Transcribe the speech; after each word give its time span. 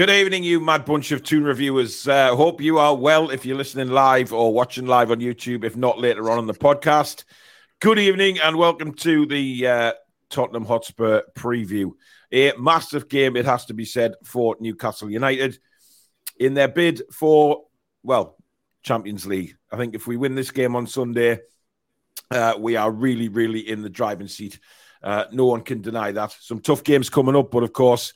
Good 0.00 0.08
evening, 0.08 0.44
you 0.44 0.60
mad 0.60 0.86
bunch 0.86 1.12
of 1.12 1.22
Toon 1.22 1.44
reviewers. 1.44 2.08
Uh, 2.08 2.34
hope 2.34 2.62
you 2.62 2.78
are 2.78 2.96
well 2.96 3.28
if 3.28 3.44
you're 3.44 3.58
listening 3.58 3.90
live 3.90 4.32
or 4.32 4.50
watching 4.50 4.86
live 4.86 5.10
on 5.10 5.20
YouTube, 5.20 5.62
if 5.62 5.76
not 5.76 5.98
later 5.98 6.30
on 6.30 6.38
on 6.38 6.46
the 6.46 6.54
podcast. 6.54 7.24
Good 7.80 7.98
evening 7.98 8.38
and 8.40 8.56
welcome 8.56 8.94
to 8.94 9.26
the 9.26 9.66
uh, 9.66 9.92
Tottenham 10.30 10.64
Hotspur 10.64 11.20
preview. 11.36 11.90
A 12.32 12.54
massive 12.58 13.10
game, 13.10 13.36
it 13.36 13.44
has 13.44 13.66
to 13.66 13.74
be 13.74 13.84
said, 13.84 14.14
for 14.24 14.56
Newcastle 14.58 15.10
United 15.10 15.58
in 16.38 16.54
their 16.54 16.68
bid 16.68 17.02
for, 17.12 17.64
well, 18.02 18.38
Champions 18.82 19.26
League. 19.26 19.54
I 19.70 19.76
think 19.76 19.94
if 19.94 20.06
we 20.06 20.16
win 20.16 20.34
this 20.34 20.50
game 20.50 20.76
on 20.76 20.86
Sunday, 20.86 21.40
uh, 22.30 22.54
we 22.58 22.74
are 22.74 22.90
really, 22.90 23.28
really 23.28 23.68
in 23.68 23.82
the 23.82 23.90
driving 23.90 24.28
seat. 24.28 24.60
Uh, 25.02 25.26
no 25.30 25.44
one 25.44 25.60
can 25.60 25.82
deny 25.82 26.10
that. 26.12 26.34
Some 26.40 26.60
tough 26.60 26.84
games 26.84 27.10
coming 27.10 27.36
up, 27.36 27.50
but 27.50 27.64
of 27.64 27.74
course, 27.74 28.14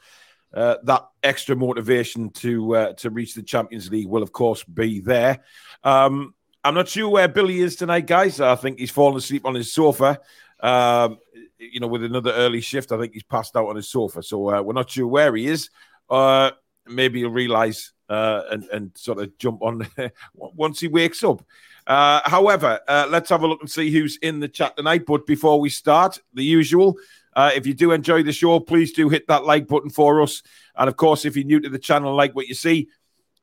uh, 0.54 0.76
that 0.84 1.08
extra 1.22 1.56
motivation 1.56 2.30
to 2.30 2.76
uh, 2.76 2.92
to 2.94 3.10
reach 3.10 3.34
the 3.34 3.42
Champions 3.42 3.90
League 3.90 4.08
will, 4.08 4.22
of 4.22 4.32
course, 4.32 4.62
be 4.64 5.00
there. 5.00 5.40
Um, 5.82 6.34
I'm 6.62 6.74
not 6.74 6.88
sure 6.88 7.08
where 7.08 7.28
Billy 7.28 7.60
is 7.60 7.76
tonight, 7.76 8.06
guys. 8.06 8.40
I 8.40 8.54
think 8.54 8.78
he's 8.78 8.90
fallen 8.90 9.18
asleep 9.18 9.44
on 9.44 9.54
his 9.54 9.72
sofa. 9.72 10.20
Um, 10.60 11.18
you 11.58 11.80
know, 11.80 11.86
with 11.88 12.04
another 12.04 12.32
early 12.32 12.60
shift, 12.60 12.92
I 12.92 12.98
think 12.98 13.12
he's 13.12 13.22
passed 13.22 13.56
out 13.56 13.68
on 13.68 13.76
his 13.76 13.90
sofa. 13.90 14.22
So 14.22 14.50
uh, 14.50 14.62
we're 14.62 14.72
not 14.72 14.90
sure 14.90 15.06
where 15.06 15.34
he 15.34 15.46
is. 15.46 15.70
Uh, 16.08 16.52
maybe 16.86 17.20
he'll 17.20 17.30
realise 17.30 17.92
uh, 18.08 18.42
and 18.50 18.64
and 18.72 18.90
sort 18.96 19.18
of 19.18 19.36
jump 19.38 19.62
on 19.62 19.86
once 20.34 20.80
he 20.80 20.88
wakes 20.88 21.24
up. 21.24 21.44
Uh, 21.86 22.20
however, 22.24 22.80
uh, 22.88 23.06
let's 23.10 23.28
have 23.28 23.42
a 23.42 23.46
look 23.46 23.60
and 23.60 23.70
see 23.70 23.90
who's 23.90 24.16
in 24.18 24.40
the 24.40 24.48
chat 24.48 24.76
tonight. 24.76 25.04
But 25.06 25.26
before 25.26 25.60
we 25.60 25.68
start, 25.68 26.18
the 26.32 26.44
usual. 26.44 26.96
Uh, 27.34 27.50
if 27.54 27.66
you 27.66 27.74
do 27.74 27.92
enjoy 27.92 28.22
the 28.22 28.32
show, 28.32 28.60
please 28.60 28.92
do 28.92 29.08
hit 29.08 29.26
that 29.28 29.44
like 29.44 29.66
button 29.66 29.90
for 29.90 30.22
us. 30.22 30.42
And 30.76 30.88
of 30.88 30.96
course, 30.96 31.24
if 31.24 31.36
you're 31.36 31.44
new 31.44 31.60
to 31.60 31.68
the 31.68 31.78
channel, 31.78 32.14
like 32.14 32.34
what 32.34 32.46
you 32.46 32.54
see, 32.54 32.88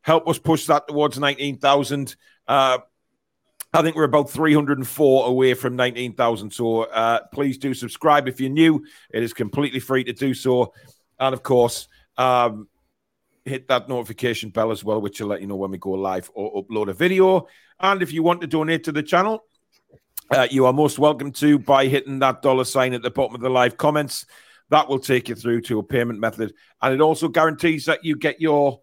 help 0.02 0.28
us 0.28 0.40
push 0.40 0.66
that 0.68 0.88
towards 0.88 1.20
19,000. 1.20 2.16
Uh, 2.48 2.80
I 3.74 3.82
think 3.82 3.96
we're 3.96 4.04
about 4.04 4.30
304 4.30 5.28
away 5.28 5.54
from 5.54 5.76
19,000. 5.76 6.52
So 6.52 6.84
uh, 6.84 7.22
please 7.34 7.58
do 7.58 7.74
subscribe 7.74 8.28
if 8.28 8.42
you're 8.42 8.50
new. 8.50 8.86
It 9.14 9.24
is 9.24 9.34
completely 9.34 9.80
free 9.80 10.04
to 10.04 10.14
do 10.14 10.34
so. 10.34 10.74
And 11.20 11.34
of 11.34 11.44
course, 11.44 11.88
um, 12.18 12.68
hit 13.46 13.68
that 13.70 13.88
notification 13.88 14.50
bell 14.50 14.72
as 14.72 14.84
well, 14.84 15.02
which 15.02 15.22
will 15.22 15.28
let 15.28 15.42
you 15.42 15.48
know 15.48 15.56
when 15.56 15.72
we 15.72 15.78
go 15.78 15.92
live 15.92 16.30
or 16.34 16.64
upload 16.64 16.90
a 16.90 16.94
video. 16.94 17.48
And 17.80 18.02
if 18.02 18.12
you 18.12 18.24
want 18.24 18.42
to 18.42 18.48
donate 18.48 18.84
to 18.86 18.92
the 18.92 19.04
channel, 19.04 19.46
uh, 20.32 20.48
you 20.50 20.66
are 20.66 20.74
most 20.74 20.98
welcome 20.98 21.32
to 21.34 21.60
by 21.60 21.88
hitting 21.88 22.20
that 22.20 22.42
dollar 22.42 22.64
sign 22.64 22.94
at 22.94 23.02
the 23.02 23.12
bottom 23.12 23.36
of 23.36 23.42
the 23.42 23.50
live 23.50 23.78
comments. 23.78 24.26
That 24.70 24.88
will 24.88 25.00
take 25.00 25.28
you 25.28 25.36
through 25.36 25.62
to 25.64 25.80
a 25.80 25.84
payment 25.84 26.20
method, 26.20 26.54
and 26.82 26.94
it 26.94 27.02
also 27.02 27.28
guarantees 27.28 27.86
that 27.86 28.06
you 28.06 28.16
get 28.16 28.40
your 28.40 28.82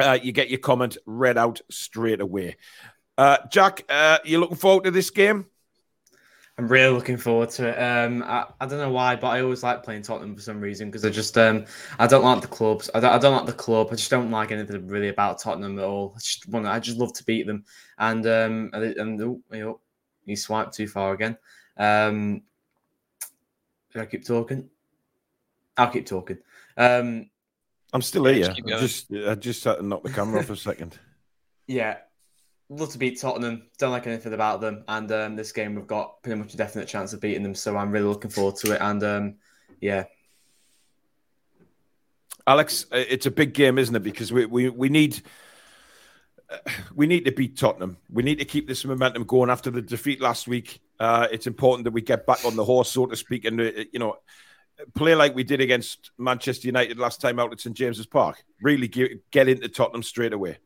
uh, 0.00 0.18
you 0.20 0.32
get 0.32 0.50
your 0.50 0.58
comment 0.58 0.98
read 1.06 1.38
out 1.38 1.60
straight 1.70 2.20
away. 2.20 2.56
Uh, 3.16 3.38
Jack, 3.50 3.84
uh, 3.88 4.18
you 4.24 4.38
looking 4.38 4.56
forward 4.56 4.84
to 4.84 4.90
this 4.90 5.10
game? 5.10 5.46
I'm 6.58 6.68
really 6.68 6.94
looking 6.94 7.18
forward 7.18 7.50
to 7.50 7.68
it. 7.68 7.78
Um, 7.78 8.22
I, 8.22 8.46
I 8.60 8.66
don't 8.66 8.78
know 8.78 8.90
why, 8.90 9.14
but 9.14 9.28
I 9.28 9.42
always 9.42 9.62
like 9.62 9.82
playing 9.82 10.02
Tottenham 10.02 10.34
for 10.34 10.40
some 10.40 10.58
reason 10.58 10.88
because 10.88 11.04
I 11.04 11.10
just 11.10 11.36
um, 11.36 11.66
I 11.98 12.06
don't 12.06 12.24
like 12.24 12.40
the 12.40 12.48
clubs. 12.48 12.88
I 12.94 13.00
don't, 13.00 13.12
I 13.12 13.18
don't 13.18 13.36
like 13.36 13.44
the 13.44 13.52
club. 13.52 13.88
I 13.92 13.94
just 13.96 14.10
don't 14.10 14.30
like 14.30 14.52
anything 14.52 14.88
really 14.88 15.08
about 15.08 15.38
Tottenham 15.38 15.78
at 15.78 15.84
all. 15.84 16.14
I 16.16 16.18
just 16.18 16.48
want 16.48 16.66
I 16.66 16.78
just 16.80 16.96
love 16.96 17.12
to 17.12 17.24
beat 17.24 17.46
them. 17.46 17.64
And 17.98 18.26
um, 18.26 18.70
and, 18.72 19.22
oh, 19.22 19.40
you 19.52 19.60
know, 19.60 19.80
he 20.26 20.36
swiped 20.36 20.74
too 20.74 20.88
far 20.88 21.14
again. 21.14 21.36
Um, 21.76 22.42
I 23.94 24.04
keep 24.04 24.26
talking? 24.26 24.68
I'll 25.76 25.90
keep 25.90 26.06
talking. 26.06 26.38
Um, 26.76 27.30
I'm 27.92 28.02
still 28.02 28.26
here. 28.26 28.50
I 28.50 28.60
just 28.78 29.12
I 29.12 29.34
just 29.34 29.64
had 29.64 29.76
to 29.76 29.82
knock 29.82 30.02
the 30.02 30.10
camera 30.10 30.40
off 30.40 30.50
a 30.50 30.56
second. 30.56 30.98
Yeah, 31.68 31.96
love 32.68 32.90
to 32.90 32.98
beat 32.98 33.20
Tottenham. 33.20 33.64
Don't 33.78 33.90
like 33.90 34.06
anything 34.06 34.32
about 34.32 34.60
them. 34.60 34.84
And 34.88 35.10
um, 35.10 35.34
this 35.34 35.50
game, 35.52 35.74
we've 35.74 35.86
got 35.86 36.22
pretty 36.22 36.38
much 36.38 36.54
a 36.54 36.56
definite 36.56 36.86
chance 36.86 37.12
of 37.12 37.20
beating 37.20 37.42
them. 37.42 37.56
So 37.56 37.76
I'm 37.76 37.90
really 37.90 38.06
looking 38.06 38.30
forward 38.30 38.56
to 38.58 38.72
it. 38.74 38.80
And 38.80 39.02
um, 39.02 39.34
yeah. 39.80 40.04
Alex, 42.46 42.86
it's 42.92 43.26
a 43.26 43.30
big 43.32 43.52
game, 43.52 43.78
isn't 43.78 43.96
it? 43.96 44.04
Because 44.04 44.32
we, 44.32 44.46
we, 44.46 44.68
we 44.68 44.88
need 44.88 45.20
we 46.94 47.06
need 47.06 47.24
to 47.24 47.32
beat 47.32 47.56
Tottenham. 47.56 47.96
We 48.10 48.22
need 48.22 48.38
to 48.38 48.44
keep 48.44 48.66
this 48.66 48.84
momentum 48.84 49.24
going 49.24 49.50
after 49.50 49.70
the 49.70 49.82
defeat 49.82 50.20
last 50.20 50.46
week. 50.48 50.80
Uh, 50.98 51.28
it's 51.30 51.46
important 51.46 51.84
that 51.84 51.92
we 51.92 52.00
get 52.00 52.26
back 52.26 52.44
on 52.44 52.56
the 52.56 52.64
horse, 52.64 52.90
so 52.90 53.06
to 53.06 53.16
speak, 53.16 53.44
and 53.44 53.60
uh, 53.60 53.70
you 53.92 53.98
know, 53.98 54.16
play 54.94 55.14
like 55.14 55.34
we 55.34 55.44
did 55.44 55.60
against 55.60 56.10
Manchester 56.18 56.68
United 56.68 56.98
last 56.98 57.20
time 57.20 57.38
out 57.38 57.52
at 57.52 57.60
St 57.60 57.76
James's 57.76 58.06
Park. 58.06 58.42
Really 58.62 58.88
get, 58.88 59.30
get 59.30 59.48
into 59.48 59.68
Tottenham 59.68 60.02
straight 60.02 60.32
away. 60.32 60.58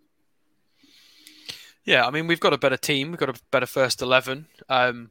Yeah, 1.85 2.07
I 2.07 2.11
mean, 2.11 2.27
we've 2.27 2.41
got 2.41 2.53
a 2.53 2.59
better 2.59 2.77
team. 2.77 3.11
We've 3.11 3.19
got 3.19 3.37
a 3.37 3.41
better 3.51 3.67
first 3.67 4.03
eleven. 4.03 4.47
Um, 4.69 5.11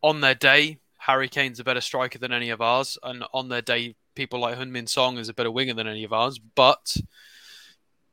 on 0.00 0.20
their 0.20 0.34
day, 0.34 0.78
Harry 0.98 1.28
Kane's 1.28 1.60
a 1.60 1.64
better 1.64 1.80
striker 1.80 2.18
than 2.18 2.32
any 2.32 2.50
of 2.50 2.60
ours, 2.60 2.98
and 3.02 3.24
on 3.32 3.48
their 3.48 3.62
day, 3.62 3.94
people 4.14 4.40
like 4.40 4.56
Heung-min 4.56 4.86
Son 4.86 5.18
is 5.18 5.28
a 5.28 5.34
better 5.34 5.50
winger 5.50 5.74
than 5.74 5.86
any 5.86 6.02
of 6.02 6.12
ours. 6.12 6.38
But, 6.38 6.96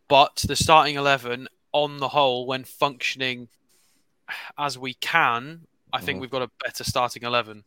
but 0.08 0.44
the 0.48 0.56
starting 0.56 0.96
eleven 0.96 1.48
on 1.72 1.97
the 1.97 2.09
whole, 2.09 2.46
when 2.46 2.63
functioning 2.63 3.47
as 4.57 4.78
we 4.78 4.94
can, 4.96 5.62
I 5.91 6.02
think 6.02 6.18
mm. 6.18 6.22
we've 6.22 6.30
got 6.30 6.41
a 6.41 6.52
better 6.63 6.84
starting 6.84 7.24
eleven. 7.24 7.63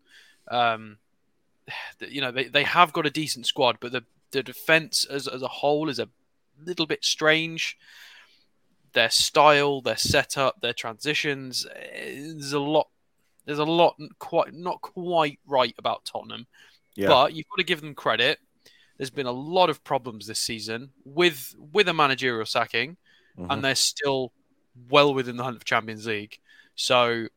Um, 0.48 0.98
you 2.00 2.20
know, 2.20 2.30
they, 2.30 2.44
they 2.44 2.64
have 2.64 2.92
got 2.92 3.06
a 3.06 3.10
decent 3.10 3.46
squad, 3.46 3.78
but 3.80 3.92
the 3.92 4.04
the 4.30 4.42
defense 4.42 5.04
as 5.04 5.28
as 5.28 5.42
a 5.42 5.48
whole 5.48 5.88
is 5.88 5.98
a 5.98 6.08
little 6.64 6.86
bit 6.86 7.04
strange. 7.04 7.78
Their 8.92 9.10
style, 9.10 9.80
their 9.80 9.96
setup, 9.96 10.60
their 10.60 10.74
transitions, 10.74 11.66
there's 11.94 12.52
a 12.52 12.60
lot. 12.60 12.88
There's 13.44 13.58
a 13.58 13.64
lot 13.64 13.96
quite 14.19 14.54
not 14.54 14.82
quite 14.82 15.38
right 15.46 15.74
about 15.78 16.04
Tottenham, 16.04 16.46
yeah. 16.94 17.08
but 17.08 17.32
you've 17.32 17.48
got 17.48 17.56
to 17.56 17.64
give 17.64 17.80
them 17.80 17.94
credit. 17.94 18.38
There's 18.98 19.10
been 19.10 19.26
a 19.26 19.32
lot 19.32 19.70
of 19.70 19.82
problems 19.82 20.26
this 20.26 20.38
season 20.38 20.90
with 21.04 21.54
with 21.58 21.88
a 21.88 21.94
managerial 21.94 22.46
sacking 22.46 22.98
mm-hmm. 23.38 23.50
and 23.50 23.65
they're 23.65 23.75
still 23.75 24.32
well 24.91 25.15
within 25.15 25.37
the 25.37 25.44
hunt 25.44 25.59
for 25.59 25.65
Champions 25.65 26.06
League. 26.06 26.38
So, 26.75 27.28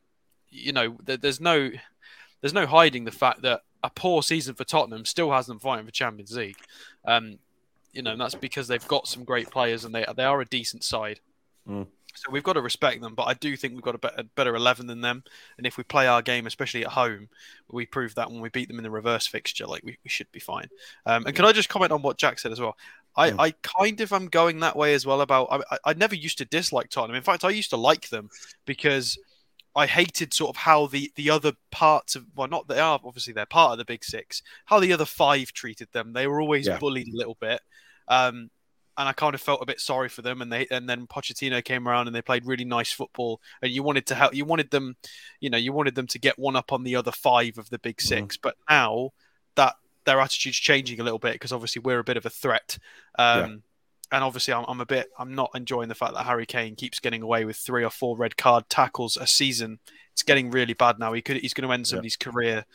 you 0.50 0.72
know, 0.72 0.98
there's 1.04 1.42
no 1.42 1.70
there's 2.42 2.54
no 2.54 2.66
hiding 2.66 3.06
the 3.06 3.12
fact 3.12 3.42
that 3.42 3.62
a 3.84 3.90
poor 3.90 4.24
season 4.24 4.56
for 4.56 4.64
Tottenham 4.64 5.06
still 5.06 5.32
has 5.32 5.48
them 5.48 5.60
fighting 5.60 5.86
for 5.86 5.92
Champions 5.92 6.36
League. 6.36 6.58
Um, 7.06 7.40
you 7.92 8.02
know, 8.02 8.12
and 8.12 8.22
that's 8.22 8.36
because 8.36 8.68
they've 8.68 8.88
got 8.88 9.08
some 9.08 9.24
great 9.24 9.50
players 9.50 9.86
and 9.86 9.94
they 9.94 10.06
they 10.16 10.24
are 10.24 10.42
a 10.42 10.46
decent 10.46 10.84
side. 10.84 11.20
Mm. 11.68 11.88
So 12.16 12.32
we've 12.32 12.44
got 12.44 12.54
to 12.54 12.62
respect 12.62 13.02
them, 13.02 13.14
but 13.14 13.24
I 13.24 13.34
do 13.34 13.58
think 13.58 13.74
we've 13.74 13.84
got 13.84 13.96
a 13.96 14.00
better, 14.00 14.24
better 14.36 14.56
11 14.56 14.88
than 14.88 15.02
them. 15.02 15.24
And 15.58 15.68
if 15.68 15.78
we 15.78 15.84
play 15.84 16.08
our 16.08 16.22
game, 16.22 16.48
especially 16.48 16.86
at 16.86 16.92
home, 16.92 17.28
we 17.70 17.86
prove 17.86 18.16
that 18.16 18.32
when 18.32 18.40
we 18.40 18.50
beat 18.50 18.70
them 18.70 18.78
in 18.78 18.84
the 18.84 18.92
reverse 18.92 19.28
fixture, 19.28 19.68
like 19.68 19.84
we, 19.84 19.98
we 20.04 20.10
should 20.10 20.32
be 20.32 20.40
fine. 20.40 20.70
Um, 21.06 21.26
and 21.26 21.36
can 21.36 21.44
I 21.44 21.52
just 21.52 21.68
comment 21.68 21.92
on 21.92 22.02
what 22.02 22.18
Jack 22.18 22.40
said 22.40 22.54
as 22.54 22.60
well? 22.62 22.78
I, 23.18 23.32
mm. 23.32 23.40
I 23.40 23.52
kind 23.62 24.02
of 24.02 24.12
am 24.12 24.28
going 24.28 24.60
that 24.60 24.76
way 24.76 24.94
as 24.94 25.06
well 25.06 25.22
about 25.22 25.66
I, 25.72 25.78
I 25.86 25.94
never 25.94 26.16
used 26.16 26.38
to 26.40 26.46
dislike 26.46 26.90
Tottenham. 26.90 27.16
In 27.16 27.24
fact, 27.24 27.44
I 27.44 27.50
used 27.50 27.70
to 27.70 27.78
like 27.78 28.10
them 28.10 28.30
because 28.66 29.18
I 29.76 29.86
hated 29.86 30.34
sort 30.34 30.50
of 30.50 30.58
how 30.58 30.88
the, 30.88 31.12
the 31.16 31.30
other 31.30 31.54
parts 31.72 32.16
of 32.16 32.26
well 32.36 32.48
not 32.48 32.68
they 32.68 32.80
are 32.80 33.00
obviously 33.04 33.34
they're 33.34 33.46
part 33.46 33.74
of 33.74 33.78
the 33.78 33.86
big 33.86 34.04
six, 34.04 34.42
how 34.66 34.80
the 34.80 34.94
other 34.94 35.06
five 35.06 35.52
treated 35.54 35.90
them. 35.92 36.14
They 36.14 36.28
were 36.28 36.42
always 36.42 36.68
yeah. 36.68 36.78
bullied 36.78 37.08
a 37.08 37.18
little 37.18 37.38
bit. 37.40 37.62
Um, 38.08 38.50
and 38.98 39.10
I 39.10 39.14
kind 39.14 39.36
of 39.36 39.42
felt 39.42 39.62
a 39.62 39.66
bit 39.66 39.82
sorry 39.82 40.08
for 40.08 40.22
them. 40.22 40.42
And 40.42 40.52
they 40.52 40.68
and 40.72 40.88
then 40.88 41.08
Pochettino 41.08 41.64
came 41.64 41.88
around 41.88 42.08
and 42.08 42.16
they 42.16 42.22
played 42.22 42.46
really 42.46 42.66
nice 42.66 42.92
football. 42.92 43.42
And 43.62 43.72
you 43.72 43.84
wanted 43.84 44.06
to 44.08 44.16
help, 44.16 44.34
you 44.34 44.46
wanted 44.46 44.72
them, 44.72 44.96
you 45.42 45.50
know, 45.50 45.58
you 45.58 45.74
wanted 45.74 45.96
them 45.96 46.08
to 46.08 46.20
get 46.20 46.40
one 46.40 46.56
up 46.56 46.72
on 46.72 46.84
the 46.84 46.96
other 46.96 47.12
five 47.12 47.58
of 47.58 47.70
the 47.70 47.80
big 47.80 47.98
mm-hmm. 47.98 48.26
6 48.28 48.38
mm 48.38 48.42
But 48.42 48.56
now 48.70 49.12
that 49.56 49.76
their 50.06 50.20
attitude's 50.20 50.58
changing 50.58 51.00
a 51.00 51.04
little 51.04 51.20
bit 51.20 51.34
because 51.34 51.52
obviously 51.52 51.82
we're 51.82 52.00
a 52.00 52.04
bit 52.04 52.18
of 52.18 52.26
a 52.26 52.30
threat. 52.30 52.78
Um, 53.18 53.40
yeah. 53.40 53.56
And 54.12 54.24
obviously, 54.24 54.54
I'm, 54.54 54.66
I'm, 54.68 54.82
a 54.82 54.86
bit. 54.86 55.08
I'm 55.18 55.34
not 55.34 55.52
enjoying 55.56 55.90
the 55.90 55.96
fact 55.96 56.14
that 56.14 56.26
Harry 56.26 56.46
Kane 56.46 56.76
keeps 56.76 57.00
getting 57.00 57.24
away 57.24 57.44
with 57.44 57.58
three 57.58 57.84
or 57.84 57.90
four 57.90 58.16
red 58.16 58.38
card 58.38 58.70
tackles 58.70 59.18
a 59.18 59.26
season. 59.26 59.80
It's 60.14 60.22
getting 60.22 60.52
really 60.52 60.74
bad 60.74 61.00
now. 61.00 61.12
He 61.14 61.22
could. 61.22 61.38
He's 61.38 61.56
going 61.56 61.68
to 61.68 61.74
end 61.74 61.88
somebody's 61.88 62.18
yeah. 62.22 62.32
career. 62.32 62.66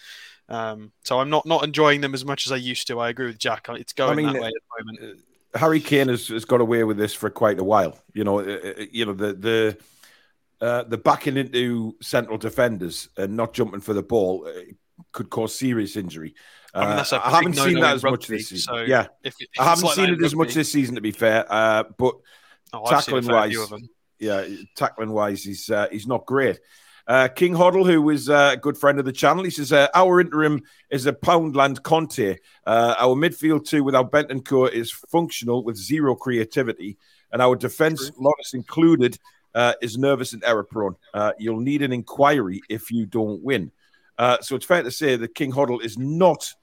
Um, 0.48 0.90
so 1.04 1.20
I'm 1.20 1.30
not 1.30 1.46
not 1.46 1.62
enjoying 1.62 2.00
them 2.00 2.14
as 2.14 2.24
much 2.24 2.46
as 2.46 2.52
I 2.52 2.56
used 2.56 2.88
to. 2.88 2.98
I 2.98 3.08
agree 3.08 3.26
with 3.26 3.38
Jack. 3.38 3.68
It's 3.70 3.92
going 3.92 4.10
I 4.10 4.14
mean, 4.14 4.32
that 4.32 4.42
way 4.42 4.48
at 4.48 4.52
the 4.52 4.84
moment. 4.84 5.18
Uh, 5.54 5.58
Harry 5.58 5.80
Kane 5.80 6.08
has, 6.08 6.28
has 6.28 6.44
got 6.44 6.60
away 6.60 6.84
with 6.84 6.96
this 6.96 7.14
for 7.14 7.30
quite 7.30 7.60
a 7.60 7.64
while. 7.64 7.96
You 8.12 8.24
know, 8.24 8.40
uh, 8.40 8.58
uh, 8.64 8.84
you 8.90 9.06
know 9.06 9.14
the 9.14 9.32
the 9.32 9.78
uh, 10.60 10.82
the 10.82 10.98
backing 10.98 11.36
into 11.36 11.96
central 12.02 12.38
defenders 12.38 13.08
and 13.16 13.36
not 13.36 13.54
jumping 13.54 13.80
for 13.80 13.94
the 13.94 14.02
ball 14.02 14.46
could 15.12 15.30
cause 15.30 15.54
serious 15.54 15.96
injury. 15.96 16.34
I, 16.74 16.80
mean, 16.80 16.98
uh, 16.98 17.20
I 17.24 17.30
haven't 17.30 17.54
seen 17.54 17.80
that 17.80 17.96
as 17.96 18.02
rugby, 18.02 18.12
much 18.12 18.26
this 18.28 18.48
season. 18.48 18.74
So 18.74 18.80
yeah, 18.82 19.06
if, 19.24 19.34
if 19.40 19.48
I 19.58 19.64
haven't 19.64 19.84
like 19.84 19.94
seen 19.94 20.04
it 20.06 20.10
rugby. 20.12 20.26
as 20.26 20.36
much 20.36 20.54
this 20.54 20.70
season, 20.70 20.94
to 20.94 21.00
be 21.00 21.10
fair. 21.10 21.44
Uh, 21.48 21.84
but 21.98 22.14
oh, 22.72 22.88
tackling 22.88 23.26
wise, 23.26 23.56
yeah, 24.18 24.46
tackling 24.76 25.10
wise, 25.10 25.42
he's 25.42 25.68
uh, 25.70 25.88
he's 25.90 26.06
not 26.06 26.26
great. 26.26 26.60
Uh, 27.10 27.26
King 27.26 27.54
Hoddle, 27.54 27.84
who 27.84 28.08
is 28.10 28.30
uh, 28.30 28.50
a 28.52 28.56
good 28.56 28.78
friend 28.78 29.00
of 29.00 29.04
the 29.04 29.10
channel, 29.10 29.42
he 29.42 29.50
says, 29.50 29.72
uh, 29.72 29.88
Our 29.96 30.20
interim 30.20 30.62
is 30.90 31.06
a 31.06 31.12
Poundland 31.12 31.82
Conte. 31.82 32.36
Uh, 32.64 32.94
our 32.98 33.16
midfield, 33.16 33.66
two 33.66 33.82
without 33.82 34.12
Bentancur, 34.12 34.70
is 34.70 34.92
functional 34.92 35.64
with 35.64 35.76
zero 35.76 36.14
creativity. 36.14 36.98
And 37.32 37.42
our 37.42 37.56
defense, 37.56 38.12
Lloris 38.12 38.54
included, 38.54 39.18
uh, 39.56 39.74
is 39.82 39.98
nervous 39.98 40.34
and 40.34 40.44
error 40.44 40.62
prone. 40.62 40.94
Uh, 41.12 41.32
you'll 41.36 41.58
need 41.58 41.82
an 41.82 41.92
inquiry 41.92 42.60
if 42.68 42.92
you 42.92 43.06
don't 43.06 43.42
win. 43.42 43.72
so 44.40 44.54
it's 44.54 44.66
fair 44.66 44.84
to 44.84 44.90
say 44.92 45.16
that 45.16 45.34
King 45.34 45.50
Hoddle 45.50 45.82
is 45.82 45.98
not 45.98 46.54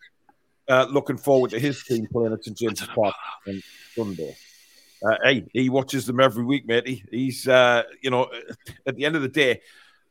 looking 0.69 1.17
forward 1.17 1.51
to 1.51 1.59
his 1.59 1.83
team 1.83 2.07
playing 2.11 2.33
at 2.33 2.43
St 2.43 2.57
James's 2.57 2.87
Park 2.87 3.15
on 3.47 3.61
Sunday. 3.95 4.35
Uh, 5.05 5.15
hey, 5.23 5.45
he 5.53 5.69
watches 5.69 6.05
them 6.05 6.19
every 6.19 6.43
week, 6.43 6.67
mate. 6.67 6.87
He, 6.87 7.03
he's, 7.11 7.47
uh, 7.47 7.83
you 8.01 8.09
know, 8.09 8.29
at 8.85 8.95
the 8.95 9.05
end 9.05 9.15
of 9.15 9.21
the 9.21 9.27
day, 9.27 9.61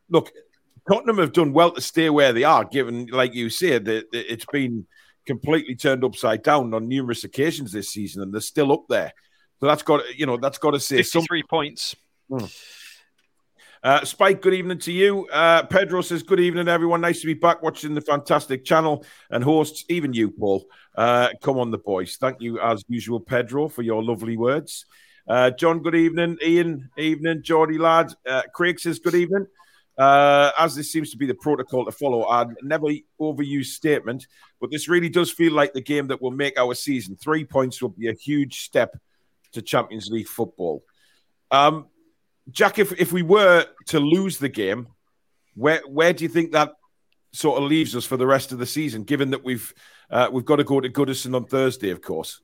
look, 0.09 0.31
Tottenham 0.89 1.19
have 1.19 1.33
done 1.33 1.53
well 1.53 1.73
to 1.73 1.81
stay 1.81 2.09
where 2.09 2.33
they 2.33 2.45
are, 2.45 2.65
given, 2.65 3.07
like 3.07 3.35
you 3.35 3.51
said, 3.51 3.87
that 3.87 4.07
it's 4.13 4.47
been 4.47 4.87
completely 5.27 5.75
turned 5.75 6.05
upside 6.05 6.45
down 6.45 6.73
on 6.73 6.87
numerous 6.87 7.25
occasions 7.25 7.73
this 7.73 7.89
season, 7.89 8.23
and 8.23 8.33
they're 8.33 8.41
still 8.41 8.73
up 8.73 8.85
there. 8.89 9.13
So 9.59 9.67
that's 9.67 9.83
got, 9.83 10.17
you 10.17 10.27
know, 10.27 10.37
that's 10.37 10.59
got 10.59 10.71
to 10.73 10.81
say 10.81 11.03
some 11.03 11.25
three 11.25 11.43
points. 11.43 11.97
Hmm. 12.31 12.45
Uh, 13.87 14.05
Spike, 14.05 14.43
good 14.43 14.53
evening 14.53 14.79
to 14.79 14.91
you. 14.91 15.29
Uh, 15.29 15.63
Pedro 15.63 16.01
says, 16.01 16.25
Good 16.25 16.41
evening, 16.41 16.67
everyone. 16.67 17.01
Nice 17.01 17.21
to 17.21 17.27
be 17.29 17.35
back 17.35 17.63
watching 17.63 17.95
the 17.95 18.01
fantastic 18.01 18.65
channel 18.65 19.05
and 19.31 19.45
hosts, 19.45 19.85
even 19.89 20.13
you, 20.13 20.33
Paul. 20.33 20.67
Uh, 20.97 21.29
come 21.41 21.57
on, 21.61 21.71
the 21.71 21.79
boys. 21.79 22.17
Thank 22.17 22.41
you, 22.41 22.59
as 22.59 22.83
usual, 22.89 23.21
Pedro, 23.21 23.69
for 23.69 23.83
your 23.83 24.03
lovely 24.03 24.37
words. 24.37 24.87
Uh, 25.29 25.53
John, 25.53 25.85
good 25.85 25.95
evening. 25.95 26.37
Ian, 26.45 26.91
evening. 26.99 27.45
Geordie, 27.45 27.79
lad. 27.79 28.13
Uh, 28.29 28.43
Craig 28.53 28.81
says, 28.81 28.99
Good 28.99 29.15
evening. 29.15 29.47
Uh, 29.97 30.51
as 30.59 30.75
this 30.75 30.91
seems 30.91 31.13
to 31.13 31.17
be 31.17 31.27
the 31.27 31.37
protocol 31.37 31.85
to 31.85 31.93
follow, 31.93 32.25
I'd 32.25 32.61
never 32.65 32.89
overuse 33.21 33.67
statement, 33.67 34.27
but 34.61 34.73
this 34.73 34.89
really 34.89 35.11
does 35.11 35.31
feel 35.31 35.53
like 35.53 35.75
the 35.75 35.81
game 35.81 36.09
that 36.09 36.21
will 36.21 36.33
make 36.33 36.59
our 36.59 36.75
season. 36.75 37.15
Three 37.15 37.45
points 37.45 37.81
will 37.81 37.91
be 37.91 38.09
a 38.09 38.15
huge 38.15 38.63
step 38.63 38.97
to 39.53 39.63
Champions 39.63 40.11
League 40.11 40.27
football. 40.27 40.83
Um, 41.53 41.87
Jack, 42.51 42.79
if, 42.79 42.93
if 42.99 43.13
we 43.13 43.23
were 43.23 43.67
to 43.87 44.01
lose 44.01 44.39
the 44.39 44.49
game, 44.49 44.89
where 45.55 45.81
where 45.89 46.13
do 46.13 46.25
you 46.25 46.29
think 46.29 46.53
that 46.53 46.75
sort 47.33 47.61
of 47.61 47.69
leaves 47.69 47.97
us 47.97 48.05
for 48.05 48.17
the 48.17 48.27
rest 48.27 48.53
of 48.53 48.59
the 48.59 48.67
season? 48.67 49.03
Given 49.03 49.31
that 49.31 49.45
we've 49.45 49.73
uh, 50.11 50.29
we've 50.31 50.45
got 50.45 50.57
to 50.57 50.65
go 50.65 50.81
to 50.81 50.89
Goodison 50.89 51.35
on 51.35 51.47
Thursday, 51.47 51.91
of 51.91 52.01
course. 52.03 52.41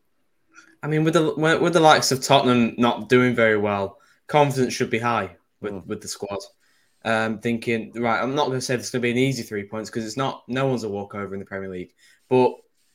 I 0.82 0.88
mean, 0.88 1.04
with 1.04 1.14
the 1.14 1.34
with 1.34 1.72
the 1.72 1.80
likes 1.80 2.10
of 2.10 2.22
Tottenham 2.22 2.74
not 2.78 3.08
doing 3.08 3.34
very 3.34 3.56
well, 3.56 3.98
confidence 4.26 4.74
should 4.74 4.90
be 4.90 4.98
high 4.98 5.36
with, 5.60 5.72
mm. 5.72 5.86
with 5.86 6.00
the 6.00 6.08
squad. 6.08 6.38
Um, 7.04 7.38
thinking 7.40 7.92
right, 7.94 8.20
I'm 8.20 8.34
not 8.34 8.46
going 8.46 8.58
to 8.58 8.64
say 8.64 8.74
it's 8.74 8.90
going 8.90 9.00
to 9.00 9.06
be 9.06 9.10
an 9.10 9.18
easy 9.18 9.42
three 9.42 9.64
points 9.64 9.90
because 9.90 10.04
it's 10.04 10.16
not. 10.16 10.42
No 10.48 10.66
one's 10.66 10.84
a 10.84 10.88
walkover 10.88 11.34
in 11.34 11.40
the 11.40 11.46
Premier 11.46 11.68
League, 11.68 11.94
but 12.28 12.54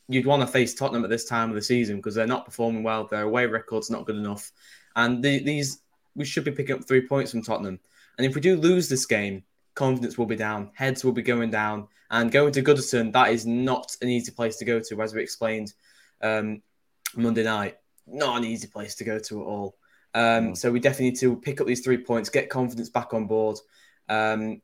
you'd 0.10 0.26
want 0.26 0.42
to 0.42 0.48
face 0.48 0.74
Tottenham 0.74 1.04
at 1.04 1.10
this 1.10 1.26
time 1.26 1.50
of 1.50 1.56
the 1.56 1.62
season 1.62 1.98
because 1.98 2.16
they're 2.16 2.28
not 2.28 2.46
performing 2.46 2.84
well. 2.84 3.08
Their 3.08 3.24
away 3.24 3.46
record's 3.46 3.90
not 3.90 4.06
good 4.06 4.16
enough, 4.16 4.52
and 4.96 5.24
the, 5.24 5.44
these 5.44 5.82
we 6.18 6.26
should 6.26 6.44
be 6.44 6.52
picking 6.52 6.76
up 6.76 6.86
three 6.86 7.08
points 7.08 7.32
from 7.32 7.44
Tottenham. 7.44 7.80
And 8.18 8.26
if 8.26 8.36
we 8.36 8.42
do 8.42 8.58
lose 8.58 8.90
this 8.90 9.06
game, 9.06 9.44
confidence 9.76 10.18
will 10.18 10.26
be 10.26 10.36
down, 10.36 10.72
heads 10.74 11.06
will 11.06 11.14
be 11.14 11.22
going 11.22 11.52
down, 11.52 11.88
and 12.10 12.32
going 12.32 12.52
to 12.54 12.64
Goodison, 12.64 13.14
that 13.14 13.30
is 13.30 13.46
not 13.46 13.96
an 14.02 14.10
easy 14.10 14.32
place 14.32 14.58
to 14.58 14.66
go 14.66 14.80
to, 14.80 15.02
as 15.02 15.14
we 15.14 15.22
explained 15.22 15.74
um, 16.22 16.62
Monday 17.16 17.44
night. 17.44 17.78
Not 18.08 18.38
an 18.38 18.46
easy 18.46 18.68
place 18.68 18.96
to 18.96 19.04
go 19.04 19.20
to 19.20 19.42
at 19.42 19.46
all. 19.46 19.78
Um, 20.14 20.24
mm. 20.24 20.58
So 20.58 20.72
we 20.72 20.80
definitely 20.80 21.12
need 21.12 21.20
to 21.20 21.36
pick 21.36 21.62
up 21.62 21.68
these 21.68 21.82
three 21.82 21.98
points, 21.98 22.30
get 22.30 22.50
confidence 22.50 22.90
back 22.90 23.14
on 23.14 23.28
board. 23.28 23.58
Um, 24.10 24.62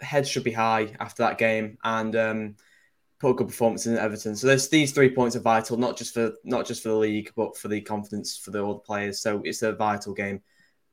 heads 0.00 0.28
should 0.28 0.44
be 0.44 0.52
high 0.52 0.94
after 0.98 1.24
that 1.24 1.36
game, 1.36 1.76
and 1.84 2.16
um, 2.16 2.56
put 3.18 3.32
a 3.32 3.34
good 3.34 3.48
performance 3.48 3.86
in 3.86 3.98
Everton. 3.98 4.36
So 4.36 4.46
there's 4.46 4.68
these 4.68 4.92
three 4.92 5.10
points 5.10 5.36
are 5.36 5.40
vital, 5.40 5.76
not 5.76 5.98
just 5.98 6.14
for 6.14 6.32
not 6.44 6.66
just 6.66 6.82
for 6.82 6.88
the 6.88 6.94
league, 6.94 7.32
but 7.36 7.56
for 7.56 7.68
the 7.68 7.80
confidence 7.80 8.36
for 8.36 8.52
the, 8.52 8.62
all 8.62 8.74
the 8.74 8.80
players. 8.80 9.20
So 9.20 9.42
it's 9.44 9.62
a 9.62 9.72
vital 9.72 10.14
game. 10.14 10.40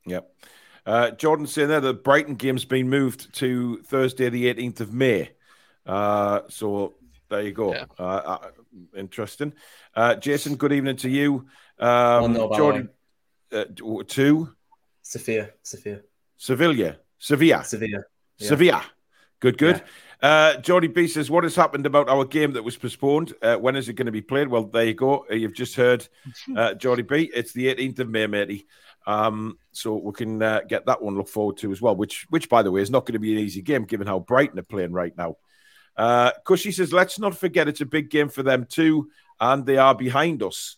Yep. 0.08 0.34
Uh, 0.86 1.10
Jordan 1.10 1.46
saying 1.46 1.68
there 1.68 1.80
the 1.80 1.94
Brighton 1.94 2.34
game's 2.34 2.64
been 2.64 2.88
moved 2.88 3.34
to 3.36 3.82
Thursday, 3.82 4.30
the 4.30 4.52
18th 4.52 4.80
of 4.80 4.92
May. 4.92 5.30
Uh, 5.84 6.40
so 6.48 6.94
there 7.28 7.42
you 7.42 7.52
go. 7.52 7.74
Yeah. 7.74 7.84
Uh, 7.98 8.02
uh 8.02 8.48
interesting. 8.96 9.52
Uh, 9.94 10.14
Jason, 10.14 10.56
good 10.56 10.72
evening 10.72 10.96
to 10.96 11.08
you. 11.08 11.46
Um, 11.78 12.34
Jordan, 12.34 12.90
uh, 13.52 13.64
two. 14.06 14.54
Sophia. 15.02 15.50
Sophia. 15.62 16.00
Sevilla. 16.36 16.96
Sevilla. 17.18 17.64
Sevilla. 17.64 18.02
Yeah. 18.38 18.48
Sevilla. 18.48 18.84
Good, 19.40 19.58
good. 19.58 19.76
Yeah. 19.76 19.84
Uh, 20.20 20.56
Jordy 20.60 20.88
B 20.88 21.06
says, 21.06 21.30
What 21.30 21.44
has 21.44 21.54
happened 21.54 21.86
about 21.86 22.08
our 22.08 22.24
game 22.24 22.52
that 22.52 22.64
was 22.64 22.76
postponed? 22.76 23.34
Uh, 23.40 23.56
when 23.56 23.76
is 23.76 23.88
it 23.88 23.94
going 23.94 24.06
to 24.06 24.12
be 24.12 24.20
played? 24.20 24.48
Well, 24.48 24.64
there 24.64 24.84
you 24.84 24.94
go. 24.94 25.24
You've 25.30 25.54
just 25.54 25.76
heard 25.76 26.08
uh, 26.56 26.74
Jordy 26.74 27.02
B. 27.02 27.30
It's 27.32 27.52
the 27.52 27.72
18th 27.74 28.00
of 28.00 28.08
May, 28.08 28.26
matey. 28.26 28.66
Um, 29.08 29.56
so 29.72 29.96
we 29.96 30.12
can 30.12 30.42
uh, 30.42 30.60
get 30.68 30.84
that 30.84 31.00
one 31.00 31.16
look 31.16 31.28
forward 31.28 31.56
to 31.58 31.72
as 31.72 31.80
well. 31.80 31.96
Which, 31.96 32.26
which 32.28 32.50
by 32.50 32.62
the 32.62 32.70
way, 32.70 32.82
is 32.82 32.90
not 32.90 33.06
going 33.06 33.14
to 33.14 33.18
be 33.18 33.32
an 33.32 33.38
easy 33.38 33.62
game 33.62 33.84
given 33.84 34.06
how 34.06 34.18
Brighton 34.18 34.58
are 34.58 34.62
playing 34.62 34.92
right 34.92 35.16
now. 35.16 35.36
Uh, 35.96 36.32
Cushy 36.44 36.72
says, 36.72 36.92
"Let's 36.92 37.18
not 37.18 37.34
forget 37.34 37.68
it's 37.68 37.80
a 37.80 37.86
big 37.86 38.10
game 38.10 38.28
for 38.28 38.42
them 38.42 38.66
too, 38.68 39.08
and 39.40 39.64
they 39.64 39.78
are 39.78 39.94
behind 39.94 40.42
us." 40.42 40.76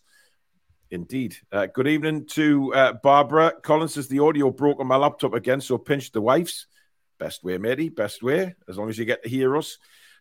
Indeed. 0.89 1.35
Uh, 1.51 1.67
good 1.67 1.87
evening 1.87 2.25
to 2.27 2.73
uh, 2.73 2.93
Barbara. 2.93 3.53
Collins 3.61 3.93
says 3.95 4.07
the 4.07 4.19
audio 4.19 4.49
broke 4.49 4.79
on 4.79 4.87
my 4.87 4.95
laptop 4.95 5.33
again, 5.33 5.61
so 5.61 5.77
pinched 5.77 6.13
the 6.13 6.21
wife's. 6.21 6.67
Best 7.19 7.43
way, 7.43 7.57
matey. 7.57 7.89
Best 7.89 8.23
way. 8.23 8.55
As 8.67 8.77
long 8.77 8.89
as 8.89 8.97
you 8.97 9.05
get 9.05 9.23
to 9.23 9.29
hear 9.29 9.55
us. 9.57 9.77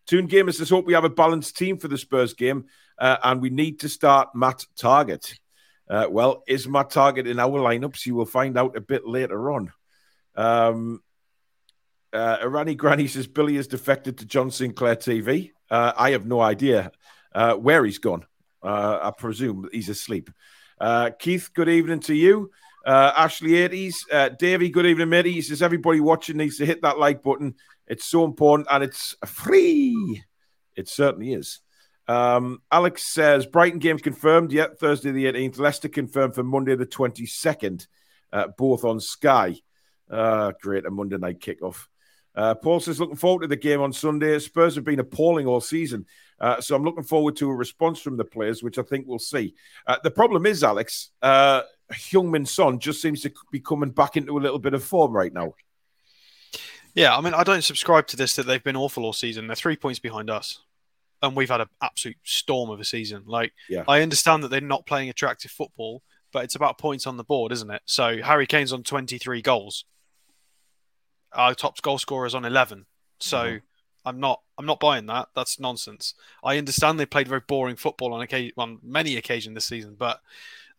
Toon 0.06 0.28
Gamers 0.28 0.54
says, 0.54 0.70
hope 0.70 0.86
we 0.86 0.92
have 0.92 1.04
a 1.04 1.10
balanced 1.10 1.56
team 1.56 1.78
for 1.78 1.88
the 1.88 1.98
Spurs 1.98 2.34
game, 2.34 2.66
uh, 2.98 3.16
and 3.22 3.40
we 3.40 3.50
need 3.50 3.80
to 3.80 3.88
start 3.88 4.34
Matt 4.34 4.66
Targett. 4.76 5.39
Uh, 5.90 6.06
well, 6.08 6.44
is 6.46 6.68
Matt 6.68 6.90
Targett 6.90 7.26
in 7.26 7.40
our 7.40 7.58
lineups? 7.58 8.06
You 8.06 8.14
will 8.14 8.24
find 8.24 8.56
out 8.56 8.76
a 8.76 8.80
bit 8.80 9.06
later 9.06 9.50
on. 9.50 9.72
Um, 10.36 11.02
uh, 12.12 12.38
Irani 12.38 12.76
Granny 12.76 13.08
says 13.08 13.26
Billy 13.26 13.56
has 13.56 13.66
defected 13.66 14.18
to 14.18 14.24
John 14.24 14.52
Sinclair 14.52 14.94
TV. 14.94 15.50
Uh, 15.68 15.92
I 15.96 16.10
have 16.10 16.26
no 16.26 16.40
idea 16.40 16.92
uh, 17.34 17.54
where 17.54 17.84
he's 17.84 17.98
gone. 17.98 18.24
Uh, 18.62 19.00
I 19.02 19.10
presume 19.10 19.68
he's 19.72 19.88
asleep. 19.88 20.30
Uh, 20.80 21.10
Keith, 21.18 21.50
good 21.54 21.68
evening 21.68 22.00
to 22.00 22.14
you. 22.14 22.52
Uh, 22.86 23.12
Ashley 23.16 23.50
80s, 23.50 23.94
uh, 24.12 24.30
Davey, 24.30 24.70
good 24.70 24.86
evening, 24.86 25.08
matey. 25.08 25.32
He 25.32 25.42
says 25.42 25.60
everybody 25.60 26.00
watching 26.00 26.36
needs 26.36 26.56
to 26.58 26.66
hit 26.66 26.82
that 26.82 26.98
like 26.98 27.22
button. 27.22 27.54
It's 27.86 28.06
so 28.06 28.24
important 28.24 28.68
and 28.70 28.84
it's 28.84 29.16
free. 29.26 30.22
It 30.76 30.88
certainly 30.88 31.32
is. 31.32 31.60
Um, 32.10 32.60
Alex 32.72 33.04
says 33.04 33.46
Brighton 33.46 33.78
game 33.78 33.96
confirmed. 33.96 34.50
Yet 34.50 34.80
Thursday 34.80 35.12
the 35.12 35.26
18th. 35.26 35.60
Leicester 35.60 35.88
confirmed 35.88 36.34
for 36.34 36.42
Monday 36.42 36.74
the 36.74 36.84
22nd, 36.84 37.86
uh, 38.32 38.48
both 38.58 38.84
on 38.84 38.98
Sky. 38.98 39.54
Uh, 40.10 40.50
great, 40.60 40.86
a 40.86 40.90
Monday 40.90 41.18
night 41.18 41.38
kickoff. 41.38 41.86
Uh, 42.34 42.56
Paul 42.56 42.80
says 42.80 42.98
looking 42.98 43.14
forward 43.14 43.42
to 43.42 43.46
the 43.46 43.54
game 43.54 43.80
on 43.80 43.92
Sunday. 43.92 44.36
Spurs 44.40 44.74
have 44.74 44.82
been 44.82 44.98
appalling 44.98 45.46
all 45.46 45.60
season, 45.60 46.04
uh, 46.40 46.60
so 46.60 46.74
I'm 46.74 46.82
looking 46.82 47.04
forward 47.04 47.36
to 47.36 47.48
a 47.48 47.54
response 47.54 48.00
from 48.00 48.16
the 48.16 48.24
players, 48.24 48.60
which 48.60 48.78
I 48.78 48.82
think 48.82 49.06
we'll 49.06 49.20
see. 49.20 49.54
Uh, 49.86 49.98
the 50.02 50.10
problem 50.10 50.46
is, 50.46 50.64
Alex, 50.64 51.10
uh, 51.22 51.62
Heung-min 51.92 52.46
Son 52.46 52.80
just 52.80 53.00
seems 53.00 53.20
to 53.22 53.32
be 53.52 53.60
coming 53.60 53.90
back 53.90 54.16
into 54.16 54.36
a 54.36 54.40
little 54.40 54.58
bit 54.58 54.74
of 54.74 54.82
form 54.82 55.12
right 55.12 55.32
now. 55.32 55.54
Yeah, 56.94 57.16
I 57.16 57.20
mean, 57.20 57.34
I 57.34 57.44
don't 57.44 57.62
subscribe 57.62 58.08
to 58.08 58.16
this 58.16 58.34
that 58.34 58.46
they've 58.46 58.62
been 58.62 58.76
awful 58.76 59.04
all 59.04 59.12
season. 59.12 59.46
They're 59.46 59.54
three 59.54 59.76
points 59.76 60.00
behind 60.00 60.28
us 60.28 60.60
and 61.22 61.36
we've 61.36 61.50
had 61.50 61.60
an 61.60 61.68
absolute 61.82 62.16
storm 62.24 62.70
of 62.70 62.80
a 62.80 62.84
season. 62.84 63.24
Like, 63.26 63.52
yeah. 63.68 63.84
I 63.86 64.02
understand 64.02 64.42
that 64.42 64.48
they're 64.48 64.60
not 64.60 64.86
playing 64.86 65.08
attractive 65.08 65.50
football, 65.50 66.02
but 66.32 66.44
it's 66.44 66.54
about 66.54 66.78
points 66.78 67.06
on 67.06 67.16
the 67.16 67.24
board, 67.24 67.52
isn't 67.52 67.70
it? 67.70 67.82
So 67.84 68.22
Harry 68.22 68.46
Kane's 68.46 68.72
on 68.72 68.82
23 68.82 69.42
goals. 69.42 69.84
Our 71.32 71.54
top 71.54 71.80
goal 71.82 71.98
scorer 71.98 72.26
is 72.26 72.34
on 72.34 72.44
11. 72.44 72.86
So 73.20 73.38
mm-hmm. 73.38 73.56
I'm 74.04 74.20
not 74.20 74.40
I'm 74.58 74.66
not 74.66 74.80
buying 74.80 75.06
that. 75.06 75.28
That's 75.34 75.60
nonsense. 75.60 76.14
I 76.42 76.58
understand 76.58 76.98
they 76.98 77.06
played 77.06 77.28
very 77.28 77.42
boring 77.46 77.76
football 77.76 78.14
on 78.14 78.22
occasion, 78.22 78.52
on 78.56 78.78
many 78.82 79.16
occasions 79.16 79.54
this 79.54 79.66
season, 79.66 79.94
but 79.98 80.20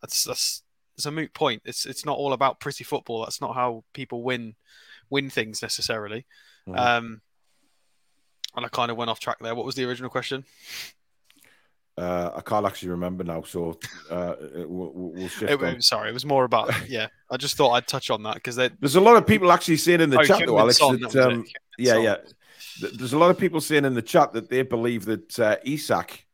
that's 0.00 0.24
that's 0.24 0.62
it's 0.96 1.06
a 1.06 1.10
moot 1.10 1.32
point. 1.32 1.62
It's 1.64 1.86
it's 1.86 2.04
not 2.04 2.18
all 2.18 2.32
about 2.32 2.60
pretty 2.60 2.84
football. 2.84 3.22
That's 3.22 3.40
not 3.40 3.54
how 3.54 3.84
people 3.92 4.22
win 4.22 4.56
win 5.08 5.30
things 5.30 5.62
necessarily. 5.62 6.26
Mm-hmm. 6.68 6.78
Um, 6.78 7.20
and 8.56 8.64
I 8.64 8.68
kind 8.68 8.90
of 8.90 8.96
went 8.96 9.10
off 9.10 9.20
track 9.20 9.38
there. 9.40 9.54
What 9.54 9.66
was 9.66 9.74
the 9.74 9.84
original 9.84 10.10
question? 10.10 10.44
Uh, 11.98 12.30
I 12.36 12.40
can't 12.40 12.64
actually 12.64 12.88
remember 12.88 13.22
now, 13.22 13.42
so 13.42 13.78
uh, 14.10 14.34
we'll, 14.66 14.92
we'll 14.94 15.28
shift. 15.28 15.62
It, 15.62 15.84
sorry, 15.84 16.08
it 16.08 16.14
was 16.14 16.24
more 16.24 16.44
about 16.44 16.72
yeah. 16.88 17.08
I 17.30 17.36
just 17.36 17.56
thought 17.56 17.72
I'd 17.72 17.86
touch 17.86 18.10
on 18.10 18.22
that 18.22 18.36
because 18.36 18.56
there's 18.56 18.96
a 18.96 19.00
lot 19.00 19.16
of 19.16 19.26
people 19.26 19.52
actually 19.52 19.76
saying 19.76 20.00
in 20.00 20.08
the 20.08 20.20
oh, 20.20 20.24
chat 20.24 20.46
though, 20.46 20.58
Alex. 20.58 20.78
that, 20.78 21.16
um, 21.16 21.44
yeah, 21.78 21.98
yeah. 21.98 22.16
There's 22.80 23.12
a 23.12 23.18
lot 23.18 23.30
of 23.30 23.38
people 23.38 23.60
saying 23.60 23.84
in 23.84 23.94
the 23.94 24.02
chat 24.02 24.32
that 24.32 24.48
they 24.48 24.62
believe 24.62 25.04
that 25.04 25.38
uh, 25.38 25.56
Isak, 25.64 26.26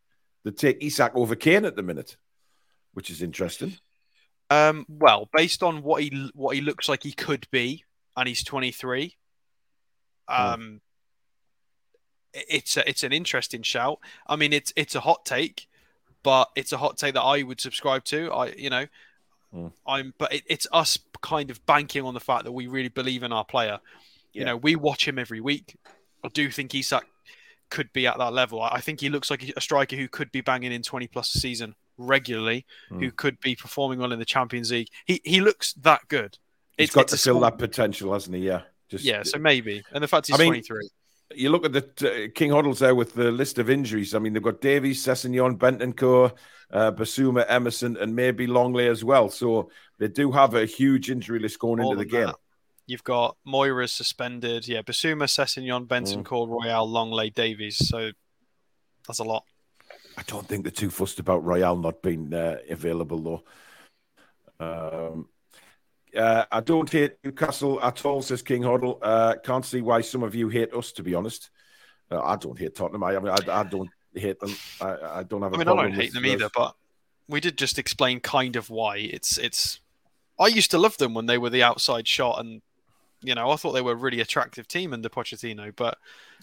they 0.45 0.53
take 0.53 0.79
Isak 0.81 1.17
over 1.17 1.35
Kane 1.35 1.65
at 1.65 1.75
the 1.75 1.83
minute, 1.83 2.17
which 2.95 3.11
is 3.11 3.21
interesting. 3.21 3.77
Um, 4.51 4.87
well, 4.89 5.29
based 5.33 5.65
on 5.65 5.83
what 5.83 6.03
he 6.03 6.31
what 6.35 6.55
he 6.55 6.63
looks 6.63 6.89
like 6.89 7.03
he 7.03 7.13
could 7.13 7.49
be, 7.51 7.85
and 8.17 8.29
he's 8.29 8.45
23, 8.45 9.17
Um, 10.29 10.81
it's 12.35 12.77
a, 12.77 12.89
it's 12.89 13.03
an 13.03 13.13
interesting 13.13 13.63
shout. 13.63 13.99
I 14.27 14.37
mean, 14.37 14.53
it's 14.53 14.73
it's 14.77 14.95
a 14.95 15.01
hot 15.01 15.25
take, 15.25 15.67
but 16.23 16.51
it's 16.57 16.73
a 16.73 16.79
hot 16.79 16.97
take 16.99 17.15
that 17.15 17.23
I 17.23 17.43
would 17.43 17.61
subscribe 17.61 18.05
to. 18.07 18.31
I 18.33 18.47
you 18.53 18.71
know, 18.71 18.87
Mm. 19.55 19.73
I'm 19.87 20.13
but 20.19 20.31
it, 20.35 20.43
it's 20.47 20.67
us 20.73 20.99
kind 21.23 21.51
of 21.51 21.65
banking 21.65 22.05
on 22.05 22.13
the 22.13 22.21
fact 22.21 22.45
that 22.45 22.53
we 22.53 22.67
really 22.67 22.91
believe 22.91 23.23
in 23.23 23.33
our 23.33 23.47
player. 23.47 23.81
You 24.35 24.45
know, 24.45 24.59
we 24.59 24.77
watch 24.77 25.09
him 25.09 25.19
every 25.19 25.41
week. 25.41 25.75
I 26.23 26.29
do 26.29 26.51
think 26.51 26.75
Isak 26.75 27.07
could 27.71 27.91
be 27.95 28.07
at 28.07 28.19
that 28.19 28.35
level. 28.35 28.61
I 28.61 28.81
think 28.83 29.01
he 29.01 29.09
looks 29.09 29.31
like 29.31 29.51
a 29.57 29.61
striker 29.63 29.97
who 29.97 30.07
could 30.07 30.31
be 30.33 30.43
banging 30.43 30.71
in 30.73 30.83
20 30.83 31.07
plus 31.09 31.35
a 31.35 31.39
season 31.41 31.75
regularly, 31.97 32.67
who 32.91 33.11
could 33.11 33.41
be 33.41 33.57
performing 33.57 33.99
well 34.01 34.13
in 34.13 34.19
the 34.19 34.25
Champions 34.27 34.71
League. 34.71 34.89
He 35.07 35.23
he 35.25 35.41
looks 35.41 35.73
that 35.75 36.07
good. 36.09 36.37
He's 36.77 36.91
It's- 36.91 36.95
got 36.95 37.05
it's 37.05 37.13
to 37.13 37.19
fill 37.19 37.41
that 37.41 37.57
potential, 37.57 38.13
hasn't 38.13 38.37
he? 38.37 38.43
Yeah. 38.43 38.63
Just 38.91 39.03
Yeah, 39.05 39.23
so 39.23 39.39
maybe. 39.39 39.83
And 39.93 40.05
the 40.05 40.09
fact 40.09 40.27
he's 40.27 40.37
I 40.37 40.39
mean, 40.41 40.49
23. 40.63 40.89
You 41.39 41.51
look 41.51 41.65
at 41.65 41.73
the 41.73 41.85
uh, 41.85 42.29
King 42.35 42.51
Hoddles 42.51 42.79
there 42.81 42.95
with 42.95 43.15
the 43.15 43.31
list 43.31 43.59
of 43.59 43.71
injuries. 43.71 44.15
I 44.15 44.19
mean, 44.19 44.33
they've 44.33 44.43
got 44.43 44.61
Davies, 44.61 45.05
Sessegnon, 45.05 45.57
Bentancur, 45.57 46.33
uh, 46.73 46.93
Bissouma, 46.93 47.45
Emerson, 47.49 47.97
and 47.97 48.17
maybe 48.17 48.47
Lenglet 48.49 48.91
as 48.91 49.05
well. 49.05 49.29
So 49.31 49.71
they 49.99 50.09
do 50.09 50.33
have 50.33 50.55
a 50.55 50.67
huge 50.67 51.11
injury 51.11 51.39
list 51.39 51.59
going 51.61 51.81
into 51.81 51.95
the 51.97 52.05
than 52.05 52.27
game. 52.27 52.35
You've 52.87 53.05
got 53.05 53.37
Moira 53.45 53.87
suspended. 53.87 54.67
Yeah, 54.67 54.83
Bissouma, 54.83 55.25
Sessegnon, 55.25 55.87
Benson, 55.87 56.25
Mm. 56.25 56.49
Royal, 56.49 56.89
Lenglet, 56.89 57.35
Davies. 57.35 57.87
So 57.89 58.11
that's 59.07 59.21
a 59.21 59.25
lot. 59.25 59.45
I 60.17 60.23
don't 60.27 60.47
think 60.49 60.65
they're 60.65 60.73
too 60.73 60.91
fussed 60.91 61.21
about 61.21 61.45
Royal 61.45 61.77
not 61.77 62.03
being 62.03 62.35
uh, 62.35 62.57
available 62.69 63.43
though. 64.59 65.15
Um, 65.15 65.29
uh, 66.19 66.45
I 66.51 66.61
don't 66.61 66.91
hate 66.91 67.17
Newcastle 67.23 67.81
at 67.83 68.05
all, 68.05 68.23
says 68.23 68.43
King 68.43 68.63
Hoddle. 68.63 68.99
Uh, 69.01 69.37
can't 69.45 69.65
see 69.65 69.81
why 69.81 70.01
some 70.01 70.23
of 70.23 70.35
you 70.35 70.49
hate 70.49 70.75
us, 70.75 70.93
to 70.93 71.03
be 71.03 71.15
honest. 71.15 71.51
Uh, 72.11 72.21
I 72.21 72.37
don't 72.37 72.59
hate 72.59 72.75
Tottenham. 72.75 73.05
I, 73.05 73.17
I 73.17 73.19
mean, 73.21 73.29
I, 73.29 73.61
I 73.61 73.63
don't 73.65 73.91
hate 74.15 74.41
them. 74.41 74.55
I, 74.81 74.97
I 75.21 75.23
don't 75.23 75.43
have. 75.43 75.53
a 75.53 75.57
I 75.57 75.59
mean, 75.59 75.69
I 75.69 75.83
don't 75.83 75.93
hate 75.95 76.13
them 76.13 76.27
either, 76.27 76.51
but 76.55 76.75
we 77.29 77.41
did 77.41 77.57
just 77.57 77.79
explain 77.79 78.21
kind 78.21 78.57
of 78.57 78.71
why. 78.71 78.97
It's 78.97 79.39
it's. 79.39 79.81
I 80.41 80.47
used 80.47 80.71
to 80.73 80.79
love 80.79 80.97
them 80.99 81.15
when 81.15 81.27
they 81.27 81.39
were 81.39 81.51
the 81.51 81.63
outside 81.63 82.09
shot, 82.09 82.41
and 82.41 82.63
you 83.23 83.35
know 83.35 83.51
I 83.51 83.57
thought 83.57 83.73
they 83.73 83.83
were 83.83 83.93
a 83.93 83.97
really 83.97 84.21
attractive 84.21 84.67
team 84.67 84.93
under 84.93 85.09
Pochettino. 85.09 85.75
But 85.77 85.99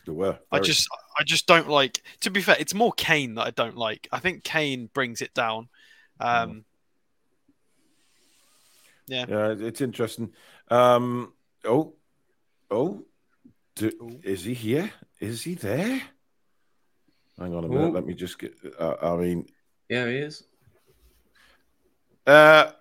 They 0.05 0.13
were. 0.13 0.37
I 0.51 0.59
just 0.59 0.87
I 1.19 1.23
just 1.23 1.47
don't 1.47 1.69
like. 1.69 2.01
To 2.21 2.29
be 2.29 2.41
fair, 2.41 2.55
it's 2.59 2.73
more 2.73 2.93
Kane 2.93 3.35
that 3.35 3.47
I 3.47 3.51
don't 3.51 3.77
like. 3.77 4.07
I 4.11 4.19
think 4.19 4.43
Kane 4.43 4.89
brings 4.93 5.21
it 5.21 5.33
down. 5.33 5.69
Um, 6.19 6.63
Yeah, 9.07 9.25
it's 9.59 9.81
interesting. 9.81 10.31
Um, 10.69 11.33
oh, 11.63 11.93
oh, 12.71 13.03
do, 13.75 14.19
is 14.23 14.43
he 14.45 14.53
here? 14.53 14.91
Is 15.19 15.43
he 15.43 15.53
there? 15.55 16.01
Hang 17.37 17.53
on 17.53 17.65
a 17.65 17.67
minute. 17.67 17.87
Oh. 17.87 17.89
Let 17.89 18.05
me 18.05 18.13
just 18.13 18.39
get. 18.39 18.55
Uh, 18.79 18.95
I 19.01 19.15
mean, 19.17 19.45
Yeah, 19.89 20.07
he 20.07 20.17
is. 20.17 20.43
uh, 22.25 22.71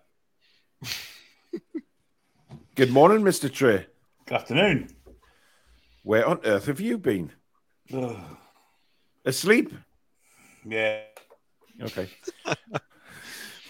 good 2.75 2.91
morning, 2.91 3.23
Mister 3.23 3.49
Trey. 3.49 3.87
Good 4.27 4.35
afternoon. 4.37 4.89
Where 6.05 6.27
on 6.27 6.41
earth 6.45 6.67
have 6.67 6.81
you 6.81 6.99
been? 6.99 7.33
Ugh. 7.93 8.17
Asleep? 9.27 9.73
yeah, 10.67 11.01
Okay. 11.83 12.09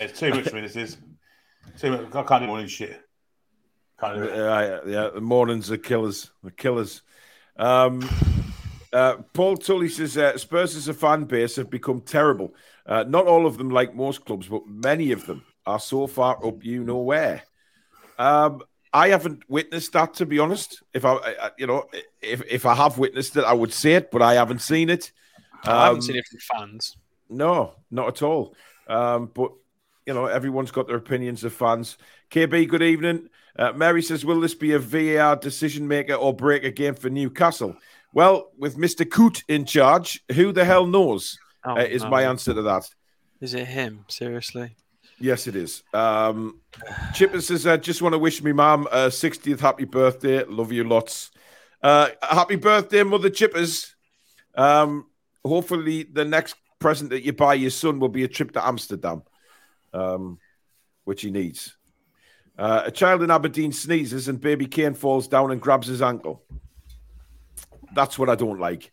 it's 0.00 0.18
too 0.20 0.30
much 0.30 0.48
for 0.48 0.56
me. 0.56 0.60
This 0.62 0.76
is 0.76 0.98
too 1.78 1.90
much. 1.90 2.14
I 2.14 2.22
can't 2.22 2.42
do 2.42 2.46
morning 2.46 2.66
shit. 2.68 3.00
Can't 4.00 4.16
do 4.16 4.22
it. 4.24 4.38
Uh, 4.38 4.80
yeah, 4.86 5.10
the 5.14 5.20
mornings 5.20 5.70
are 5.70 5.76
killers. 5.76 6.30
The 6.42 6.50
killers. 6.50 7.02
Um, 7.56 8.08
uh, 8.92 9.16
Paul 9.32 9.56
Tully 9.56 9.88
says 9.88 10.16
uh, 10.16 10.36
Spurs 10.38 10.76
as 10.76 10.88
a 10.88 10.94
fan 10.94 11.24
base 11.24 11.56
have 11.56 11.70
become 11.70 12.00
terrible. 12.00 12.54
Uh, 12.86 13.04
not 13.06 13.26
all 13.26 13.46
of 13.46 13.56
them, 13.58 13.70
like 13.70 13.94
most 13.94 14.24
clubs, 14.24 14.48
but 14.48 14.66
many 14.66 15.12
of 15.12 15.26
them 15.26 15.44
are 15.66 15.80
so 15.80 16.06
far 16.06 16.44
up 16.46 16.64
you 16.64 16.84
know 16.84 16.98
where. 16.98 17.42
Um, 18.18 18.62
I 18.92 19.08
haven't 19.08 19.42
witnessed 19.48 19.92
that, 19.94 20.14
to 20.14 20.26
be 20.26 20.38
honest. 20.38 20.82
If 20.92 21.04
I, 21.04 21.14
I- 21.16 21.50
you 21.58 21.66
know, 21.66 21.84
if 22.22 22.42
if 22.48 22.66
I 22.66 22.74
have 22.74 22.98
witnessed 22.98 23.36
it, 23.36 23.44
I 23.44 23.52
would 23.52 23.72
say 23.72 23.94
it, 23.94 24.10
but 24.12 24.22
I 24.22 24.34
haven't 24.34 24.60
seen 24.62 24.90
it. 24.90 25.10
I 25.64 25.84
haven't 25.86 25.96
Um, 25.98 26.02
seen 26.02 26.16
it 26.16 26.26
from 26.26 26.40
fans. 26.68 26.96
no, 27.28 27.74
not 27.90 28.08
at 28.08 28.22
all. 28.22 28.54
Um, 28.86 29.30
but 29.34 29.52
you 30.06 30.14
know, 30.14 30.26
everyone's 30.26 30.70
got 30.70 30.86
their 30.86 30.96
opinions 30.96 31.44
of 31.44 31.52
fans. 31.52 31.96
KB, 32.30 32.68
good 32.68 32.82
evening. 32.82 33.28
Uh, 33.56 33.72
Mary 33.72 34.02
says, 34.02 34.24
"Will 34.24 34.40
this 34.40 34.54
be 34.54 34.72
a 34.72 34.78
VAR 34.78 35.36
decision 35.36 35.86
maker 35.86 36.14
or 36.14 36.34
break 36.34 36.64
a 36.64 36.70
game 36.70 36.94
for 36.94 37.10
Newcastle?" 37.10 37.76
Well, 38.12 38.50
with 38.58 38.76
Mister 38.76 39.04
Coote 39.04 39.42
in 39.48 39.64
charge, 39.64 40.22
who 40.32 40.52
the 40.52 40.64
hell 40.64 40.86
knows? 40.86 41.38
Oh, 41.64 41.76
uh, 41.76 41.82
is 41.82 42.02
no. 42.02 42.10
my 42.10 42.24
answer 42.24 42.52
to 42.52 42.62
that. 42.62 42.88
Is 43.40 43.54
it 43.54 43.66
him? 43.66 44.04
Seriously? 44.08 44.76
Yes, 45.18 45.46
it 45.46 45.56
is. 45.56 45.82
Um, 45.92 46.60
Chipper 47.14 47.40
says, 47.40 47.66
"I 47.66 47.76
just 47.76 48.02
want 48.02 48.12
to 48.12 48.18
wish 48.18 48.42
me 48.42 48.52
mum 48.52 48.88
a 48.90 49.10
60th 49.10 49.60
happy 49.60 49.84
birthday. 49.84 50.44
Love 50.44 50.72
you 50.72 50.84
lots. 50.84 51.30
Uh, 51.82 52.08
happy 52.22 52.56
birthday, 52.56 53.02
Mother 53.02 53.30
Chippers. 53.30 53.92
Um, 54.54 55.06
hopefully, 55.44 56.02
the 56.02 56.24
next 56.24 56.56
present 56.78 57.10
that 57.10 57.22
you 57.22 57.32
buy 57.32 57.54
your 57.54 57.70
son 57.70 57.98
will 58.00 58.08
be 58.08 58.24
a 58.24 58.28
trip 58.28 58.52
to 58.52 58.66
Amsterdam, 58.66 59.22
um, 59.94 60.38
which 61.04 61.22
he 61.22 61.30
needs. 61.30 61.76
Uh, 62.58 62.82
a 62.84 62.90
child 62.90 63.22
in 63.22 63.30
Aberdeen 63.30 63.72
sneezes 63.72 64.28
and 64.28 64.40
baby 64.40 64.66
Kane 64.66 64.94
falls 64.94 65.26
down 65.26 65.50
and 65.50 65.60
grabs 65.60 65.86
his 65.86 66.02
ankle. 66.02 66.42
That's 67.94 68.18
what 68.18 68.28
I 68.28 68.34
don't 68.34 68.60
like. 68.60 68.92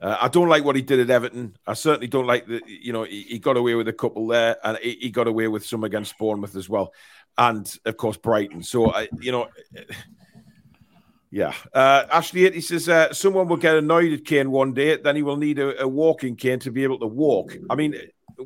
Uh, 0.00 0.16
I 0.20 0.28
don't 0.28 0.48
like 0.48 0.64
what 0.64 0.74
he 0.74 0.82
did 0.82 0.98
at 0.98 1.10
Everton. 1.10 1.56
I 1.64 1.74
certainly 1.74 2.08
don't 2.08 2.26
like 2.26 2.46
the, 2.46 2.60
you 2.66 2.92
know, 2.92 3.04
he, 3.04 3.22
he 3.22 3.38
got 3.38 3.56
away 3.56 3.76
with 3.76 3.86
a 3.86 3.92
couple 3.92 4.26
there, 4.26 4.56
and 4.64 4.76
he, 4.78 4.98
he 5.00 5.10
got 5.10 5.28
away 5.28 5.46
with 5.46 5.64
some 5.64 5.84
against 5.84 6.18
Bournemouth 6.18 6.56
as 6.56 6.68
well, 6.68 6.92
and 7.38 7.72
of 7.84 7.96
course 7.96 8.16
Brighton. 8.16 8.64
So 8.64 8.92
I, 8.92 9.08
you 9.20 9.30
know, 9.30 9.48
yeah. 11.30 11.54
Uh, 11.72 12.06
Ashley, 12.10 12.50
he 12.50 12.60
says 12.60 12.88
uh, 12.88 13.12
someone 13.12 13.46
will 13.46 13.56
get 13.56 13.76
annoyed 13.76 14.12
at 14.12 14.24
Kane 14.24 14.50
one 14.50 14.74
day, 14.74 14.96
then 14.96 15.14
he 15.14 15.22
will 15.22 15.36
need 15.36 15.60
a, 15.60 15.82
a 15.82 15.86
walking 15.86 16.34
cane 16.34 16.58
to 16.60 16.72
be 16.72 16.82
able 16.82 16.98
to 16.98 17.06
walk. 17.06 17.56
I 17.70 17.76
mean, 17.76 17.94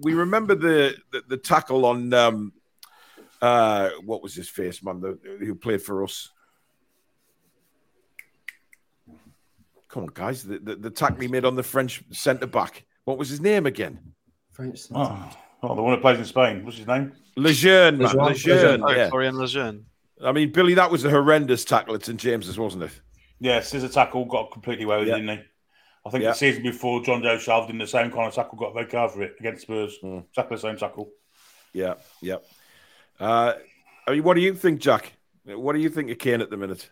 we 0.02 0.14
remember 0.14 0.54
the 0.54 0.96
the, 1.12 1.22
the 1.28 1.36
tackle 1.36 1.84
on 1.86 2.12
um, 2.14 2.52
uh, 3.42 3.90
what 4.04 4.22
was 4.22 4.34
his 4.34 4.48
face, 4.48 4.82
man, 4.82 5.00
the, 5.00 5.18
who 5.40 5.54
played 5.54 5.82
for 5.82 6.04
us. 6.04 6.30
Come 9.88 10.04
on, 10.04 10.10
guys, 10.12 10.42
the, 10.42 10.58
the, 10.58 10.76
the 10.76 10.90
tackle 10.90 11.20
he 11.20 11.28
made 11.28 11.44
on 11.44 11.54
the 11.54 11.62
French 11.62 12.02
centre 12.10 12.46
back. 12.46 12.84
What 13.04 13.18
was 13.18 13.28
his 13.28 13.40
name 13.40 13.66
again? 13.66 13.98
French. 14.52 14.80
Oh, 14.94 15.30
oh, 15.62 15.74
the 15.74 15.82
one 15.82 15.94
who 15.94 16.00
plays 16.00 16.18
in 16.18 16.24
Spain. 16.24 16.64
What's 16.64 16.76
his 16.76 16.86
name? 16.86 17.12
Lejeune, 17.36 17.98
man. 17.98 18.16
Lejeune, 18.16 18.56
Lejeune, 18.56 18.82
Oh, 18.84 18.90
yeah. 18.90 19.08
Florian 19.08 19.36
Lejeune. 19.38 19.84
I 20.24 20.32
mean, 20.32 20.50
Billy, 20.50 20.74
that 20.74 20.90
was 20.90 21.04
a 21.04 21.10
horrendous 21.10 21.64
tackle 21.64 21.94
at 21.94 22.04
St 22.04 22.18
James's, 22.18 22.58
wasn't 22.58 22.84
it? 22.84 23.00
Yeah, 23.38 23.60
scissor 23.60 23.88
tackle 23.88 24.24
got 24.24 24.50
completely 24.50 24.84
away 24.84 24.98
with 24.98 25.08
Yeah. 25.08 25.16
it, 25.16 25.20
didn't 25.20 25.38
he? 25.38 25.44
I 26.06 26.10
think 26.10 26.22
Yeah. 26.22 26.30
the 26.30 26.36
season 26.36 26.62
before, 26.62 27.00
Jonjo 27.02 27.36
Shelvey 27.36 27.70
in 27.70 27.78
the 27.78 27.86
same 27.86 28.10
kind 28.12 28.28
of 28.28 28.34
tackle 28.34 28.56
got 28.58 28.70
a 28.70 28.74
red 28.74 28.88
card 28.90 29.10
for 29.10 29.22
it 29.22 29.34
against 29.40 29.62
Spurs. 29.62 29.98
Mm. 30.02 30.24
Exactly 30.28 30.56
the 30.56 30.60
same 30.62 30.76
tackle. 30.76 31.10
Yeah, 31.72 31.94
yeah. 32.22 32.36
Uh, 33.18 33.54
I 34.06 34.12
mean, 34.12 34.22
what 34.22 34.34
do 34.34 34.40
you 34.40 34.54
think, 34.54 34.80
Jack? 34.80 35.12
What 35.44 35.72
do 35.74 35.80
you 35.80 35.88
think 35.90 36.10
of 36.10 36.18
Kane 36.18 36.40
at 36.40 36.50
the 36.50 36.56
minute? 36.56 36.90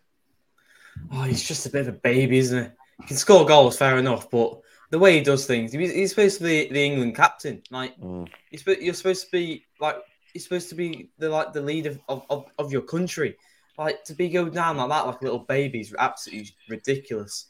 Oh, 1.13 1.23
he's 1.23 1.43
just 1.47 1.67
a 1.67 1.71
bit 1.71 1.83
of 1.83 1.89
a 1.95 1.99
baby, 1.99 2.39
isn't 2.39 2.65
he? 2.65 2.71
He 3.03 3.07
can 3.09 3.17
score 3.17 3.45
goals, 3.47 3.77
fair 3.77 3.99
enough, 3.99 4.31
but 4.31 4.61
the 4.91 4.99
way 4.99 5.17
he 5.19 5.21
does 5.25 5.47
things, 5.47 5.73
he's, 5.73 5.93
he's 5.93 6.11
supposed 6.11 6.39
to 6.39 6.45
be 6.45 6.69
the 6.69 6.85
England 6.85 7.17
captain. 7.17 7.63
Like, 7.71 7.99
Mm. 8.01 8.29
he's, 8.51 8.65
you're 8.67 8.95
supposed 8.95 9.25
to 9.27 9.31
be 9.33 9.65
like, 9.81 9.97
he's 10.33 10.45
supposed 10.45 10.69
to 10.71 10.75
be 10.75 11.11
the 11.19 11.29
like 11.29 11.53
the 11.53 11.61
leader 11.61 11.99
of, 12.09 12.25
of, 12.31 12.47
of 12.59 12.73
your 12.73 12.83
country. 12.83 13.37
Like 13.77 14.05
to 14.05 14.15
be 14.15 14.29
going 14.29 14.53
down 14.53 14.77
like 14.77 14.89
that, 14.89 15.07
like 15.07 15.21
a 15.21 15.25
little 15.25 15.41
baby, 15.41 15.81
is 15.81 15.95
absolutely 15.99 16.51
ridiculous. 16.69 17.47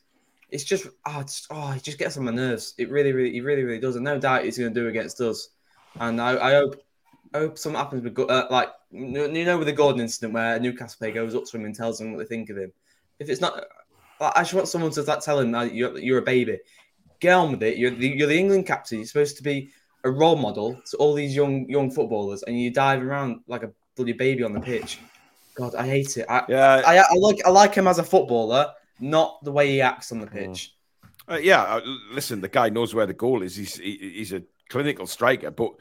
It's 0.55 0.65
just, 0.65 0.87
oh, 1.05 1.21
it's, 1.21 1.47
oh, 1.51 1.73
it 1.73 1.83
just 1.83 1.99
gets 1.99 2.17
on 2.17 2.25
my 2.25 2.31
nerves. 2.31 2.75
It 2.79 2.89
really, 2.89 3.13
really, 3.13 3.33
he 3.33 3.41
really, 3.41 3.65
really 3.65 3.81
does. 3.81 3.97
And 3.97 4.05
no 4.05 4.19
doubt 4.19 4.45
he's 4.45 4.57
going 4.57 4.73
to 4.73 4.81
do 4.81 4.89
against 4.89 5.21
us. 5.21 5.49
And 6.01 6.21
I, 6.21 6.31
I 6.51 6.53
hope, 6.53 6.83
I 7.35 7.39
hope 7.39 7.59
something 7.59 7.79
happens 7.79 8.05
with, 8.05 8.19
uh, 8.19 8.47
like, 8.51 8.71
you 8.91 9.45
know, 9.45 9.59
with 9.59 9.67
the 9.67 9.73
Gordon 9.73 10.01
incident 10.01 10.33
where 10.33 10.57
a 10.57 10.61
Newcastle 10.61 10.99
player 10.99 11.13
goes 11.13 11.35
up 11.35 11.45
to 11.45 11.57
him 11.57 11.65
and 11.65 11.75
tells 11.75 12.01
him 12.01 12.13
what 12.13 12.21
they 12.21 12.25
think 12.25 12.49
of 12.51 12.57
him. 12.57 12.73
If 13.19 13.29
it's 13.29 13.41
not, 13.41 13.65
I 14.21 14.43
just 14.43 14.55
want 14.55 14.69
someone 14.69 14.93
to 14.93 15.03
like, 15.03 15.21
tell 15.21 15.41
him 15.41 15.51
that 15.53 15.75
you're, 15.75 15.99
you're 15.99 16.19
a 16.19 16.23
baby. 16.23 16.61
Get 17.21 17.33
on 17.33 17.51
with 17.53 17.63
it. 17.63 17.77
You're 17.77 17.91
the, 17.91 18.09
you're 18.09 18.29
the 18.29 18.39
England 18.39 18.67
captain. 18.67 18.99
You're 18.99 19.07
supposed 19.07 19.37
to 19.39 19.43
be 19.43 19.71
a 20.05 20.11
role 20.11 20.37
model 20.37 20.81
to 20.91 20.97
all 20.99 21.15
these 21.15 21.35
young 21.35 21.69
young 21.69 21.91
footballers, 21.91 22.43
and 22.43 22.61
you 22.61 22.71
dive 22.71 23.03
around 23.03 23.41
like 23.47 23.63
a 23.63 23.73
bloody 23.97 24.13
baby 24.13 24.43
on 24.43 24.53
the 24.53 24.61
pitch. 24.61 24.99
God, 25.55 25.75
I 25.75 25.87
hate 25.87 26.17
it. 26.19 26.27
I, 26.29 26.45
Yeah, 26.49 26.83
I, 26.85 26.97
I 26.99 27.15
like 27.15 27.41
I 27.47 27.51
like 27.51 27.75
him 27.75 27.87
as 27.87 27.99
a 27.99 28.05
footballer, 28.05 28.73
not 29.01 29.43
the 29.43 29.53
way 29.53 29.71
he 29.71 29.81
acts 29.81 30.13
on 30.13 30.21
the 30.21 30.27
pitch. 30.27 30.75
uh, 31.29 31.37
yeah. 31.37 31.63
uh, 31.63 31.81
Listen, 32.13 32.41
the 32.41 32.49
guy 32.49 32.69
knows 32.69 32.95
where 32.95 33.07
the 33.07 33.15
goal 33.15 33.43
is. 33.43 33.57
He's 33.57 33.77
he, 33.77 33.97
he's 34.15 34.33
a 34.33 34.43
clinical 34.69 35.07
striker, 35.07 35.51
but 35.51 35.73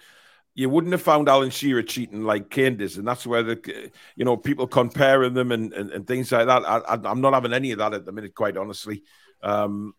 you 0.56 0.70
wouldn't 0.70 0.92
have 0.92 1.02
found 1.02 1.30
Alan 1.30 1.50
Shearer 1.50 1.82
cheating 1.82 2.24
like 2.24 2.50
Kane 2.50 2.78
does, 2.78 2.98
and 2.98 3.08
that's 3.08 3.26
where 3.26 3.44
the 3.44 3.92
you 4.16 4.26
know 4.26 4.38
people 4.38 4.68
comparing 4.68 5.34
them 5.34 5.52
and 5.52 5.74
and, 5.74 5.92
and 5.92 6.08
things 6.08 6.32
like 6.32 6.48
that. 6.48 6.64
I, 6.68 7.12
am 7.12 7.22
not 7.22 7.34
having 7.34 7.54
any 7.54 7.72
of 7.72 7.80
that 7.80 7.94
at 7.94 8.06
the 8.06 8.12
minute, 8.12 8.36
quite 8.36 8.58
honestly. 8.58 9.04
Um, 9.42 9.94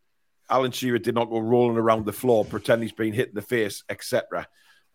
Alan 0.48 0.72
Shearer 0.72 0.98
did 0.98 1.14
not 1.14 1.30
go 1.30 1.38
rolling 1.38 1.78
around 1.78 2.06
the 2.06 2.12
floor, 2.12 2.44
pretend 2.44 2.82
he's 2.82 2.92
been 2.92 3.12
hit 3.12 3.30
in 3.30 3.34
the 3.34 3.42
face, 3.42 3.82
etc. 3.88 4.46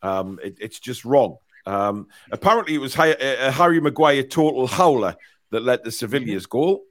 Um, 0.02 0.40
it, 0.44 0.58
it's 0.62 0.80
just 0.80 1.06
wrong. 1.06 1.38
Um, 1.66 2.08
apparently, 2.32 2.76
it 2.76 2.80
was 2.80 2.96
a 2.98 3.52
Harry 3.52 3.82
Maguire 3.82 4.24
total 4.24 4.68
howler 4.68 5.16
that 5.52 5.64
led 5.64 5.84
the 5.84 5.92
Sevilla's 5.92 6.46
goal. 6.46 6.84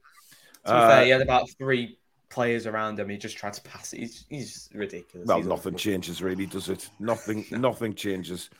To 0.68 0.74
be 0.74 0.78
uh, 0.78 0.88
fair, 0.88 1.04
he 1.04 1.10
had 1.10 1.20
about 1.20 1.50
three 1.58 1.98
players 2.28 2.66
around 2.66 2.98
him. 2.98 3.08
He 3.08 3.16
just 3.16 3.36
tried 3.36 3.54
to 3.54 3.62
pass 3.62 3.92
it. 3.92 4.00
He's, 4.00 4.26
he's 4.28 4.70
ridiculous. 4.74 5.26
Well, 5.26 5.38
he's 5.38 5.46
nothing 5.46 5.74
awful. 5.74 5.78
changes, 5.78 6.22
really, 6.22 6.46
does 6.46 6.68
it? 6.68 6.88
Nothing. 6.98 7.44
nothing 7.50 7.94
changes. 7.94 8.50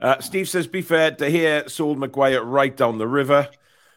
Uh, 0.00 0.20
Steve 0.20 0.48
says, 0.48 0.66
"Be 0.66 0.82
fair 0.82 1.10
to 1.10 1.28
hear 1.28 1.68
sold 1.68 1.98
Maguire 1.98 2.42
right 2.42 2.74
down 2.74 2.98
the 2.98 3.08
river. 3.08 3.48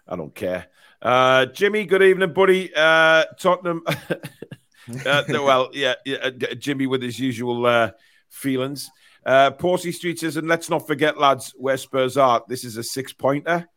I 0.08 0.16
don't 0.16 0.36
care." 0.36 0.68
Uh, 1.02 1.46
Jimmy, 1.48 1.86
good 1.86 2.02
evening, 2.02 2.34
buddy. 2.34 2.74
Uh, 2.74 3.26
Tottenham. 3.38 3.84
uh, 5.06 5.24
well, 5.30 5.70
yeah, 5.74 5.96
yeah, 6.06 6.18
uh, 6.18 6.32
Jimmy 6.56 6.88
with 6.88 7.02
his 7.02 7.20
usual 7.20 7.66
uh, 7.66 7.92
feelings. 8.30 8.90
Uh, 9.26 9.52
Porcy 9.52 9.92
Street 9.92 10.20
says, 10.20 10.38
and 10.38 10.48
let's 10.48 10.70
not 10.70 10.86
forget, 10.88 11.18
lads, 11.18 11.54
where 11.58 11.78
Spurs 11.78 12.18
are. 12.18 12.44
This 12.48 12.64
is 12.64 12.78
a 12.78 12.84
six 12.84 13.14
pointer. 13.14 13.70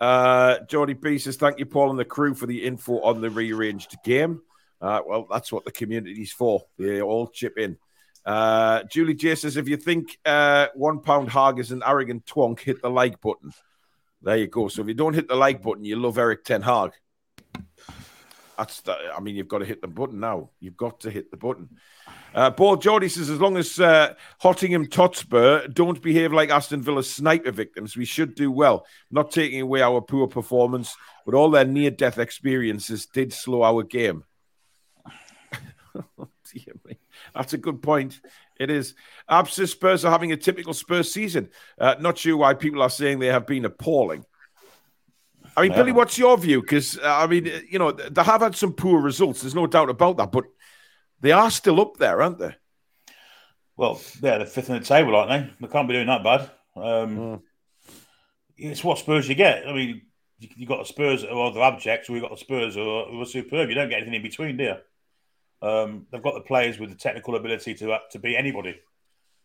Uh, 0.00 0.58
Jordy 0.68 0.94
B 0.94 1.18
says, 1.18 1.36
Thank 1.36 1.58
you, 1.58 1.66
Paul, 1.66 1.90
and 1.90 1.98
the 1.98 2.04
crew 2.04 2.34
for 2.34 2.46
the 2.46 2.64
info 2.64 3.00
on 3.00 3.20
the 3.20 3.30
rearranged 3.30 3.96
game. 4.04 4.42
Uh, 4.80 5.00
well, 5.06 5.26
that's 5.30 5.52
what 5.52 5.64
the 5.64 5.70
community's 5.70 6.32
for. 6.32 6.64
They 6.78 7.00
all 7.00 7.28
chip 7.28 7.58
in. 7.58 7.78
Uh, 8.24 8.84
Julie 8.84 9.14
J 9.14 9.34
says, 9.34 9.56
If 9.56 9.68
you 9.68 9.76
think 9.76 10.18
uh, 10.24 10.68
one 10.74 11.00
pound 11.00 11.28
hog 11.28 11.58
is 11.58 11.72
an 11.72 11.82
arrogant 11.86 12.26
twonk, 12.26 12.60
hit 12.60 12.82
the 12.82 12.90
like 12.90 13.20
button. 13.20 13.52
There 14.22 14.36
you 14.36 14.46
go. 14.46 14.68
So 14.68 14.82
if 14.82 14.88
you 14.88 14.94
don't 14.94 15.14
hit 15.14 15.28
the 15.28 15.34
like 15.34 15.62
button, 15.62 15.84
you 15.84 15.96
love 15.96 16.18
Erik 16.18 16.44
Ten 16.44 16.62
Hag. 16.62 16.92
That's 18.58 18.82
I 18.86 19.20
mean, 19.20 19.36
you've 19.36 19.48
got 19.48 19.58
to 19.58 19.64
hit 19.64 19.80
the 19.80 19.88
button 19.88 20.20
now. 20.20 20.50
You've 20.60 20.76
got 20.76 21.00
to 21.00 21.10
hit 21.10 21.30
the 21.30 21.36
button. 21.36 21.68
Uh, 22.34 22.50
Paul 22.50 22.76
Jordy 22.76 23.08
says, 23.08 23.30
as 23.30 23.40
long 23.40 23.56
as 23.56 23.78
uh, 23.80 24.14
Hottingham 24.40 24.86
Totspur 24.86 25.72
don't 25.72 26.00
behave 26.00 26.32
like 26.32 26.50
Aston 26.50 26.82
Villa 26.82 27.02
sniper 27.02 27.50
victims, 27.50 27.96
we 27.96 28.04
should 28.04 28.34
do 28.34 28.50
well. 28.50 28.86
Not 29.10 29.30
taking 29.30 29.60
away 29.60 29.82
our 29.82 30.00
poor 30.00 30.26
performance, 30.26 30.94
but 31.24 31.34
all 31.34 31.50
their 31.50 31.64
near 31.64 31.90
death 31.90 32.18
experiences 32.18 33.06
did 33.06 33.32
slow 33.32 33.62
our 33.62 33.82
game. 33.82 34.24
oh, 35.94 36.28
dear 36.52 36.74
me. 36.84 36.98
That's 37.34 37.52
a 37.52 37.58
good 37.58 37.82
point. 37.82 38.20
It 38.58 38.70
is. 38.70 38.94
Absa 39.30 39.68
Spurs 39.68 40.04
are 40.04 40.12
having 40.12 40.32
a 40.32 40.36
typical 40.36 40.74
Spurs 40.74 41.12
season. 41.12 41.50
Uh, 41.78 41.96
not 42.00 42.18
sure 42.18 42.36
why 42.36 42.54
people 42.54 42.82
are 42.82 42.90
saying 42.90 43.18
they 43.18 43.26
have 43.26 43.46
been 43.46 43.64
appalling. 43.64 44.24
I 45.56 45.62
mean. 45.62 45.72
Billy, 45.72 45.92
what's 45.92 46.18
your 46.18 46.36
view? 46.38 46.60
Because, 46.62 46.98
uh, 46.98 47.02
I 47.04 47.26
mean, 47.26 47.50
you 47.68 47.78
know, 47.78 47.92
they 47.92 48.22
have 48.22 48.40
had 48.40 48.56
some 48.56 48.72
poor 48.72 49.00
results. 49.00 49.42
There's 49.42 49.54
no 49.54 49.66
doubt 49.66 49.90
about 49.90 50.16
that. 50.16 50.32
But 50.32 50.44
they 51.20 51.32
are 51.32 51.50
still 51.50 51.80
up 51.80 51.96
there, 51.96 52.22
aren't 52.22 52.38
they? 52.38 52.54
Well, 53.76 54.00
yeah, 54.22 54.38
they're 54.38 54.46
fifth 54.46 54.70
in 54.70 54.78
the 54.78 54.84
table, 54.84 55.16
aren't 55.16 55.30
they? 55.30 55.66
They 55.66 55.72
can't 55.72 55.88
be 55.88 55.94
doing 55.94 56.06
that 56.06 56.24
bad. 56.24 56.50
Um, 56.76 57.16
mm. 57.16 57.42
It's 58.56 58.84
what 58.84 58.98
Spurs 58.98 59.28
you 59.28 59.34
get. 59.34 59.66
I 59.66 59.72
mean, 59.72 60.02
you, 60.38 60.48
you 60.56 60.66
got 60.66 60.78
the 60.78 60.84
Spurs 60.84 61.24
are 61.24 61.52
the 61.52 61.60
abject, 61.60 62.08
or 62.08 62.14
you 62.14 62.20
got 62.20 62.30
the 62.30 62.36
Spurs 62.36 62.74
who 62.74 62.88
are, 62.88 63.06
who 63.06 63.20
are, 63.20 63.26
superb. 63.26 63.68
You 63.68 63.74
don't 63.74 63.88
get 63.88 63.96
anything 63.96 64.14
in 64.14 64.22
between, 64.22 64.56
do 64.56 64.64
you? 64.64 65.68
Um, 65.68 66.06
they've 66.10 66.22
got 66.22 66.34
the 66.34 66.40
players 66.40 66.78
with 66.78 66.90
the 66.90 66.96
technical 66.96 67.36
ability 67.36 67.74
to 67.74 67.92
uh, 67.92 67.98
to 68.10 68.18
beat 68.18 68.36
anybody. 68.36 68.78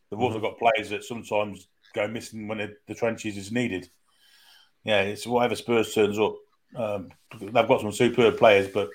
They've 0.10 0.20
also 0.20 0.38
mm-hmm. 0.38 0.46
got 0.46 0.60
players 0.60 0.90
that 0.90 1.04
sometimes 1.04 1.68
go 1.94 2.08
missing 2.08 2.48
when 2.48 2.76
the 2.88 2.96
trenches 2.96 3.38
is 3.38 3.52
needed. 3.52 3.90
Yeah, 4.84 5.02
it's 5.02 5.28
whatever 5.28 5.56
Spurs 5.56 5.94
turns 5.94 6.20
up. 6.20 6.36
Um, 6.76 7.10
they've 7.40 7.54
got 7.54 7.82
some 7.82 7.92
superb 7.92 8.38
players, 8.38 8.68
but 8.68 8.90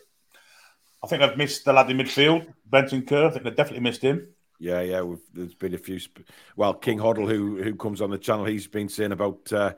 I 1.03 1.07
think 1.07 1.21
they've 1.21 1.37
missed 1.37 1.65
the 1.65 1.73
lad 1.73 1.91
in 1.91 1.99
midfield, 1.99 2.47
Bentancur. 2.71 3.27
I 3.27 3.31
think 3.31 3.45
they've 3.45 3.57
definitely 3.57 3.83
missed 3.83 4.03
him. 4.03 4.29
Yeah, 4.59 4.81
yeah. 4.81 5.03
there's 5.35 5.55
been 5.55 5.75
a 5.75 5.79
few. 5.79 5.99
Sp- 5.99 6.25
well, 6.57 6.75
King 6.75 6.99
Hoddle, 6.99 7.29
who 7.29 7.63
who 7.63 7.75
comes 7.75 8.01
on 8.01 8.11
the 8.11 8.19
channel, 8.19 8.45
he's 8.45 8.69
been 8.69 8.89
saying 8.89 9.13
about 9.13 9.53
uh, 9.53 9.75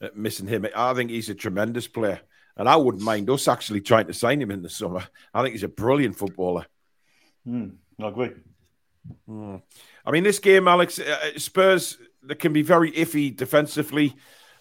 uh, 0.00 0.08
missing 0.14 0.46
him. 0.46 0.66
I 0.76 0.92
think 0.94 1.10
he's 1.10 1.30
a 1.30 1.34
tremendous 1.34 1.88
player, 1.88 2.20
and 2.56 2.68
I 2.68 2.76
wouldn't 2.76 3.02
mind 3.02 3.30
us 3.30 3.48
actually 3.48 3.80
trying 3.80 4.06
to 4.08 4.14
sign 4.14 4.40
him 4.40 4.50
in 4.50 4.62
the 4.62 4.68
summer. 4.68 5.06
I 5.32 5.42
think 5.42 5.52
he's 5.52 5.62
a 5.62 5.68
brilliant 5.68 6.16
footballer. 6.16 6.66
Mm, 7.48 7.76
I 8.00 8.08
agree. 8.08 8.32
Mm. 9.28 9.62
I 10.04 10.10
mean, 10.10 10.24
this 10.24 10.38
game, 10.38 10.68
Alex, 10.68 10.98
uh, 10.98 11.18
uh, 11.22 11.38
Spurs 11.38 11.98
they 12.22 12.34
can 12.34 12.52
be 12.52 12.62
very 12.62 12.92
iffy 12.92 13.34
defensively. 13.34 14.14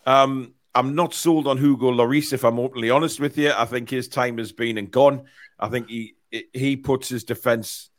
Um, 0.06 0.54
I'm 0.76 0.94
not 0.94 1.14
sold 1.14 1.48
on 1.48 1.58
Hugo 1.58 1.90
Lloris, 1.92 2.34
if 2.34 2.44
I'm 2.44 2.60
openly 2.60 2.90
honest 2.90 3.20
with 3.20 3.38
you. 3.38 3.52
I 3.52 3.66
think 3.66 3.90
his 3.90 4.10
time 4.10 4.38
has 4.38 4.52
been 4.52 4.78
and 4.78 4.92
gone. 4.92 5.24
I 5.58 5.70
think 5.70 5.90
he 5.90 6.16
he 6.54 6.76
puts 6.76 7.08
his 7.08 7.24
defense 7.24 7.90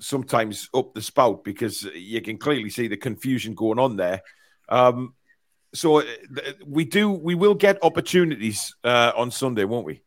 sometimes 0.00 0.68
up 0.74 0.92
the 0.92 1.00
spout 1.00 1.44
because 1.44 1.84
you 1.94 2.20
can 2.20 2.36
clearly 2.36 2.68
see 2.68 2.88
the 2.88 2.96
confusion 2.96 3.54
going 3.54 3.78
on 3.78 3.96
there. 3.96 4.22
Um, 4.68 5.14
so 5.72 6.00
uh, 6.00 6.04
we 6.66 6.84
do 6.84 7.10
we 7.10 7.36
will 7.36 7.54
get 7.54 7.78
opportunities 7.82 8.74
uh, 8.82 9.12
on 9.16 9.30
Sunday, 9.30 9.64
won't 9.64 9.86
we? 9.86 10.02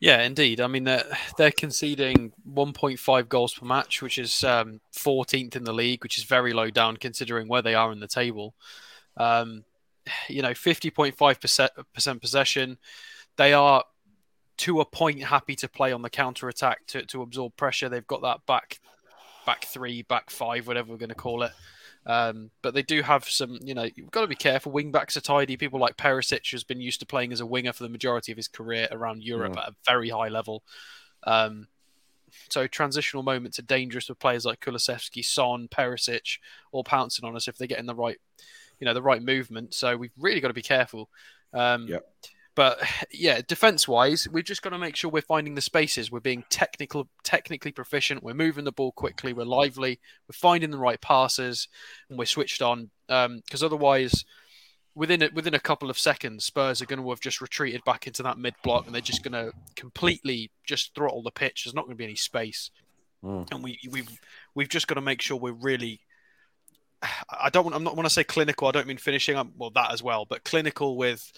Yeah, 0.00 0.22
indeed. 0.22 0.62
I 0.62 0.66
mean, 0.66 0.84
they're, 0.84 1.04
they're 1.36 1.50
conceding 1.50 2.32
1.5 2.50 3.28
goals 3.28 3.52
per 3.52 3.66
match, 3.66 4.00
which 4.00 4.16
is 4.18 4.42
um, 4.44 4.80
14th 4.96 5.56
in 5.56 5.64
the 5.64 5.74
league, 5.74 6.02
which 6.02 6.16
is 6.16 6.24
very 6.24 6.54
low 6.54 6.70
down 6.70 6.96
considering 6.96 7.48
where 7.48 7.60
they 7.60 7.74
are 7.74 7.92
in 7.92 8.00
the 8.00 8.08
table. 8.08 8.54
Um, 9.18 9.62
you 10.28 10.42
know, 10.42 10.50
50.5% 10.50 12.20
possession. 12.20 12.78
They 13.36 13.52
are 13.52 13.84
to 14.58 14.80
a 14.80 14.84
point 14.84 15.22
happy 15.22 15.54
to 15.56 15.68
play 15.68 15.92
on 15.92 16.02
the 16.02 16.10
counter 16.10 16.48
attack 16.48 16.86
to, 16.88 17.04
to 17.06 17.22
absorb 17.22 17.56
pressure. 17.56 17.88
They've 17.88 18.06
got 18.06 18.22
that 18.22 18.44
back 18.46 18.80
back 19.46 19.64
three, 19.64 20.02
back 20.02 20.30
five, 20.30 20.66
whatever 20.66 20.92
we're 20.92 20.98
going 20.98 21.08
to 21.08 21.14
call 21.14 21.42
it. 21.42 21.52
Um, 22.06 22.50
but 22.62 22.74
they 22.74 22.82
do 22.82 23.02
have 23.02 23.28
some, 23.28 23.58
you 23.62 23.74
know, 23.74 23.88
you've 23.94 24.10
got 24.10 24.22
to 24.22 24.26
be 24.26 24.34
careful. 24.34 24.72
Wing 24.72 24.90
backs 24.90 25.16
are 25.16 25.20
tidy. 25.20 25.56
People 25.56 25.80
like 25.80 25.96
Perisic 25.96 26.50
has 26.52 26.64
been 26.64 26.80
used 26.80 27.00
to 27.00 27.06
playing 27.06 27.32
as 27.32 27.40
a 27.40 27.46
winger 27.46 27.72
for 27.72 27.82
the 27.82 27.88
majority 27.88 28.32
of 28.32 28.36
his 28.36 28.48
career 28.48 28.88
around 28.90 29.22
Europe 29.22 29.54
yeah. 29.56 29.62
at 29.62 29.68
a 29.70 29.74
very 29.86 30.10
high 30.10 30.28
level. 30.28 30.62
Um, 31.24 31.68
so 32.48 32.66
transitional 32.66 33.22
moments 33.22 33.58
are 33.58 33.62
dangerous 33.62 34.08
with 34.08 34.18
players 34.18 34.44
like 34.44 34.60
Kulusevski, 34.60 35.24
Son, 35.24 35.68
Perisic, 35.68 36.38
all 36.72 36.84
pouncing 36.84 37.24
on 37.24 37.36
us 37.36 37.48
if 37.48 37.58
they 37.58 37.66
get 37.66 37.78
in 37.78 37.86
the 37.86 37.94
right, 37.94 38.18
you 38.80 38.86
know, 38.86 38.94
the 38.94 39.02
right 39.02 39.22
movement. 39.22 39.74
So 39.74 39.96
we've 39.96 40.10
really 40.18 40.40
got 40.40 40.48
to 40.48 40.54
be 40.54 40.62
careful. 40.62 41.08
Um, 41.52 41.86
yeah. 41.86 41.98
But 42.56 42.80
yeah, 43.12 43.40
defense 43.46 43.86
wise, 43.86 44.26
we've 44.30 44.44
just 44.44 44.62
got 44.62 44.70
to 44.70 44.78
make 44.78 44.96
sure 44.96 45.10
we're 45.10 45.22
finding 45.22 45.54
the 45.54 45.60
spaces. 45.60 46.10
We're 46.10 46.20
being 46.20 46.44
technical, 46.50 47.08
technically 47.22 47.72
proficient. 47.72 48.22
We're 48.22 48.34
moving 48.34 48.64
the 48.64 48.72
ball 48.72 48.92
quickly. 48.92 49.32
We're 49.32 49.44
lively. 49.44 50.00
We're 50.28 50.34
finding 50.34 50.70
the 50.70 50.78
right 50.78 51.00
passes, 51.00 51.68
and 52.08 52.18
we're 52.18 52.24
switched 52.24 52.60
on. 52.60 52.90
Because 53.06 53.62
um, 53.62 53.64
otherwise, 53.64 54.24
within 54.94 55.22
a, 55.22 55.30
within 55.32 55.54
a 55.54 55.60
couple 55.60 55.90
of 55.90 55.98
seconds, 55.98 56.44
Spurs 56.44 56.82
are 56.82 56.86
going 56.86 57.00
to 57.00 57.08
have 57.10 57.20
just 57.20 57.40
retreated 57.40 57.84
back 57.84 58.06
into 58.06 58.22
that 58.24 58.36
mid 58.36 58.54
block, 58.64 58.84
and 58.86 58.94
they're 58.94 59.00
just 59.00 59.22
going 59.22 59.32
to 59.32 59.52
completely 59.76 60.50
just 60.66 60.94
throttle 60.94 61.22
the 61.22 61.30
pitch. 61.30 61.64
There's 61.64 61.74
not 61.74 61.84
going 61.84 61.94
to 61.94 61.98
be 61.98 62.04
any 62.04 62.16
space, 62.16 62.70
mm. 63.24 63.48
and 63.52 63.62
we 63.62 63.78
we've 63.90 64.10
we've 64.54 64.68
just 64.68 64.88
got 64.88 64.96
to 64.96 65.00
make 65.00 65.22
sure 65.22 65.36
we're 65.38 65.52
really. 65.52 66.00
I 67.02 67.50
don't 67.50 67.64
want. 67.64 67.74
I'm 67.74 67.84
not 67.84 67.96
want 67.96 68.06
to 68.06 68.12
say 68.12 68.24
clinical. 68.24 68.68
I 68.68 68.72
don't 68.72 68.86
mean 68.86 68.98
finishing. 68.98 69.36
up. 69.36 69.48
well, 69.56 69.70
that 69.70 69.92
as 69.92 70.02
well, 70.02 70.26
but 70.26 70.44
clinical 70.44 70.96
with 70.96 71.32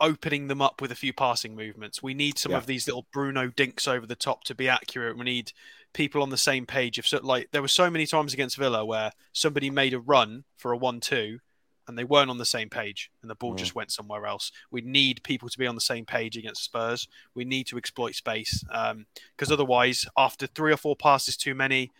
opening 0.00 0.48
them 0.48 0.62
up 0.62 0.80
with 0.80 0.92
a 0.92 0.96
few 0.96 1.12
passing 1.12 1.56
movements. 1.56 2.02
We 2.02 2.14
need 2.14 2.38
some 2.38 2.52
yeah. 2.52 2.58
of 2.58 2.66
these 2.66 2.86
little 2.86 3.06
Bruno 3.12 3.48
dinks 3.48 3.88
over 3.88 4.06
the 4.06 4.16
top 4.16 4.44
to 4.44 4.54
be 4.54 4.68
accurate. 4.68 5.18
We 5.18 5.24
need 5.24 5.52
people 5.92 6.22
on 6.22 6.30
the 6.30 6.36
same 6.36 6.66
page. 6.66 6.98
If 6.98 7.06
so, 7.06 7.20
like 7.22 7.50
there 7.52 7.62
were 7.62 7.68
so 7.68 7.90
many 7.90 8.06
times 8.06 8.32
against 8.32 8.56
Villa 8.56 8.84
where 8.84 9.12
somebody 9.32 9.70
made 9.70 9.94
a 9.94 10.00
run 10.00 10.44
for 10.56 10.72
a 10.72 10.76
one-two 10.76 11.40
and 11.88 11.98
they 11.98 12.04
weren't 12.04 12.30
on 12.30 12.38
the 12.38 12.44
same 12.44 12.68
page 12.68 13.10
and 13.22 13.30
the 13.30 13.34
ball 13.34 13.54
mm. 13.54 13.58
just 13.58 13.74
went 13.74 13.90
somewhere 13.90 14.26
else. 14.26 14.52
We 14.70 14.82
need 14.82 15.22
people 15.24 15.48
to 15.48 15.58
be 15.58 15.66
on 15.66 15.74
the 15.74 15.80
same 15.80 16.04
page 16.04 16.36
against 16.36 16.62
Spurs. 16.62 17.08
We 17.34 17.44
need 17.44 17.66
to 17.68 17.78
exploit 17.78 18.14
space 18.14 18.62
because 18.62 19.50
um, 19.50 19.52
otherwise, 19.52 20.06
after 20.16 20.46
three 20.46 20.72
or 20.72 20.76
four 20.76 20.94
passes 20.94 21.36
too 21.36 21.54
many, 21.54 21.90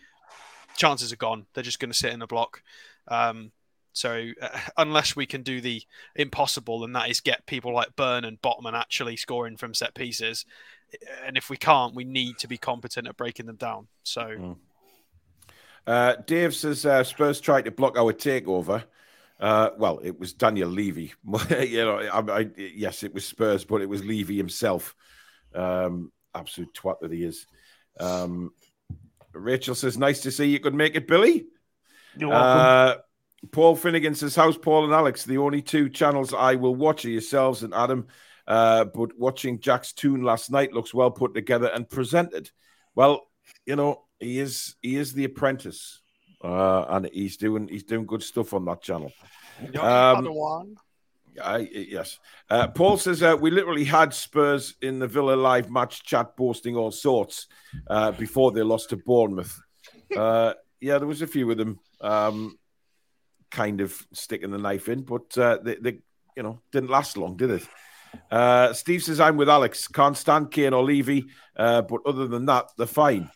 chances 0.75 1.11
are 1.11 1.17
gone. 1.17 1.45
They're 1.53 1.63
just 1.63 1.79
going 1.79 1.91
to 1.91 1.97
sit 1.97 2.13
in 2.13 2.19
the 2.19 2.27
block. 2.27 2.61
Um, 3.07 3.51
so 3.93 4.29
uh, 4.41 4.59
unless 4.77 5.15
we 5.15 5.25
can 5.25 5.43
do 5.43 5.61
the 5.61 5.81
impossible, 6.15 6.83
and 6.83 6.95
that 6.95 7.09
is 7.09 7.19
get 7.19 7.45
people 7.45 7.73
like 7.73 7.95
Burn 7.95 8.25
and 8.25 8.41
Botman 8.41 8.73
actually 8.73 9.17
scoring 9.17 9.57
from 9.57 9.73
set 9.73 9.93
pieces, 9.93 10.45
and 11.25 11.37
if 11.37 11.49
we 11.49 11.57
can't, 11.57 11.95
we 11.95 12.03
need 12.03 12.37
to 12.39 12.47
be 12.47 12.57
competent 12.57 13.07
at 13.07 13.17
breaking 13.17 13.45
them 13.45 13.57
down. 13.57 13.87
So. 14.03 14.21
Mm. 14.21 14.55
Uh, 15.87 16.15
Dave 16.27 16.53
says 16.53 16.85
uh, 16.85 17.03
Spurs 17.03 17.41
tried 17.41 17.65
to 17.65 17.71
block 17.71 17.97
our 17.97 18.13
takeover. 18.13 18.83
Uh, 19.39 19.69
well, 19.77 19.99
it 20.03 20.19
was 20.19 20.33
Daniel 20.33 20.69
Levy. 20.69 21.13
you 21.49 21.85
know, 21.85 21.97
I, 21.97 22.39
I, 22.39 22.49
yes, 22.57 23.03
it 23.03 23.13
was 23.13 23.25
Spurs, 23.25 23.63
but 23.63 23.81
it 23.81 23.89
was 23.89 24.03
Levy 24.03 24.37
himself. 24.37 24.95
Um, 25.55 26.11
absolute 26.35 26.73
twat 26.73 26.99
that 26.99 27.11
he 27.11 27.23
is. 27.23 27.47
Um, 27.99 28.51
Rachel 29.39 29.75
says, 29.75 29.97
"Nice 29.97 30.21
to 30.21 30.31
see 30.31 30.49
you 30.49 30.59
could 30.59 30.75
make 30.75 30.95
it, 30.95 31.07
Billy." 31.07 31.45
You're 32.17 32.29
welcome. 32.29 33.01
Uh, 33.01 33.47
Paul 33.51 33.75
Finnegan 33.75 34.15
says, 34.15 34.35
"How's 34.35 34.57
Paul 34.57 34.85
and 34.85 34.93
Alex? 34.93 35.23
The 35.23 35.37
only 35.37 35.61
two 35.61 35.89
channels 35.89 36.33
I 36.33 36.55
will 36.55 36.75
watch 36.75 37.05
are 37.05 37.09
yourselves 37.09 37.63
and 37.63 37.73
Adam. 37.73 38.07
Uh, 38.49 38.85
but 38.85 39.17
watching 39.17 39.59
Jack's 39.59 39.93
tune 39.93 40.23
last 40.23 40.49
night 40.49 40.73
looks 40.73 40.93
well 40.93 41.11
put 41.11 41.35
together 41.35 41.67
and 41.67 41.87
presented. 41.87 42.49
Well, 42.95 43.29
you 43.65 43.75
know, 43.75 44.05
he 44.19 44.39
is 44.39 44.75
he 44.81 44.95
is 44.95 45.13
the 45.13 45.25
apprentice, 45.25 46.01
uh, 46.43 46.85
and 46.89 47.07
he's 47.13 47.37
doing 47.37 47.67
he's 47.67 47.83
doing 47.83 48.07
good 48.07 48.23
stuff 48.23 48.53
on 48.53 48.65
that 48.65 48.81
channel. 48.81 49.13
Um, 49.79 50.27
I, 51.41 51.67
yes. 51.71 52.19
Uh, 52.49 52.67
Paul 52.67 52.97
says 52.97 53.21
uh, 53.21 53.37
we 53.39 53.51
literally 53.51 53.83
had 53.83 54.13
Spurs 54.13 54.75
in 54.81 54.99
the 54.99 55.07
Villa 55.07 55.35
live 55.35 55.69
match 55.69 56.03
chat 56.03 56.35
boasting 56.35 56.75
all 56.75 56.91
sorts 56.91 57.47
uh, 57.87 58.11
before 58.11 58.51
they 58.51 58.61
lost 58.61 58.89
to 58.89 58.97
Bournemouth. 58.97 59.59
Uh, 60.15 60.53
yeah, 60.81 60.97
there 60.97 61.07
was 61.07 61.21
a 61.21 61.27
few 61.27 61.49
of 61.51 61.57
them 61.57 61.79
um, 62.01 62.57
kind 63.51 63.81
of 63.81 63.95
sticking 64.13 64.51
the 64.51 64.57
knife 64.57 64.89
in, 64.89 65.03
but 65.03 65.37
uh, 65.37 65.59
they, 65.63 65.75
they, 65.75 65.99
you 66.35 66.43
know, 66.43 66.61
didn't 66.71 66.89
last 66.89 67.17
long, 67.17 67.37
did 67.37 67.51
it? 67.51 68.75
Steve 68.75 69.03
says 69.03 69.19
I'm 69.19 69.37
with 69.37 69.49
Alex. 69.49 69.87
Can't 69.87 70.17
stand 70.17 70.51
Kane 70.51 70.73
or 70.73 70.83
Levy, 70.83 71.25
but 71.55 71.99
other 72.05 72.27
than 72.27 72.45
that, 72.47 72.71
they're 72.77 72.87
fine. 72.87 73.29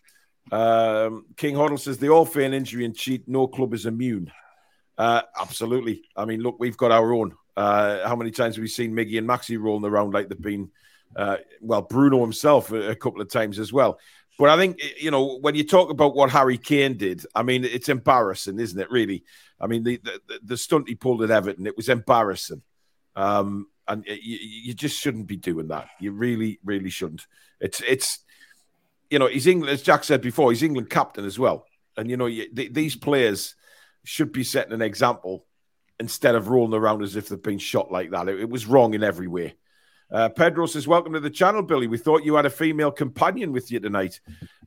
Um, 0.51 1.25
King 1.37 1.55
Hoddle 1.55 1.79
says 1.79 1.97
they 1.97 2.09
all 2.09 2.25
feign 2.25 2.53
injury 2.53 2.85
and 2.85 2.95
cheat. 2.95 3.27
No 3.27 3.47
club 3.47 3.73
is 3.73 3.85
immune. 3.85 4.31
Absolutely. 4.97 6.03
I 6.15 6.25
mean, 6.25 6.41
look, 6.41 6.55
we've 6.59 6.77
got 6.77 6.91
our 6.91 7.13
own. 7.13 7.35
Uh, 7.55 8.07
how 8.07 8.15
many 8.15 8.31
times 8.31 8.55
have 8.55 8.61
we 8.61 8.67
seen 8.67 8.93
Miggy 8.93 9.17
and 9.17 9.27
Maxi 9.27 9.59
rolling 9.59 9.89
around 9.89 10.13
like 10.13 10.29
they've 10.29 10.41
been? 10.41 10.71
Uh, 11.15 11.37
well, 11.61 11.83
Bruno 11.83 12.21
himself 12.21 12.71
a, 12.71 12.89
a 12.89 12.95
couple 12.95 13.21
of 13.21 13.29
times 13.29 13.59
as 13.59 13.71
well. 13.71 13.99
But 14.39 14.49
I 14.49 14.57
think 14.57 14.81
you 14.99 15.11
know 15.11 15.37
when 15.37 15.55
you 15.55 15.63
talk 15.63 15.91
about 15.91 16.15
what 16.15 16.31
Harry 16.31 16.57
Kane 16.57 16.97
did, 16.97 17.23
I 17.35 17.43
mean 17.43 17.63
it's 17.63 17.89
embarrassing, 17.89 18.59
isn't 18.59 18.79
it? 18.79 18.89
Really, 18.89 19.23
I 19.59 19.67
mean 19.67 19.83
the 19.83 19.97
the, 19.97 20.39
the 20.43 20.57
stunt 20.57 20.89
he 20.89 20.95
pulled 20.95 21.21
at 21.21 21.29
Everton, 21.29 21.67
it 21.67 21.77
was 21.77 21.89
embarrassing, 21.89 22.63
um, 23.15 23.67
and 23.87 24.03
you, 24.07 24.39
you 24.41 24.73
just 24.73 24.99
shouldn't 24.99 25.27
be 25.27 25.37
doing 25.37 25.67
that. 25.67 25.89
You 25.99 26.13
really, 26.13 26.59
really 26.63 26.89
shouldn't. 26.89 27.27
It's 27.59 27.81
it's 27.81 28.19
you 29.11 29.19
know 29.19 29.27
he's 29.27 29.45
England, 29.45 29.71
as 29.71 29.83
Jack 29.83 30.03
said 30.03 30.21
before, 30.21 30.49
he's 30.51 30.63
England 30.63 30.89
captain 30.89 31.25
as 31.25 31.37
well, 31.37 31.67
and 31.95 32.09
you 32.09 32.17
know 32.17 32.25
you, 32.25 32.51
th- 32.51 32.73
these 32.73 32.95
players 32.95 33.53
should 34.03 34.31
be 34.31 34.43
setting 34.43 34.73
an 34.73 34.81
example 34.81 35.45
instead 36.03 36.35
of 36.35 36.49
rolling 36.49 36.77
around 36.77 37.01
as 37.01 37.15
if 37.15 37.29
they've 37.29 37.41
been 37.41 37.57
shot 37.57 37.89
like 37.89 38.11
that. 38.11 38.27
It, 38.27 38.41
it 38.41 38.49
was 38.49 38.65
wrong 38.65 38.93
in 38.93 39.03
every 39.03 39.29
way. 39.29 39.55
Uh, 40.11 40.27
Pedro 40.27 40.65
says, 40.65 40.85
Welcome 40.85 41.13
to 41.13 41.21
the 41.21 41.29
channel, 41.29 41.63
Billy. 41.63 41.87
We 41.87 41.97
thought 41.97 42.25
you 42.25 42.35
had 42.35 42.45
a 42.45 42.49
female 42.49 42.91
companion 42.91 43.53
with 43.53 43.71
you 43.71 43.79
tonight. 43.79 44.19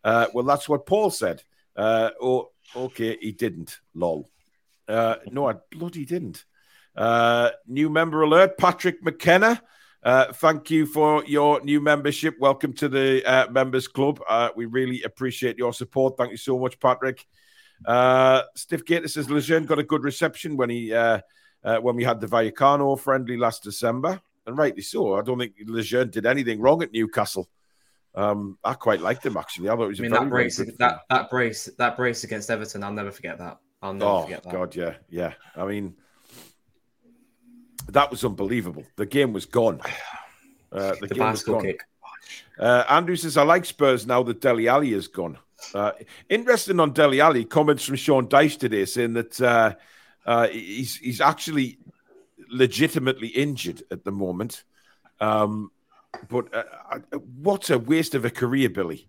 Uh, 0.03 0.29
well, 0.33 0.46
that's 0.46 0.66
what 0.66 0.87
Paul 0.87 1.11
said. 1.11 1.42
Uh, 1.77 2.11
oh, 2.22 2.53
okay, 2.75 3.18
he 3.20 3.33
didn't. 3.33 3.81
Lol. 3.94 4.31
Uh, 4.88 5.16
no, 5.31 5.46
I 5.46 5.57
bloody 5.70 6.07
didn't. 6.07 6.46
Uh, 6.96 7.51
new 7.66 7.90
member 7.90 8.22
alert, 8.22 8.57
Patrick 8.57 9.05
McKenna. 9.05 9.62
Uh, 10.03 10.33
thank 10.33 10.70
you 10.70 10.87
for 10.87 11.22
your 11.27 11.61
new 11.62 11.83
membership. 11.83 12.37
Welcome 12.40 12.72
to 12.75 12.88
the 12.88 13.46
members 13.51 13.88
club. 13.88 14.22
We 14.57 14.64
really 14.64 15.03
appreciate 15.03 15.59
your 15.59 15.75
support. 15.75 16.16
Thank 16.16 16.31
you 16.31 16.38
so 16.38 16.59
much, 16.59 16.81
Patrick. 16.81 17.27
Uh, 17.85 18.43
Stiff 18.55 18.85
Gator 18.85 19.09
says 19.09 19.31
Lejeune 19.31 19.67
got 19.67 19.79
a 19.79 19.83
good 19.85 20.03
reception 20.05 20.57
when 20.57 20.71
he 20.71 20.93
uh, 20.95 21.21
uh, 21.65 21.79
when 21.79 21.97
we 21.97 22.05
had 22.05 22.21
the 22.21 22.27
Vallecano 22.27 22.99
friendly 22.99 23.37
last 23.37 23.62
December, 23.62 24.21
and 24.47 24.57
rightly 24.57 24.83
so. 24.83 25.15
I 25.15 25.23
don't 25.23 25.39
think 25.39 25.55
Lejeune 25.67 26.11
did 26.11 26.27
anything 26.27 26.61
wrong 26.61 26.83
at 26.83 26.93
Newcastle. 26.93 27.49
Um, 28.15 28.59
I 28.65 28.73
quite 28.75 29.01
liked 29.01 29.27
him 29.27 29.37
actually. 29.37 29.69
I 29.69 29.77
thought 29.77 29.85
it 29.85 29.89
was 29.89 30.01
I 30.01 30.05
a 30.07 30.09
mean 30.09 30.12
that 30.12 30.31
brace, 30.31 30.59
good 30.59 30.79
that 30.79 31.01
that 31.11 31.29
brace, 31.31 31.69
that 31.77 31.97
brace 31.99 32.25
against 32.25 32.51
Everton. 32.51 32.83
I'll 32.83 32.93
never 32.93 33.11
forget 33.11 33.37
that. 33.39 33.59
I'll 33.83 33.93
never 33.93 34.11
Oh 34.11 34.23
forget 34.23 34.43
that. 34.45 34.53
God, 34.53 34.75
yeah, 34.75 34.95
yeah. 35.11 35.35
I 35.55 35.67
mean, 35.67 35.95
that 37.89 38.11
was 38.11 38.25
unbelievable. 38.25 38.85
The 38.97 39.07
game 39.07 39.33
was 39.33 39.47
gone. 39.47 39.81
Uh, 40.73 40.95
the, 41.01 41.07
The 41.07 41.15
game 41.15 41.31
was 41.31 41.43
gone. 41.45 41.62
kick. 41.62 41.85
Uh, 42.59 42.83
Andrew 42.89 43.15
says, 43.15 43.37
"I 43.37 43.45
like 43.45 43.65
Spurs 43.65 44.05
now 44.05 44.23
that 44.25 44.41
Dele 44.41 44.67
Alli 44.69 44.93
is 44.93 45.07
gone." 45.07 45.39
Uh, 45.75 45.92
interesting 46.29 46.81
on 46.81 46.92
Dele 46.92 47.21
Alli. 47.21 47.45
Comments 47.45 47.83
from 47.83 47.97
Sean 47.97 48.27
Dyche 48.29 48.59
today 48.59 48.85
saying 48.85 49.14
that 49.14 49.40
uh, 49.40 49.75
uh, 50.27 50.49
he's 50.49 50.97
he's 50.97 51.21
actually 51.21 51.79
legitimately 52.49 53.29
injured 53.29 53.83
at 53.90 54.05
the 54.05 54.12
moment. 54.12 54.64
Um, 55.21 55.71
but 56.29 56.55
uh, 56.55 56.62
uh, 56.92 57.19
what 57.19 57.71
a 57.71 57.79
waste 57.79 58.14
of 58.14 58.25
a 58.25 58.31
career, 58.31 58.69
Billy. 58.69 59.09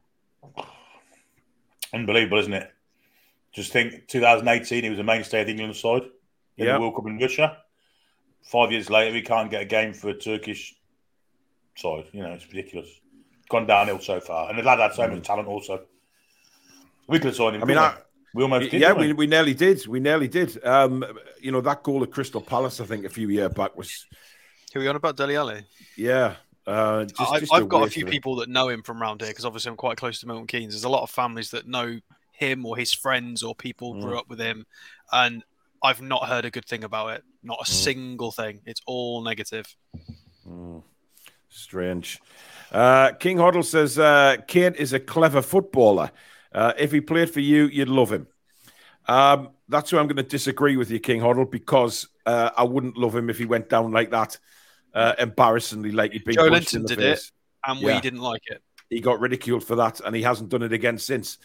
Unbelievable, 1.94 2.40
isn't 2.40 2.54
it? 2.54 2.72
Just 3.54 3.72
think 3.72 4.08
2018, 4.08 4.84
he 4.84 4.90
was 4.90 5.00
a 5.00 5.04
mainstay 5.04 5.42
of 5.42 5.48
the 5.48 5.52
England 5.52 5.76
side 5.76 6.04
in 6.58 6.66
Yeah. 6.66 6.74
the 6.74 6.82
World 6.82 6.96
Cup 6.96 7.08
in 7.08 7.18
Russia. 7.18 7.58
Five 8.44 8.72
years 8.72 8.90
later, 8.90 9.16
he 9.16 9.22
can't 9.22 9.50
get 9.50 9.62
a 9.62 9.66
game 9.66 9.94
for 9.94 10.10
a 10.10 10.14
Turkish 10.14 10.76
side. 11.76 12.06
You 12.12 12.24
know, 12.24 12.32
it's 12.34 12.48
ridiculous. 12.48 12.90
Gone 13.50 13.66
downhill 13.66 14.00
so 14.00 14.20
far. 14.20 14.50
And 14.50 14.60
the 14.60 14.64
lad 14.64 14.80
had 14.80 14.94
so 14.94 15.08
much 15.08 15.24
talent 15.26 15.48
also. 15.48 15.86
We 17.08 17.20
could 17.20 17.28
have 17.28 17.36
signed 17.36 17.56
him. 17.56 17.64
I 17.64 17.66
mean, 17.66 17.78
couldn't 17.78 17.92
I- 17.92 17.96
we? 17.96 18.02
we 18.34 18.44
almost 18.44 18.72
did. 18.72 18.82
yeah, 18.82 18.90
didn't 18.94 19.08
we, 19.08 19.14
we 19.14 19.28
nearly 19.28 19.54
did. 19.54 19.88
We 19.88 20.00
nearly 20.00 20.28
did. 20.28 20.64
Um, 20.64 21.04
you 21.42 21.52
know 21.52 21.62
that 21.62 21.84
goal 21.84 22.04
at 22.04 22.12
Crystal 22.12 22.42
Palace, 22.42 22.80
I 22.82 22.86
think, 22.86 23.06
a 23.06 23.10
few 23.10 23.30
years 23.30 23.52
back 23.54 23.76
was 23.78 24.06
Who 24.74 24.80
are 24.80 24.84
we 24.84 24.88
on 24.90 24.96
about 24.96 25.16
Dele 25.18 25.36
Alli? 25.38 25.64
yeah. 25.96 26.36
Uh, 26.66 27.06
just, 27.06 27.22
I've, 27.22 27.40
just 27.40 27.54
I've 27.54 27.70
got 27.70 27.88
a 27.88 27.90
few 27.90 28.06
people 28.06 28.36
that 28.36 28.50
know 28.50 28.68
him 28.68 28.84
from 28.84 29.02
around 29.02 29.22
here 29.22 29.30
because 29.30 29.46
obviously 29.46 29.70
I'm 29.70 29.78
quite 29.78 29.96
close 29.96 30.20
to 30.20 30.28
Milton 30.28 30.48
Keynes. 30.48 30.74
There's 30.74 30.84
a 30.84 30.90
lot 30.90 31.02
of 31.04 31.10
families 31.10 31.52
that 31.52 31.66
know 31.66 31.98
him 32.34 32.66
or 32.66 32.76
his 32.76 32.92
friends 32.94 33.42
or 33.42 33.56
people 33.56 33.94
Mm. 33.94 34.02
grew 34.02 34.20
up 34.20 34.28
with 34.28 34.40
him, 34.40 34.66
and 35.14 35.44
I've 35.82 36.02
not 36.02 36.28
heard 36.28 36.44
a 36.44 36.52
good 36.52 36.66
thing 36.66 36.84
about 36.84 37.12
it. 37.14 37.24
Not 37.42 37.60
a 37.62 37.64
Mm. 37.64 37.74
single 37.74 38.32
thing. 38.34 38.60
It's 38.66 38.82
all 38.86 39.22
negative. 39.24 39.74
Mm. 40.46 40.84
Strange. 41.50 42.20
Uh, 42.72 43.14
King 43.14 43.38
Hoddle 43.38 43.64
says 43.64 43.98
uh, 43.98 44.36
Kane 44.48 44.74
is 44.76 44.92
a 44.92 45.00
clever 45.00 45.42
footballer. 45.42 46.12
Uh, 46.58 46.74
if 46.80 46.92
he 46.92 47.02
played 47.02 47.30
for 47.30 47.40
you, 47.40 47.68
you'd 47.68 47.88
love 47.88 48.12
him. 48.12 48.26
Um, 49.08 49.50
that's 49.70 49.92
where 49.92 50.02
I'm 50.02 50.08
going 50.08 50.18
to 50.18 50.24
disagree 50.24 50.76
with 50.76 50.90
you, 50.90 51.00
King 51.00 51.22
Hoddle, 51.22 51.50
because 51.50 52.08
uh, 52.26 52.50
I 52.58 52.64
wouldn't 52.64 52.98
love 52.98 53.16
him 53.16 53.30
if 53.30 53.38
he 53.38 53.46
went 53.46 53.70
down 53.70 53.92
like 53.92 54.10
that, 54.10 54.40
uh, 54.94 55.14
embarrassingly, 55.20 55.92
like 55.92 56.14
he'd 56.14 56.26
been 56.26 56.36
Joelinton 56.36 56.88
did 56.88 57.00
it. 57.00 57.32
And 57.64 57.80
Yeah. 57.80 57.96
we 57.96 58.02
didn't 58.02 58.22
like 58.22 58.42
it. 58.48 58.64
He 58.90 59.02
got 59.02 59.20
ridiculed 59.20 59.64
for 59.64 59.76
that, 59.76 60.00
and 60.00 60.16
he 60.16 60.24
hasn't 60.24 60.50
done 60.50 60.64
it 60.64 60.74
again 60.74 60.98
since. 60.98 61.38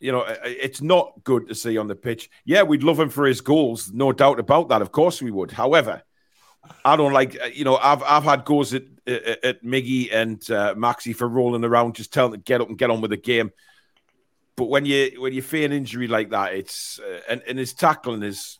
You 0.00 0.12
know, 0.12 0.24
it's 0.44 0.82
not 0.82 1.22
good 1.22 1.46
to 1.48 1.54
see 1.54 1.78
on 1.78 1.86
the 1.86 1.94
pitch. 1.94 2.28
Yeah, 2.44 2.64
we'd 2.64 2.82
love 2.82 2.98
him 2.98 3.08
for 3.08 3.24
his 3.24 3.40
goals, 3.40 3.92
no 3.92 4.12
doubt 4.12 4.40
about 4.40 4.68
that. 4.70 4.82
Of 4.82 4.90
course, 4.90 5.22
we 5.22 5.30
would. 5.30 5.52
However, 5.52 6.02
I 6.84 6.96
don't 6.96 7.12
like. 7.12 7.38
uh, 7.40 7.46
You 7.46 7.64
know, 7.64 7.76
I've 7.76 8.02
I've 8.02 8.24
had 8.24 8.44
goes 8.44 8.74
at 8.74 8.82
at, 9.06 9.44
at 9.44 9.64
Miggy 9.64 10.12
and 10.12 10.38
uh, 10.50 10.74
Maxi 10.74 11.14
for 11.14 11.28
rolling 11.28 11.64
around, 11.64 11.94
just 11.94 12.12
telling 12.12 12.32
them 12.32 12.40
to 12.40 12.44
get 12.44 12.60
up 12.60 12.68
and 12.68 12.76
get 12.76 12.90
on 12.90 13.00
with 13.00 13.12
the 13.12 13.16
game. 13.16 13.52
But 14.56 14.66
when 14.66 14.86
you 14.86 15.20
when 15.20 15.34
you 15.34 15.42
fear 15.42 15.66
an 15.66 15.72
injury 15.72 16.08
like 16.08 16.30
that, 16.30 16.54
it's 16.54 16.98
uh, 16.98 17.20
and 17.28 17.42
and 17.46 17.58
his 17.58 17.74
tackling 17.74 18.22
is. 18.22 18.58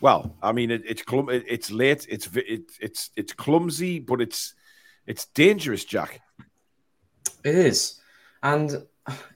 Well, 0.00 0.36
I 0.40 0.52
mean, 0.52 0.70
it, 0.70 0.82
it's 0.86 1.02
clum- 1.02 1.30
it, 1.30 1.44
it's 1.48 1.72
late. 1.72 2.06
It's 2.08 2.28
it, 2.36 2.70
it's 2.80 3.10
it's 3.16 3.32
clumsy, 3.32 3.98
but 3.98 4.20
it's 4.20 4.54
it's 5.06 5.24
dangerous, 5.26 5.84
Jack. 5.84 6.20
It 7.42 7.54
is, 7.54 8.00
and 8.42 8.86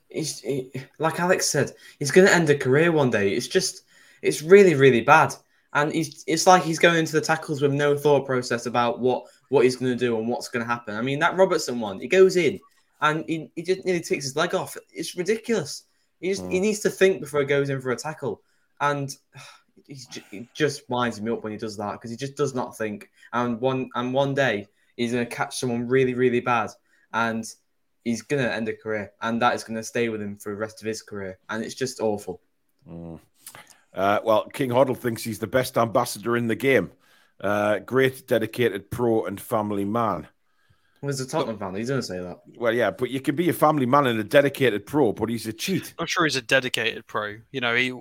he's 0.08 0.40
he, 0.40 0.70
like 0.98 1.18
Alex 1.18 1.46
said, 1.46 1.72
he's 1.98 2.10
going 2.10 2.26
to 2.26 2.34
end 2.34 2.50
a 2.50 2.56
career 2.56 2.92
one 2.92 3.10
day. 3.10 3.32
It's 3.32 3.48
just, 3.48 3.82
it's 4.20 4.42
really, 4.42 4.74
really 4.74 5.00
bad, 5.00 5.34
and 5.72 5.92
he's 5.92 6.22
it's 6.26 6.46
like 6.46 6.62
he's 6.62 6.78
going 6.78 6.98
into 6.98 7.12
the 7.12 7.20
tackles 7.20 7.62
with 7.62 7.72
no 7.72 7.96
thought 7.96 8.26
process 8.26 8.66
about 8.66 9.00
what 9.00 9.24
what 9.48 9.64
he's 9.64 9.76
going 9.76 9.92
to 9.92 9.98
do 9.98 10.18
and 10.18 10.28
what's 10.28 10.48
going 10.48 10.64
to 10.64 10.70
happen. 10.70 10.94
I 10.94 11.02
mean, 11.02 11.18
that 11.20 11.36
Robertson 11.36 11.80
one, 11.80 11.98
he 11.98 12.08
goes 12.08 12.36
in 12.36 12.60
and 13.02 13.24
he, 13.26 13.50
he 13.54 13.62
just 13.62 13.84
nearly 13.84 14.00
takes 14.00 14.24
his 14.24 14.36
leg 14.36 14.54
off. 14.54 14.76
It's 14.92 15.16
ridiculous. 15.16 15.84
He 16.20 16.30
just 16.30 16.46
he 16.46 16.60
needs 16.60 16.80
to 16.80 16.90
think 16.90 17.20
before 17.20 17.40
he 17.40 17.46
goes 17.46 17.68
in 17.68 17.80
for 17.80 17.90
a 17.90 17.96
tackle, 17.96 18.40
and 18.80 19.14
he's, 19.86 20.06
ju- 20.06 20.22
he 20.30 20.48
just 20.54 20.88
winds 20.88 21.20
me 21.20 21.32
up 21.32 21.42
when 21.42 21.52
he 21.52 21.58
does 21.58 21.76
that 21.76 21.92
because 21.92 22.10
he 22.10 22.16
just 22.16 22.36
does 22.36 22.54
not 22.54 22.78
think. 22.78 23.10
And 23.32 23.60
one 23.60 23.90
and 23.94 24.14
one 24.14 24.34
day 24.34 24.68
he's 24.96 25.12
going 25.12 25.26
to 25.26 25.34
catch 25.34 25.58
someone 25.58 25.88
really, 25.88 26.14
really 26.14 26.40
bad, 26.40 26.70
and 27.12 27.44
he's 28.04 28.22
going 28.22 28.42
to 28.42 28.52
end 28.52 28.68
a 28.68 28.76
career, 28.76 29.12
and 29.20 29.42
that 29.42 29.54
is 29.54 29.64
going 29.64 29.76
to 29.76 29.84
stay 29.84 30.08
with 30.08 30.22
him 30.22 30.36
for 30.36 30.50
the 30.50 30.56
rest 30.56 30.80
of 30.80 30.86
his 30.86 31.02
career, 31.02 31.38
and 31.50 31.64
it's 31.64 31.74
just 31.74 32.00
awful. 32.00 32.40
Uh, 33.94 34.20
well, 34.24 34.48
King 34.48 34.70
Hoddle 34.70 34.96
thinks 34.96 35.22
he's 35.22 35.40
the 35.40 35.46
best 35.46 35.76
ambassador 35.76 36.36
in 36.36 36.46
the 36.46 36.54
game. 36.54 36.92
Uh, 37.40 37.80
great, 37.80 38.26
dedicated 38.28 38.90
pro 38.90 39.24
and 39.26 39.40
family 39.40 39.84
man. 39.84 40.28
Well, 41.02 41.10
as 41.10 41.20
a 41.20 41.26
Tottenham 41.26 41.58
fan, 41.58 41.74
He 41.74 41.82
going 41.84 42.00
to 42.00 42.06
say 42.06 42.20
that. 42.20 42.38
Well, 42.56 42.72
yeah, 42.72 42.92
but 42.92 43.10
you 43.10 43.20
can 43.20 43.34
be 43.34 43.48
a 43.48 43.52
family 43.52 43.86
man 43.86 44.06
and 44.06 44.20
a 44.20 44.24
dedicated 44.24 44.86
pro, 44.86 45.12
but 45.12 45.28
he's 45.28 45.48
a 45.48 45.52
cheat. 45.52 45.94
I'm 45.98 46.06
sure 46.06 46.24
he's 46.24 46.36
a 46.36 46.42
dedicated 46.42 47.08
pro. 47.08 47.38
You 47.50 47.60
know, 47.60 47.74
he 47.74 47.92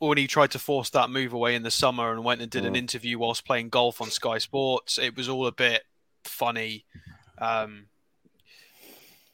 when 0.00 0.18
he 0.18 0.26
tried 0.26 0.50
to 0.52 0.58
force 0.58 0.90
that 0.90 1.08
move 1.08 1.32
away 1.32 1.54
in 1.54 1.62
the 1.62 1.70
summer 1.70 2.12
and 2.12 2.24
went 2.24 2.40
and 2.40 2.50
did 2.50 2.64
an 2.64 2.74
Mm. 2.74 2.78
interview 2.78 3.18
whilst 3.18 3.44
playing 3.44 3.68
golf 3.68 4.00
on 4.00 4.10
Sky 4.10 4.38
Sports, 4.38 4.98
it 4.98 5.16
was 5.16 5.28
all 5.28 5.46
a 5.46 5.52
bit 5.52 5.84
funny. 6.24 6.84
Um, 7.38 7.86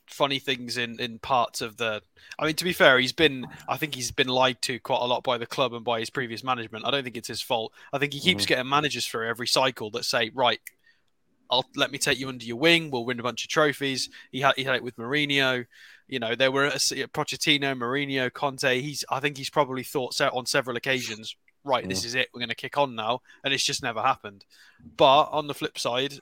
funny 0.07 0.39
things 0.39 0.77
in 0.77 1.01
in 1.01 1.19
parts 1.19 1.63
of 1.63 1.79
the. 1.79 2.03
I 2.39 2.45
mean, 2.45 2.57
to 2.57 2.65
be 2.65 2.75
fair, 2.75 2.99
he's 2.99 3.13
been. 3.13 3.47
I 3.67 3.79
think 3.79 3.95
he's 3.95 4.11
been 4.11 4.29
lied 4.29 4.61
to 4.63 4.79
quite 4.79 5.01
a 5.01 5.07
lot 5.07 5.25
by 5.25 5.39
the 5.39 5.47
club 5.47 5.73
and 5.73 5.85
by 5.85 6.01
his 6.01 6.11
previous 6.11 6.45
management. 6.45 6.85
I 6.85 6.91
don't 6.91 7.05
think 7.05 7.17
it's 7.17 7.29
his 7.29 7.41
fault. 7.41 7.73
I 7.91 7.99
think 7.99 8.13
he 8.13 8.21
keeps 8.21 8.45
mm-hmm. 8.45 8.49
getting 8.49 8.69
managers 8.69 9.07
through 9.07 9.29
every 9.29 9.47
cycle 9.47 9.91
that 9.93 10.05
say, 10.05 10.31
right, 10.35 10.61
I'll 11.51 11.67
let 11.77 11.93
me 11.93 11.99
take 11.99 12.19
you 12.19 12.29
under 12.29 12.45
your 12.45 12.57
wing. 12.57 12.91
We'll 12.91 13.05
win 13.05 13.21
a 13.21 13.23
bunch 13.23 13.45
of 13.45 13.51
trophies. 13.51 14.09
He 14.33 14.41
had 14.41 14.55
he 14.57 14.65
had 14.65 14.77
it 14.77 14.83
with 14.83 14.97
Mourinho. 14.97 15.67
You 16.07 16.19
know, 16.19 16.35
there 16.35 16.51
were 16.51 16.67
a, 16.67 16.71
Pochettino, 16.71 17.77
Mourinho, 17.77 18.33
Conte. 18.33 18.81
He's 18.81 19.05
I 19.11 19.21
think 19.21 19.37
he's 19.37 19.51
probably 19.51 19.83
thought 19.83 20.15
so 20.15 20.29
on 20.29 20.47
several 20.47 20.77
occasions, 20.77 21.37
right, 21.65 21.89
this 21.89 22.05
is 22.05 22.15
it. 22.15 22.29
We're 22.33 22.41
going 22.41 22.51
to 22.51 22.55
kick 22.55 22.77
on 22.79 22.95
now, 22.95 23.21
and 23.43 23.55
it's 23.55 23.65
just 23.65 23.83
never 23.83 24.01
happened. 24.01 24.45
But 24.97 25.25
on 25.25 25.47
the 25.47 25.55
flip 25.55 25.79
side, 25.79 26.15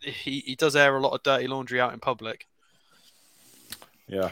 he 0.00 0.40
he 0.40 0.56
does 0.56 0.76
air 0.76 0.96
a 0.96 1.00
lot 1.00 1.14
of 1.14 1.22
dirty 1.22 1.46
laundry 1.46 1.80
out 1.80 1.94
in 1.94 2.00
public. 2.00 2.46
Yeah. 4.06 4.30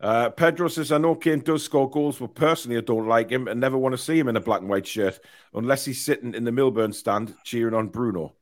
Uh, 0.00 0.28
Pedro 0.28 0.68
says, 0.68 0.92
I 0.92 0.98
know 0.98 1.14
Kane 1.14 1.40
does 1.40 1.62
score 1.62 1.88
goals, 1.88 2.18
but 2.18 2.34
personally, 2.34 2.76
I 2.76 2.82
don't 2.82 3.06
like 3.06 3.30
him 3.30 3.48
and 3.48 3.58
never 3.58 3.78
want 3.78 3.94
to 3.94 3.98
see 3.98 4.18
him 4.18 4.28
in 4.28 4.36
a 4.36 4.40
black 4.40 4.60
and 4.60 4.68
white 4.68 4.86
shirt 4.86 5.18
unless 5.54 5.84
he's 5.84 6.04
sitting 6.04 6.34
in 6.34 6.44
the 6.44 6.52
Milburn 6.52 6.92
stand 6.92 7.34
cheering 7.44 7.74
on 7.74 7.88
Bruno. 7.88 8.34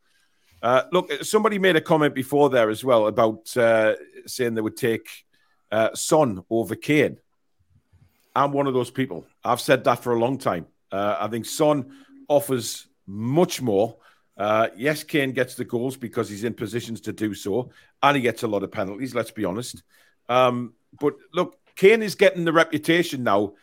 Uh, 0.63 0.85
look, 0.93 1.11
somebody 1.23 1.59
made 1.59 1.75
a 1.75 1.81
comment 1.81 2.15
before 2.15 2.49
there 2.49 2.71
as 2.71 2.85
well 2.85 3.09
about 3.09 3.55
uh, 3.57 3.97
saying 4.27 4.55
they 4.55 4.61
would 4.61 4.77
take 4.77 5.09
uh, 5.73 5.93
Son 5.95 6.45
over 6.49 6.77
Kane. 6.77 7.19
I'm 8.35 8.53
one 8.53 8.67
of 8.67 8.75
those 8.75 8.91
people. 8.91 9.27
I've 9.45 9.61
said 9.61 9.85
that 9.85 10.03
for 10.03 10.13
a 10.13 10.19
long 10.19 10.39
time. 10.39 10.67
Uh, 10.91 11.17
I 11.19 11.29
think 11.29 11.47
Son 11.47 11.93
offers 12.29 12.87
much 13.07 13.61
more. 13.61 13.97
Uh, 14.37 14.69
yes, 14.77 15.03
Kane 15.03 15.33
gets 15.33 15.57
the 15.57 15.65
goals 15.65 15.97
because 15.97 16.29
he's 16.29 16.45
in 16.45 16.55
positions 16.55 17.01
to 17.03 17.13
do 17.13 17.35
so, 17.35 17.71
and 18.03 18.17
he 18.17 18.23
gets 18.23 18.43
a 18.43 18.49
lot 18.49 18.63
of 18.63 18.71
penalties. 18.71 19.15
Let's 19.15 19.31
be 19.31 19.45
honest. 19.45 19.83
Um, 20.29 20.75
but 20.99 21.17
look, 21.35 21.59
Kane 21.75 22.03
is 22.03 22.15
getting 22.15 22.45
the 22.45 22.53
reputation 22.53 23.25
now. 23.25 23.55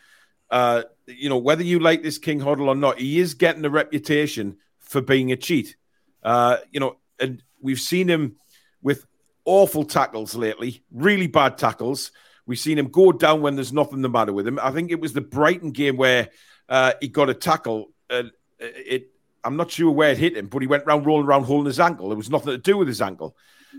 Uh, 0.50 0.82
you 1.06 1.28
know, 1.28 1.38
whether 1.38 1.62
you 1.62 1.78
like 1.78 2.02
this 2.02 2.18
King 2.18 2.40
Hoddle 2.40 2.68
or 2.68 2.74
not, 2.74 2.98
he 2.98 3.20
is 3.20 3.34
getting 3.34 3.62
the 3.62 3.70
reputation 3.70 4.58
for 4.78 5.00
being 5.00 5.32
a 5.32 5.36
cheat. 5.36 5.76
Uh, 6.22 6.58
you 6.70 6.80
know, 6.80 6.96
and 7.18 7.42
we've 7.60 7.80
seen 7.80 8.08
him 8.08 8.36
with 8.82 9.06
awful 9.44 9.84
tackles 9.84 10.34
lately, 10.34 10.82
really 10.92 11.26
bad 11.26 11.58
tackles. 11.58 12.12
We've 12.46 12.58
seen 12.58 12.78
him 12.78 12.88
go 12.88 13.12
down 13.12 13.42
when 13.42 13.54
there's 13.54 13.72
nothing 13.72 14.02
the 14.02 14.08
matter 14.08 14.32
with 14.32 14.46
him. 14.46 14.58
I 14.60 14.70
think 14.70 14.90
it 14.90 15.00
was 15.00 15.12
the 15.12 15.20
Brighton 15.20 15.70
game 15.70 15.96
where 15.96 16.30
uh, 16.68 16.92
he 17.00 17.08
got 17.08 17.30
a 17.30 17.34
tackle. 17.34 17.90
And 18.08 18.30
it, 18.58 19.10
I'm 19.44 19.56
not 19.56 19.70
sure 19.70 19.90
where 19.90 20.10
it 20.10 20.18
hit 20.18 20.36
him, 20.36 20.48
but 20.48 20.62
he 20.62 20.68
went 20.68 20.86
round 20.86 21.06
rolling 21.06 21.26
around 21.26 21.44
holding 21.44 21.66
his 21.66 21.80
ankle. 21.80 22.12
It 22.12 22.16
was 22.16 22.30
nothing 22.30 22.52
to 22.52 22.58
do 22.58 22.76
with 22.76 22.88
his 22.88 23.00
ankle. 23.00 23.36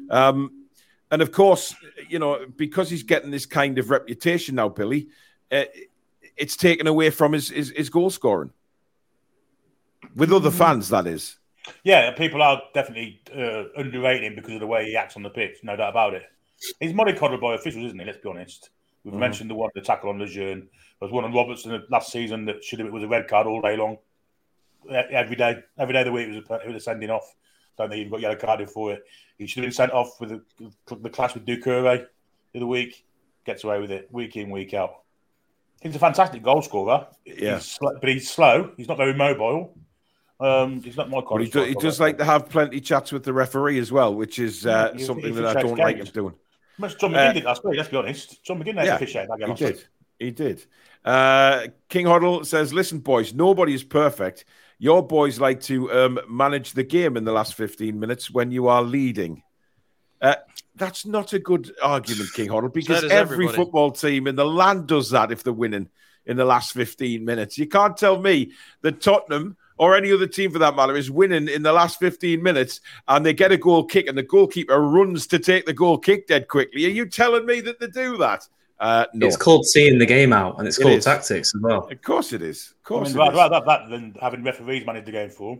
Um, 0.09 0.67
and 1.11 1.21
of 1.21 1.31
course, 1.31 1.75
you 2.07 2.19
know, 2.19 2.45
because 2.55 2.89
he's 2.89 3.03
getting 3.03 3.31
this 3.31 3.45
kind 3.45 3.77
of 3.77 3.89
reputation 3.89 4.55
now, 4.55 4.69
Billy, 4.69 5.09
uh, 5.51 5.65
it's 6.37 6.55
taken 6.55 6.87
away 6.87 7.09
from 7.09 7.33
his, 7.33 7.49
his, 7.49 7.71
his 7.71 7.89
goal 7.89 8.09
scoring 8.09 8.51
with 10.15 10.31
other 10.31 10.51
fans. 10.51 10.89
That 10.89 11.07
is. 11.07 11.37
Yeah, 11.83 12.11
people 12.11 12.41
are 12.41 12.61
definitely 12.73 13.21
uh, 13.35 13.63
underrating 13.77 14.27
him 14.27 14.35
because 14.35 14.53
of 14.53 14.59
the 14.59 14.67
way 14.67 14.85
he 14.85 14.95
acts 14.95 15.15
on 15.15 15.23
the 15.23 15.29
pitch. 15.29 15.57
No 15.63 15.75
doubt 15.75 15.89
about 15.89 16.13
it. 16.13 16.23
He's 16.79 16.93
mollycoddled 16.93 17.41
by 17.41 17.55
officials, 17.55 17.85
isn't 17.85 17.99
he? 17.99 18.05
Let's 18.05 18.19
be 18.19 18.29
honest. 18.29 18.69
We've 19.03 19.11
mm-hmm. 19.11 19.19
mentioned 19.19 19.49
the 19.49 19.55
one, 19.55 19.69
the 19.73 19.81
tackle 19.81 20.09
on 20.09 20.19
Lejeune. 20.19 20.59
There 20.61 21.07
was 21.07 21.11
one 21.11 21.23
on 21.23 21.33
Robertson 21.33 21.83
last 21.89 22.11
season 22.11 22.45
that 22.45 22.63
should 22.63 22.79
have 22.79 22.87
it 22.87 22.93
was 22.93 23.03
a 23.03 23.07
red 23.07 23.27
card 23.27 23.47
all 23.47 23.61
day 23.61 23.75
long. 23.75 23.97
Every 24.89 25.35
day, 25.35 25.57
every 25.77 25.93
day 25.93 26.01
of 26.01 26.05
the 26.05 26.11
week, 26.11 26.27
it 26.27 26.35
was 26.35 26.49
a, 26.49 26.65
it 26.65 26.67
was 26.67 26.75
a 26.77 26.79
sending 26.79 27.09
off. 27.09 27.35
Don't 27.77 27.89
think 27.89 27.95
he 27.95 28.01
even 28.01 28.11
got 28.11 28.21
yellow 28.21 28.35
carded 28.35 28.69
for 28.69 28.93
it. 28.93 29.03
He 29.37 29.47
should 29.47 29.63
have 29.63 29.69
been 29.69 29.75
sent 29.75 29.91
off 29.91 30.19
with 30.19 30.29
the, 30.29 30.95
the 30.95 31.09
clash 31.09 31.33
with 31.33 31.45
Doucouré 31.45 32.05
the 32.53 32.59
other 32.59 32.67
week. 32.67 33.05
Gets 33.43 33.63
away 33.63 33.79
with 33.79 33.91
it 33.91 34.07
week 34.11 34.35
in, 34.37 34.51
week 34.51 34.73
out. 34.75 35.01
He's 35.81 35.95
a 35.95 35.99
fantastic 35.99 36.43
goal 36.43 36.61
scorer. 36.61 37.07
Yeah. 37.25 37.55
He's 37.55 37.79
but 37.81 38.07
he's 38.07 38.29
slow. 38.29 38.71
He's 38.77 38.87
not 38.87 38.97
very 38.97 39.15
mobile. 39.15 39.75
Um, 40.41 40.81
he's 40.81 40.97
not 40.97 41.09
my 41.09 41.21
kind. 41.21 41.43
He, 41.43 41.49
do, 41.49 41.63
he 41.63 41.75
does 41.75 41.99
like 41.99 42.17
to 42.17 42.25
have 42.25 42.49
plenty 42.49 42.81
chats 42.81 43.11
with 43.11 43.23
the 43.23 43.31
referee 43.31 43.77
as 43.77 43.91
well, 43.91 44.15
which 44.15 44.39
is 44.39 44.65
uh, 44.65 44.91
yeah, 44.95 45.05
something 45.05 45.35
that 45.35 45.45
I 45.45 45.61
don't 45.61 45.75
games. 45.75 45.79
like 45.79 45.97
him 45.97 46.05
doing. 46.07 46.33
Much 46.79 46.97
John 46.97 47.11
McGinn 47.11 47.29
uh, 47.29 47.33
did 47.33 47.43
last 47.43 47.63
week. 47.63 47.77
Let's 47.77 47.89
be 47.89 47.97
honest. 47.97 48.43
John 48.43 48.61
McGinn 48.61 48.75
yeah, 48.75 48.95
officiated 48.95 49.29
that 49.29 49.39
game. 49.39 49.49
He 49.49 49.55
did. 49.55 49.75
Week. 49.75 49.87
He 50.17 50.31
did. 50.31 50.65
Uh, 51.05 51.67
King 51.89 52.07
Hoddle 52.07 52.43
says, 52.43 52.73
"Listen, 52.73 52.99
boys, 52.99 53.35
nobody 53.35 53.75
is 53.75 53.83
perfect. 53.83 54.45
Your 54.79 55.05
boys 55.05 55.39
like 55.39 55.61
to 55.61 55.91
um, 55.91 56.19
manage 56.27 56.71
the 56.71 56.83
game 56.83 57.17
in 57.17 57.23
the 57.23 57.31
last 57.31 57.53
15 57.53 57.99
minutes 57.99 58.31
when 58.31 58.49
you 58.49 58.67
are 58.67 58.81
leading. 58.81 59.43
Uh, 60.19 60.35
that's 60.75 61.05
not 61.05 61.33
a 61.33 61.39
good 61.39 61.71
argument, 61.83 62.33
King 62.33 62.49
Hoddle, 62.49 62.73
because 62.73 63.03
every 63.03 63.45
everybody. 63.45 63.55
football 63.55 63.91
team 63.91 64.25
in 64.25 64.35
the 64.35 64.45
land 64.45 64.87
does 64.87 65.11
that 65.11 65.31
if 65.31 65.43
they're 65.43 65.53
winning 65.53 65.89
in 66.25 66.37
the 66.37 66.45
last 66.45 66.73
15 66.73 67.23
minutes. 67.23 67.59
You 67.59 67.67
can't 67.67 67.95
tell 67.95 68.19
me 68.19 68.53
that 68.81 69.01
Tottenham 69.01 69.55
or 69.77 69.95
any 69.95 70.11
other 70.11 70.27
team 70.27 70.51
for 70.51 70.59
that 70.59 70.75
matter 70.75 70.95
is 70.95 71.09
winning 71.09 71.47
in 71.47 71.63
the 71.63 71.73
last 71.73 71.99
15 71.99 72.41
minutes 72.41 72.81
and 73.07 73.25
they 73.25 73.33
get 73.33 73.51
a 73.51 73.57
goal 73.57 73.83
kick 73.83 74.07
and 74.07 74.17
the 74.17 74.23
goalkeeper 74.23 74.79
runs 74.79 75.27
to 75.27 75.39
take 75.39 75.65
the 75.65 75.73
goal 75.73 75.97
kick 75.97 76.27
dead 76.27 76.47
quickly. 76.47 76.85
Are 76.85 76.89
you 76.89 77.05
telling 77.05 77.45
me 77.45 77.61
that 77.61 77.79
they 77.79 77.87
do 77.87 78.17
that? 78.17 78.47
Uh, 78.81 79.05
no. 79.13 79.27
It's 79.27 79.37
called 79.37 79.63
seeing 79.67 79.99
the 79.99 80.07
game 80.07 80.33
out, 80.33 80.57
and 80.57 80.67
it's 80.67 80.79
it 80.79 80.81
called 80.81 80.95
is. 80.95 81.05
tactics 81.05 81.53
as 81.55 81.61
well. 81.61 81.87
Of 81.91 82.01
course, 82.01 82.33
it 82.33 82.41
is. 82.41 82.73
Of 82.77 82.83
course, 82.83 83.09
I 83.09 83.13
mean, 83.13 83.27
I'd 83.27 83.35
rather 83.35 83.55
have 83.55 83.65
that 83.65 83.89
than 83.91 84.15
having 84.19 84.43
referees 84.43 84.83
manage 84.87 85.05
the 85.05 85.11
game 85.11 85.29
for. 85.29 85.59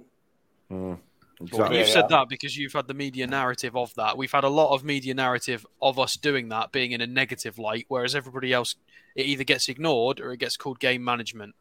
Mm, 0.72 0.98
exactly. 1.40 1.78
You've 1.78 1.88
said 1.88 2.10
that 2.10 2.30
because 2.30 2.58
you've 2.58 2.74
had 2.74 2.88
the 2.88 2.96
media 2.96 3.28
narrative 3.28 3.76
of 3.76 3.94
that. 3.94 4.18
We've 4.18 4.32
had 4.32 4.44
a 4.44 4.50
lot 4.50 4.74
of 4.74 4.84
media 4.84 5.14
narrative 5.14 5.68
of 5.84 6.00
us 6.00 6.16
doing 6.16 6.50
that 6.50 6.72
being 6.72 6.94
in 6.94 7.02
a 7.02 7.06
negative 7.06 7.60
light, 7.60 7.86
whereas 7.90 8.16
everybody 8.16 8.54
else, 8.54 8.76
it 9.16 9.28
either 9.28 9.44
gets 9.44 9.70
ignored 9.70 10.20
or 10.20 10.32
it 10.32 10.38
gets 10.38 10.58
called 10.58 10.80
game 10.80 11.04
management. 11.04 11.54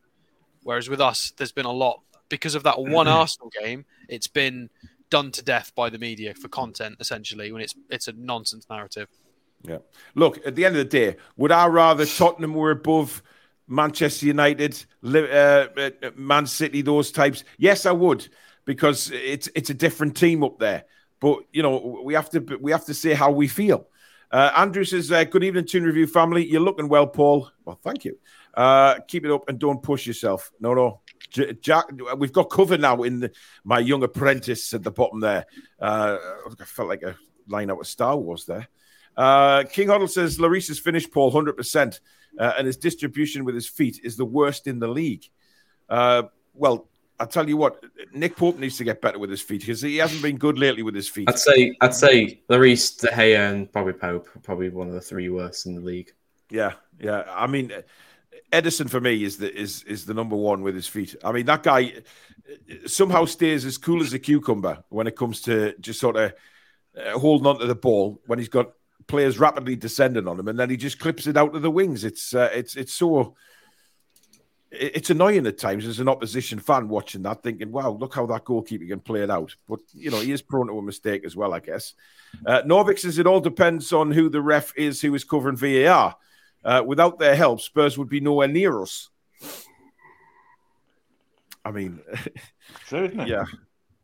Whereas 0.63 0.89
with 0.89 1.03
us, 1.03 1.35
there's 1.37 1.53
been 1.53 1.67
a 1.67 1.73
lot 1.73 2.01
because 2.31 2.55
of 2.55 2.63
that 2.63 2.81
one 2.81 3.07
Arsenal 3.09 3.51
game. 3.61 3.85
It's 4.09 4.27
been 4.27 4.71
done 5.11 5.31
to 5.33 5.43
death 5.43 5.73
by 5.75 5.91
the 5.91 5.99
media 5.99 6.33
for 6.33 6.49
content, 6.49 6.97
essentially, 7.01 7.53
when 7.53 7.61
it's 7.61 7.75
it's 7.91 8.09
a 8.09 8.13
nonsense 8.13 8.67
narrative. 8.71 9.09
Yeah. 9.63 9.79
Look, 10.15 10.45
at 10.47 10.55
the 10.55 10.65
end 10.65 10.77
of 10.77 10.79
the 10.79 10.99
day, 10.99 11.17
would 11.37 11.53
I 11.53 11.67
rather 11.67 12.07
Tottenham 12.07 12.55
were 12.55 12.71
above 12.71 13.23
Manchester 13.69 14.25
United, 14.25 14.83
uh, 15.05 15.67
uh, 15.77 15.91
Man 16.17 16.47
City, 16.47 16.81
those 16.81 17.13
types? 17.13 17.45
Yes, 17.59 17.85
I 17.85 17.93
would, 17.93 18.27
because 18.65 19.11
it's 19.11 19.51
it's 19.55 19.69
a 19.69 19.75
different 19.75 20.17
team 20.17 20.43
up 20.43 20.59
there. 20.59 20.85
But 21.21 21.41
you 21.53 21.63
know, 21.63 22.01
we 22.03 22.15
have 22.15 22.31
to 22.31 22.59
we 22.61 22.73
have 22.73 22.87
to 22.87 22.95
say 22.95 23.13
how 23.13 23.31
we 23.31 23.49
feel. 23.49 23.87
Uh, 24.31 24.53
Andrew 24.57 24.85
says, 24.85 25.11
uh, 25.11 25.25
"Good 25.25 25.45
evening, 25.45 25.67
Toon 25.67 25.85
Review 25.85 26.07
family. 26.07 26.47
You're 26.47 26.61
looking 26.61 26.89
well, 26.89 27.07
Paul. 27.07 27.51
Well, 27.65 27.79
thank 27.83 28.05
you. 28.05 28.17
Uh, 28.55 28.99
keep 29.07 29.25
it 29.25 29.31
up 29.31 29.49
and 29.49 29.59
don't 29.59 29.83
push 29.83 30.07
yourself. 30.07 30.51
No, 30.61 30.75
no, 30.75 31.01
Jack, 31.61 31.87
we've 32.17 32.33
got 32.33 32.45
cover 32.45 32.77
now 32.77 33.03
in 33.03 33.21
the, 33.21 33.33
my 33.65 33.79
young 33.79 34.03
apprentice 34.03 34.75
at 34.75 34.83
the 34.83 34.91
bottom 34.91 35.21
there. 35.21 35.47
Uh, 35.79 36.17
I 36.61 36.65
felt 36.65 36.89
like 36.89 37.03
a 37.03 37.17
line 37.47 37.71
out 37.71 37.81
of 37.81 37.87
Star 37.87 38.17
Wars 38.17 38.45
there. 38.47 38.69
Uh, 39.17 39.65
King 39.65 39.89
Hoddle 39.89 40.09
says 40.09 40.39
Lloris 40.39 40.81
finished 40.81 41.13
Paul 41.13 41.33
100%, 41.33 42.01
uh, 42.39 42.53
and 42.57 42.67
his 42.67 42.77
distribution 42.77 43.45
with 43.45 43.55
his 43.55 43.69
feet 43.69 44.01
is 44.03 44.17
the 44.17 44.25
worst 44.25 44.67
in 44.67 44.79
the 44.79 44.89
league. 44.89 45.29
Uh, 45.89 46.25
well, 46.55 46.89
I'll 47.19 47.27
tell 47.27 47.49
you 47.49 47.59
what, 47.59 47.85
Nick 48.15 48.35
Pope 48.35 48.59
needs 48.59 48.79
to 48.79 48.85
get 48.85 49.03
better 49.03 49.19
with 49.19 49.29
his 49.29 49.43
feet 49.43 49.61
because 49.61 49.83
he 49.83 49.99
hasn't 49.99 50.23
been 50.23 50.39
good 50.39 50.59
lately 50.59 50.83
with 50.83 50.95
his 50.95 51.09
feet. 51.09 51.29
I'd 51.29 51.39
say, 51.39 51.77
I'd 51.83 51.95
say 51.95 52.41
Lloris, 52.49 52.99
De 52.99 53.09
Gea, 53.09 53.51
and 53.51 53.71
probably 53.71 53.93
Pope, 53.93 54.29
probably 54.43 54.71
one 54.71 54.89
of 54.89 54.95
the 54.95 55.03
three 55.03 55.29
worst 55.29 55.67
in 55.67 55.75
the 55.75 55.83
league. 55.83 56.13
Yeah, 56.49 56.73
yeah. 56.99 57.25
I 57.29 57.47
mean, 57.47 57.73
Ederson 58.53 58.91
for 58.91 59.01
me 59.01 59.23
is 59.23 59.37
the 59.37 59.55
is 59.55 59.85
is 59.85 60.07
the 60.07 60.15
number 60.15 60.37
one 60.37 60.63
with 60.63 60.75
his 60.75 60.87
feet. 60.87 61.15
I 61.25 61.33
mean, 61.33 61.47
that 61.47 61.63
guy 61.63 61.95
somehow 62.87 63.25
stays 63.25 63.65
as 63.65 63.79
cool 63.79 64.03
as 64.03 64.13
a 64.13 64.19
cucumber 64.19 64.83
when 64.89 65.07
it 65.07 65.17
comes 65.17 65.41
to 65.43 65.75
just 65.79 66.01
sort 66.01 66.17
of 66.17 66.33
uh, 66.97 67.19
holding 67.19 67.47
onto 67.47 67.67
the 67.67 67.75
ball 67.75 68.21
when 68.27 68.39
he's 68.39 68.49
got 68.49 68.73
players 69.07 69.39
rapidly 69.39 69.77
descending 69.77 70.27
on 70.27 70.39
him, 70.39 70.49
and 70.49 70.59
then 70.59 70.71
he 70.71 70.77
just 70.77 70.99
clips 70.99 71.27
it 71.27 71.37
out 71.37 71.55
of 71.55 71.63
the 71.63 71.71
wings. 71.71 72.05
It's 72.05 72.35
uh, 72.35 72.51
it's 72.53 72.77
it's 72.77 72.93
so 72.93 73.37
it's 74.73 75.11
annoying 75.11 75.47
at 75.47 75.59
times 75.59 75.87
as 75.87 75.99
an 75.99 76.09
opposition 76.09 76.61
fan 76.61 76.89
watching 76.89 77.23
that, 77.23 77.43
thinking, 77.43 77.73
"Wow, 77.73 77.91
look 77.93 78.15
how 78.15 78.27
that 78.27 78.45
goalkeeper 78.45 78.87
can 78.87 79.01
play 79.01 79.23
it 79.23 79.31
out." 79.31 79.55
But 79.69 79.81
you 79.93 80.11
know, 80.11 80.21
he 80.21 80.33
is 80.33 80.43
prone 80.43 80.69
to 80.69 80.79
a 80.79 80.83
mistake 80.83 81.25
as 81.25 81.37
well, 81.37 81.53
I 81.53 81.61
guess. 81.61 81.95
Uh, 82.47 82.63
Norvik 82.63 82.99
says 82.99 83.19
it 83.19 83.27
all 83.27 83.41
depends 83.41 83.93
on 83.93 84.11
who 84.13 84.29
the 84.29 84.41
ref 84.41 84.73
is 84.77 85.01
who 85.01 85.15
is 85.15 85.25
covering 85.25 85.57
VAR. 85.57 86.17
Uh, 86.65 86.83
without 86.87 87.19
their 87.19 87.35
help, 87.35 87.61
Spurs 87.61 87.97
would 87.97 88.09
be 88.09 88.21
nowhere 88.21 88.49
near 88.49 88.83
us. 88.83 89.09
I 91.65 91.71
mean, 91.71 92.01
true, 92.87 93.11
yeah. 93.27 93.45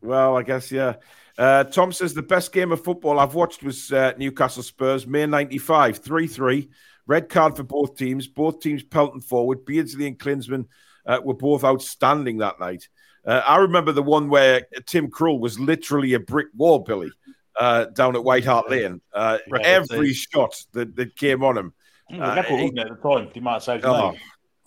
Well, 0.03 0.37
I 0.37 0.43
guess 0.43 0.71
yeah. 0.71 0.95
Uh, 1.39 1.65
Tom 1.65 1.93
says 1.93 2.15
the 2.15 2.23
best 2.23 2.53
game 2.53 2.73
of 2.73 2.83
football 2.83 3.19
I've 3.19 3.35
watched 3.35 3.63
was 3.63 3.93
uh, 3.93 4.13
Newcastle 4.17 4.63
Spurs, 4.63 5.07
May 5.07 5.27
95, 5.27 5.99
3 5.99 6.27
3. 6.27 6.71
Red 7.07 7.29
card 7.29 7.57
for 7.57 7.63
both 7.63 7.97
teams. 7.97 8.27
Both 8.27 8.61
teams 8.61 8.83
pelting 8.83 9.21
forward. 9.21 9.65
Beardsley 9.65 10.07
and 10.07 10.19
Klinsmann 10.19 10.67
uh, 11.07 11.21
were 11.23 11.35
both 11.35 11.63
outstanding 11.63 12.39
that 12.39 12.59
night. 12.59 12.89
Uh, 13.25 13.43
I 13.47 13.59
remember 13.59 13.93
the 13.93 14.03
one 14.03 14.29
where 14.29 14.67
Tim 14.87 15.11
Krul 15.11 15.39
was 15.41 15.59
literally 15.59 16.15
a 16.15 16.21
brick 16.21 16.49
wall, 16.55 16.81
Billy. 16.81 17.11
uh, 17.59 17.87
down 17.87 18.17
at 18.17 18.25
White 18.25 18.45
Hart 18.45 18.71
Lane. 18.71 19.01
Uh, 19.13 19.39
every 19.63 20.13
shot 20.13 20.55
that, 20.73 20.95
that 20.97 21.17
came 21.17 21.43
on 21.43 21.57
him, 21.57 21.73
Mm, 22.13 22.21
Uh, 22.23 22.31
the 22.31 22.37
record, 22.37 22.49
he- 22.59 22.63
wasn't 22.65 22.79
it, 22.79 22.87
at 22.91 23.03
the 23.03 23.09
time? 23.15 23.29
He 23.35 23.41
might 23.41 23.53
have 23.55 23.63
saved 23.63 23.85
oh, 23.85 24.15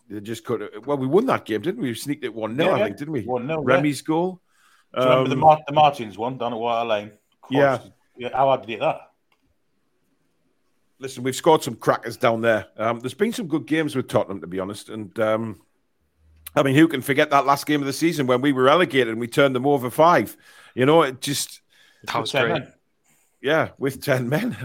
they 0.09 0.19
just 0.21 0.43
could. 0.43 0.85
Well, 0.85 0.97
we 0.97 1.07
won 1.07 1.25
that 1.27 1.45
game, 1.45 1.61
didn't 1.61 1.81
we? 1.81 1.89
We 1.89 1.95
sneaked 1.95 2.23
it 2.25 2.33
one 2.33 2.55
0 2.55 2.69
Yeah, 2.69 2.75
I 2.75 2.83
think, 2.85 2.97
didn't 2.97 3.13
we? 3.13 3.23
1-0, 3.25 3.47
yeah. 3.49 3.55
Remy's 3.61 4.01
goal. 4.01 4.41
Do 4.95 5.01
you 5.01 5.07
remember 5.07 5.29
the, 5.29 5.35
Um, 5.35 5.39
Mar- 5.41 5.61
the 5.67 5.73
Martins 5.73 6.17
one 6.17 6.37
down 6.37 6.51
at 6.53 6.59
White 6.59 6.83
Lane? 6.83 7.11
Yeah. 7.51 7.79
Yeah. 8.17 8.29
How 8.33 8.47
hard 8.47 8.61
did 8.61 8.67
he 8.69 8.73
hit 8.73 8.81
that? 8.81 9.01
listen, 11.01 11.23
we've 11.23 11.35
scored 11.35 11.63
some 11.63 11.75
crackers 11.75 12.17
down 12.17 12.41
there. 12.41 12.67
Um, 12.77 12.99
there's 12.99 13.13
been 13.13 13.31
some 13.31 13.47
good 13.47 13.65
games 13.65 13.95
with 13.95 14.07
Tottenham, 14.09 14.41
to 14.41 14.47
be 14.47 14.59
honest. 14.59 14.89
And 14.89 15.17
um, 15.19 15.61
I 16.55 16.63
mean, 16.63 16.75
who 16.75 16.87
can 16.89 17.01
forget 17.01 17.29
that 17.29 17.45
last 17.45 17.65
game 17.65 17.79
of 17.81 17.87
the 17.87 17.93
season 17.93 18.27
when 18.27 18.41
we 18.41 18.51
were 18.51 18.63
relegated 18.63 19.07
and 19.09 19.19
we 19.19 19.27
turned 19.27 19.55
them 19.55 19.65
over 19.65 19.89
five? 19.89 20.35
You 20.75 20.85
know, 20.85 21.03
it 21.03 21.21
just 21.21 21.61
That 22.03 22.19
was 22.19 22.31
great. 22.31 22.49
men. 22.49 22.73
yeah, 23.41 23.69
with 23.77 24.03
ten 24.03 24.27
men. 24.27 24.57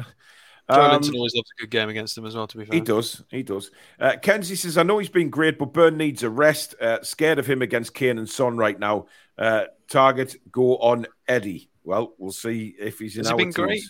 Joe 0.73 0.81
Um, 0.81 0.93
Linton 0.93 1.15
always 1.17 1.35
loves 1.35 1.51
a 1.59 1.61
good 1.63 1.71
game 1.71 1.89
against 1.89 2.15
them 2.15 2.25
as 2.25 2.35
well. 2.35 2.47
To 2.47 2.57
be 2.59 2.65
fair, 2.65 2.75
He 2.75 2.81
does. 2.81 3.23
He 3.31 3.43
does. 3.43 3.71
Uh, 4.01 4.17
Kenzie 4.21 4.57
says, 4.57 4.79
I 4.79 4.83
know 4.83 4.99
he's 4.99 5.09
been 5.11 5.29
great, 5.31 5.59
but 5.59 5.73
Burn 5.75 5.97
needs 5.99 6.23
a 6.23 6.31
rest. 6.31 6.75
Uh, 6.81 7.03
scared 7.03 7.39
of 7.39 7.47
him 7.47 7.61
against 7.63 7.93
Kane 7.95 8.17
and 8.19 8.29
Son 8.29 8.57
right 8.57 8.79
now. 8.79 9.07
Uh, 9.37 9.65
Targett, 9.89 10.37
go 10.51 10.77
on 10.79 11.07
Eddie. 11.29 11.69
Well, 11.85 12.15
we'll 12.17 12.33
see 12.33 12.75
if 12.79 12.99
he's 12.99 13.17
in 13.17 13.25
Has 13.25 13.33
our 13.33 13.37
been 13.37 13.47
teams. 13.49 13.57
great? 13.57 13.83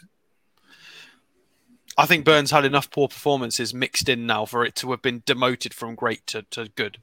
I 1.96 2.06
think 2.06 2.24
Burns 2.24 2.50
had 2.50 2.64
enough 2.64 2.90
poor 2.90 3.06
performances 3.06 3.72
mixed 3.72 4.08
in 4.08 4.26
now 4.26 4.44
for 4.46 4.64
it 4.64 4.74
to 4.76 4.90
have 4.90 5.00
been 5.02 5.22
demoted 5.24 5.72
from 5.72 5.94
great 5.94 6.26
to, 6.28 6.42
to 6.50 6.68
good. 6.74 6.98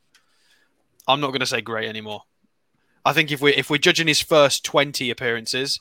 I'm 1.08 1.22
not 1.22 1.28
going 1.28 1.40
to 1.40 1.46
say 1.46 1.62
great 1.62 1.88
anymore. 1.88 2.24
I 3.06 3.14
think 3.14 3.32
if 3.32 3.42
we 3.42 3.54
if 3.56 3.70
we're 3.70 3.78
judging 3.78 4.08
his 4.08 4.22
first 4.22 4.64
20 4.66 5.10
appearances, 5.10 5.80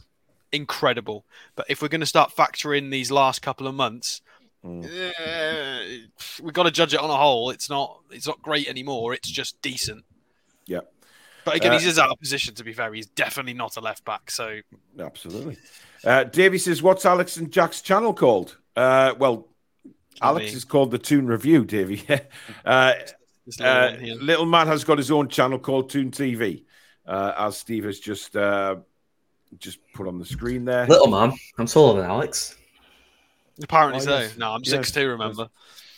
incredible. 0.52 1.24
But 1.56 1.66
if 1.68 1.82
we're 1.82 1.88
going 1.88 2.00
to 2.00 2.06
start 2.06 2.32
factoring 2.36 2.90
these 2.90 3.10
last 3.10 3.42
couple 3.42 3.66
of 3.66 3.74
months, 3.74 4.22
Mm. 4.64 4.84
eh, 4.84 5.98
we've 6.42 6.52
got 6.52 6.64
to 6.64 6.70
judge 6.70 6.92
it 6.92 7.00
on 7.00 7.08
a 7.08 7.16
whole. 7.16 7.48
It's 7.48 7.70
not 7.70 8.00
it's 8.10 8.26
not 8.26 8.42
great 8.42 8.68
anymore. 8.68 9.14
It's 9.14 9.30
just 9.30 9.60
decent. 9.62 10.04
Yeah. 10.66 10.80
But 11.46 11.56
again, 11.56 11.72
Uh, 11.72 11.78
he's 11.78 11.98
out 11.98 12.10
of 12.10 12.18
position. 12.18 12.54
To 12.56 12.62
be 12.64 12.74
fair, 12.74 12.92
he's 12.92 13.06
definitely 13.06 13.54
not 13.54 13.78
a 13.78 13.80
left 13.80 14.04
back. 14.04 14.30
So 14.30 14.60
Absolutely. 14.98 15.56
Uh, 16.04 16.24
Davey 16.24 16.58
says, 16.58 16.82
What's 16.82 17.06
Alex 17.06 17.38
and 17.38 17.50
Jack's 17.50 17.80
channel 17.80 18.12
called? 18.12 18.58
Uh, 18.76 19.14
well, 19.18 19.48
Alex 20.20 20.52
is 20.52 20.64
called 20.66 20.90
The 20.90 20.98
Toon 20.98 21.26
Review, 21.26 21.64
Davey. 21.64 22.04
uh, 22.66 22.92
little 23.46 23.66
uh, 23.66 23.96
little 24.20 24.46
man 24.46 24.66
has 24.66 24.84
got 24.84 24.98
his 24.98 25.10
own 25.10 25.28
channel 25.28 25.58
called 25.58 25.88
Toon 25.88 26.10
TV, 26.10 26.64
uh, 27.06 27.32
as 27.38 27.56
Steve 27.56 27.84
has 27.84 27.98
just 27.98 28.36
uh, 28.36 28.76
just 29.58 29.78
put 29.94 30.06
on 30.06 30.18
the 30.18 30.24
screen 30.26 30.64
there. 30.64 30.86
Little 30.86 31.08
man, 31.08 31.32
I'm 31.58 31.66
taller 31.66 32.00
than 32.00 32.10
Alex. 32.10 32.56
Apparently 33.62 34.00
Oh, 34.00 34.04
so. 34.04 34.18
yes. 34.18 34.36
No, 34.38 34.52
I'm 34.52 34.60
Yes. 34.64 34.70
six 34.70 34.90
two. 34.92 35.08
Remember? 35.08 35.48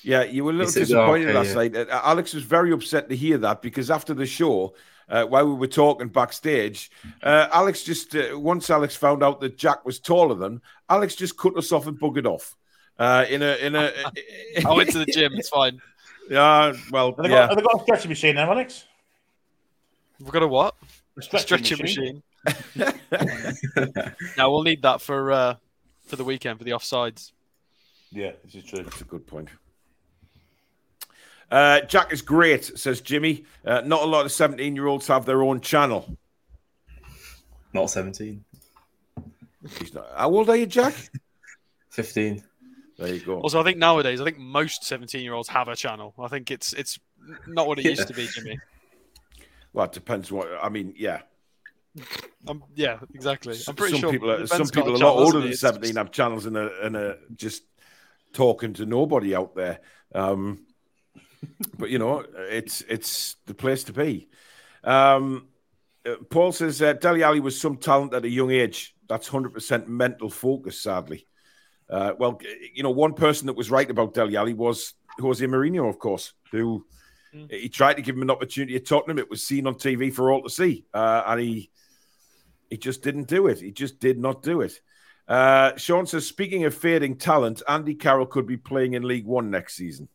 Yeah, 0.02 0.24
you 0.24 0.42
were 0.44 0.50
a 0.50 0.54
little 0.54 0.68
Is 0.68 0.74
disappointed 0.74 1.28
Okay, 1.28 1.38
last 1.38 1.48
yeah. 1.50 1.54
night. 1.54 1.76
Uh, 1.90 2.00
Alex 2.02 2.34
was 2.34 2.42
very 2.42 2.72
upset 2.72 3.08
to 3.08 3.16
hear 3.16 3.38
that 3.38 3.62
because 3.62 3.88
after 3.90 4.14
the 4.14 4.26
show, 4.26 4.74
uh, 5.08 5.24
while 5.26 5.46
we 5.46 5.54
were 5.54 5.68
talking 5.68 6.08
backstage, 6.08 6.90
uh, 7.22 7.48
Alex 7.52 7.84
just 7.84 8.16
uh, 8.16 8.30
once 8.38 8.68
Alex 8.68 8.96
found 8.96 9.22
out 9.22 9.40
that 9.40 9.56
Jack 9.56 9.84
was 9.84 10.00
taller 10.00 10.34
than 10.34 10.60
Alex, 10.88 11.14
just 11.14 11.36
cut 11.38 11.56
us 11.56 11.70
off 11.70 11.86
and 11.86 12.00
buggered 12.00 12.26
off. 12.26 12.56
Uh, 12.98 13.24
in 13.30 13.42
a 13.42 13.54
in 13.56 13.76
a 13.76 13.92
I 14.66 14.72
went 14.74 14.90
to 14.90 14.98
the 14.98 15.06
gym. 15.06 15.32
It's 15.34 15.48
fine. 15.48 15.80
yeah, 16.30 16.72
well, 16.90 17.14
Have 17.14 17.16
they, 17.24 17.30
yeah, 17.30 17.40
got, 17.46 17.48
have 17.50 17.56
they 17.58 17.62
got 17.62 17.80
a 17.80 17.82
stretching 17.84 18.08
machine 18.08 18.34
now, 18.34 18.50
Alex? 18.50 18.84
We've 20.18 20.32
got 20.32 20.42
a 20.42 20.48
what? 20.48 20.74
A 21.16 21.20
A 21.20 21.38
stretching 21.38 21.78
machine. 21.78 22.22
now 24.36 24.50
we'll 24.50 24.62
need 24.62 24.82
that 24.82 25.00
for 25.00 25.32
uh, 25.32 25.54
for 26.06 26.16
the 26.16 26.24
weekend 26.24 26.58
for 26.58 26.64
the 26.64 26.72
offsides. 26.72 27.32
Yeah, 28.10 28.32
this 28.44 28.56
is 28.56 28.64
true. 28.64 28.82
That's 28.82 29.00
a 29.00 29.04
good 29.04 29.26
point. 29.26 29.48
Uh, 31.50 31.80
Jack 31.82 32.12
is 32.12 32.22
great, 32.22 32.64
says 32.78 33.00
Jimmy. 33.00 33.44
Uh, 33.64 33.82
not 33.84 34.02
a 34.02 34.06
lot 34.06 34.24
of 34.24 34.32
17 34.32 34.74
year 34.74 34.86
olds 34.86 35.06
have 35.08 35.26
their 35.26 35.42
own 35.42 35.60
channel. 35.60 36.16
Not 37.72 37.90
17. 37.90 38.44
He's 39.78 39.94
not. 39.94 40.08
How 40.16 40.30
old 40.30 40.50
are 40.50 40.56
you, 40.56 40.66
Jack? 40.66 40.94
15. 41.90 42.42
There 42.98 43.14
you 43.14 43.20
go. 43.20 43.40
Also, 43.40 43.60
I 43.60 43.64
think 43.64 43.78
nowadays, 43.78 44.20
I 44.20 44.24
think 44.24 44.38
most 44.38 44.84
seventeen-year-olds 44.84 45.48
have 45.48 45.68
a 45.68 45.74
channel. 45.74 46.14
I 46.18 46.28
think 46.28 46.50
it's 46.50 46.72
it's 46.72 46.98
not 47.46 47.66
what 47.66 47.78
it 47.78 47.84
used 47.84 48.06
to 48.06 48.14
be, 48.14 48.26
Jimmy. 48.26 48.60
Well, 49.72 49.86
it 49.86 49.92
depends 49.92 50.30
what 50.30 50.48
I 50.62 50.68
mean. 50.68 50.94
Yeah, 50.96 51.22
Um, 52.48 52.64
yeah, 52.74 52.98
exactly. 53.14 53.56
I'm 53.68 53.74
pretty 53.74 53.92
some 53.92 54.00
sure 54.00 54.12
people 54.12 54.30
are 54.30 54.46
some 54.46 54.66
people 54.68 54.96
a 54.96 54.98
lot 54.98 55.16
older 55.16 55.40
than 55.40 55.54
17 55.54 55.82
just- 55.82 55.96
have 55.96 56.10
channels 56.10 56.46
and 56.46 56.56
are, 56.56 56.70
and 56.82 56.96
are 56.96 57.18
just 57.34 57.62
talking 58.32 58.72
to 58.74 58.86
nobody 58.86 59.34
out 59.34 59.54
there. 59.54 59.80
Um, 60.14 60.66
but 61.78 61.90
you 61.90 61.98
know, 61.98 62.24
it's 62.36 62.80
it's 62.88 63.36
the 63.46 63.54
place 63.54 63.84
to 63.84 63.92
be. 63.92 64.28
Um, 64.84 65.48
uh, 66.06 66.16
Paul 66.30 66.52
says 66.52 66.80
uh, 66.82 66.94
Dele 66.94 67.22
Alli 67.22 67.40
was 67.40 67.60
some 67.60 67.76
talent 67.76 68.14
at 68.14 68.24
a 68.24 68.28
young 68.28 68.50
age. 68.50 68.94
That's 69.08 69.28
100% 69.28 69.86
mental 69.88 70.30
focus, 70.30 70.80
sadly. 70.80 71.26
Uh, 71.90 72.12
well, 72.18 72.40
you 72.74 72.82
know, 72.82 72.90
one 72.90 73.12
person 73.14 73.46
that 73.46 73.52
was 73.56 73.70
right 73.70 73.88
about 73.90 74.14
Dele 74.14 74.36
Alli 74.36 74.54
was 74.54 74.94
Jose 75.20 75.44
Mourinho, 75.44 75.88
of 75.88 75.98
course, 75.98 76.32
who 76.50 76.86
Mm. 77.34 77.50
he 77.50 77.70
tried 77.70 77.94
to 77.94 78.02
give 78.02 78.14
him 78.14 78.20
an 78.20 78.30
opportunity 78.30 78.76
at 78.76 78.84
Tottenham. 78.84 79.18
It 79.18 79.30
was 79.30 79.42
seen 79.42 79.66
on 79.66 79.76
TV 79.76 80.12
for 80.12 80.30
all 80.30 80.42
to 80.42 80.50
see, 80.50 80.84
uh, 80.92 81.22
and 81.26 81.40
he 81.40 81.70
he 82.72 82.78
just 82.78 83.02
didn't 83.02 83.28
do 83.28 83.48
it. 83.48 83.60
He 83.60 83.70
just 83.70 84.00
did 84.00 84.18
not 84.18 84.42
do 84.42 84.62
it. 84.62 84.80
Uh, 85.28 85.76
Sean 85.76 86.06
says, 86.06 86.26
speaking 86.26 86.64
of 86.64 86.74
fading 86.74 87.16
talent, 87.16 87.62
Andy 87.68 87.94
Carroll 87.94 88.26
could 88.26 88.46
be 88.46 88.56
playing 88.56 88.94
in 88.94 89.02
League 89.02 89.26
One 89.26 89.50
next 89.50 89.74
season. 89.74 90.08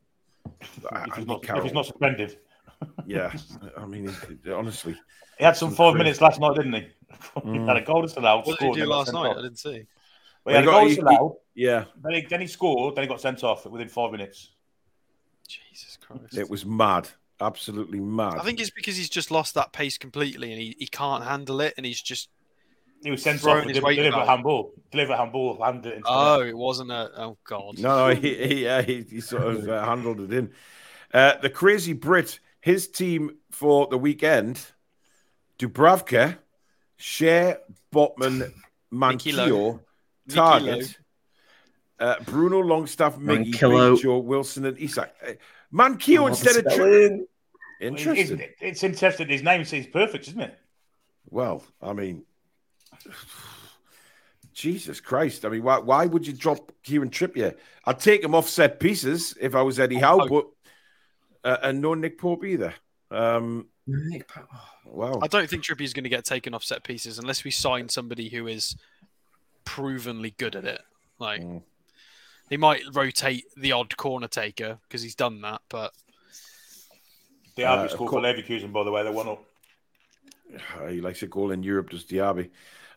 If 0.60 0.86
Andy 0.92 1.12
he's, 1.18 1.26
not, 1.28 1.44
if 1.48 1.64
he's 1.64 1.74
not 1.74 1.86
suspended. 1.86 2.40
yeah. 3.06 3.32
I 3.78 3.86
mean, 3.86 4.12
honestly, 4.54 4.96
He 5.38 5.44
had 5.46 5.56
some 5.56 5.70
Some 5.70 5.76
five 5.76 5.92
crazy- 5.94 6.04
minutes 6.04 6.22
last 6.22 6.40
night, 6.40 6.56
didn't 6.56 6.74
he? 6.74 6.80
he 7.36 7.42
Mm. 7.42 7.68
had 7.68 7.78
a 7.78 7.82
goal 7.86 8.02
disallowed. 8.02 8.46
What 8.48 8.60
did 8.60 8.74
he 8.76 8.82
do 8.82 8.86
last 8.88 9.14
night? 9.14 9.28
off. 9.30 9.38
I 9.38 9.42
didn't 9.44 9.60
see. 9.60 9.84
Well, 10.44 10.54
he 10.54 10.54
had 10.56 10.64
He 10.64 10.68
a 10.70 10.72
goal 10.72 10.84
he- 10.86 10.96
disallowed. 10.96 11.36
yeah, 11.56 11.86
Then 12.04 12.14
he, 12.14 12.22
then 12.30 12.42
he 12.42 12.48
scored. 12.48 12.96
Then 12.96 13.04
he 13.04 13.08
got 13.08 13.22
sent 13.22 13.44
off 13.44 13.66
within 13.68 13.88
five 13.90 14.12
minutes. 14.12 14.50
Jesus 15.48 15.98
Christ. 16.02 16.38
it 16.38 16.50
was 16.50 16.66
mad, 16.66 17.08
absolutely 17.40 18.00
mad. 18.00 18.36
I 18.40 18.44
think 18.44 18.60
it's 18.60 18.70
because 18.70 18.98
he's 18.98 19.10
just 19.10 19.32
lost 19.32 19.54
that 19.56 19.72
pace 19.72 19.98
completely, 19.98 20.52
and 20.52 20.60
he, 20.62 20.76
he 20.80 20.88
can't 20.88 21.24
handle 21.24 21.62
it, 21.62 21.74
and 21.78 21.86
he's 21.86 22.02
just 22.02 22.30
He 23.04 23.12
was 23.12 23.22
sent 23.22 23.40
Throwing 23.40 23.62
off. 23.62 23.68
his 23.68 23.76
With 23.76 23.84
weight 23.84 23.96
deliberate 23.96 24.26
handball. 24.28 24.74
Deliberate 24.92 25.18
handball. 25.18 25.64
Handed 25.64 25.86
it 25.94 25.96
into 25.98 26.10
oh, 26.10 26.40
net. 26.40 26.48
it 26.50 26.58
wasn't 26.58 26.92
a 26.92 27.12
oh 27.18 27.38
god. 27.44 27.78
No, 27.80 28.08
no, 28.10 28.16
he 28.16 28.36
he, 28.48 28.68
uh, 28.68 28.82
he, 28.82 29.06
he 29.10 29.22
sort 29.22 29.44
of 29.44 29.70
uh, 29.70 29.86
handled 29.86 30.22
it 30.22 30.34
in. 30.34 30.52
Uh, 31.14 31.38
the 31.38 31.50
crazy 31.50 31.94
Brit, 31.94 32.40
his 32.60 32.88
team 32.88 33.38
for 33.52 33.88
the 33.88 33.98
weekend: 33.98 34.66
Dubravka, 35.60 36.38
Schär, 37.00 37.58
Botman, 37.94 38.40
Mickey 38.92 39.32
Mankio, 39.32 39.80
Targett, 40.30 40.98
uh, 42.00 42.16
Bruno 42.26 42.60
Longstaff, 42.60 43.18
Miggy, 43.18 43.54
Mankillo. 43.54 43.94
Big 43.96 44.04
Joe, 44.04 44.18
Wilson, 44.18 44.66
and 44.66 44.78
Isak. 44.80 45.14
Uh, 45.26 45.32
Mankio 45.74 46.20
Oh, 46.22 46.28
instead 46.28 46.56
of 46.58 46.64
the 46.64 46.70
Tri- 46.70 46.76
spelling. 46.76 47.28
It's, 47.80 48.02
interesting. 48.06 48.40
it's, 48.40 48.54
it's 48.60 48.84
interesting. 48.84 49.28
His 49.28 49.44
name 49.44 49.62
is 49.62 49.88
perfect, 49.88 50.28
isn't 50.30 50.42
it? 50.42 50.58
Well, 51.30 51.64
I 51.82 51.94
mean, 51.94 52.24
Jesus 54.54 55.00
Christ! 55.00 55.46
I 55.46 55.50
mean, 55.50 55.64
why 55.64 55.78
why 55.78 56.06
would 56.08 56.26
you 56.26 56.34
drop 56.34 56.72
Kieran 56.84 57.10
Trippier? 57.10 57.56
I'd 57.86 58.00
take 58.00 58.24
him 58.24 58.34
off 58.34 58.50
set 58.50 58.80
pieces 58.80 59.36
if 59.40 59.54
I 59.56 59.62
was 59.62 59.80
Eddie 59.80 60.00
Howe, 60.00 60.22
Oh. 60.22 60.28
but 60.28 60.48
uh, 61.50 61.58
and 61.64 61.80
no 61.82 61.94
Nick 61.94 62.18
Pope 62.18 62.44
either. 62.44 62.74
Um, 63.12 63.68
Nick 63.86 64.28
Pa- 64.28 64.48
wow. 64.86 65.20
I 65.22 65.28
don't 65.28 65.48
think 65.50 65.64
Trippier's 65.64 65.94
going 65.94 66.04
to 66.06 66.10
get 66.10 66.26
taken 66.26 66.54
off 66.54 66.64
set 66.64 66.84
pieces 66.84 67.20
unless 67.20 67.44
we 67.44 67.52
sign 67.52 67.88
somebody 67.88 68.30
who 68.30 68.48
is 68.48 68.76
provenly 69.64 70.32
good 70.38 70.56
at 70.56 70.66
it. 70.66 70.82
Like 71.20 71.42
Mm. 71.42 71.62
he 72.50 72.58
might 72.58 72.82
rotate 72.94 73.46
the 73.56 73.72
odd 73.74 73.96
corner 73.96 74.28
taker 74.28 74.80
because 74.88 75.02
he's 75.04 75.16
done 75.16 75.42
that, 75.42 75.62
but 75.70 75.94
The 77.56 77.64
Uh, 77.66 77.72
Arby 77.72 77.86
of 77.86 77.92
scored 77.92 78.12
for 78.12 78.22
Leverkusen, 78.22 78.72
by 78.74 78.84
the 78.84 78.92
way. 78.92 79.04
They 79.04 79.10
won 79.12 79.28
up. 79.30 79.44
He 80.90 81.00
likes 81.02 81.22
a 81.24 81.28
goal 81.28 81.52
in 81.52 81.62
Europe, 81.64 81.90
does 81.92 82.06
Diaby. 82.06 82.50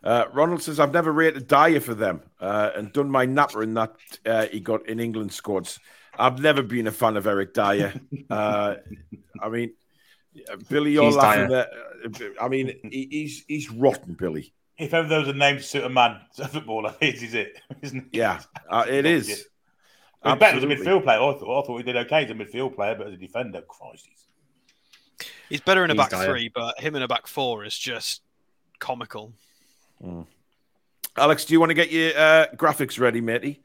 Uh, 0.03 0.25
Ronald 0.33 0.63
says, 0.63 0.79
I've 0.79 0.93
never 0.93 1.11
rated 1.11 1.47
Dier 1.47 1.79
for 1.79 1.93
them 1.93 2.21
uh, 2.39 2.71
and 2.75 2.91
done 2.91 3.09
my 3.09 3.25
napper 3.25 3.61
in 3.61 3.75
that 3.75 3.95
uh, 4.25 4.47
he 4.47 4.59
got 4.59 4.87
in 4.87 4.99
England 4.99 5.31
squads. 5.31 5.79
I've 6.17 6.39
never 6.39 6.63
been 6.63 6.87
a 6.87 6.91
fan 6.91 7.17
of 7.17 7.27
Eric 7.27 7.53
Dier. 7.53 7.93
uh, 8.29 8.75
I 9.41 9.49
mean, 9.49 9.73
Billy, 10.69 10.93
you're 10.93 11.05
He's 11.05 11.15
laughing 11.15 11.49
there. 11.49 11.67
I 12.39 12.47
mean, 12.47 12.73
he, 12.83 13.07
he's 13.11 13.45
he's 13.47 13.69
rotten, 13.69 14.13
Billy. 14.13 14.53
If 14.77 14.93
ever 14.93 15.07
there 15.07 15.19
was 15.19 15.27
a 15.27 15.33
name 15.33 15.57
to 15.57 15.63
suit 15.63 15.83
a 15.83 15.89
man, 15.89 16.19
a 16.39 16.47
footballer, 16.47 16.95
his 17.01 17.21
is 17.21 17.33
it, 17.33 17.59
isn't 17.81 18.05
it? 18.05 18.17
Yeah, 18.17 18.41
uh, 18.69 18.85
it 18.87 19.05
is. 19.05 19.27
He's 19.27 20.35
better 20.35 20.57
as 20.57 20.63
a 20.63 20.67
midfield 20.67 21.03
player. 21.03 21.19
I 21.19 21.33
thought. 21.33 21.63
I 21.63 21.65
thought 21.65 21.77
he 21.77 21.83
did 21.83 21.97
okay 21.97 22.25
as 22.25 22.31
a 22.31 22.33
midfield 22.33 22.75
player, 22.75 22.95
but 22.95 23.07
as 23.07 23.13
a 23.13 23.17
defender, 23.17 23.61
Christ, 23.61 24.07
he's 24.09 25.27
he's 25.49 25.61
better 25.61 25.83
in 25.83 25.91
a 25.91 25.93
He's 25.93 26.01
back 26.01 26.11
dire. 26.11 26.25
three. 26.25 26.49
But 26.49 26.79
him 26.79 26.95
in 26.95 27.01
a 27.01 27.07
back 27.07 27.27
four 27.27 27.65
is 27.65 27.77
just 27.77 28.21
comical. 28.79 29.33
Alex, 31.17 31.45
do 31.45 31.53
you 31.53 31.59
want 31.59 31.69
to 31.69 31.75
get 31.75 31.91
your 31.91 32.11
uh, 32.17 32.47
graphics 32.55 32.99
ready, 32.99 33.21
matey? 33.21 33.63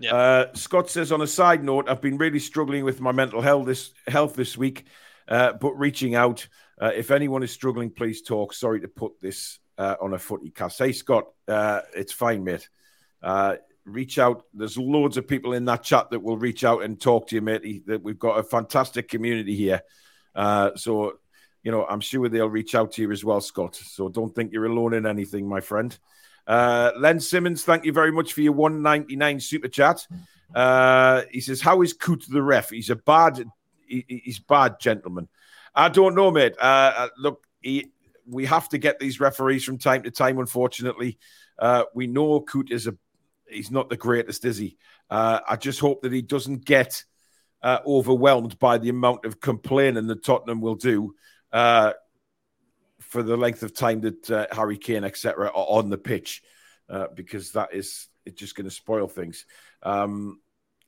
Yeah. 0.00 0.14
Uh, 0.14 0.54
Scott 0.54 0.90
says, 0.90 1.12
on 1.12 1.22
a 1.22 1.26
side 1.26 1.62
note, 1.62 1.88
I've 1.88 2.00
been 2.00 2.18
really 2.18 2.38
struggling 2.38 2.84
with 2.84 3.00
my 3.00 3.12
mental 3.12 3.40
health 3.40 3.66
this 3.66 3.92
health 4.06 4.34
this 4.34 4.56
week, 4.56 4.86
uh, 5.28 5.52
but 5.52 5.72
reaching 5.74 6.14
out. 6.14 6.46
Uh, 6.80 6.90
if 6.94 7.10
anyone 7.10 7.42
is 7.42 7.52
struggling, 7.52 7.90
please 7.90 8.22
talk. 8.22 8.52
Sorry 8.52 8.80
to 8.80 8.88
put 8.88 9.20
this 9.20 9.60
uh, 9.78 9.94
on 10.00 10.14
a 10.14 10.18
footy 10.18 10.50
cast. 10.50 10.78
Hey, 10.78 10.92
Scott, 10.92 11.26
uh, 11.46 11.82
it's 11.94 12.12
fine, 12.12 12.42
mate. 12.44 12.68
Uh, 13.22 13.56
reach 13.84 14.18
out. 14.18 14.44
There's 14.52 14.76
loads 14.76 15.16
of 15.16 15.28
people 15.28 15.52
in 15.52 15.64
that 15.66 15.82
chat 15.82 16.10
that 16.10 16.22
will 16.22 16.36
reach 16.36 16.64
out 16.64 16.82
and 16.82 17.00
talk 17.00 17.28
to 17.28 17.36
you, 17.36 17.42
matey. 17.42 17.82
That 17.86 18.02
we've 18.02 18.18
got 18.18 18.38
a 18.38 18.42
fantastic 18.42 19.08
community 19.08 19.54
here. 19.54 19.82
Uh, 20.34 20.72
so, 20.74 21.18
you 21.64 21.72
know, 21.72 21.86
I'm 21.86 22.00
sure 22.00 22.28
they'll 22.28 22.48
reach 22.48 22.74
out 22.74 22.92
to 22.92 23.02
you 23.02 23.10
as 23.10 23.24
well, 23.24 23.40
Scott. 23.40 23.74
So 23.74 24.08
don't 24.10 24.34
think 24.34 24.52
you're 24.52 24.66
alone 24.66 24.92
in 24.92 25.06
anything, 25.06 25.48
my 25.48 25.60
friend. 25.60 25.98
Uh, 26.46 26.92
Len 26.98 27.18
Simmons, 27.18 27.64
thank 27.64 27.86
you 27.86 27.92
very 27.92 28.12
much 28.12 28.34
for 28.34 28.42
your 28.42 28.52
199 28.52 29.40
super 29.40 29.68
chat. 29.68 30.06
Uh, 30.54 31.22
he 31.30 31.40
says, 31.40 31.62
"How 31.62 31.80
is 31.80 31.94
Coote 31.94 32.26
the 32.28 32.42
ref? 32.42 32.68
He's 32.68 32.90
a 32.90 32.96
bad, 32.96 33.42
he, 33.86 34.04
he's 34.06 34.38
bad 34.38 34.78
gentleman. 34.78 35.28
I 35.74 35.88
don't 35.88 36.14
know, 36.14 36.30
mate. 36.30 36.54
Uh, 36.60 36.92
uh, 36.96 37.08
look, 37.16 37.46
he, 37.62 37.92
we 38.28 38.44
have 38.44 38.68
to 38.68 38.78
get 38.78 38.98
these 38.98 39.18
referees 39.18 39.64
from 39.64 39.78
time 39.78 40.02
to 40.02 40.10
time. 40.10 40.38
Unfortunately, 40.38 41.18
uh, 41.58 41.84
we 41.94 42.06
know 42.06 42.42
Coote 42.42 42.70
is 42.70 42.86
a, 42.86 42.94
he's 43.48 43.70
not 43.70 43.88
the 43.88 43.96
greatest, 43.96 44.44
is 44.44 44.58
he? 44.58 44.76
Uh, 45.08 45.40
I 45.48 45.56
just 45.56 45.80
hope 45.80 46.02
that 46.02 46.12
he 46.12 46.20
doesn't 46.22 46.66
get 46.66 47.04
uh, 47.62 47.78
overwhelmed 47.86 48.58
by 48.58 48.76
the 48.76 48.90
amount 48.90 49.24
of 49.24 49.40
complaining 49.40 50.08
that 50.08 50.22
Tottenham 50.22 50.60
will 50.60 50.76
do." 50.76 51.14
Uh, 51.54 51.92
for 53.00 53.22
the 53.22 53.36
length 53.36 53.62
of 53.62 53.72
time 53.72 54.00
that 54.00 54.30
uh, 54.30 54.46
Harry 54.50 54.76
Kane, 54.76 55.04
etc., 55.04 55.46
are 55.46 55.52
on 55.54 55.88
the 55.88 55.96
pitch, 55.98 56.42
uh, 56.88 57.06
because 57.14 57.52
that 57.52 57.72
is 57.72 58.08
it's 58.26 58.40
just 58.40 58.56
going 58.56 58.64
to 58.64 58.70
spoil 58.74 59.06
things. 59.06 59.46
Um, 59.82 60.40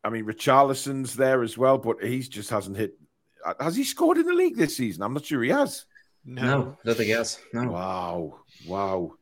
I 0.03 0.11
mean, 0.11 0.25
Richarlison's 0.25 1.15
there 1.15 1.43
as 1.43 1.57
well, 1.57 1.79
but 1.79 2.03
he 2.03 2.21
just 2.21 2.51
hasn't 2.51 2.77
hit. 2.77 2.99
uh, 3.45 3.55
Has 3.61 3.77
he 3.77 3.85
scored 3.85 4.19
in 4.19 4.27
the 4.27 4.33
league 4.33 4.57
this 4.57 4.77
season? 4.77 5.03
I'm 5.03 5.15
not 5.15 5.25
sure 5.25 5.43
he 5.43 5.51
has. 5.51 5.85
No, 6.25 6.77
I 6.83 6.87
don't 6.87 6.97
think 6.97 7.07
he 7.07 7.11
has. 7.11 7.39
No, 7.53 7.71
Wow, 7.71 8.41
wow. 8.67 9.13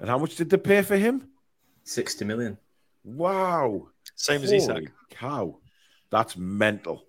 And 0.00 0.08
how 0.08 0.16
much 0.18 0.36
did 0.36 0.48
they 0.48 0.56
pay 0.56 0.80
for 0.82 0.96
him? 0.96 1.28
sixty 1.84 2.24
million. 2.24 2.56
Wow. 3.04 3.88
Same 4.14 4.42
as 4.42 4.50
Holy 4.50 4.56
Isak. 4.62 4.92
cow, 5.10 5.58
that's 6.10 6.36
mental. 6.36 7.04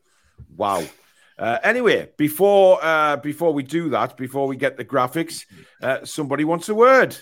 Wow. 0.56 0.84
Uh, 1.40 1.60
anyway, 1.64 2.10
before 2.18 2.84
uh, 2.84 3.18
before 3.18 3.54
we 3.54 3.64
do 3.64 3.90
that, 3.90 4.18
before 4.18 4.48
we 4.48 4.56
get 4.56 4.78
the 4.78 4.86
graphics, 4.86 5.46
uh, 5.82 6.04
somebody 6.04 6.44
wants 6.44 6.68
a 6.70 6.76
word. 6.76 7.16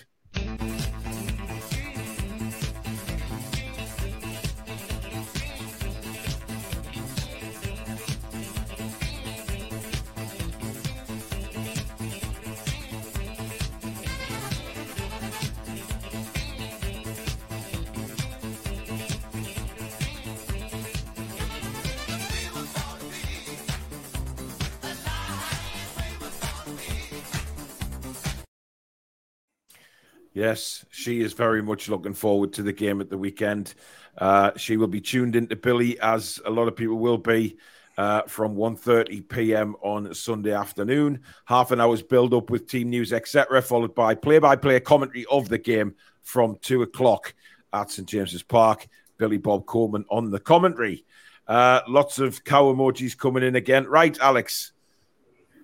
Yes, 30.36 30.84
she 30.90 31.22
is 31.22 31.32
very 31.32 31.62
much 31.62 31.88
looking 31.88 32.12
forward 32.12 32.52
to 32.52 32.62
the 32.62 32.74
game 32.74 33.00
at 33.00 33.08
the 33.08 33.16
weekend. 33.16 33.72
Uh, 34.18 34.50
she 34.58 34.76
will 34.76 34.86
be 34.86 35.00
tuned 35.00 35.34
into 35.34 35.56
Billy, 35.56 35.98
as 35.98 36.38
a 36.44 36.50
lot 36.50 36.68
of 36.68 36.76
people 36.76 36.98
will 36.98 37.16
be, 37.16 37.56
uh, 37.96 38.20
from 38.24 38.54
1.30 38.54 39.26
p.m. 39.30 39.76
on 39.80 40.12
Sunday 40.12 40.52
afternoon. 40.52 41.22
Half 41.46 41.70
an 41.70 41.80
hour's 41.80 42.02
build-up 42.02 42.50
with 42.50 42.68
team 42.68 42.90
news, 42.90 43.14
etc., 43.14 43.62
followed 43.62 43.94
by 43.94 44.14
play-by-play 44.14 44.80
commentary 44.80 45.24
of 45.30 45.48
the 45.48 45.56
game 45.56 45.94
from 46.20 46.58
2 46.60 46.82
o'clock 46.82 47.32
at 47.72 47.90
St. 47.90 48.06
James's 48.06 48.42
Park. 48.42 48.88
Billy 49.16 49.38
Bob 49.38 49.64
Coleman 49.64 50.04
on 50.10 50.30
the 50.30 50.38
commentary. 50.38 51.06
Uh, 51.48 51.80
lots 51.88 52.18
of 52.18 52.44
cow 52.44 52.64
emojis 52.64 53.16
coming 53.16 53.42
in 53.42 53.56
again. 53.56 53.86
Right, 53.86 54.18
Alex, 54.20 54.72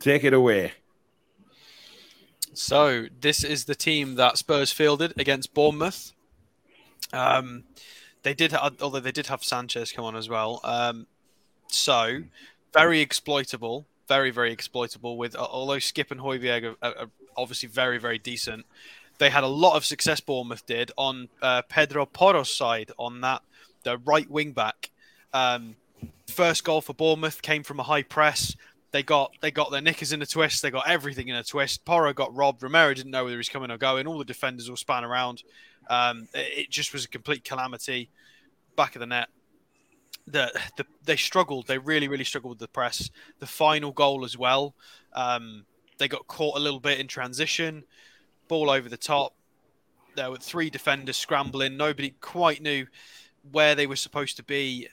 take 0.00 0.24
it 0.24 0.32
away. 0.32 0.72
So 2.54 3.06
this 3.20 3.44
is 3.44 3.64
the 3.64 3.74
team 3.74 4.16
that 4.16 4.38
Spurs 4.38 4.72
fielded 4.72 5.14
against 5.18 5.54
Bournemouth. 5.54 6.12
Um, 7.12 7.64
they 8.22 8.34
did, 8.34 8.54
although 8.54 9.00
they 9.00 9.12
did 9.12 9.26
have 9.26 9.42
Sanchez 9.42 9.92
come 9.92 10.04
on 10.04 10.16
as 10.16 10.28
well. 10.28 10.60
Um, 10.64 11.06
so 11.68 12.22
very 12.72 13.00
exploitable, 13.00 13.86
very 14.08 14.30
very 14.30 14.52
exploitable. 14.52 15.16
With 15.16 15.34
although 15.34 15.76
Skipp 15.76 16.10
and 16.10 16.20
Højbjerg 16.20 16.76
are, 16.82 16.88
are, 16.88 17.10
obviously 17.36 17.68
very 17.68 17.98
very 17.98 18.18
decent, 18.18 18.66
they 19.18 19.30
had 19.30 19.44
a 19.44 19.48
lot 19.48 19.76
of 19.76 19.84
success. 19.84 20.20
Bournemouth 20.20 20.66
did 20.66 20.92
on 20.96 21.28
uh, 21.40 21.62
Pedro 21.68 22.06
Porro's 22.06 22.54
side 22.54 22.92
on 22.98 23.20
that 23.22 23.42
the 23.82 23.98
right 23.98 24.30
wing 24.30 24.52
back. 24.52 24.90
Um, 25.32 25.76
first 26.28 26.64
goal 26.64 26.80
for 26.80 26.94
Bournemouth 26.94 27.42
came 27.42 27.62
from 27.62 27.80
a 27.80 27.84
high 27.84 28.02
press. 28.02 28.56
They 28.92 29.02
got 29.02 29.32
they 29.40 29.50
got 29.50 29.70
their 29.70 29.80
knickers 29.80 30.12
in 30.12 30.20
a 30.20 30.26
twist. 30.26 30.60
They 30.60 30.70
got 30.70 30.88
everything 30.88 31.28
in 31.28 31.36
a 31.36 31.42
twist. 31.42 31.84
Porro 31.84 32.12
got 32.12 32.34
robbed. 32.34 32.62
Romero 32.62 32.92
didn't 32.92 33.10
know 33.10 33.24
whether 33.24 33.38
he's 33.38 33.48
coming 33.48 33.70
or 33.70 33.78
going. 33.78 34.06
All 34.06 34.18
the 34.18 34.24
defenders 34.24 34.68
all 34.68 34.76
span 34.76 35.02
around. 35.02 35.42
Um, 35.88 36.28
it, 36.34 36.58
it 36.58 36.70
just 36.70 36.92
was 36.92 37.06
a 37.06 37.08
complete 37.08 37.42
calamity. 37.42 38.10
Back 38.76 38.94
of 38.94 39.00
the 39.00 39.06
net. 39.06 39.28
The, 40.26 40.52
the 40.76 40.84
they 41.04 41.16
struggled. 41.16 41.66
They 41.66 41.78
really 41.78 42.06
really 42.06 42.24
struggled 42.24 42.50
with 42.50 42.58
the 42.58 42.68
press. 42.68 43.10
The 43.38 43.46
final 43.46 43.92
goal 43.92 44.26
as 44.26 44.36
well. 44.36 44.74
Um, 45.14 45.64
they 45.96 46.06
got 46.06 46.26
caught 46.26 46.58
a 46.58 46.60
little 46.60 46.80
bit 46.80 47.00
in 47.00 47.08
transition. 47.08 47.84
Ball 48.48 48.68
over 48.68 48.90
the 48.90 48.98
top. 48.98 49.34
There 50.16 50.30
were 50.30 50.36
three 50.36 50.68
defenders 50.68 51.16
scrambling. 51.16 51.78
Nobody 51.78 52.10
quite 52.20 52.60
knew 52.60 52.86
where 53.50 53.74
they 53.74 53.86
were 53.86 53.96
supposed 53.96 54.36
to 54.36 54.42
be. 54.42 54.88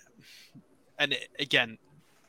And 0.97 1.13
it, 1.13 1.27
again, 1.37 1.77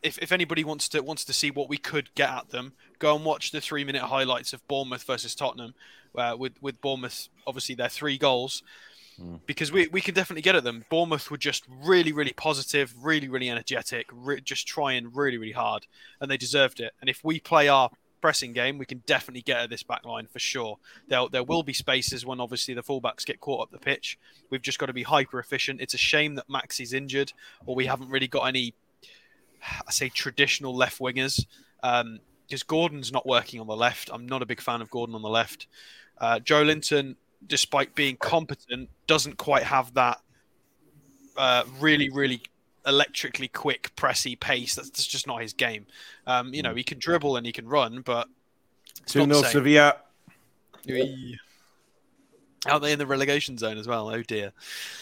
if, 0.03 0.19
if 0.19 0.33
anybody 0.33 0.65
wants 0.65 0.89
to 0.91 1.03
wants 1.03 1.25
to 1.25 1.33
see 1.33 1.51
what 1.51 1.69
we 1.69 1.77
could 1.77 2.15
get 2.15 2.31
at 2.31 2.51
them, 2.51 2.73
go 2.99 3.15
and 3.15 3.25
watch 3.25 3.51
the 3.51 3.61
three 3.61 3.85
minute 3.85 4.03
highlights 4.03 4.53
of 4.53 4.67
Bournemouth 4.69 5.03
versus 5.03 5.35
Tottenham, 5.35 5.75
uh, 6.17 6.37
with 6.39 6.53
with 6.61 6.81
Bournemouth 6.81 7.29
obviously 7.47 7.75
their 7.75 7.89
three 7.89 8.19
goals, 8.19 8.63
because 9.47 9.71
we 9.71 9.89
we 9.89 10.01
can 10.01 10.15
definitely 10.15 10.43
get 10.43 10.57
at 10.57 10.65
them. 10.65 10.85
Bournemouth 10.89 11.31
were 11.31 11.37
just 11.37 11.65
really 11.69 12.13
really 12.13 12.33
positive, 12.33 12.95
really 13.03 13.29
really 13.29 13.51
energetic, 13.51 14.07
re- 14.13 14.41
just 14.41 14.67
trying 14.67 15.11
really 15.13 15.37
really 15.37 15.53
hard, 15.53 15.87
and 16.21 16.31
they 16.31 16.37
deserved 16.37 16.81
it. 16.81 16.93
And 17.01 17.11
if 17.11 17.23
we 17.23 17.39
play 17.41 17.69
our 17.69 17.91
pressing 18.21 18.53
game, 18.53 18.77
we 18.79 18.85
can 18.85 19.03
definitely 19.07 19.43
get 19.43 19.61
at 19.61 19.71
this 19.71 19.83
back 19.83 20.05
line 20.05 20.27
for 20.27 20.39
sure. 20.39 20.79
There 21.09 21.29
there 21.31 21.45
will 21.45 21.63
be 21.63 21.73
spaces 21.73 22.25
when 22.25 22.41
obviously 22.41 22.75
the 22.75 22.83
fullbacks 22.83 23.27
get 23.27 23.41
caught 23.41 23.63
up 23.63 23.71
the 23.71 23.79
pitch. 23.79 24.19
We've 24.49 24.63
just 24.63 24.79
got 24.79 24.87
to 24.87 24.93
be 24.93 25.03
hyper 25.03 25.39
efficient. 25.39 25.81
It's 25.81 25.95
a 25.95 25.99
shame 25.99 26.37
that 26.37 26.49
Maxi's 26.49 26.95
injured, 26.95 27.33
or 27.67 27.75
we 27.75 27.87
haven't 27.87 28.09
really 28.09 28.29
got 28.29 28.45
any 28.45 28.75
I 29.87 29.91
say 29.91 30.09
traditional 30.09 30.75
left 30.75 30.99
wingers 31.01 31.45
um, 31.83 32.21
because 32.47 32.63
Gordon's 32.63 33.13
not 33.13 33.27
working 33.27 33.61
on 33.61 33.67
the 33.67 33.77
left. 33.77 34.11
I'm 34.13 34.27
not 34.27 34.43
a 34.43 34.47
big 34.47 34.61
fan 34.61 34.81
of 34.81 34.91
Gordon 34.91 35.15
on 35.15 35.23
the 35.23 35.29
left. 35.29 35.67
Uh, 36.19 36.39
Joelinton, 36.43 37.17
despite 37.47 37.95
being 37.95 38.17
competent, 38.17 38.89
doesn't 39.07 39.37
quite 39.37 39.63
have 39.63 39.95
that 39.95 40.21
uh, 41.37 41.65
really, 41.79 42.11
really 42.11 42.43
electrically 42.87 43.49
quick, 43.49 43.95
pressy 43.97 44.39
pace. 44.39 44.75
That's, 44.75 44.91
that's 44.91 45.07
just 45.07 45.27
not 45.27 45.43
his 45.43 45.53
game. 45.53 45.87
Um, 46.27 46.53
you 46.53 46.63
know, 46.63 46.75
he 46.75 46.83
can 46.83 46.99
dribble 46.99 47.37
and 47.37 47.47
he 47.47 47.53
can 47.53 47.69
run, 47.69 48.03
but 48.03 48.29
it's 49.03 49.13
2 49.13 49.27
not 49.27 49.27
0 49.27 49.41
the 49.41 49.43
same. 49.43 49.53
Sevilla. 49.53 49.97
Aren't 52.67 52.83
they 52.83 52.93
in 52.93 52.99
the 52.99 53.07
relegation 53.07 53.57
zone 53.57 53.79
as 53.79 53.89
well? 53.89 54.11
Oh 54.11 54.23
dear. 54.23 54.53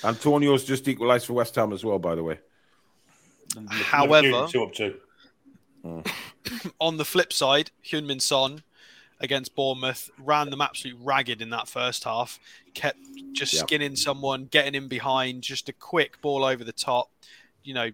Antonio's 0.05 0.65
just 0.65 0.87
equalised 0.87 1.27
for 1.27 1.33
West 1.33 1.57
Ham 1.57 1.73
as 1.73 1.85
well, 1.85 1.99
by 1.99 2.15
the 2.15 2.23
way. 2.23 2.39
However, 3.71 4.47
two 4.51 4.63
up 4.63 4.73
two. 4.73 4.97
on 6.81 6.97
the 6.97 7.05
flip 7.05 7.33
side, 7.33 7.71
Heung-min 7.85 8.21
Son 8.21 8.63
against 9.21 9.55
Bournemouth 9.55 10.11
ran 10.19 10.51
them 10.51 10.61
absolutely 10.61 11.03
ragged 11.05 11.43
in 11.43 11.51
that 11.51 11.69
first 11.69 12.05
half. 12.05 12.39
Kept 12.75 12.99
just 13.33 13.53
Yep. 13.55 13.63
skinning 13.63 13.97
someone, 13.97 14.47
getting 14.47 14.75
in 14.75 14.89
behind, 14.89 15.43
just 15.43 15.69
a 15.69 15.73
quick 15.73 16.21
ball 16.21 16.45
over 16.45 16.63
the 16.63 16.73
top. 16.73 17.11
You 17.65 17.75
know, 17.75 17.91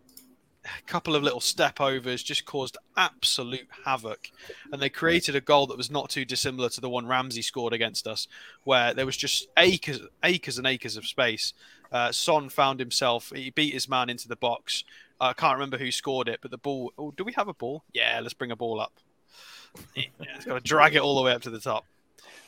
a 0.64 0.82
couple 0.86 1.14
of 1.14 1.22
little 1.22 1.40
step 1.40 1.80
overs 1.80 2.22
just 2.22 2.44
caused 2.44 2.76
absolute 2.96 3.68
havoc. 3.84 4.30
And 4.72 4.80
they 4.80 4.88
created 4.88 5.34
a 5.36 5.40
goal 5.40 5.66
that 5.68 5.76
was 5.76 5.90
not 5.90 6.10
too 6.10 6.24
dissimilar 6.24 6.68
to 6.70 6.80
the 6.80 6.88
one 6.88 7.06
Ramsey 7.06 7.42
scored 7.42 7.72
against 7.72 8.06
us, 8.06 8.28
where 8.64 8.94
there 8.94 9.06
was 9.06 9.16
just 9.16 9.48
acres, 9.56 10.00
acres 10.22 10.58
and 10.58 10.66
acres 10.66 10.96
of 10.96 11.06
space. 11.06 11.52
Uh, 11.92 12.12
Son 12.12 12.48
found 12.48 12.80
himself, 12.80 13.30
he 13.34 13.50
beat 13.50 13.72
his 13.72 13.88
man 13.88 14.10
into 14.10 14.26
the 14.26 14.36
box. 14.36 14.84
I 15.20 15.32
can't 15.32 15.54
remember 15.54 15.78
who 15.78 15.90
scored 15.90 16.28
it, 16.28 16.40
but 16.42 16.50
the 16.50 16.58
ball. 16.58 16.92
Oh, 16.98 17.12
do 17.12 17.24
we 17.24 17.32
have 17.32 17.48
a 17.48 17.54
ball? 17.54 17.84
Yeah, 17.92 18.20
let's 18.20 18.34
bring 18.34 18.50
a 18.50 18.56
ball 18.56 18.80
up. 18.80 18.92
Yeah, 19.96 20.06
it's 20.36 20.44
got 20.44 20.54
to 20.54 20.60
drag 20.60 20.94
it 20.94 21.02
all 21.02 21.16
the 21.16 21.22
way 21.22 21.32
up 21.32 21.42
to 21.42 21.50
the 21.50 21.58
top. 21.58 21.84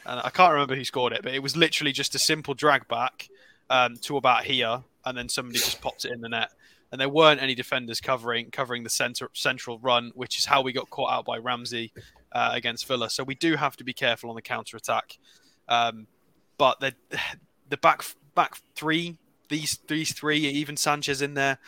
And 0.04 0.20
I 0.20 0.30
can't 0.30 0.52
remember 0.52 0.76
who 0.76 0.84
scored 0.84 1.12
it, 1.12 1.22
but 1.24 1.34
it 1.34 1.42
was 1.42 1.56
literally 1.56 1.90
just 1.90 2.14
a 2.14 2.20
simple 2.20 2.54
drag 2.54 2.86
back, 2.86 3.28
um, 3.68 3.96
to 4.02 4.16
about 4.16 4.44
here, 4.44 4.84
and 5.04 5.18
then 5.18 5.28
somebody 5.28 5.58
just 5.58 5.80
popped 5.80 6.04
it 6.04 6.12
in 6.12 6.20
the 6.20 6.28
net. 6.28 6.50
And 6.92 7.00
there 7.00 7.08
weren't 7.08 7.42
any 7.42 7.56
defenders 7.56 8.00
covering 8.00 8.50
covering 8.52 8.84
the 8.84 8.90
center 8.90 9.28
central 9.34 9.80
run, 9.80 10.12
which 10.14 10.38
is 10.38 10.44
how 10.44 10.62
we 10.62 10.72
got 10.72 10.88
caught 10.90 11.10
out 11.10 11.24
by 11.24 11.38
Ramsey 11.38 11.92
uh, 12.30 12.50
against 12.52 12.86
Villa. 12.86 13.10
So 13.10 13.24
we 13.24 13.34
do 13.34 13.56
have 13.56 13.76
to 13.78 13.84
be 13.84 13.92
careful 13.92 14.30
on 14.30 14.36
the 14.36 14.42
counter 14.42 14.76
attack. 14.76 15.18
Um, 15.68 16.06
but 16.58 16.78
the 16.78 16.94
the 17.68 17.76
back 17.78 18.04
back 18.34 18.56
three, 18.76 19.18
these 19.48 19.78
these 19.88 20.12
three, 20.12 20.38
even 20.38 20.76
Sanchez 20.76 21.22
in 21.22 21.34
there, 21.34 21.58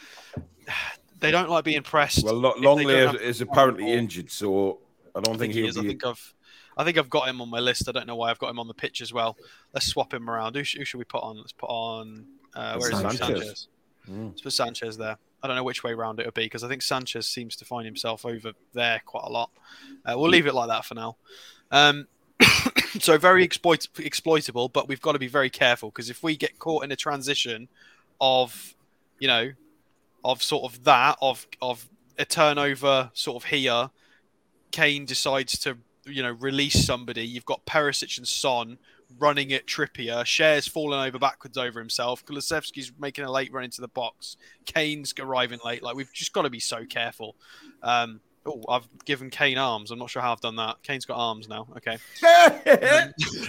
they 1.21 1.31
don't 1.31 1.51
like 1.51 1.65
being 1.65 1.83
pressed. 1.83 2.25
Well, 2.25 2.35
Lo- 2.35 2.51
if 2.51 2.57
they 2.57 2.63
don't 2.63 2.79
Lenglet 2.79 3.21
is 3.21 3.41
apparently 3.41 3.93
injured, 3.93 4.31
so 4.31 4.79
I 5.15 5.21
don't 5.21 5.35
I 5.35 5.39
think 5.39 5.53
think 5.53 5.65
he 5.65 5.67
is. 5.67 5.79
I 5.79 5.83
think 5.83 6.05
I've, 6.05 6.35
I 6.77 6.85
think 6.85 6.99
I've 6.99 7.11
got 7.11 7.29
him 7.29 7.41
on 7.41 7.51
my 7.51 7.61
list. 7.61 7.89
I 7.89 7.93
don't 7.93 8.07
know 8.07 8.17
why 8.17 8.31
I've 8.31 8.39
got 8.39 8.51
him 8.51 8.59
on 8.59 8.69
the 8.69 8.75
pitch 8.75 9.01
as 9.01 9.13
well. 9.13 9.37
Let's 9.73 9.87
swap 9.87 10.15
him 10.15 10.31
around. 10.31 10.55
Who, 10.55 10.61
who 10.61 10.85
should 10.85 10.99
we 10.99 11.05
put 11.05 11.23
on? 11.23 11.39
Let's 11.39 11.53
put 11.53 11.71
on. 11.71 12.27
Uh, 12.55 12.77
where 12.77 12.91
is 12.91 12.99
Sanchez. 12.99 13.19
Sanchez? 13.19 13.39
Sanchez. 13.39 13.69
Mm. 14.09 14.29
Let's 14.29 14.41
put 14.43 14.53
Sanchez 14.53 14.97
there. 14.97 15.19
I 15.43 15.47
don't 15.47 15.57
know 15.57 15.65
which 15.65 15.85
way 15.85 15.95
round 15.95 16.19
it 16.19 16.27
would 16.27 16.35
be 16.35 16.45
because 16.45 16.65
I 16.65 16.69
think 16.69 16.83
Sanchez 16.83 17.27
seems 17.29 17.55
to 17.57 17.65
find 17.65 17.85
himself 17.85 18.25
over 18.25 18.53
there 18.73 19.01
quite 19.05 19.25
a 19.25 19.31
lot. 19.31 19.51
Uh, 20.05 20.15
we'll 20.17 20.31
leave 20.31 20.47
it 20.47 20.55
like 20.55 20.69
that 20.69 20.85
for 20.85 20.95
now. 20.95 21.17
Um, 21.71 22.09
so 23.01 23.19
very 23.19 23.45
exploit- 23.45 23.89
exploitable, 23.99 24.69
but 24.69 24.89
we've 24.89 25.01
got 25.01 25.13
to 25.13 25.19
be 25.19 25.29
very 25.29 25.51
careful 25.51 25.91
because 25.91 26.11
if 26.11 26.23
we 26.23 26.37
get 26.37 26.59
caught 26.59 26.85
in 26.85 26.93
a 26.93 26.97
transition 26.97 27.69
of, 28.21 28.75
you 29.19 29.29
know, 29.29 29.53
of 30.25 30.43
sort 30.43 30.71
of 30.71 30.85
that 30.85 31.17
of 31.23 31.47
of 31.63 31.89
a 32.19 32.25
turnover 32.25 33.11
sort 33.15 33.43
of 33.43 33.51
here, 33.51 33.91
Kane 34.71 35.05
decides 35.05 35.59
to 35.61 35.79
you 36.05 36.23
know 36.23 36.33
release 36.33 36.85
somebody. 36.85 37.27
You've 37.27 37.45
got 37.45 37.65
Perisic 37.67 38.19
and 38.19 38.27
Son 38.27 38.79
running 39.19 39.53
at 39.53 39.67
Trippier. 39.67 40.23
Schär's 40.25 40.69
falling 40.69 41.01
over 41.01 41.19
backwards 41.19 41.57
over 41.57 41.79
himself. 41.79 42.25
Kulusevski's 42.25 42.93
making 42.99 43.25
a 43.25 43.31
late 43.31 43.53
run 43.53 43.65
into 43.65 43.81
the 43.81 43.89
box. 43.89 44.37
Kane's 44.67 45.15
arriving 45.19 45.61
late. 45.65 45.83
Like 45.83 45.97
we've 45.97 46.13
just 46.13 46.33
got 46.33 46.43
to 46.43 46.51
be 46.51 46.61
so 46.61 46.85
careful. 46.85 47.37
Um, 47.83 48.21
oh, 48.49 48.63
I've 48.69 48.89
given 49.05 49.31
Kane 49.31 49.59
arms. 49.59 49.91
I'm 49.91 49.99
not 49.99 50.11
sure 50.11 50.23
how 50.23 50.33
I've 50.33 50.41
done 50.41 50.57
that. 50.57 50.83
Kane's 50.83 51.05
got 51.05 51.17
arms 51.19 51.49
now. 51.49 51.67
Okay. 51.77 51.99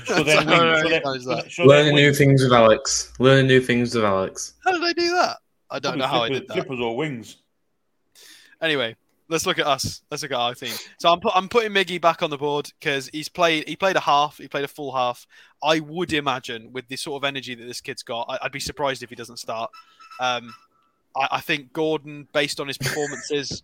So 0.06 0.24
then, 0.24 0.46
So, 0.46 0.46
wing, 0.46 0.84
so 0.84 0.90
then, 0.90 1.02
how 1.04 1.14
is 1.14 1.26
that? 1.26 1.52
so 1.52 1.62
then 1.64 1.68
Learning 1.70 1.96
new 1.96 2.14
things 2.14 2.44
with 2.44 2.52
Alex. 2.54 3.14
Learning 3.20 3.48
new 3.48 3.62
things 3.62 3.94
with 3.94 4.04
Alex. 4.04 4.54
How 4.64 4.72
did 4.72 4.84
I 4.84 4.94
do 4.94 5.12
that? 5.16 5.38
I 5.70 5.80
don't 5.80 5.98
know 5.98 6.08
how 6.08 6.24
I 6.24 6.30
did 6.30 6.48
that. 6.48 6.54
Flippers 6.54 6.80
or 6.80 6.98
wings. 6.98 7.38
Anyway, 8.62 8.96
let's 9.30 9.46
look 9.46 9.60
at 9.60 9.68
us. 9.68 10.02
Let's 10.10 10.24
look 10.24 10.32
at 10.32 10.38
our 10.38 10.56
team. 10.56 10.74
So 11.00 11.12
I'm 11.12 11.20
put, 11.20 11.34
I'm 11.36 11.48
putting 11.48 11.72
Miggy 11.72 12.02
back 12.02 12.24
on 12.24 12.30
the 12.30 12.38
board 12.38 12.72
because 12.80 13.08
he's 13.10 13.30
played 13.30 13.68
he 13.68 13.76
played 13.76 13.96
a 13.96 14.02
half, 14.02 14.38
he 14.38 14.48
played 14.48 14.66
a 14.66 14.70
full 14.70 14.94
half. 14.94 15.28
I 15.64 15.80
would 15.80 16.12
imagine 16.14 16.72
with 16.74 16.88
the 16.88 16.96
sort 16.96 17.22
of 17.22 17.28
energy 17.28 17.56
that 17.56 17.66
this 17.66 17.82
kid's 17.82 18.04
got, 18.04 18.26
I, 18.28 18.40
I'd 18.44 18.52
be 18.52 18.60
surprised 18.60 19.04
if 19.04 19.10
he 19.10 19.16
doesn't 19.16 19.38
start. 19.38 19.70
Um, 20.20 20.54
I, 21.16 21.28
I 21.34 21.42
think 21.42 21.72
Gordon, 21.72 22.28
based 22.34 22.60
on 22.60 22.68
his 22.68 22.78
performances, 22.78 23.64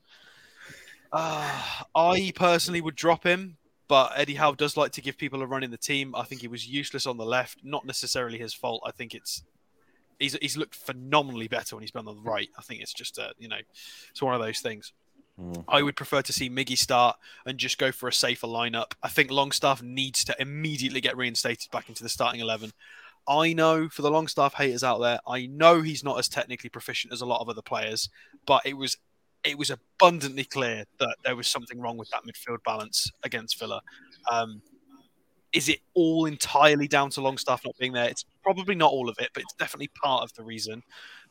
uh, 1.15 1.61
I 1.95 2.31
personally 2.35 2.81
would 2.81 2.95
drop 2.95 3.23
him. 3.23 3.57
But 3.87 4.13
Eddie 4.15 4.33
Howe 4.33 4.55
does 4.55 4.75
like 4.75 4.93
to 4.93 5.01
give 5.01 5.15
people 5.15 5.43
a 5.43 5.45
run 5.45 5.63
in 5.63 5.69
the 5.69 5.77
team. 5.77 6.15
I 6.15 6.23
think 6.23 6.41
he 6.41 6.47
was 6.47 6.67
useless 6.67 7.05
on 7.05 7.17
the 7.17 7.25
left, 7.25 7.59
not 7.63 7.85
necessarily 7.85 8.39
his 8.39 8.51
fault. 8.51 8.81
I 8.83 8.89
think 8.89 9.13
it's 9.13 9.43
he's 10.17 10.35
he's 10.41 10.57
looked 10.57 10.73
phenomenally 10.73 11.47
better 11.47 11.75
when 11.75 11.83
he's 11.83 11.91
been 11.91 12.07
on 12.07 12.15
the 12.15 12.21
right. 12.21 12.49
I 12.57 12.63
think 12.63 12.81
it's 12.81 12.93
just 12.93 13.19
a 13.19 13.33
you 13.37 13.47
know, 13.47 13.59
it's 14.09 14.23
one 14.23 14.33
of 14.33 14.41
those 14.41 14.59
things. 14.59 14.91
Mm. 15.39 15.65
I 15.67 15.83
would 15.83 15.95
prefer 15.95 16.23
to 16.23 16.33
see 16.33 16.49
Miggy 16.49 16.75
start 16.75 17.17
and 17.45 17.59
just 17.59 17.77
go 17.77 17.91
for 17.91 18.09
a 18.09 18.13
safer 18.13 18.47
lineup. 18.47 18.93
I 19.03 19.09
think 19.09 19.29
Longstaff 19.29 19.83
needs 19.83 20.23
to 20.23 20.35
immediately 20.39 21.01
get 21.01 21.15
reinstated 21.15 21.69
back 21.69 21.87
into 21.87 22.01
the 22.01 22.09
starting 22.09 22.41
eleven. 22.41 22.71
I 23.27 23.53
know 23.53 23.87
for 23.87 24.01
the 24.01 24.09
Longstaff 24.09 24.55
haters 24.55 24.83
out 24.83 24.99
there, 24.99 25.19
I 25.27 25.45
know 25.45 25.83
he's 25.83 26.03
not 26.03 26.17
as 26.17 26.27
technically 26.27 26.71
proficient 26.71 27.13
as 27.13 27.21
a 27.21 27.25
lot 27.27 27.41
of 27.41 27.49
other 27.49 27.61
players, 27.61 28.09
but 28.47 28.65
it 28.65 28.77
was 28.77 28.97
it 29.45 29.57
was 29.57 29.69
abundantly 29.69 30.43
clear 30.43 30.85
that 30.99 31.15
there 31.23 31.35
was 31.35 31.47
something 31.47 31.79
wrong 31.79 31.97
with 31.97 32.09
that 32.09 32.23
midfield 32.23 32.63
balance 32.65 33.11
against 33.23 33.59
Villa. 33.59 33.81
Um, 34.31 34.61
is 35.53 35.69
it 35.69 35.79
all 35.93 36.25
entirely 36.25 36.87
down 36.87 37.09
to 37.11 37.21
Longstaff 37.21 37.61
not 37.63 37.77
being 37.79 37.93
there? 37.93 38.09
It's 38.09 38.25
probably 38.43 38.75
not 38.75 38.91
all 38.91 39.07
of 39.07 39.15
it, 39.19 39.29
but 39.33 39.41
it's 39.41 39.53
definitely 39.53 39.89
part 40.03 40.23
of 40.23 40.33
the 40.33 40.43
reason. 40.43 40.83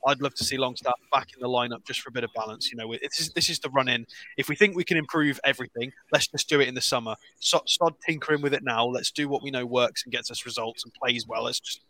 I'd 0.06 0.20
love 0.22 0.34
to 0.34 0.44
see 0.44 0.56
Longstaff 0.56 0.98
back 1.12 1.28
in 1.34 1.40
the 1.40 1.48
lineup 1.48 1.84
just 1.86 2.00
for 2.00 2.08
a 2.08 2.12
bit 2.12 2.24
of 2.24 2.30
balance. 2.34 2.70
You 2.70 2.78
know, 2.78 2.90
this 2.92 3.20
is 3.20 3.30
this 3.30 3.50
is 3.50 3.58
the 3.58 3.68
run 3.70 3.88
in. 3.88 4.06
If 4.38 4.48
we 4.48 4.56
think 4.56 4.76
we 4.76 4.84
can 4.84 4.96
improve 4.96 5.38
everything, 5.44 5.92
let's 6.12 6.26
just 6.26 6.48
do 6.48 6.60
it 6.60 6.68
in 6.68 6.74
the 6.74 6.80
summer. 6.80 7.16
So, 7.38 7.60
start 7.66 7.94
tinkering 8.06 8.40
with 8.40 8.54
it 8.54 8.62
now. 8.62 8.86
Let's 8.86 9.10
do 9.10 9.28
what 9.28 9.42
we 9.42 9.50
know 9.50 9.66
works 9.66 10.04
and 10.04 10.12
gets 10.12 10.30
us 10.30 10.46
results 10.46 10.84
and 10.84 10.92
plays 10.94 11.26
well. 11.26 11.44
Let's 11.44 11.60
just 11.60 11.80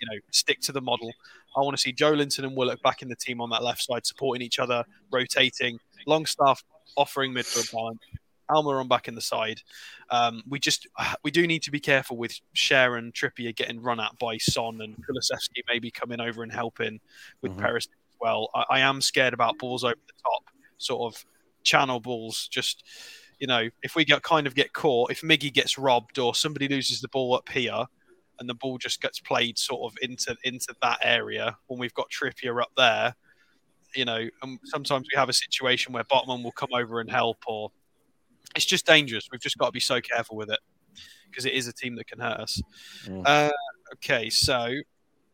you 0.00 0.06
know 0.10 0.18
stick 0.30 0.60
to 0.62 0.72
the 0.72 0.80
model. 0.80 1.12
I 1.56 1.60
want 1.60 1.76
to 1.76 1.80
see 1.80 1.92
Joelinton 1.92 2.44
and 2.44 2.56
Willock 2.56 2.82
back 2.82 3.02
in 3.02 3.08
the 3.08 3.16
team 3.16 3.40
on 3.40 3.50
that 3.50 3.62
left 3.62 3.82
side, 3.82 4.06
supporting 4.06 4.42
each 4.44 4.58
other, 4.58 4.84
rotating. 5.10 5.78
Longstaff 6.06 6.62
offering 6.96 7.32
midfield 7.34 7.72
balance. 7.72 8.00
Almiron 8.50 8.88
back 8.88 9.08
in 9.08 9.14
the 9.14 9.20
side. 9.20 9.60
Um, 10.10 10.42
we 10.48 10.58
just 10.58 10.86
we 11.24 11.30
do 11.30 11.46
need 11.46 11.62
to 11.64 11.70
be 11.70 11.80
careful 11.80 12.16
with 12.16 12.38
Sharon 12.54 13.12
Trippier 13.12 13.54
getting 13.54 13.80
run 13.82 14.00
at 14.00 14.18
by 14.18 14.38
Son 14.38 14.80
and 14.80 14.96
Kulusevski 14.96 15.62
maybe 15.68 15.90
coming 15.90 16.20
over 16.20 16.42
and 16.42 16.52
helping 16.52 17.00
with 17.42 17.52
Mhm. 17.52 17.58
Paris 17.60 17.86
as 17.86 18.16
well. 18.20 18.48
I, 18.54 18.64
I 18.70 18.80
am 18.80 19.00
scared 19.00 19.34
about 19.34 19.58
balls 19.58 19.84
over 19.84 19.94
the 20.06 20.12
top, 20.22 20.44
sort 20.78 21.14
of 21.14 21.24
channel 21.62 22.00
balls. 22.00 22.48
Just 22.48 22.84
you 23.38 23.46
know, 23.46 23.68
if 23.82 23.94
we 23.94 24.04
get 24.04 24.22
kind 24.22 24.46
of 24.46 24.54
get 24.54 24.72
caught, 24.72 25.10
if 25.12 25.20
Miggy 25.20 25.52
gets 25.52 25.78
robbed 25.78 26.18
or 26.18 26.34
somebody 26.34 26.66
loses 26.68 27.00
the 27.00 27.08
ball 27.08 27.34
up 27.34 27.48
here, 27.50 27.84
and 28.40 28.48
the 28.48 28.54
ball 28.54 28.78
just 28.78 29.00
gets 29.00 29.20
played 29.20 29.58
sort 29.58 29.92
of 29.92 29.98
into 30.02 30.36
into 30.44 30.74
that 30.82 30.98
area 31.02 31.56
when 31.66 31.78
we've 31.78 31.94
got 31.94 32.10
Trippier 32.10 32.60
up 32.60 32.70
there. 32.76 33.14
You 33.94 34.04
know, 34.04 34.28
and 34.42 34.58
sometimes 34.64 35.06
we 35.12 35.18
have 35.18 35.28
a 35.28 35.32
situation 35.32 35.92
where 35.92 36.04
Botman 36.04 36.42
will 36.42 36.52
come 36.52 36.70
over 36.74 37.00
and 37.00 37.10
help, 37.10 37.38
or 37.46 37.70
it's 38.54 38.66
just 38.66 38.86
dangerous. 38.86 39.28
We've 39.32 39.40
just 39.40 39.56
got 39.58 39.66
to 39.66 39.72
be 39.72 39.80
so 39.80 40.00
careful 40.00 40.36
with 40.36 40.50
it 40.50 40.60
because 41.30 41.46
it 41.46 41.54
is 41.54 41.68
a 41.68 41.72
team 41.72 41.96
that 41.96 42.06
can 42.06 42.18
hurt 42.18 42.40
us. 42.40 42.62
Mm. 43.06 43.22
Uh, 43.24 43.50
okay, 43.94 44.30
so 44.30 44.74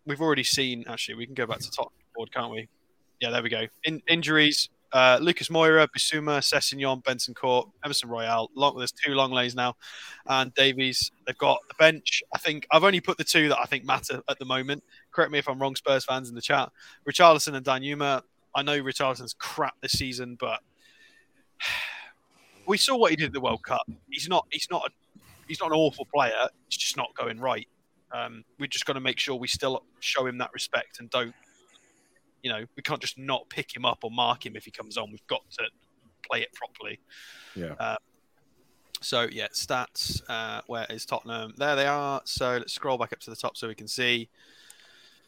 we've 0.07 0.21
already 0.21 0.45
seen. 0.45 0.85
Actually, 0.89 1.17
we 1.17 1.27
can 1.27 1.35
go 1.35 1.47
back 1.47 1.59
to 1.59 1.71
top 1.71 1.93
board, 2.15 2.33
can't 2.33 2.53
we? 2.53 2.69
Yeah, 3.21 3.31
there 3.31 3.43
we 3.43 3.51
go. 3.51 3.67
In, 3.85 4.03
injuries: 4.09 4.69
uh, 4.95 5.19
Lucas 5.21 5.49
Moura, 5.49 5.89
Bissouma, 5.89 6.39
Sessegnon, 6.39 7.03
Benson 7.03 7.35
Court, 7.35 7.69
Emerson 7.85 8.09
Royal. 8.09 8.49
Long, 8.55 8.79
there's 8.79 8.93
two 8.93 9.13
long 9.13 9.33
lays 9.33 9.57
now, 9.57 9.77
and 10.27 10.55
Davies. 10.55 11.11
They've 11.27 11.37
got 11.37 11.59
the 11.67 11.75
bench. 11.75 12.23
I 12.33 12.39
think 12.39 12.65
I've 12.71 12.85
only 12.85 13.01
put 13.01 13.19
the 13.19 13.25
two 13.25 13.49
that 13.49 13.59
I 13.59 13.65
think 13.65 13.85
matter 13.85 14.23
at 14.29 14.39
the 14.39 14.45
moment. 14.45 14.85
Correct 15.11 15.33
me 15.33 15.39
if 15.41 15.49
I'm 15.49 15.61
wrong, 15.61 15.75
Spurs 15.75 16.05
fans 16.05 16.29
in 16.29 16.37
the 16.37 16.41
chat. 16.41 16.71
Richarlison 17.09 17.55
and 17.55 17.67
Danjuma. 17.67 18.23
I 18.55 18.63
know 18.63 18.81
Richarlison's 18.81 19.35
crap 19.35 19.75
this 19.81 19.93
season, 19.93 20.37
but 20.39 20.61
we 22.67 22.79
saw 22.79 22.97
what 22.97 23.11
he 23.11 23.17
did 23.17 23.27
at 23.27 23.33
the 23.33 23.41
World 23.41 23.65
Cup. 23.65 23.83
He's 24.09 24.29
not. 24.29 24.47
He's 24.51 24.69
not. 24.71 24.87
A, 24.87 25.19
he's 25.49 25.61
not 25.61 25.73
an 25.73 25.77
awful 25.77 26.07
player. 26.15 26.49
It's 26.69 26.77
just 26.77 26.97
not 26.97 27.13
going 27.17 27.41
right. 27.41 27.67
Um, 28.13 28.45
we 28.61 28.69
just 28.69 28.87
got 28.87 28.93
to 28.93 29.01
make 29.01 29.19
sure 29.19 29.35
we 29.35 29.49
still 29.49 29.83
show 29.99 30.25
him 30.25 30.39
that 30.39 30.53
respect 30.53 31.01
and 31.01 31.11
don't. 31.11 31.35
You 32.45 32.51
know, 32.51 32.65
we 32.77 32.83
can't 32.83 33.01
just 33.01 33.19
not 33.19 33.49
pick 33.49 33.75
him 33.75 33.85
up 33.85 34.05
or 34.05 34.11
mark 34.13 34.47
him 34.47 34.55
if 34.55 34.65
he 34.65 34.71
comes 34.71 34.97
on. 34.97 35.11
We've 35.11 35.27
got 35.27 35.43
to 35.59 35.65
play 36.23 36.43
it 36.43 36.53
properly. 36.53 37.01
Yeah. 37.57 37.97
So 39.05 39.29
yeah, 39.31 39.49
stats. 39.49 40.23
Uh, 40.29 40.63
where 40.67 40.87
is 40.89 41.05
Tottenham? 41.05 41.53
There 41.59 41.77
they 41.77 41.87
are. 41.87 42.23
So 42.25 42.57
let's 42.57 42.73
scroll 42.73 42.97
back 42.97 43.13
up 43.13 43.21
to 43.21 43.31
the 43.31 43.37
top 43.37 43.57
so 43.57 43.69
we 43.69 43.75
can 43.75 43.89
see. 43.89 44.29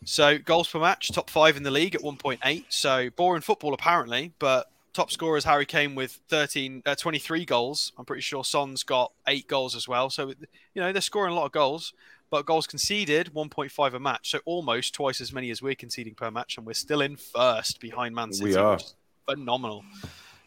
So 0.04 0.38
goals 0.38 0.68
per 0.68 0.78
match, 0.78 1.12
top 1.12 1.28
five 1.28 1.56
in 1.56 1.62
the 1.62 1.70
league 1.70 1.94
at 1.94 2.00
1.8. 2.00 2.64
So 2.70 3.10
boring 3.16 3.42
football 3.42 3.74
apparently, 3.74 4.32
but 4.38 4.70
top 4.97 5.12
scorers 5.12 5.44
Harry 5.44 5.66
Kane 5.66 5.94
with 5.94 6.20
13, 6.28 6.82
uh, 6.86 6.94
23 6.94 7.44
goals. 7.44 7.92
I'm 7.99 8.05
pretty 8.07 8.22
sure 8.22 8.42
Son's 8.42 8.82
got 8.82 9.12
eight 9.28 9.47
goals 9.47 9.76
as 9.76 9.86
well. 9.86 10.09
So 10.09 10.28
you 10.74 10.82
know 10.82 10.90
they're 10.90 11.03
scoring 11.03 11.32
a 11.32 11.36
lot 11.36 11.44
of 11.44 11.53
goals, 11.53 11.92
but 12.30 12.47
goals 12.47 12.66
conceded 12.66 13.32
1.5 13.34 13.94
a 13.94 14.01
match. 14.01 14.30
So 14.30 14.40
almost 14.47 14.94
twice 14.94 15.20
as 15.20 15.32
many 15.32 15.51
as 15.51 15.61
we're 15.61 15.74
conceding 15.74 16.14
per 16.14 16.30
match, 16.30 16.57
and 16.57 16.66
we're 16.66 16.72
still 16.72 17.03
in 17.03 17.16
first 17.16 17.78
behind 17.78 18.14
Man 18.14 18.32
City. 18.32 18.51
We 18.51 18.57
are. 18.57 18.72
which 18.72 18.84
is 18.84 18.94
phenomenal. 19.28 19.84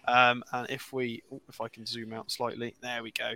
Um, 0.08 0.44
and 0.52 0.68
if 0.72 0.92
we, 0.92 1.22
if 1.48 1.62
I 1.62 1.68
can 1.68 1.86
zoom 1.86 2.14
out 2.14 2.32
slightly, 2.32 2.74
there 2.82 3.04
we 3.04 3.12
go. 3.12 3.34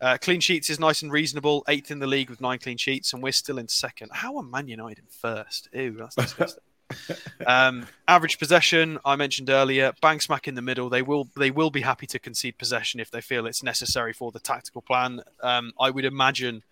Uh, 0.00 0.16
clean 0.18 0.40
sheets 0.40 0.70
is 0.70 0.80
nice 0.80 1.02
and 1.02 1.12
reasonable. 1.12 1.62
Eighth 1.68 1.90
in 1.90 1.98
the 1.98 2.06
league 2.06 2.30
with 2.30 2.40
nine 2.40 2.58
clean 2.58 2.78
sheets, 2.78 3.12
and 3.12 3.22
we're 3.22 3.32
still 3.32 3.58
in 3.58 3.68
second. 3.68 4.10
How 4.14 4.38
are 4.38 4.42
Man 4.42 4.68
United 4.68 5.00
in 5.00 5.04
first? 5.10 5.68
Ew, 5.74 5.96
that's 5.98 6.14
disgusting. 6.14 6.62
um, 7.46 7.86
average 8.06 8.38
possession, 8.38 8.98
I 9.04 9.16
mentioned 9.16 9.50
earlier, 9.50 9.92
bang 10.00 10.20
smack 10.20 10.46
in 10.46 10.54
the 10.54 10.62
middle. 10.62 10.88
They 10.88 11.02
will 11.02 11.28
they 11.36 11.50
will 11.50 11.70
be 11.70 11.80
happy 11.80 12.06
to 12.08 12.18
concede 12.18 12.58
possession 12.58 13.00
if 13.00 13.10
they 13.10 13.20
feel 13.20 13.46
it's 13.46 13.62
necessary 13.62 14.12
for 14.12 14.30
the 14.32 14.40
tactical 14.40 14.82
plan. 14.82 15.20
Um, 15.42 15.72
I 15.80 15.90
would 15.90 16.04
imagine 16.04 16.62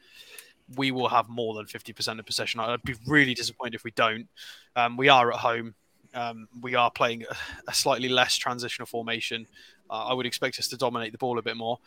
we 0.76 0.90
will 0.90 1.08
have 1.08 1.28
more 1.28 1.54
than 1.54 1.66
fifty 1.66 1.92
percent 1.92 2.20
of 2.20 2.26
possession. 2.26 2.60
I'd 2.60 2.82
be 2.82 2.94
really 3.06 3.34
disappointed 3.34 3.74
if 3.74 3.84
we 3.84 3.90
don't. 3.92 4.28
Um, 4.76 4.96
we 4.96 5.08
are 5.08 5.32
at 5.32 5.38
home. 5.40 5.74
Um, 6.14 6.48
we 6.60 6.76
are 6.76 6.90
playing 6.90 7.24
a, 7.28 7.36
a 7.70 7.74
slightly 7.74 8.08
less 8.08 8.36
transitional 8.36 8.86
formation. 8.86 9.46
Uh, 9.90 10.06
I 10.06 10.14
would 10.14 10.26
expect 10.26 10.58
us 10.58 10.68
to 10.68 10.76
dominate 10.76 11.12
the 11.12 11.18
ball 11.18 11.38
a 11.38 11.42
bit 11.42 11.56
more. 11.56 11.78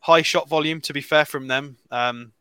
High 0.00 0.22
shot 0.22 0.48
volume, 0.48 0.80
to 0.82 0.92
be 0.92 1.00
fair, 1.00 1.24
from 1.24 1.46
them. 1.46 1.76
Um, 1.90 2.32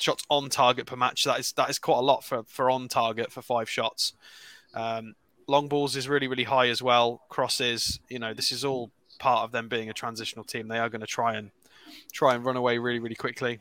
shots 0.00 0.24
on 0.28 0.48
target 0.48 0.86
per 0.86 0.96
match. 0.96 1.24
That 1.24 1.38
is 1.38 1.52
that 1.52 1.70
is 1.70 1.78
quite 1.78 1.98
a 1.98 2.02
lot 2.02 2.24
for 2.24 2.44
for 2.44 2.70
on 2.70 2.88
target 2.88 3.32
for 3.32 3.42
five 3.42 3.68
shots. 3.68 4.12
Um, 4.76 5.16
long 5.48 5.68
balls 5.68 5.96
is 5.96 6.08
really 6.08 6.28
really 6.28 6.44
high 6.44 6.68
as 6.68 6.82
well. 6.82 7.22
Crosses, 7.28 7.98
you 8.08 8.18
know, 8.18 8.34
this 8.34 8.52
is 8.52 8.64
all 8.64 8.90
part 9.18 9.44
of 9.44 9.52
them 9.52 9.68
being 9.68 9.88
a 9.88 9.94
transitional 9.94 10.44
team. 10.44 10.68
They 10.68 10.78
are 10.78 10.88
going 10.88 11.00
to 11.00 11.06
try 11.06 11.34
and 11.34 11.50
try 12.12 12.34
and 12.34 12.44
run 12.44 12.56
away 12.56 12.78
really 12.78 13.00
really 13.00 13.16
quickly. 13.16 13.60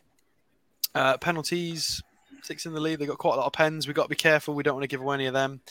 Uh, 0.93 1.17
penalties, 1.17 2.03
six 2.43 2.65
in 2.65 2.73
the 2.73 2.79
lead. 2.79 2.99
They've 2.99 3.07
got 3.07 3.17
quite 3.17 3.33
a 3.33 3.37
lot 3.37 3.47
of 3.47 3.53
pens. 3.53 3.87
We've 3.87 3.95
got 3.95 4.03
to 4.03 4.09
be 4.09 4.15
careful. 4.15 4.53
We 4.53 4.63
don't 4.63 4.75
want 4.75 4.83
to 4.83 4.87
give 4.87 5.01
away 5.01 5.15
any 5.15 5.25
of 5.25 5.33
them. 5.33 5.61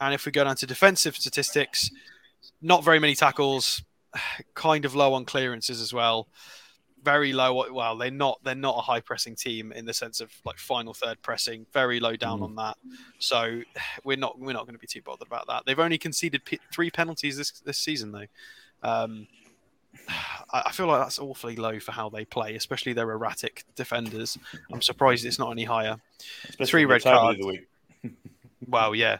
And 0.00 0.14
if 0.14 0.26
we 0.26 0.32
go 0.32 0.44
down 0.44 0.56
to 0.56 0.66
defensive 0.66 1.16
statistics, 1.16 1.90
not 2.60 2.84
very 2.84 2.98
many 2.98 3.14
tackles, 3.14 3.82
kind 4.54 4.84
of 4.84 4.94
low 4.94 5.14
on 5.14 5.24
clearances 5.24 5.80
as 5.80 5.92
well. 5.92 6.28
Very 7.04 7.32
low. 7.32 7.70
Well, 7.70 7.96
they're 7.96 8.10
not. 8.10 8.40
They're 8.42 8.54
not 8.54 8.78
a 8.78 8.80
high 8.80 9.00
pressing 9.00 9.36
team 9.36 9.72
in 9.72 9.84
the 9.84 9.92
sense 9.92 10.20
of 10.20 10.30
like 10.44 10.58
final 10.58 10.94
third 10.94 11.20
pressing. 11.22 11.66
Very 11.72 12.00
low 12.00 12.16
down 12.16 12.40
mm. 12.40 12.44
on 12.44 12.54
that. 12.56 12.78
So 13.18 13.60
we're 14.04 14.16
not. 14.16 14.38
We're 14.38 14.54
not 14.54 14.64
going 14.64 14.74
to 14.74 14.80
be 14.80 14.86
too 14.86 15.02
bothered 15.02 15.26
about 15.28 15.46
that. 15.48 15.64
They've 15.66 15.78
only 15.78 15.98
conceded 15.98 16.44
p- 16.44 16.60
three 16.72 16.90
penalties 16.90 17.36
this 17.36 17.50
this 17.60 17.78
season 17.78 18.12
though. 18.12 18.26
Um, 18.82 19.28
I 20.52 20.70
feel 20.72 20.86
like 20.86 21.02
that's 21.02 21.18
awfully 21.18 21.56
low 21.56 21.80
for 21.80 21.92
how 21.92 22.08
they 22.08 22.24
play, 22.24 22.54
especially 22.54 22.92
their 22.92 23.10
erratic 23.10 23.64
defenders. 23.74 24.38
I'm 24.72 24.82
surprised 24.82 25.24
it's 25.24 25.38
not 25.38 25.50
any 25.50 25.64
higher. 25.64 25.96
Especially 26.48 26.66
Three 26.66 26.84
red 26.84 27.02
cards. 27.02 27.40
well, 28.68 28.94
yeah. 28.94 29.18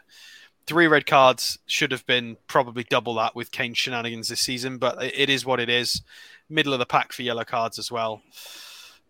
Three 0.65 0.87
red 0.87 1.05
cards 1.05 1.59
should 1.67 1.91
have 1.91 2.05
been 2.07 2.37
probably 2.47 2.83
double 2.83 3.15
that 3.15 3.35
with 3.35 3.51
Kane 3.51 3.73
shenanigans 3.73 4.29
this 4.29 4.39
season, 4.39 4.77
but 4.77 5.03
it 5.03 5.29
is 5.29 5.45
what 5.45 5.59
it 5.59 5.69
is. 5.69 6.01
Middle 6.49 6.73
of 6.73 6.79
the 6.79 6.85
pack 6.85 7.11
for 7.11 7.21
yellow 7.21 7.43
cards 7.43 7.79
as 7.79 7.91
well. 7.91 8.21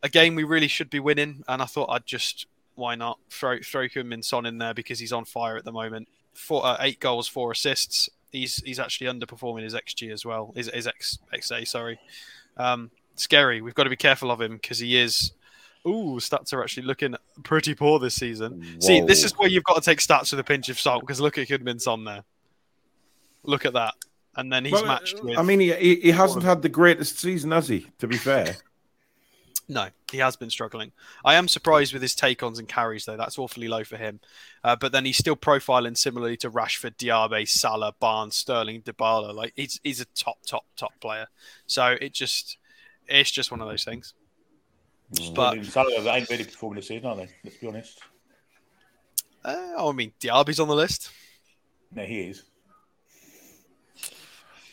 A 0.03 0.09
game 0.09 0.35
we 0.35 0.43
really 0.43 0.67
should 0.67 0.89
be 0.89 0.99
winning, 0.99 1.43
and 1.47 1.61
I 1.61 1.65
thought 1.65 1.89
I'd 1.89 2.05
just 2.05 2.47
why 2.75 2.95
not 2.95 3.19
throw 3.29 3.59
throw 3.59 3.87
Min 4.03 4.21
Son 4.21 4.45
in 4.45 4.57
there 4.57 4.73
because 4.73 4.99
he's 4.99 5.13
on 5.13 5.25
fire 5.25 5.57
at 5.57 5.65
the 5.65 5.71
moment. 5.71 6.07
Four, 6.33 6.65
uh, 6.65 6.77
eight 6.81 6.99
goals, 6.99 7.27
four 7.27 7.51
assists 7.51 8.09
he's 8.35 8.57
he's 8.63 8.79
actually 8.79 9.07
underperforming 9.07 9.63
his 9.63 9.73
xG 9.73 10.11
as 10.11 10.25
well. 10.25 10.51
His, 10.55 10.69
his 10.71 10.87
X, 10.87 11.19
XA, 11.33 11.67
sorry. 11.67 11.99
Um, 12.57 12.91
scary. 13.15 13.61
We've 13.61 13.73
got 13.73 13.85
to 13.85 13.89
be 13.89 13.95
careful 13.95 14.31
of 14.31 14.41
him 14.41 14.53
because 14.53 14.79
he 14.79 14.97
is. 14.97 15.31
Ooh, 15.87 16.17
stats 16.17 16.51
are 16.51 16.63
actually 16.63 16.87
looking 16.87 17.15
pretty 17.43 17.75
poor 17.75 17.99
this 17.99 18.15
season. 18.15 18.53
Whoa. 18.53 18.79
See, 18.79 19.01
this 19.01 19.23
is 19.23 19.37
where 19.37 19.47
you've 19.47 19.63
got 19.63 19.75
to 19.75 19.81
take 19.81 19.99
stats 19.99 20.31
with 20.31 20.39
a 20.39 20.43
pinch 20.43 20.67
of 20.69 20.79
salt 20.79 21.01
because 21.01 21.21
look 21.21 21.37
at 21.37 21.47
Kidman's 21.47 21.85
on 21.85 22.03
there. 22.05 22.23
Look 23.43 23.65
at 23.65 23.73
that, 23.73 23.93
and 24.35 24.51
then 24.51 24.65
he's 24.65 24.73
well, 24.73 24.85
matched 24.85 25.23
with. 25.23 25.37
I 25.37 25.43
mean, 25.43 25.59
he 25.59 25.73
he, 25.73 25.95
he 25.95 26.11
hasn't 26.11 26.43
had 26.43 26.61
the 26.61 26.69
greatest 26.69 27.19
season, 27.19 27.51
has 27.51 27.67
he? 27.67 27.87
To 27.99 28.07
be 28.07 28.17
fair. 28.17 28.55
No, 29.67 29.87
he 30.11 30.19
has 30.19 30.35
been 30.35 30.51
struggling. 30.51 30.91
I 31.23 31.35
am 31.35 31.47
surprised 31.47 31.91
with 31.93 32.03
his 32.03 32.13
take 32.13 32.43
ons 32.43 32.59
and 32.59 32.67
carries, 32.67 33.05
though. 33.05 33.17
That's 33.17 33.39
awfully 33.39 33.67
low 33.67 33.83
for 33.83 33.97
him. 33.97 34.19
Uh, 34.63 34.75
but 34.75 34.91
then 34.91 35.05
he's 35.05 35.17
still 35.17 35.35
profiling 35.35 35.97
similarly 35.97 36.37
to 36.37 36.51
Rashford, 36.51 36.97
Diaby, 36.97 37.47
Salah, 37.47 37.93
Barnes, 37.99 38.35
Sterling, 38.35 38.83
Dybala. 38.83 39.33
Like 39.33 39.53
he's 39.55 39.79
he's 39.83 40.01
a 40.01 40.05
top, 40.05 40.37
top, 40.45 40.65
top 40.77 40.93
player. 40.99 41.25
So 41.65 41.95
it 41.99 42.13
just 42.13 42.57
it's 43.07 43.31
just 43.31 43.49
one 43.49 43.59
of 43.59 43.67
those 43.67 43.83
things. 43.83 44.13
Mm. 45.15 45.33
But 45.33 45.65
Salah 45.65 46.13
ain't 46.13 46.29
really 46.29 46.43
performing 46.43 46.75
this 46.75 46.87
season, 46.89 47.07
are 47.07 47.15
they? 47.15 47.29
Let's 47.43 47.57
be 47.57 47.67
honest. 47.67 47.99
Uh, 49.43 49.73
I 49.79 49.91
mean, 49.93 50.11
Diaby's 50.19 50.59
on 50.59 50.67
the 50.67 50.75
list. 50.75 51.09
No, 51.91 52.03
he 52.03 52.21
is. 52.21 52.43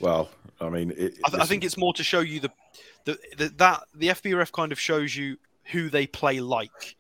Well, 0.03 0.29
I 0.61 0.69
mean, 0.69 0.91
it, 0.91 1.19
I, 1.25 1.31
th- 1.31 1.43
I, 1.43 1.47
think 1.47 1.65
it's 1.65 1.79
more 1.79 1.95
to 1.95 2.05
show 2.05 2.21
you 2.21 2.41
the 2.41 2.51
the, 3.05 3.19
the 3.37 3.49
that 3.57 3.85
the 3.95 4.09
FBref 4.09 4.53
kind 4.53 4.73
of 4.73 4.79
shows 4.79 5.17
you 5.17 5.39
who 5.65 5.89
they 5.89 6.07
play 6.07 6.41
like. 6.41 6.97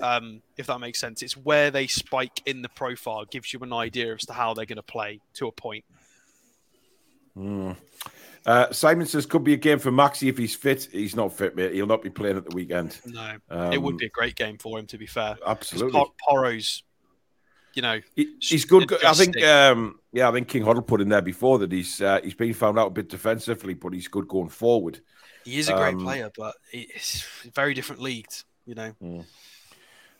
Um, 0.00 0.42
if 0.56 0.66
that 0.68 0.78
makes 0.78 1.00
sense, 1.00 1.22
it's 1.22 1.36
where 1.36 1.72
they 1.72 1.88
spike 1.88 2.40
in 2.46 2.62
the 2.62 2.68
profile 2.68 3.24
gives 3.24 3.52
you 3.52 3.58
an 3.60 3.72
idea 3.72 4.14
as 4.14 4.24
to 4.26 4.32
how 4.32 4.54
they're 4.54 4.64
going 4.64 4.76
to 4.76 4.82
play 4.82 5.20
to 5.34 5.48
a 5.48 5.52
point. 5.52 5.84
Mm. 7.36 7.76
Uh, 8.46 8.72
Simon 8.72 9.06
says 9.06 9.26
could 9.26 9.44
be 9.44 9.54
a 9.54 9.58
game 9.58 9.78
for 9.78 9.90
Maxi 9.90 10.28
if 10.28 10.38
he's 10.38 10.54
fit. 10.54 10.88
He's 10.90 11.16
not 11.16 11.32
fit, 11.32 11.56
mate. 11.56 11.74
He'll 11.74 11.86
not 11.86 12.02
be 12.02 12.10
playing 12.10 12.36
at 12.36 12.48
the 12.48 12.54
weekend. 12.54 12.98
No, 13.04 13.36
um, 13.50 13.72
it 13.72 13.82
would 13.82 13.98
be 13.98 14.06
a 14.06 14.10
great 14.10 14.36
game 14.36 14.56
for 14.56 14.78
him. 14.78 14.86
To 14.86 14.98
be 14.98 15.06
fair, 15.06 15.36
absolutely. 15.46 16.02
Porro's, 16.26 16.84
you 17.78 17.82
know, 17.82 18.00
he's 18.40 18.64
good. 18.64 18.92
I 19.04 19.12
think, 19.12 19.40
um, 19.44 20.00
yeah, 20.12 20.28
I 20.28 20.32
think 20.32 20.48
King 20.48 20.64
Hoddle 20.64 20.84
put 20.84 21.00
in 21.00 21.08
there 21.08 21.22
before 21.22 21.60
that 21.60 21.70
he's 21.70 22.02
uh, 22.02 22.18
he's 22.24 22.34
been 22.34 22.52
found 22.52 22.76
out 22.76 22.88
a 22.88 22.90
bit 22.90 23.08
defensively, 23.08 23.74
but 23.74 23.92
he's 23.92 24.08
good 24.08 24.26
going 24.26 24.48
forward. 24.48 25.00
He 25.44 25.60
is 25.60 25.68
a 25.68 25.74
great 25.74 25.94
um, 25.94 26.00
player, 26.00 26.28
but 26.36 26.56
it's 26.72 27.24
very 27.54 27.74
different 27.74 28.02
leagues, 28.02 28.44
you 28.66 28.74
know. 28.74 28.92
Mm. 29.00 29.24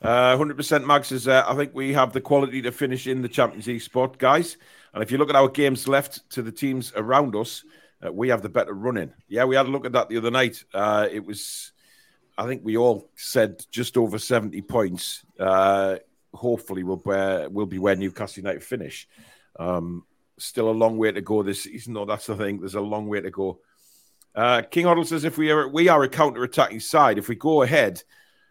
Uh, 0.00 0.36
100% 0.36 0.86
Max 0.86 1.10
is. 1.10 1.26
uh, 1.26 1.44
I 1.48 1.56
think 1.56 1.74
we 1.74 1.92
have 1.94 2.12
the 2.12 2.20
quality 2.20 2.62
to 2.62 2.70
finish 2.70 3.08
in 3.08 3.22
the 3.22 3.28
Champions 3.28 3.66
League 3.66 3.82
spot, 3.82 4.18
guys. 4.18 4.56
And 4.94 5.02
if 5.02 5.10
you 5.10 5.18
look 5.18 5.28
at 5.28 5.34
our 5.34 5.48
games 5.48 5.88
left 5.88 6.30
to 6.30 6.42
the 6.42 6.52
teams 6.52 6.92
around 6.94 7.34
us, 7.34 7.64
uh, 8.06 8.12
we 8.12 8.28
have 8.28 8.40
the 8.40 8.48
better 8.48 8.72
running. 8.72 9.12
Yeah, 9.26 9.46
we 9.46 9.56
had 9.56 9.66
a 9.66 9.70
look 9.70 9.84
at 9.84 9.92
that 9.92 10.08
the 10.08 10.18
other 10.18 10.30
night. 10.30 10.62
Uh, 10.72 11.08
it 11.10 11.26
was, 11.26 11.72
I 12.38 12.46
think 12.46 12.64
we 12.64 12.76
all 12.76 13.10
said 13.16 13.66
just 13.72 13.96
over 13.96 14.16
70 14.16 14.62
points. 14.62 15.24
Uh, 15.40 15.96
hopefully, 16.38 16.82
we'll, 16.82 16.96
be, 16.96 17.48
we'll 17.50 17.66
be 17.66 17.78
where 17.78 17.96
Newcastle 17.96 18.42
United 18.42 18.62
finish. 18.62 19.08
Um, 19.58 20.04
still 20.38 20.70
a 20.70 20.72
long 20.72 20.96
way 20.98 21.12
to 21.12 21.20
go 21.20 21.42
this 21.42 21.64
season, 21.64 21.94
though. 21.94 22.04
That's 22.04 22.26
the 22.26 22.36
thing. 22.36 22.60
There's 22.60 22.74
a 22.74 22.80
long 22.80 23.08
way 23.08 23.20
to 23.20 23.30
go. 23.30 23.60
Uh, 24.34 24.62
King 24.62 24.86
Hoddle 24.86 25.06
says 25.06 25.24
if 25.24 25.36
we 25.36 25.50
are 25.50 25.66
we 25.66 25.88
are 25.88 26.02
a 26.02 26.08
counter 26.08 26.44
attacking 26.44 26.80
side, 26.80 27.18
if 27.18 27.28
we 27.28 27.34
go 27.34 27.62
ahead, 27.62 28.02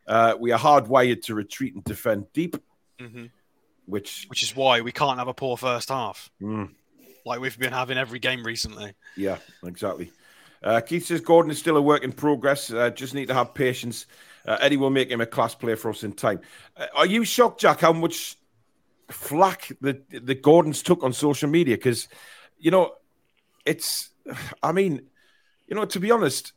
uh, 0.05 0.35
we 0.37 0.51
are 0.51 0.59
hardwired 0.59 1.21
to 1.23 1.35
retreat 1.35 1.75
and 1.75 1.83
defend 1.83 2.25
deep. 2.33 2.57
Mm-hmm. 2.99 3.25
Which 3.85 4.25
which 4.27 4.43
is 4.43 4.53
why 4.53 4.81
we 4.81 4.91
can't 4.91 5.17
have 5.17 5.29
a 5.29 5.33
poor 5.33 5.55
first 5.55 5.87
half, 5.87 6.29
mm. 6.41 6.69
like 7.25 7.39
we've 7.39 7.57
been 7.57 7.71
having 7.71 7.97
every 7.97 8.19
game 8.19 8.43
recently. 8.43 8.95
Yeah, 9.15 9.37
exactly. 9.63 10.11
Uh, 10.61 10.81
Keith 10.81 11.05
says 11.05 11.21
Gordon 11.21 11.51
is 11.51 11.59
still 11.59 11.77
a 11.77 11.81
work 11.81 12.03
in 12.03 12.11
progress. 12.11 12.69
Uh, 12.69 12.89
just 12.89 13.13
need 13.13 13.27
to 13.29 13.33
have 13.33 13.53
patience. 13.53 14.07
Uh, 14.47 14.57
Eddie 14.61 14.77
will 14.77 14.89
make 14.89 15.11
him 15.11 15.21
a 15.21 15.25
class 15.25 15.53
player 15.53 15.75
for 15.75 15.89
us 15.89 16.03
in 16.03 16.13
time. 16.13 16.39
Uh, 16.75 16.87
are 16.95 17.05
you 17.05 17.23
shocked, 17.23 17.59
Jack, 17.59 17.81
how 17.81 17.93
much 17.93 18.37
flack 19.09 19.71
the 19.81 20.01
the 20.09 20.35
Gordons 20.35 20.81
took 20.81 21.03
on 21.03 21.13
social 21.13 21.49
media? 21.49 21.75
Because 21.77 22.07
you 22.57 22.71
know, 22.71 22.93
it's. 23.65 24.09
I 24.63 24.71
mean, 24.71 25.01
you 25.67 25.75
know, 25.75 25.85
to 25.85 25.99
be 25.99 26.11
honest, 26.11 26.53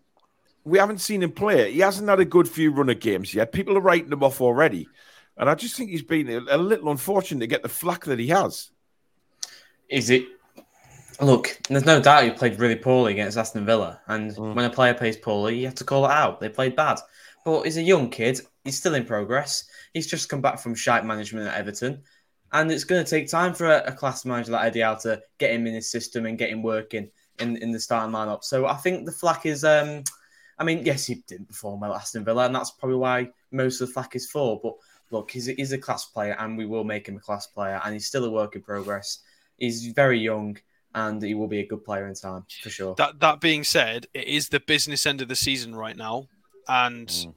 we 0.64 0.78
haven't 0.78 1.00
seen 1.00 1.22
him 1.22 1.32
play. 1.32 1.72
He 1.72 1.80
hasn't 1.80 2.08
had 2.08 2.20
a 2.20 2.24
good 2.24 2.48
few 2.48 2.72
run 2.72 2.88
of 2.90 3.00
games 3.00 3.34
yet. 3.34 3.52
People 3.52 3.76
are 3.76 3.82
writing 3.82 4.12
him 4.12 4.22
off 4.22 4.40
already. 4.40 4.88
And 5.36 5.48
I 5.48 5.54
just 5.54 5.76
think 5.76 5.90
he's 5.90 6.02
been 6.02 6.28
a, 6.50 6.58
little 6.58 6.90
unfortunate 6.90 7.40
to 7.40 7.46
get 7.46 7.62
the 7.62 7.68
flack 7.68 8.04
that 8.04 8.18
he 8.18 8.28
has. 8.28 8.70
Is 9.88 10.10
it? 10.10 10.26
Look, 11.20 11.58
there's 11.68 11.86
no 11.86 12.00
doubt 12.00 12.24
he 12.24 12.30
played 12.30 12.58
really 12.58 12.76
poorly 12.76 13.12
against 13.12 13.38
Aston 13.38 13.64
Villa. 13.64 14.00
And 14.06 14.32
mm. 14.32 14.54
when 14.54 14.64
a 14.64 14.70
player 14.70 14.94
plays 14.94 15.16
poorly, 15.16 15.58
you 15.58 15.66
have 15.66 15.74
to 15.76 15.84
call 15.84 16.04
it 16.04 16.10
out. 16.10 16.40
They 16.40 16.48
played 16.48 16.76
bad. 16.76 16.98
But 17.44 17.62
he's 17.62 17.76
a 17.76 17.82
young 17.82 18.10
kid. 18.10 18.40
He's 18.64 18.76
still 18.76 18.94
in 18.94 19.04
progress. 19.04 19.64
He's 19.94 20.06
just 20.06 20.28
come 20.28 20.40
back 20.40 20.58
from 20.58 20.74
shite 20.74 21.04
management 21.04 21.48
at 21.48 21.56
Everton. 21.56 22.02
And 22.52 22.70
it's 22.70 22.84
going 22.84 23.02
to 23.02 23.08
take 23.08 23.28
time 23.28 23.54
for 23.54 23.66
a, 23.66 23.84
a 23.86 23.92
class 23.92 24.24
manager 24.24 24.52
like 24.52 24.66
Eddie 24.66 24.80
Howe 24.80 24.96
to 24.96 25.22
get 25.38 25.52
him 25.52 25.66
in 25.66 25.74
his 25.74 25.90
system 25.90 26.26
and 26.26 26.36
get 26.36 26.50
him 26.50 26.62
working 26.62 27.08
in, 27.38 27.56
in 27.58 27.70
the 27.70 27.80
starting 27.80 28.12
lineup. 28.12 28.44
So 28.44 28.66
I 28.66 28.74
think 28.74 29.06
the 29.06 29.12
flack 29.12 29.46
is, 29.46 29.64
um, 29.64 30.02
I 30.58 30.64
mean, 30.64 30.84
yes, 30.84 31.06
he 31.06 31.22
didn't 31.26 31.48
perform 31.48 31.80
well 31.80 31.94
at 31.94 32.02
Aston 32.02 32.24
Villa, 32.24 32.46
and 32.46 32.54
that's 32.54 32.72
probably 32.72 32.98
why 32.98 33.30
most 33.50 33.80
of 33.80 33.88
the 33.88 33.94
flack 33.94 34.16
is 34.16 34.30
for. 34.30 34.60
But 34.62 34.74
look, 35.10 35.30
he's, 35.30 35.46
he's 35.46 35.72
a 35.72 35.78
class 35.78 36.06
player, 36.06 36.36
and 36.38 36.58
we 36.58 36.66
will 36.66 36.84
make 36.84 37.08
him 37.08 37.16
a 37.16 37.20
class 37.20 37.46
player, 37.46 37.80
and 37.84 37.94
he's 37.94 38.06
still 38.06 38.24
a 38.24 38.30
work 38.30 38.56
in 38.56 38.62
progress. 38.62 39.20
He's 39.56 39.86
very 39.86 40.18
young, 40.18 40.58
and 40.94 41.22
he 41.22 41.34
will 41.34 41.48
be 41.48 41.60
a 41.60 41.66
good 41.66 41.84
player 41.84 42.08
in 42.08 42.14
time 42.14 42.44
for 42.62 42.70
sure. 42.70 42.94
That 42.96 43.20
that 43.20 43.40
being 43.40 43.64
said, 43.64 44.06
it 44.12 44.26
is 44.26 44.48
the 44.48 44.60
business 44.60 45.06
end 45.06 45.22
of 45.22 45.28
the 45.28 45.36
season 45.36 45.74
right 45.74 45.96
now, 45.96 46.26
and 46.70 47.08
mm. 47.08 47.34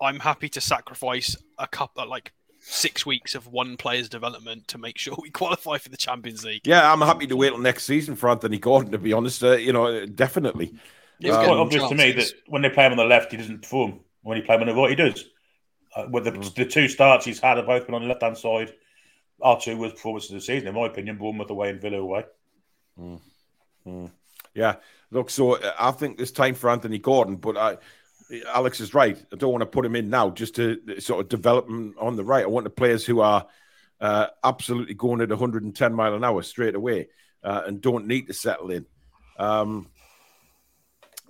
I'm 0.00 0.20
happy 0.20 0.50
to 0.50 0.60
sacrifice 0.60 1.36
a 1.58 1.66
couple 1.66 2.06
like 2.06 2.32
six 2.58 3.06
weeks 3.06 3.34
of 3.34 3.46
one 3.46 3.78
player's 3.78 4.10
development 4.10 4.68
to 4.68 4.78
make 4.78 4.98
sure 4.98 5.16
we 5.20 5.30
qualify 5.30 5.78
for 5.78 5.88
the 5.88 5.96
Champions 5.96 6.44
League. 6.44 6.66
Yeah, 6.66 6.92
I'm 6.92 7.00
happy 7.00 7.26
to 7.26 7.36
wait 7.36 7.48
till 7.48 7.58
next 7.58 7.84
season 7.84 8.16
for 8.16 8.28
Anthony 8.28 8.58
Gordon. 8.58 8.92
To 8.92 8.98
be 8.98 9.14
honest, 9.14 9.42
uh, 9.42 9.52
you 9.52 9.72
know, 9.72 10.04
definitely. 10.06 10.74
It's 11.18 11.36
um, 11.36 11.44
quite 11.44 11.56
obvious 11.56 11.82
chances. 11.82 11.98
to 11.98 12.06
me 12.06 12.12
that 12.12 12.32
when 12.48 12.62
they 12.62 12.70
play 12.70 12.86
him 12.86 12.92
on 12.92 12.98
the 12.98 13.04
left, 13.04 13.30
he 13.30 13.38
doesn't 13.38 13.62
perform. 13.62 14.00
When 14.22 14.36
he 14.36 14.42
play 14.42 14.56
him 14.56 14.62
on 14.62 14.68
the 14.68 14.74
right, 14.74 14.90
he 14.90 14.96
does. 14.96 15.24
Uh, 15.96 16.06
with 16.10 16.24
the, 16.24 16.32
mm. 16.32 16.54
the 16.54 16.66
two 16.66 16.88
starts 16.88 17.24
he's 17.24 17.40
had 17.40 17.56
have 17.56 17.66
both 17.66 17.86
been 17.86 17.94
on 17.94 18.02
the 18.02 18.08
left 18.08 18.22
hand 18.22 18.36
side. 18.36 18.72
Our 19.42 19.58
two 19.58 19.78
was 19.78 19.92
performance 19.92 20.28
of 20.28 20.34
the 20.34 20.40
season, 20.42 20.68
in 20.68 20.74
my 20.74 20.86
opinion. 20.86 21.16
Bournemouth 21.16 21.48
away 21.48 21.70
and 21.70 21.80
Villa 21.80 21.98
away. 21.98 22.24
Mm. 22.98 23.20
Mm. 23.86 24.10
Yeah, 24.54 24.76
look. 25.10 25.30
So 25.30 25.54
uh, 25.54 25.72
I 25.78 25.90
think 25.92 26.20
it's 26.20 26.30
time 26.30 26.54
for 26.54 26.68
Anthony 26.68 26.98
Gordon, 26.98 27.36
but 27.36 27.56
I 27.56 27.78
Alex 28.46 28.80
is 28.80 28.94
right. 28.94 29.18
I 29.32 29.36
don't 29.36 29.52
want 29.52 29.62
to 29.62 29.66
put 29.66 29.84
him 29.84 29.96
in 29.96 30.10
now 30.10 30.30
just 30.30 30.56
to 30.56 31.00
sort 31.00 31.20
of 31.20 31.28
develop 31.28 31.68
him 31.68 31.94
on 31.98 32.16
the 32.16 32.24
right. 32.24 32.44
I 32.44 32.48
want 32.48 32.64
the 32.64 32.70
players 32.70 33.04
who 33.04 33.20
are 33.20 33.46
uh, 34.00 34.26
absolutely 34.44 34.94
going 34.94 35.20
at 35.20 35.28
110 35.28 35.94
mile 35.94 36.14
an 36.14 36.24
hour 36.24 36.42
straight 36.42 36.74
away 36.74 37.08
uh, 37.42 37.62
and 37.66 37.80
don't 37.80 38.06
need 38.06 38.26
to 38.28 38.34
settle 38.34 38.70
in. 38.70 38.86
Um, 39.38 39.88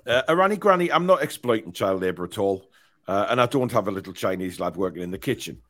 uh, 0.07 0.23
Arani 0.29 0.59
Granny, 0.59 0.91
I'm 0.91 1.07
not 1.07 1.23
exploiting 1.23 1.73
child 1.73 2.03
labour 2.03 2.25
at 2.25 2.39
all. 2.39 2.71
Uh, 3.09 3.27
and 3.29 3.41
I 3.41 3.47
don't 3.47 3.73
have 3.73 3.89
a 3.89 3.91
little 3.91 4.13
Chinese 4.13 4.61
lad 4.61 4.77
working 4.77 5.03
in 5.03 5.11
the 5.11 5.19
kitchen. 5.19 5.63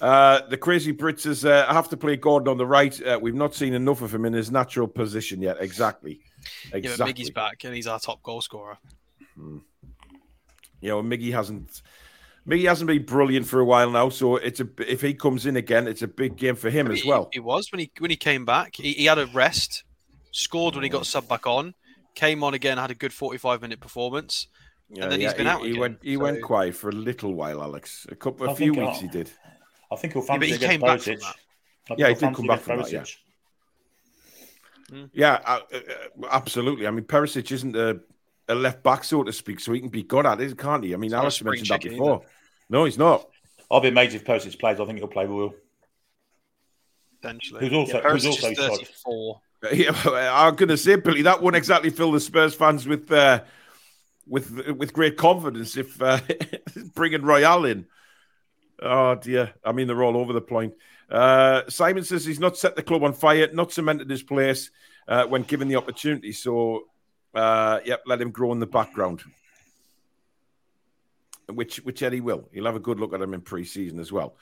Uh, 0.00 0.40
the 0.48 0.56
crazy 0.56 0.92
Brits 0.92 1.20
says, 1.20 1.44
uh, 1.44 1.66
I 1.68 1.72
have 1.72 1.88
to 1.90 1.96
play 1.96 2.16
Gordon 2.16 2.48
on 2.48 2.56
the 2.56 2.66
right. 2.66 3.00
Uh, 3.00 3.18
we've 3.20 3.34
not 3.34 3.54
seen 3.54 3.74
enough 3.74 4.02
of 4.02 4.12
him 4.12 4.24
in 4.24 4.32
his 4.32 4.50
natural 4.50 4.88
position 4.88 5.40
yet. 5.40 5.56
Exactly. 5.60 6.20
Yeah, 6.72 6.94
but 6.98 7.08
Miggy's 7.08 7.30
back 7.30 7.64
and 7.64 7.74
he's 7.74 7.86
our 7.86 8.00
top 8.00 8.22
goal 8.22 8.40
scorer. 8.40 8.78
Hmm. 9.38 9.58
You 10.80 10.90
know, 10.90 11.02
Miggy 11.02 11.32
hasn't. 11.32 11.82
Miggy 12.46 12.66
hasn't 12.66 12.88
been 12.88 13.04
brilliant 13.04 13.46
for 13.46 13.60
a 13.60 13.64
while 13.64 13.90
now, 13.90 14.08
so 14.08 14.36
it's 14.36 14.60
a 14.60 14.68
if 14.78 15.02
he 15.02 15.12
comes 15.12 15.44
in 15.44 15.56
again, 15.56 15.86
it's 15.86 16.02
a 16.02 16.08
big 16.08 16.36
game 16.36 16.54
for 16.54 16.70
him 16.70 16.86
I 16.86 16.90
mean, 16.90 16.98
as 16.98 17.04
well. 17.04 17.28
He, 17.32 17.36
he, 17.36 17.40
was 17.40 17.70
when 17.70 17.80
he 17.80 17.90
when 17.98 18.10
he 18.10 18.16
came 18.16 18.46
back. 18.46 18.76
He, 18.76 18.92
he, 18.94 19.04
had 19.04 19.18
a 19.18 19.26
rest, 19.26 19.84
scored 20.32 20.74
when 20.74 20.82
he 20.82 20.88
got 20.88 21.02
subbed 21.02 21.28
back 21.28 21.46
on, 21.46 21.74
came 22.14 22.42
on 22.42 22.54
again, 22.54 22.78
had 22.78 22.90
a 22.90 22.94
good 22.94 23.12
forty-five 23.12 23.60
minute 23.60 23.80
performance, 23.80 24.48
yeah, 24.88 25.02
and 25.02 25.12
then 25.12 25.20
yeah, 25.20 25.28
he's 25.28 25.36
been 25.36 25.46
he, 25.46 25.52
out. 25.52 25.60
He 25.60 25.68
again, 25.70 25.80
went 25.80 25.98
he 26.02 26.14
so... 26.14 26.20
went 26.20 26.42
quiet 26.42 26.74
for 26.74 26.88
a 26.88 26.92
little 26.92 27.34
while, 27.34 27.62
Alex. 27.62 28.06
A 28.10 28.14
couple, 28.14 28.46
a 28.46 28.52
I 28.52 28.54
few 28.54 28.72
weeks 28.72 28.98
I- 28.98 29.00
he 29.02 29.08
did. 29.08 29.30
I 29.90 29.96
think 29.96 30.12
he'll 30.14 30.22
Yeah, 30.22 30.26
fancy 30.26 30.52
but 30.52 30.60
he 30.60 30.66
came 30.66 30.80
back 30.80 31.00
from 31.00 31.16
that. 31.16 31.36
Yeah, 31.98 32.08
he 32.08 32.14
he'll 32.14 32.28
did 32.28 32.36
come 32.36 32.46
back 32.46 32.62
against 32.62 32.64
from 32.64 32.78
that, 32.78 32.92
yeah. 32.92 33.00
Perisic. 33.00 33.16
Yeah, 35.12 35.40
uh, 35.44 35.60
uh, 35.72 36.26
absolutely. 36.30 36.86
I 36.86 36.90
mean, 36.90 37.04
Perisic 37.04 37.52
isn't 37.52 37.76
a, 37.76 38.00
a 38.48 38.54
left 38.54 38.82
back, 38.82 39.04
so 39.04 39.22
to 39.22 39.32
speak, 39.32 39.60
so 39.60 39.72
he 39.72 39.80
can 39.80 39.88
be 39.88 40.02
good 40.02 40.26
at 40.26 40.40
it, 40.40 40.56
can't 40.58 40.84
he? 40.84 40.94
I 40.94 40.96
mean, 40.96 41.10
not 41.10 41.18
a 41.18 41.20
Alex 41.22 41.42
mentioned 41.42 41.68
that 41.68 41.82
chicken 41.82 41.98
before. 41.98 42.22
No, 42.70 42.84
he's 42.84 42.98
not. 42.98 43.28
I'll 43.70 43.80
be 43.80 43.88
amazed 43.88 44.14
if 44.14 44.24
Perisic 44.24 44.58
plays. 44.58 44.80
I 44.80 44.84
think 44.86 44.98
he'll 44.98 45.08
play 45.08 45.26
well. 45.26 45.54
Potentially. 47.20 47.60
Who's 47.68 47.72
also- 47.76 48.02
yeah, 48.02 48.10
who's 48.10 48.26
also 48.26 48.48
is 48.48 48.56
shot. 48.58 48.78
34. 48.78 49.40
Yeah, 49.72 49.90
I'm 50.32 50.54
going 50.54 50.68
to 50.68 50.76
say, 50.76 50.94
Billy, 50.94 51.22
that 51.22 51.42
won't 51.42 51.56
exactly 51.56 51.90
fill 51.90 52.12
the 52.12 52.20
Spurs 52.20 52.54
fans 52.54 52.86
with 52.86 53.10
uh, 53.10 53.42
with 54.24 54.68
with 54.76 54.92
great 54.92 55.16
confidence 55.16 55.76
if 55.76 56.00
uh, 56.00 56.20
bringing 56.94 57.22
Royal 57.22 57.64
in. 57.64 57.86
Oh 58.80 59.16
dear, 59.16 59.52
I 59.64 59.72
mean 59.72 59.88
they're 59.88 60.00
all 60.04 60.16
over 60.16 60.32
the 60.32 60.40
point. 60.40 60.74
Uh, 61.10 61.62
Simon 61.68 62.04
says 62.04 62.24
he's 62.24 62.38
not 62.38 62.56
set 62.56 62.76
the 62.76 62.84
club 62.84 63.02
on 63.02 63.14
fire, 63.14 63.48
not 63.52 63.72
cemented 63.72 64.08
his 64.08 64.22
place 64.22 64.70
uh, 65.08 65.24
when 65.24 65.42
given 65.42 65.66
the 65.66 65.74
opportunity. 65.74 66.30
So, 66.30 66.84
uh, 67.38 67.80
yep, 67.84 68.02
let 68.04 68.20
him 68.20 68.30
grow 68.30 68.52
in 68.52 68.58
the 68.58 68.66
background. 68.66 69.22
Which 71.46 71.76
which 71.78 72.02
Eddie 72.02 72.20
will. 72.20 72.48
He'll 72.52 72.66
have 72.66 72.76
a 72.76 72.80
good 72.80 73.00
look 73.00 73.14
at 73.14 73.22
him 73.22 73.32
in 73.32 73.40
pre-season 73.40 74.00
as 74.00 74.12
well. 74.12 74.34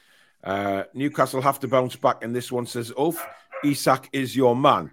Uh, 0.42 0.84
Newcastle 0.94 1.42
have 1.42 1.60
to 1.60 1.68
bounce 1.68 1.94
back, 1.94 2.24
and 2.24 2.34
this 2.34 2.50
one 2.50 2.66
says, 2.66 2.92
"Ulf, 2.96 3.24
Isak 3.62 4.08
is 4.12 4.34
your 4.34 4.56
man." 4.56 4.90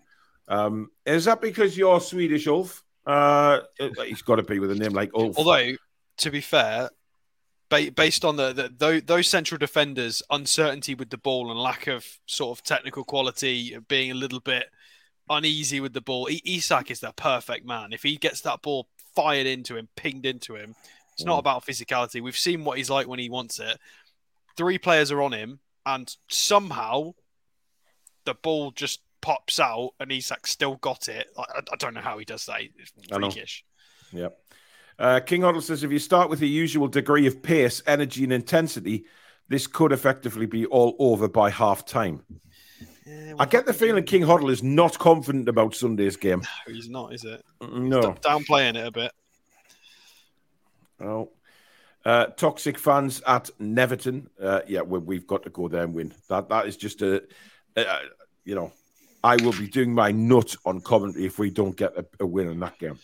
Um, 0.47 0.91
is 1.05 1.25
that 1.25 1.41
because 1.41 1.77
you're 1.77 2.01
Swedish, 2.01 2.45
Ulf? 2.47 2.83
Uh, 3.05 3.61
he's 4.05 4.21
got 4.21 4.35
to 4.35 4.43
be 4.43 4.59
with 4.59 4.71
a 4.71 4.75
name 4.75 4.93
like 4.93 5.11
Ulf. 5.15 5.37
Although, 5.37 5.75
to 6.17 6.29
be 6.29 6.41
fair, 6.41 6.89
ba- 7.69 7.91
based 7.95 8.25
on 8.25 8.35
the, 8.35 8.53
the 8.53 9.01
those 9.03 9.27
central 9.27 9.57
defenders' 9.57 10.21
uncertainty 10.29 10.93
with 10.93 11.09
the 11.09 11.17
ball 11.17 11.49
and 11.49 11.59
lack 11.59 11.87
of 11.87 12.05
sort 12.25 12.57
of 12.57 12.63
technical 12.63 13.03
quality, 13.03 13.77
being 13.87 14.11
a 14.11 14.15
little 14.15 14.39
bit 14.41 14.67
uneasy 15.29 15.79
with 15.79 15.93
the 15.93 16.01
ball, 16.01 16.27
Isak 16.45 16.91
is 16.91 16.99
the 16.99 17.11
perfect 17.13 17.65
man. 17.65 17.93
If 17.93 18.03
he 18.03 18.17
gets 18.17 18.41
that 18.41 18.61
ball 18.61 18.87
fired 19.15 19.47
into 19.47 19.75
him, 19.75 19.87
pinged 19.95 20.25
into 20.25 20.55
him, 20.55 20.75
it's 21.13 21.23
not 21.25 21.35
Mm. 21.37 21.39
about 21.39 21.65
physicality. 21.65 22.21
We've 22.21 22.37
seen 22.37 22.63
what 22.63 22.77
he's 22.77 22.89
like 22.89 23.07
when 23.07 23.19
he 23.19 23.29
wants 23.29 23.59
it. 23.59 23.79
Three 24.57 24.77
players 24.77 25.11
are 25.11 25.21
on 25.21 25.31
him, 25.33 25.59
and 25.85 26.15
somehow 26.29 27.13
the 28.25 28.33
ball 28.35 28.71
just 28.71 29.01
pops 29.21 29.59
out, 29.59 29.91
and 29.99 30.11
Isak 30.11 30.47
still 30.47 30.75
got 30.75 31.07
it. 31.07 31.27
I, 31.37 31.41
I- 31.41 31.61
I 31.71 31.75
don't 31.77 31.93
know 31.93 32.01
how 32.01 32.17
he 32.17 32.25
does 32.25 32.45
that. 32.47 32.61
It's 32.77 32.91
freakish. 33.11 33.63
Yep. 34.11 34.37
Uh, 34.99 35.19
King 35.21 35.41
Hoddle 35.41 35.61
says 35.63 35.83
if 35.83 35.91
you 35.91 35.97
start 35.99 36.29
with 36.29 36.39
the 36.39 36.47
usual 36.47 36.87
degree 36.87 37.25
of 37.25 37.41
pace, 37.41 37.81
energy, 37.87 38.23
and 38.23 38.31
intensity, 38.33 39.05
this 39.49 39.65
could 39.67 39.91
effectively 39.91 40.45
be 40.45 40.65
all 40.67 40.95
over 40.99 41.27
by 41.27 41.49
half 41.49 41.85
time. 41.85 42.23
Yeah, 43.05 43.33
I 43.39 43.45
get 43.45 43.65
the 43.65 43.73
feeling 43.73 44.03
King 44.03 44.21
Hoddle 44.21 44.51
is 44.51 44.63
not 44.63 44.97
confident 44.97 45.49
about 45.49 45.75
Sunday's 45.75 46.15
game. 46.15 46.41
he's 46.67 46.89
not, 46.89 47.13
is 47.13 47.25
it? 47.25 47.43
No. 47.61 48.13
downplaying 48.21 48.75
it 48.75 48.87
a 48.87 48.91
bit. 48.91 49.11
Oh. 51.01 51.31
Uh, 52.05 52.25
toxic 52.27 52.77
fans 52.77 53.21
at 53.25 53.49
Neverton. 53.61 54.27
Uh, 54.41 54.61
yeah, 54.67 54.81
we, 54.81 54.99
we've 54.99 55.27
got 55.27 55.43
to 55.43 55.49
go 55.49 55.67
there 55.67 55.83
and 55.83 55.93
win. 55.93 56.13
That 56.27 56.49
that 56.49 56.67
is 56.67 56.75
just 56.75 57.01
a, 57.01 57.23
a 57.77 57.85
you 58.43 58.55
know, 58.55 58.73
I 59.23 59.37
will 59.37 59.53
be 59.53 59.67
doing 59.67 59.93
my 59.93 60.11
nut 60.11 60.55
on 60.65 60.81
commentary 60.81 61.25
if 61.25 61.39
we 61.39 61.49
don't 61.49 61.75
get 61.77 61.97
a, 61.97 62.05
a 62.19 62.25
win 62.25 62.49
in 62.49 62.59
that 62.59 62.77
game. 62.77 62.99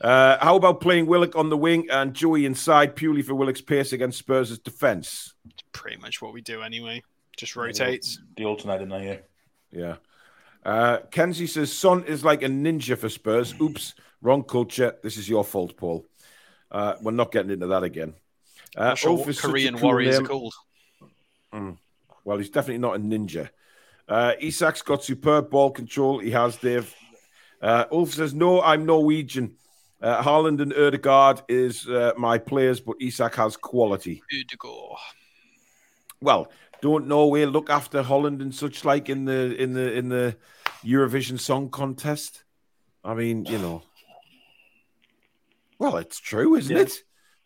Uh, 0.00 0.38
how 0.40 0.56
about 0.56 0.80
playing 0.80 1.06
Willock 1.06 1.36
on 1.36 1.50
the 1.50 1.56
wing 1.56 1.86
and 1.90 2.14
Joey 2.14 2.46
inside 2.46 2.96
purely 2.96 3.22
for 3.22 3.34
Willock's 3.34 3.60
pace 3.60 3.92
against 3.92 4.18
Spurs' 4.18 4.58
defence? 4.58 5.34
It's 5.46 5.62
pretty 5.72 5.98
much 5.98 6.22
what 6.22 6.32
we 6.32 6.40
do 6.40 6.62
anyway. 6.62 7.02
Just 7.40 7.56
rotates. 7.56 8.20
The 8.36 8.44
alternating 8.44 8.90
there, 8.90 9.02
yeah. 9.02 9.16
Yeah. 9.72 9.96
Uh, 10.62 10.98
Kenzie 11.10 11.46
says 11.46 11.72
Son 11.72 12.04
is 12.04 12.22
like 12.22 12.42
a 12.42 12.46
ninja 12.48 12.98
for 12.98 13.08
Spurs. 13.08 13.54
Oops, 13.58 13.94
wrong 14.20 14.42
culture. 14.44 14.94
This 15.02 15.16
is 15.16 15.26
your 15.26 15.42
fault, 15.42 15.74
Paul. 15.74 16.04
Uh, 16.70 16.96
we're 17.00 17.12
not 17.12 17.32
getting 17.32 17.50
into 17.50 17.66
that 17.68 17.82
again. 17.82 18.12
Uh, 18.76 18.88
Not 18.88 18.98
sure 18.98 19.12
Ulf 19.12 19.20
what 19.20 19.28
is 19.30 19.40
Korean 19.40 19.74
cool 19.78 19.88
warriors 19.88 20.16
name. 20.18 20.26
are 20.26 20.28
called. 20.28 20.54
Well, 22.24 22.36
he's 22.36 22.50
definitely 22.50 22.78
not 22.78 22.96
a 22.96 22.98
ninja. 22.98 23.48
Uh, 24.06 24.34
Isak's 24.42 24.82
got 24.82 25.02
superb 25.02 25.48
ball 25.48 25.70
control. 25.70 26.18
He 26.18 26.30
has, 26.32 26.56
Dave. 26.56 26.94
Uh, 27.62 27.86
Ulf 27.90 28.12
says, 28.12 28.34
No, 28.34 28.60
I'm 28.60 28.84
Norwegian. 28.84 29.56
Uh, 30.02 30.22
Haaland 30.22 30.60
and 30.60 30.72
Ødegaard 30.72 31.40
is 31.48 31.88
uh, 31.88 32.12
my 32.18 32.36
players, 32.36 32.80
but 32.80 32.96
Isak 33.00 33.34
has 33.36 33.56
quality. 33.56 34.22
Ødegaard. 34.30 34.98
Well, 36.20 36.52
don't 36.82 37.06
Norway 37.06 37.44
look 37.46 37.70
after 37.70 38.02
Holland 38.02 38.40
and 38.42 38.54
such 38.54 38.84
like 38.84 39.08
in 39.08 39.24
the 39.24 39.54
in 39.56 39.72
the 39.72 39.92
in 39.92 40.08
the 40.08 40.36
Eurovision 40.84 41.38
Song 41.38 41.68
Contest? 41.70 42.44
I 43.04 43.14
mean, 43.14 43.44
you 43.46 43.58
know. 43.58 43.82
Well, 45.78 45.96
it's 45.96 46.18
true, 46.20 46.56
isn't 46.56 46.74
Yeah. 46.76 46.82
it? 46.82 46.92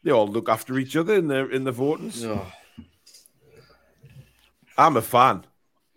They 0.03 0.11
all 0.11 0.27
look 0.29 0.49
after 0.49 0.79
each 0.79 0.97
other 0.97 1.15
in 1.15 1.29
the 1.29 1.49
in 1.49 1.65
the 1.65 1.73
votings. 1.73 2.25
Oh, 2.25 2.47
I'm 4.77 4.97
a 4.97 5.03
fan. 5.03 5.45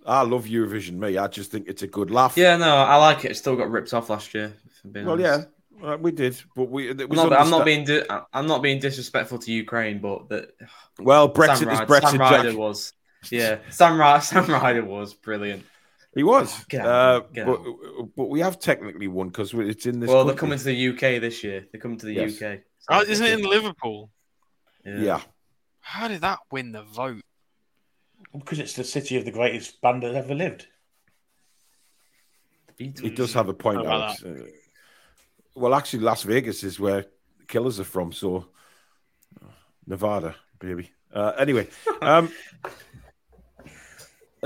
I 0.06 0.22
love 0.22 0.46
Eurovision. 0.46 0.94
Me, 0.94 1.18
I 1.18 1.28
just 1.28 1.52
think 1.52 1.68
it's 1.68 1.82
a 1.82 1.88
good 1.88 2.12
laugh. 2.12 2.38
yeah, 2.38 2.56
no, 2.56 2.74
I 2.76 2.96
like 2.96 3.26
it. 3.26 3.32
It 3.32 3.36
still 3.36 3.56
got 3.56 3.70
ripped 3.70 3.94
off 3.94 4.10
last 4.10 4.34
year. 4.34 4.54
if 4.66 4.82
I'm 4.86 4.92
being 4.92 5.06
Well, 5.06 5.16
honest. 5.16 5.50
yeah, 5.82 5.88
uh, 5.94 5.98
we 5.98 6.12
did, 6.12 6.40
but 6.56 6.70
we. 6.70 6.90
It 6.90 7.02
I'm 7.02 7.10
was 7.10 7.18
not, 7.18 7.34
I'm 7.34 7.50
not 7.50 7.66
being 7.66 7.84
di- 7.84 8.04
I'm 8.34 8.48
not 8.48 8.62
being 8.62 8.80
disrespectful 8.80 9.40
to 9.40 9.52
Ukraine, 9.52 10.00
but 10.00 10.30
that 10.30 10.52
Well, 11.00 11.28
Brexit 11.28 11.72
is 11.74 11.80
Brexit. 11.82 12.12
Sam 12.12 12.20
Ryder 12.20 12.56
was 12.58 12.94
yeah 13.32 13.59
Sam 13.69 13.99
Ryder, 13.99 14.21
Sam 14.21 14.45
Ryder 14.47 14.86
was 14.86 15.13
brilliant. 15.13 15.63
He 16.15 16.23
was, 16.23 16.63
Get 16.65 16.86
uh, 16.86 17.21
get 17.32 17.45
but 17.45 17.59
but 18.15 18.25
we 18.30 18.39
have 18.39 18.59
technically 18.59 19.07
won 19.07 19.28
because 19.28 19.53
it's 19.53 19.86
in 19.86 19.99
this. 19.99 20.09
well, 20.09 20.25
they're 20.25 20.36
coming 20.36 20.57
to 20.57 20.63
the 20.63 20.89
UK 20.89 21.21
this 21.21 21.43
year. 21.43 21.67
They're 21.71 21.82
coming 21.82 21.99
to 21.99 22.07
the 22.07 22.13
Yes. 22.13 22.41
UK. 22.41 22.59
Oh, 22.89 23.01
isn't 23.03 23.23
it 23.25 23.38
in 23.39 23.45
Liverpool? 23.45 24.09
Yeah, 24.86 25.19
How 25.82 26.07
did 26.07 26.21
that 26.21 26.39
win 26.51 26.71
the 26.71 26.84
vote? 26.84 27.21
Because 28.34 28.59
it's 28.59 28.73
the 28.73 28.84
city 28.86 29.17
of 29.17 29.25
the 29.25 29.32
greatest 29.32 29.80
band 29.82 30.03
that 30.03 30.15
ever 30.15 30.34
lived. 30.34 30.65
he 32.78 32.88
does 33.09 33.34
have 33.34 33.49
a 33.49 33.53
point. 33.53 33.86
Alex. 33.86 34.23
Uh, 34.23 34.45
well, 35.55 35.73
actually, 35.75 35.99
Las 36.03 36.23
Vegas 36.23 36.63
is 36.63 36.80
where 36.80 37.01
the 37.39 37.45
Killers 37.47 37.80
are 37.80 37.84
from, 37.84 38.11
so 38.11 38.47
Nevada, 39.86 40.36
baby. 40.59 40.91
Uh, 41.13 41.34
anyway, 41.38 41.67
um, 42.01 42.32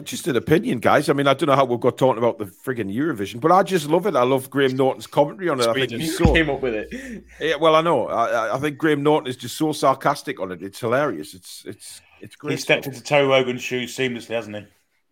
just 0.04 0.28
an 0.28 0.36
opinion, 0.36 0.80
guys. 0.80 1.10
I 1.10 1.14
mean, 1.14 1.28
I 1.28 1.34
don't 1.34 1.48
know 1.48 1.56
how 1.56 1.66
we've 1.66 1.80
got 1.80 1.98
talking 1.98 2.18
about 2.18 2.38
the 2.38 2.46
frigging 2.46 2.94
Eurovision, 2.96 3.40
but 3.42 3.52
I 3.52 3.62
just 3.64 3.88
love 3.90 4.06
it. 4.08 4.16
I 4.16 4.24
love 4.24 4.50
Graham 4.50 4.76
Norton's 4.76 5.08
commentary 5.08 5.50
on 5.50 5.60
it. 5.60 5.68
I 5.68 5.74
think 5.74 5.90
Sweden. 5.90 6.00
he's 6.00 6.18
so 6.18 6.34
came 6.34 6.50
up 6.50 6.62
with 6.62 6.74
it. 6.76 7.24
Yeah, 7.40 7.56
well, 7.58 7.76
I 7.76 7.82
know. 7.82 8.08
I, 8.08 8.28
I- 8.28 8.56
I 8.56 8.60
think 8.60 8.78
Graham 8.78 9.04
Norton 9.04 9.28
is 9.28 9.36
just 9.38 9.58
so 9.58 9.72
sarcastic 9.74 10.40
on 10.40 10.52
it. 10.52 10.62
It's 10.64 10.80
hilarious. 10.80 11.34
It's 11.34 11.64
it's 11.66 12.02
it's 12.22 12.36
great. 12.36 12.52
He 12.52 12.58
stepped 12.58 12.86
into 12.88 13.02
Terry 13.04 13.28
Wogan's 13.28 13.62
shoes 13.64 13.96
seamlessly, 13.96 14.36
hasn't 14.36 14.56
he? 14.56 14.66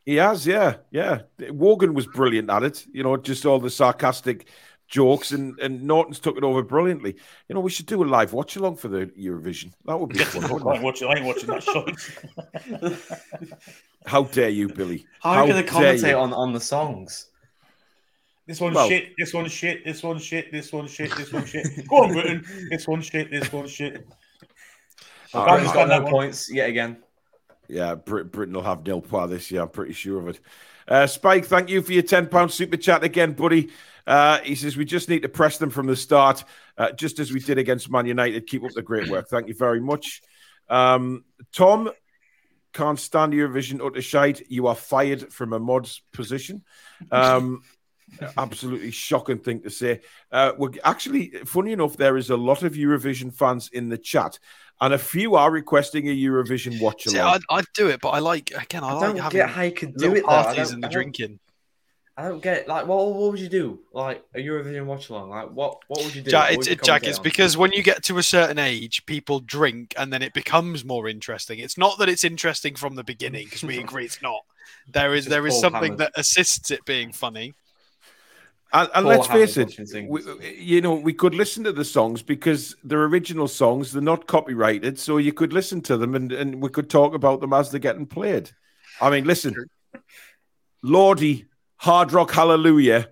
He 0.06 0.16
has, 0.16 0.48
yeah, 0.48 0.78
yeah. 0.92 1.22
Wogan 1.52 1.94
was 1.94 2.08
brilliant 2.08 2.50
at 2.50 2.64
it. 2.64 2.86
You 2.92 3.04
know, 3.04 3.18
just 3.18 3.46
all 3.46 3.60
the 3.60 3.70
sarcastic 3.70 4.48
jokes, 4.90 5.32
and 5.32 5.58
and 5.60 5.84
Norton's 5.84 6.20
took 6.20 6.36
it 6.38 6.44
over 6.44 6.62
brilliantly. 6.62 7.16
You 7.48 7.56
know, 7.56 7.62
we 7.62 7.70
should 7.70 7.86
do 7.86 8.04
a 8.04 8.06
live 8.06 8.34
watch 8.34 8.56
along 8.58 8.76
for 8.78 8.88
the 8.90 9.06
Eurovision. 9.18 9.72
That 9.86 10.00
would 10.00 10.10
be 10.10 10.20
fun. 10.24 10.44
I 10.68 10.74
ain't 10.76 10.84
watching, 10.84 11.08
I 11.08 11.14
ain't 11.16 11.26
watching 11.26 11.48
that 11.48 11.64
show. 11.64 11.86
How 14.06 14.24
dare 14.24 14.50
you, 14.50 14.68
Billy? 14.70 15.06
How 15.22 15.32
are 15.32 15.48
you 15.48 15.54
gonna 15.54 15.66
commentate 15.66 16.10
you. 16.10 16.18
on, 16.18 16.34
on 16.34 16.54
the 16.54 16.60
songs? 16.60 17.28
This 18.48 18.60
one's 18.60 18.76
Well- 18.76 18.88
shit. 18.90 19.14
This 19.18 19.34
one's 19.34 19.52
shit. 19.52 19.86
This 19.86 20.02
one's 20.02 20.24
shit. 20.24 20.52
This 20.52 20.72
one's 20.74 20.92
shit. 20.92 21.16
This 21.16 21.32
one's 21.32 21.50
shit. 21.50 21.68
Go 21.88 22.04
on, 22.04 22.14
Britain. 22.14 22.44
This 22.72 22.88
one's 22.88 23.06
shit. 23.06 23.30
This 23.30 23.52
one's 23.54 23.72
shit. 23.72 24.08
All 25.34 25.46
Can't 25.46 25.48
right. 25.48 25.48
Britain's 25.48 25.64
just 25.68 25.74
got 25.76 25.88
that 25.90 25.98
no 26.00 26.04
one. 26.06 26.12
points 26.12 26.52
yet 26.52 26.70
again. 26.70 26.98
Yeah, 27.68 27.94
Brit- 27.94 28.32
Britain 28.32 28.56
will 28.56 28.64
have 28.64 28.84
nil 28.84 29.02
par 29.02 29.28
this 29.28 29.52
year. 29.52 29.62
I'm 29.62 29.70
pretty 29.70 29.94
sure 29.94 30.20
of 30.20 30.28
it. 30.30 30.40
Uh, 30.88 31.06
Spike, 31.06 31.46
thank 31.46 31.70
you 31.70 31.84
for 31.84 31.94
your 31.94 32.02
ten 32.02 32.26
pound 32.26 32.52
super 32.52 32.78
chat 32.78 33.04
again, 33.04 33.34
buddy. 33.34 33.70
Uh, 34.10 34.40
he 34.40 34.56
says, 34.56 34.76
We 34.76 34.86
just 34.86 35.08
need 35.08 35.22
to 35.22 35.30
press 35.30 35.60
them 35.60 35.70
from 35.70 35.86
the 35.86 35.96
start, 35.96 36.44
uh, 36.80 36.92
just 36.94 37.20
as 37.20 37.32
we 37.32 37.40
did 37.40 37.60
against 37.60 37.92
Man 37.92 38.08
United. 38.08 38.48
Keep 38.48 38.64
up 38.64 38.72
the 38.72 38.82
great 38.82 39.08
work. 39.08 39.30
Thank 39.30 39.48
you 39.48 39.54
very 39.54 39.80
much. 39.80 40.22
Um, 40.68 41.24
Tom, 41.54 41.92
can't 42.74 43.00
stand 43.00 43.34
your 43.34 43.48
Eurovision 43.50 43.86
utter 43.86 44.02
shite. 44.02 44.50
You 44.50 44.66
are 44.66 44.76
fired 44.76 45.32
from 45.32 45.54
a 45.54 45.60
mod's 45.60 46.02
position. 46.12 46.64
Um, 47.12 47.62
absolutely 48.38 48.90
shocking 48.90 49.38
thing 49.38 49.62
to 49.62 49.70
say. 49.70 50.02
Uh, 50.32 50.54
we're 50.58 50.72
actually, 50.84 51.30
funny 51.46 51.72
enough, 51.74 51.96
there 51.96 52.18
is 52.18 52.32
a 52.32 52.38
lot 52.38 52.64
of 52.64 52.74
Eurovision 52.74 53.32
fans 53.32 53.70
in 53.72 53.90
the 53.90 53.98
chat, 53.98 54.40
and 54.82 54.92
a 54.92 54.98
few 54.98 55.36
are 55.36 55.52
requesting 55.52 56.08
a 56.10 56.16
Eurovision 56.16 56.82
watch 56.82 57.04
See, 57.04 57.18
along. 57.20 57.36
I'd, 57.36 57.42
I'd 57.60 57.66
do 57.76 57.90
it, 57.90 58.02
but 58.02 58.10
I 58.10 58.20
like 58.20 58.52
again. 58.56 58.84
I, 58.84 58.90
I 58.90 58.94
like 58.94 59.02
don't 59.02 59.18
having 59.18 59.38
get 59.38 59.50
how 59.50 59.62
you 59.62 59.72
can 59.72 59.92
do 59.92 60.16
it. 60.16 60.24
I 60.28 60.44
parties 60.44 60.70
don't- 60.70 60.74
and 60.76 60.84
the 60.84 60.90
drinking. 60.90 61.40
I 62.20 62.24
don't 62.28 62.44
get 62.44 62.68
like 62.68 62.86
what 62.86 63.14
what 63.14 63.32
would 63.32 63.40
you 63.40 63.48
do? 63.48 63.80
Like 63.94 64.26
a 64.36 64.40
Eurovision 64.40 64.86
watch 64.86 65.08
along? 65.08 65.30
Like 65.30 65.52
what 65.52 65.78
what 65.88 66.04
would 66.04 66.14
you 66.14 66.22
do? 66.22 66.30
Jack, 66.30 66.50
it's, 66.50 66.58
would 66.58 66.68
you 66.68 66.74
it, 66.74 66.84
Jack, 66.84 67.06
it's 67.06 67.18
on? 67.18 67.24
because 67.24 67.56
when 67.56 67.72
you 67.72 67.82
get 67.82 68.04
to 68.04 68.18
a 68.18 68.24
certain 68.24 68.60
age, 68.60 69.06
people 69.06 69.40
drink 69.40 69.94
and 69.98 70.12
then 70.12 70.22
it 70.22 70.34
becomes 70.34 70.84
more 70.84 71.08
interesting. 71.08 71.60
It's 71.60 71.78
not 71.78 71.98
that 72.00 72.10
it's 72.10 72.26
interesting 72.26 72.76
from 72.76 72.96
the 72.96 73.06
beginning 73.06 73.46
because 73.46 73.64
we 73.64 73.78
agree 73.78 74.04
it's 74.04 74.22
not. 74.22 74.42
There 74.92 75.16
is 75.16 75.28
there 75.28 75.48
is 75.48 75.58
something 75.58 75.94
Hammond. 75.94 76.00
that 76.00 76.12
assists 76.16 76.72
it 76.72 76.84
being 76.84 77.14
funny. 77.14 77.54
And, 78.74 78.90
and 78.94 79.06
let's 79.06 79.28
face 79.28 79.56
it, 79.56 79.80
we, 80.10 80.22
you 80.60 80.82
know, 80.82 80.96
we 80.96 81.14
could 81.14 81.34
listen 81.34 81.64
to 81.64 81.72
the 81.72 81.86
songs 81.86 82.22
because 82.22 82.76
they're 82.84 83.06
original 83.06 83.48
songs, 83.48 83.94
they're 83.94 84.02
not 84.02 84.28
copyrighted, 84.28 85.00
so 85.00 85.18
you 85.18 85.34
could 85.34 85.54
listen 85.54 85.82
to 85.84 85.98
them 85.98 86.14
and, 86.14 86.32
and 86.32 86.62
we 86.62 86.70
could 86.70 86.90
talk 86.90 87.16
about 87.16 87.40
them 87.40 87.54
as 87.54 87.72
they're 87.72 87.80
getting 87.80 88.06
played. 88.06 88.52
I 89.02 89.10
mean, 89.10 89.24
listen, 89.24 89.56
Lordi, 90.84 91.46
Hard 91.80 92.12
Rock 92.12 92.32
Hallelujah, 92.32 93.08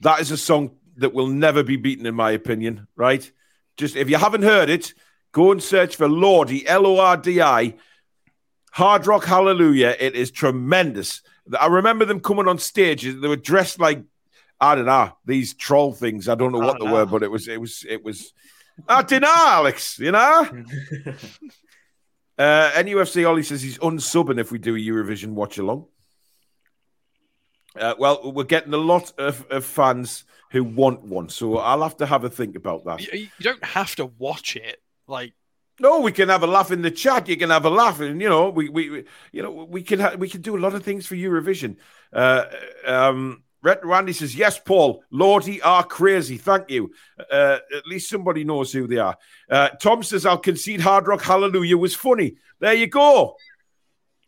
that 0.00 0.20
is 0.20 0.30
a 0.30 0.36
song 0.36 0.76
that 0.96 1.12
will 1.12 1.26
never 1.26 1.62
be 1.62 1.76
beaten, 1.76 2.06
in 2.06 2.14
my 2.14 2.30
opinion, 2.30 2.86
right? 2.94 3.30
Just 3.76 3.96
if 3.96 4.08
you 4.08 4.16
haven't 4.16 4.42
heard 4.42 4.70
it, 4.70 4.94
go 5.32 5.50
and 5.50 5.62
search 5.62 5.96
for 5.96 6.06
Lordi, 6.06 6.62
L 6.66 6.86
O 6.86 6.98
R 6.98 7.16
D 7.16 7.42
I, 7.42 7.74
Hard 8.70 9.06
Rock 9.06 9.24
Hallelujah. 9.24 9.96
It 9.98 10.14
is 10.14 10.30
tremendous. 10.30 11.22
I 11.58 11.66
remember 11.66 12.04
them 12.04 12.20
coming 12.20 12.46
on 12.46 12.58
stage. 12.58 13.02
They 13.02 13.28
were 13.28 13.36
dressed 13.36 13.80
like 13.80 14.04
I 14.60 14.76
don't 14.76 14.86
know 14.86 15.12
these 15.24 15.54
troll 15.54 15.92
things. 15.92 16.28
I 16.28 16.36
don't 16.36 16.52
know 16.52 16.58
what 16.58 16.78
don't 16.78 16.88
they 16.88 16.92
were, 16.92 17.06
but 17.06 17.24
it 17.24 17.30
was 17.30 17.48
it 17.48 17.60
was 17.60 17.84
it 17.88 18.04
was. 18.04 18.32
I 18.88 19.02
don't 19.02 19.22
know, 19.22 19.34
Alex. 19.34 19.98
You 19.98 20.12
know. 20.12 20.48
Uh, 22.38 22.70
NUFC 22.72 23.26
Ollie 23.26 23.42
says 23.42 23.62
he's 23.62 23.78
unsubbing 23.78 24.38
if 24.38 24.52
we 24.52 24.58
do 24.58 24.76
a 24.76 24.78
Eurovision 24.78 25.32
watch 25.32 25.56
along. 25.56 25.86
Uh, 27.78 27.94
well, 27.98 28.32
we're 28.32 28.44
getting 28.44 28.74
a 28.74 28.78
lot 28.78 29.12
of, 29.18 29.46
of 29.50 29.64
fans 29.64 30.24
who 30.50 30.64
want 30.64 31.02
one, 31.02 31.28
so 31.28 31.58
I'll 31.58 31.82
have 31.82 31.96
to 31.98 32.06
have 32.06 32.24
a 32.24 32.30
think 32.30 32.56
about 32.56 32.84
that. 32.84 33.00
You, 33.00 33.20
you 33.20 33.28
don't 33.40 33.64
have 33.64 33.96
to 33.96 34.06
watch 34.06 34.56
it. 34.56 34.80
Like 35.06 35.34
No, 35.80 36.00
we 36.00 36.12
can 36.12 36.28
have 36.28 36.42
a 36.42 36.46
laugh 36.46 36.70
in 36.70 36.82
the 36.82 36.90
chat. 36.90 37.28
You 37.28 37.36
can 37.36 37.50
have 37.50 37.64
a 37.64 37.70
laugh, 37.70 38.00
and 38.00 38.20
you 38.20 38.28
know, 38.28 38.50
we 38.50 38.68
we, 38.68 38.90
we 38.90 39.04
you 39.32 39.42
know 39.42 39.50
we 39.50 39.82
can 39.82 40.00
ha- 40.00 40.16
we 40.16 40.28
can 40.28 40.40
do 40.40 40.56
a 40.56 40.60
lot 40.60 40.74
of 40.74 40.82
things 40.82 41.06
for 41.06 41.14
Eurovision. 41.14 41.76
Uh, 42.12 42.44
um, 42.86 43.42
Randy 43.62 44.12
says 44.12 44.36
yes, 44.36 44.58
Paul. 44.58 45.02
Lordi 45.12 45.60
are 45.64 45.82
crazy. 45.82 46.36
Thank 46.36 46.70
you. 46.70 46.92
Uh, 47.18 47.58
at 47.74 47.86
least 47.86 48.08
somebody 48.08 48.44
knows 48.44 48.72
who 48.72 48.86
they 48.86 48.98
are. 48.98 49.16
Uh, 49.50 49.70
Tom 49.70 50.02
says 50.02 50.24
I'll 50.24 50.38
concede 50.38 50.80
Hard 50.80 51.08
Rock 51.08 51.22
Hallelujah 51.22 51.76
was 51.76 51.94
funny. 51.94 52.36
There 52.60 52.74
you 52.74 52.86
go. 52.86 53.36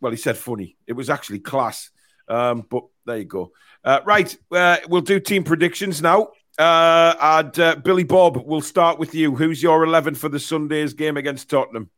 Well, 0.00 0.12
he 0.12 0.18
said 0.18 0.36
funny. 0.36 0.76
It 0.86 0.94
was 0.94 1.10
actually 1.10 1.40
class. 1.40 1.90
Um, 2.28 2.66
but 2.68 2.84
there 3.06 3.18
you 3.18 3.24
go. 3.24 3.52
Uh, 3.84 4.00
right, 4.04 4.36
uh, 4.52 4.78
we'll 4.88 5.00
do 5.00 5.18
team 5.20 5.44
predictions 5.44 6.02
now. 6.02 6.28
Uh, 6.58 7.14
and 7.20 7.58
uh, 7.60 7.76
Billy 7.76 8.02
Bob, 8.04 8.42
we'll 8.44 8.60
start 8.60 8.98
with 8.98 9.14
you. 9.14 9.34
Who's 9.36 9.62
your 9.62 9.84
11 9.84 10.16
for 10.16 10.28
the 10.28 10.40
Sunday's 10.40 10.92
game 10.92 11.16
against 11.16 11.48
Tottenham? 11.48 11.88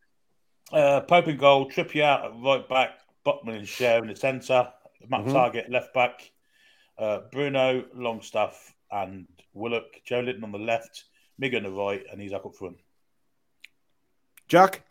Uh, 0.70 1.00
Pope 1.00 1.28
in 1.28 1.36
goal, 1.38 1.68
Trippier 1.70 2.24
at 2.26 2.30
right 2.44 2.68
back, 2.68 3.00
Botman 3.26 3.56
and 3.56 3.66
Schär 3.66 4.02
in 4.02 4.08
the 4.08 4.14
centre, 4.14 4.68
Matt 5.08 5.24
Mhm. 5.24 5.32
Targett 5.32 5.70
left 5.70 5.92
back, 5.94 6.30
uh, 6.98 7.20
Bruno, 7.32 7.84
Longstaff, 7.94 8.74
and 8.92 9.26
Willock, 9.54 9.86
Joelinton 10.08 10.44
on 10.44 10.52
the 10.52 10.58
left, 10.58 11.04
Mig 11.38 11.54
on 11.54 11.62
the 11.62 11.70
right, 11.70 12.04
and 12.12 12.20
he's 12.20 12.32
up 12.34 12.44
front. 12.54 12.76
Jack? 14.46 14.82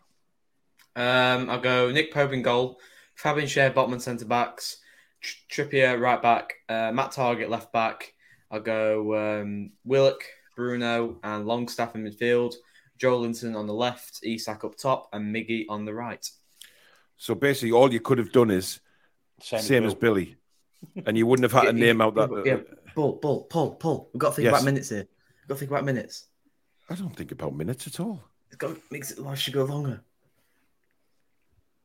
Um, 0.96 1.48
I'll 1.48 1.60
go 1.60 1.90
Nick 1.92 2.12
Pope 2.12 2.32
in 2.32 2.42
goal, 2.42 2.80
Fabian 3.14 3.46
Share, 3.46 3.70
Botman 3.70 4.00
centre 4.00 4.24
backs, 4.24 4.78
Tr- 4.78 4.80
Trippier 5.22 6.00
right 6.00 6.20
back, 6.20 6.54
uh, 6.68 6.92
Matt 6.92 7.12
Targett 7.12 7.48
left 7.48 7.72
back. 7.72 8.14
I'll 8.50 8.60
go 8.60 9.40
um, 9.40 9.70
Willock, 9.84 10.22
Bruno, 10.56 11.18
and 11.22 11.46
Longstaff 11.46 11.94
in 11.94 12.04
midfield. 12.04 12.54
Joelinton 12.98 13.56
on 13.56 13.66
the 13.66 13.74
left, 13.74 14.20
Isak 14.22 14.64
up 14.64 14.76
top, 14.76 15.08
and 15.12 15.34
Miggy 15.34 15.64
on 15.68 15.84
the 15.84 15.94
right. 15.94 16.28
So 17.16 17.34
basically, 17.34 17.72
all 17.72 17.92
you 17.92 18.00
could 18.00 18.18
have 18.18 18.32
done 18.32 18.50
is 18.50 18.80
Same, 19.40 19.60
same 19.60 19.86
as 19.86 19.94
Billy, 19.94 20.36
and 21.06 21.16
you 21.16 21.26
wouldn't 21.26 21.44
have 21.50 21.52
had 21.52 21.70
to 21.72 21.78
Yeah, 21.78 21.86
name 21.86 22.00
out 22.00 22.14
that. 22.16 22.42
yeah, 22.44 22.58
Paul, 22.94 23.18
Paul, 23.18 23.44
Paul, 23.44 23.74
Paul. 23.76 24.10
We've 24.12 24.20
got 24.20 24.30
to 24.30 24.36
think 24.36 24.44
Yes. 24.44 24.54
about 24.54 24.64
minutes 24.64 24.88
here. 24.88 25.06
We've 25.42 25.48
got 25.48 25.54
to 25.54 25.58
think 25.60 25.70
about 25.70 25.84
minutes. 25.84 26.26
I 26.88 26.94
don't 26.94 27.14
think 27.14 27.32
about 27.32 27.54
minutes 27.54 27.86
at 27.86 28.00
all. 28.00 28.22
It's 28.48 28.56
got 28.56 28.76
makes 28.90 29.12
it 29.12 29.18
life 29.18 29.38
should 29.38 29.54
go 29.54 29.64
longer. 29.64 30.02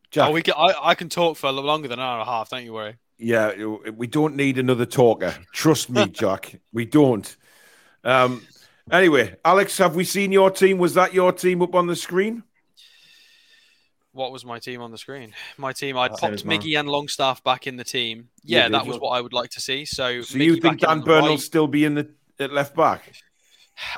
Jack, 0.10 0.30
oh, 0.30 0.32
we 0.32 0.42
can, 0.42 0.54
I, 0.58 0.74
I 0.82 0.96
can 0.96 1.10
talk 1.10 1.38
for 1.38 1.52
longer 1.52 1.88
than 1.88 2.00
an 2.00 2.06
hour 2.06 2.20
and 2.20 2.28
a 2.28 2.32
half. 2.32 2.50
Don't 2.50 2.64
you 2.64 2.74
worry. 2.74 2.98
Yeah, 3.18 3.54
we 3.96 4.08
don't 4.08 4.36
need 4.36 4.58
another 4.58 4.86
talker. 4.86 5.34
Trust 5.54 5.90
me, 5.90 6.08
Jack. 6.12 6.60
We 6.74 6.86
don't. 6.86 7.36
Um, 8.04 8.46
anyway, 8.92 9.36
Alex, 9.46 9.78
have 9.78 9.96
we 9.96 10.04
seen 10.04 10.32
your 10.32 10.52
team? 10.52 10.78
Was 10.78 10.94
that 10.96 11.14
your 11.14 11.32
team 11.32 11.62
up 11.62 11.76
on 11.76 11.88
the 11.88 11.96
screen? 11.96 12.44
What 14.12 14.32
was 14.32 14.46
my 14.46 14.60
team 14.60 14.82
on 14.82 14.92
the 14.92 14.98
screen? 14.98 15.34
My 15.58 15.74
team, 15.74 15.98
I'd 15.98 16.18
same 16.18 16.32
popped. 16.32 16.46
Miggy 16.46 16.80
and 16.80 16.88
Longstaff 16.88 17.44
back 17.44 17.68
in 17.68 17.76
the 17.76 17.84
team. 17.84 18.30
You 18.44 18.58
Yeah, 18.58 18.70
that 18.70 18.86
was 18.86 18.98
what 18.98 19.10
I 19.10 19.20
would 19.20 19.34
like 19.34 19.50
to 19.52 19.62
see. 19.62 19.84
So, 19.84 20.22
So 20.22 20.38
Miggy 20.38 20.46
you 20.46 20.56
think 20.58 20.80
Dan 20.82 20.90
on 20.90 21.00
the 21.00 21.06
Burn 21.06 21.24
will 21.24 21.30
right. 21.32 21.40
still 21.40 21.68
be 21.68 21.84
in 21.84 21.96
the 21.96 22.10
at 22.40 22.52
left 22.52 22.76
back? 22.76 23.14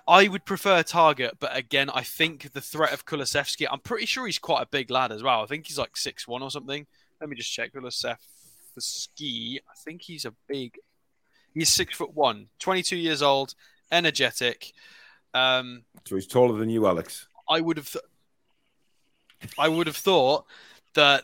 I 0.07 0.28
would 0.28 0.45
prefer 0.45 0.82
Targett, 0.82 1.34
but 1.39 1.55
again, 1.55 1.89
I 1.91 2.01
think 2.01 2.51
the 2.53 2.61
threat 2.61 2.93
of 2.93 3.05
Kulusevski. 3.05 3.68
I'm 3.72 3.80
pretty 3.80 4.07
sure 4.07 4.26
he's 4.26 4.39
quite 4.39 4.63
a 4.63 4.65
big 4.65 4.89
lad 4.89 5.11
as 5.11 5.22
well. 5.22 5.43
I 5.43 5.45
think 5.45 5.68
he's 5.68 5.78
like 5.78 5.95
six 5.95 6.28
one 6.28 6.41
or 6.41 6.49
something. 6.49 6.88
Let 7.22 7.30
me 7.30 7.36
just 7.36 7.51
check 7.51 7.74
Kulusevski. 8.78 9.57
I 9.57 9.73
think 9.84 10.01
he's 10.01 10.25
a 10.25 10.34
big. 10.47 10.78
He's 11.53 11.69
six 11.69 11.95
foot 11.95 12.13
one, 12.13 12.47
22 12.59 12.97
years 12.97 13.21
old, 13.21 13.55
energetic. 13.91 14.73
Um, 15.34 15.84
So 16.05 16.15
he's 16.15 16.28
taller 16.28 16.57
than 16.57 16.69
you, 16.69 16.86
Alex. 16.88 17.28
I 17.49 17.61
would 17.61 17.78
have. 17.78 17.91
Th- 17.91 18.05
I 19.57 19.67
would 19.67 19.88
have 19.88 19.97
thought 19.97 20.45
that. 20.93 21.23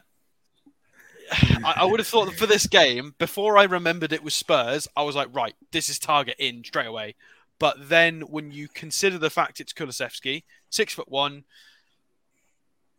I, 1.32 1.76
I 1.78 1.86
would 1.86 2.00
have 2.00 2.08
thought 2.08 2.26
that 2.26 2.36
for 2.36 2.46
this 2.46 2.68
game, 2.68 3.16
before 3.18 3.58
I 3.58 3.64
remembered 3.64 4.12
it 4.12 4.24
was 4.24 4.36
Spurs, 4.36 4.88
I 4.96 5.04
was 5.04 5.16
like, 5.16 5.30
right, 5.34 5.56
this 5.72 5.90
is 5.90 5.98
Targett 5.98 6.36
in 6.38 6.64
straight 6.64 6.88
away. 6.88 7.16
But 7.60 7.90
then 7.90 8.22
when 8.22 8.52
you 8.52 8.68
consider 8.68 9.18
the 9.18 9.30
fact 9.30 9.60
it's 9.62 9.74
Kulusevski, 9.74 10.44
six 10.70 10.94
foot 10.94 11.10
one, 11.10 11.46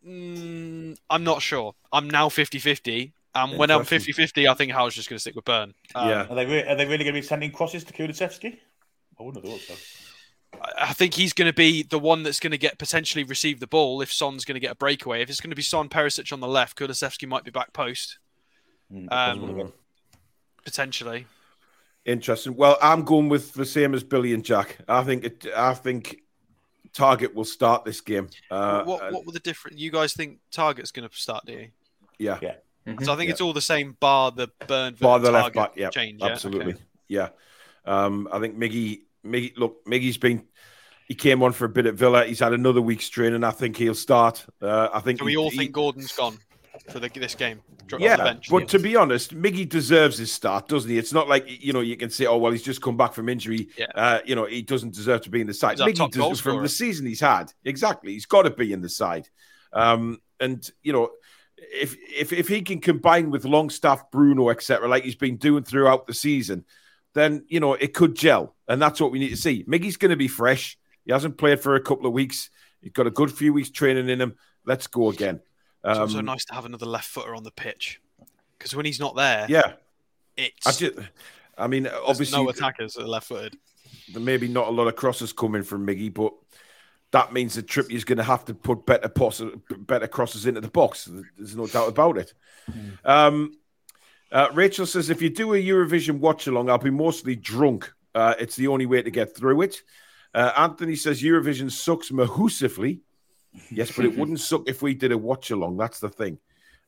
mm, 0.05 0.97
I'm 1.09 1.23
not 1.23 1.41
sure. 1.41 1.75
I'm 1.91 2.09
now 2.09 2.29
50 2.29 2.59
50. 2.59 3.13
And 3.35 3.57
when 3.57 3.69
I'm 3.69 3.81
Interesting. 3.81 3.99
50 3.99 4.11
50, 4.13 4.47
I 4.47 4.53
think 4.53 4.71
Howe's 4.71 4.95
just 4.95 5.09
going 5.09 5.17
to 5.17 5.21
stick 5.21 5.35
with 5.35 5.45
Burn. 5.45 5.73
Um, 5.93 6.09
Yeah. 6.09 6.27
Are 6.29 6.35
they, 6.35 6.45
re- 6.45 6.63
are 6.63 6.75
they 6.75 6.85
really 6.85 7.03
going 7.03 7.13
to 7.13 7.21
be 7.21 7.21
sending 7.21 7.51
crosses 7.51 7.83
to 7.83 7.93
Kulusevski? 7.93 8.57
I 9.19 9.23
wouldn't 9.23 9.45
have 9.45 9.53
thought 9.53 9.61
so. 9.61 9.75
I 10.79 10.93
think 10.93 11.13
he's 11.13 11.33
going 11.33 11.47
to 11.49 11.53
be 11.53 11.83
the 11.83 11.99
one 11.99 12.23
that's 12.23 12.39
going 12.39 12.51
to 12.51 12.57
get 12.57 12.77
potentially 12.79 13.25
receive 13.25 13.59
the 13.59 13.67
ball 13.67 14.01
if 14.01 14.11
Son's 14.11 14.45
going 14.45 14.55
to 14.55 14.59
get 14.61 14.71
a 14.71 14.75
breakaway. 14.75 15.21
If 15.21 15.29
it's 15.29 15.41
going 15.41 15.49
to 15.49 15.55
be 15.55 15.61
Son 15.61 15.89
Perisic 15.89 16.31
on 16.31 16.39
the 16.39 16.47
left, 16.47 16.77
Kulusevski 16.77 17.27
might 17.27 17.43
be 17.43 17.51
back 17.51 17.73
post 17.73 18.19
Mm, 18.93 19.11
Um, 19.11 19.73
potentially. 20.63 21.25
Interesting. 22.05 22.55
Well, 22.55 22.77
I'm 22.81 23.03
going 23.03 23.29
with 23.29 23.53
the 23.53 23.65
same 23.65 23.93
as 23.95 24.03
Billy 24.03 24.33
and 24.33 24.45
Jack. 24.45 24.77
I 24.87 25.03
think 25.03 25.23
it. 25.23 25.47
I 25.57 25.73
think 25.73 26.21
Targett 26.95 27.33
will 27.33 27.45
start 27.45 27.83
this 27.83 27.99
game. 27.99 28.29
Uh, 28.51 28.83
what 28.83 29.11
what 29.11 29.25
were 29.25 29.31
the 29.31 29.39
different? 29.39 29.79
You 29.79 29.91
guys 29.91 30.13
think 30.13 30.39
Targett's 30.51 30.91
going 30.91 31.09
to 31.09 31.15
start? 31.15 31.45
Do 31.45 31.53
you? 31.53 31.69
yeah, 32.19 32.37
Yeah. 32.41 32.55
So 33.01 33.11
I 33.13 33.15
think 33.15 33.27
Yeah. 33.27 33.31
it's 33.31 33.41
all 33.41 33.53
the 33.53 33.61
same, 33.61 33.97
bar 33.99 34.31
the 34.31 34.47
burn 34.67 34.95
bar 34.99 35.19
the 35.19 35.31
left 35.31 35.55
back. 35.55 35.73
Yeah, 35.75 35.89
change. 35.89 36.21
Absolutely. 36.21 36.73
Okay. 36.73 36.81
Yeah. 37.07 37.29
Um, 37.85 38.27
I 38.31 38.39
think 38.39 38.57
Miggy. 38.57 39.01
Miggy. 39.25 39.53
Look, 39.57 39.83
Miggy's 39.85 40.17
been. 40.17 40.43
He 41.07 41.15
came 41.15 41.41
on 41.43 41.51
for 41.51 41.65
a 41.65 41.69
bit 41.69 41.85
at 41.85 41.93
Villa. 41.95 42.25
He's 42.25 42.39
had 42.39 42.53
another 42.53 42.81
week's 42.81 43.09
training. 43.09 43.43
I 43.43 43.51
think 43.51 43.77
he'll 43.77 43.93
start. 43.95 44.45
Uh, 44.61 44.89
I 44.93 44.99
think 44.99 45.19
So 45.19 45.25
we 45.25 45.31
he- 45.31 45.37
all 45.37 45.49
he- 45.49 45.57
think 45.57 45.71
Gordon's 45.71 46.11
gone 46.11 46.37
for 46.91 46.99
the, 46.99 47.09
this 47.09 47.35
game. 47.35 47.61
Yeah, 47.99 48.17
bench. 48.17 48.49
but 48.49 48.67
to 48.69 48.79
be 48.79 48.95
honest, 48.95 49.35
Miggy 49.39 49.67
deserves 49.69 50.17
his 50.17 50.31
start, 50.31 50.67
doesn't 50.67 50.89
he? 50.89 50.97
It's 50.97 51.13
not 51.13 51.27
like 51.27 51.45
you 51.47 51.73
know 51.73 51.81
you 51.81 51.95
can 51.97 52.09
say, 52.09 52.25
"Oh 52.25 52.37
well, 52.37 52.51
he's 52.51 52.63
just 52.63 52.81
come 52.81 52.97
back 52.97 53.13
from 53.13 53.29
injury." 53.29 53.69
Yeah. 53.77 53.85
Uh, 53.95 54.19
you 54.25 54.35
know, 54.35 54.45
he 54.45 54.61
doesn't 54.63 54.93
deserve 54.95 55.21
to 55.21 55.29
be 55.29 55.41
in 55.41 55.47
the 55.47 55.53
side. 55.53 55.77
Miggy 55.77 56.11
deserves 56.11 56.39
from 56.39 56.61
the 56.63 56.69
season 56.69 57.05
he's 57.05 57.19
had. 57.19 57.51
Exactly, 57.63 58.13
he's 58.13 58.25
got 58.25 58.43
to 58.43 58.49
be 58.51 58.73
in 58.73 58.81
the 58.81 58.89
side. 58.89 59.27
Um, 59.73 60.19
and 60.39 60.67
you 60.83 60.93
know, 60.93 61.09
if 61.57 61.95
if 62.15 62.33
if 62.33 62.47
he 62.47 62.61
can 62.61 62.79
combine 62.81 63.31
with 63.31 63.45
Longstaff, 63.45 64.11
Bruno, 64.11 64.49
etc., 64.49 64.87
like 64.87 65.03
he's 65.03 65.15
been 65.15 65.37
doing 65.37 65.63
throughout 65.63 66.07
the 66.07 66.13
season, 66.13 66.65
then 67.13 67.45
you 67.47 67.59
know 67.59 67.73
it 67.73 67.93
could 67.93 68.15
gel, 68.15 68.55
and 68.67 68.81
that's 68.81 68.99
what 68.99 69.11
we 69.11 69.19
need 69.19 69.29
to 69.29 69.37
see. 69.37 69.63
Miggy's 69.65 69.97
going 69.97 70.11
to 70.11 70.15
be 70.17 70.27
fresh. 70.27 70.77
He 71.05 71.11
hasn't 71.11 71.37
played 71.37 71.59
for 71.59 71.75
a 71.75 71.81
couple 71.81 72.05
of 72.07 72.13
weeks. 72.13 72.49
He's 72.81 72.91
got 72.91 73.07
a 73.07 73.11
good 73.11 73.31
few 73.31 73.53
weeks 73.53 73.69
training 73.69 74.09
in 74.09 74.19
him. 74.21 74.35
Let's 74.65 74.87
go 74.87 75.09
again. 75.09 75.41
It's 75.83 75.97
Um, 75.97 76.01
also 76.01 76.21
nice 76.21 76.45
to 76.45 76.53
have 76.55 76.65
another 76.65 76.85
left 76.87 77.07
footer 77.07 77.35
on 77.35 77.43
the 77.43 77.51
pitch 77.51 78.01
because 78.57 78.75
when 78.75 78.85
he's 78.85 78.99
not 78.99 79.15
there, 79.15 79.45
yeah, 79.49 79.73
it's 80.35 80.65
I 80.65 80.71
just, 80.71 80.93
I 81.57 81.67
mean, 81.67 81.87
obviously, 81.87 82.37
no 82.37 82.49
attackers 82.49 82.97
are 82.97 83.07
left 83.07 83.27
footed. 83.27 83.57
maybe 84.13 84.47
not 84.47 84.67
a 84.67 84.71
lot 84.71 84.87
of 84.87 84.95
crosses 84.95 85.31
coming 85.31 85.61
from 85.63 85.85
Miggy, 85.85 86.11
but 86.13 86.33
that 87.15 87.31
means 87.31 87.55
that 87.55 87.65
Trippier's 87.65 88.03
going 88.03 88.17
to 88.17 88.25
have 88.25 88.43
to 88.43 88.53
put 88.53 88.85
better 88.85 89.07
poss- 89.07 89.41
better 89.69 90.05
crosses 90.05 90.45
into 90.45 90.59
the 90.59 90.67
box. 90.67 91.09
There's 91.37 91.55
no 91.55 91.65
doubt 91.65 91.87
about 91.87 92.17
it. 92.17 92.33
Um, 93.05 93.53
uh, 94.33 94.49
Rachel 94.53 94.85
says, 94.85 95.09
if 95.09 95.21
you 95.21 95.29
do 95.29 95.53
a 95.53 95.57
Eurovision 95.57 96.19
watch 96.19 96.45
along, 96.47 96.69
I'll 96.69 96.77
be 96.77 96.89
mostly 96.89 97.37
drunk. 97.37 97.89
Uh, 98.13 98.33
it's 98.37 98.57
the 98.57 98.67
only 98.67 98.85
way 98.85 99.01
to 99.01 99.09
get 99.09 99.33
through 99.33 99.61
it. 99.61 99.81
Uh, 100.33 100.51
Anthony 100.57 100.97
says 100.97 101.23
Eurovision 101.23 101.71
sucks 101.71 102.09
mahusively. 102.11 102.99
Yes, 103.71 103.93
but 103.95 104.03
it 104.03 104.17
wouldn't 104.17 104.41
suck 104.41 104.63
if 104.67 104.81
we 104.81 104.93
did 104.93 105.13
a 105.13 105.17
watch 105.17 105.51
along. 105.51 105.77
That's 105.77 106.01
the 106.01 106.09
thing. 106.09 106.37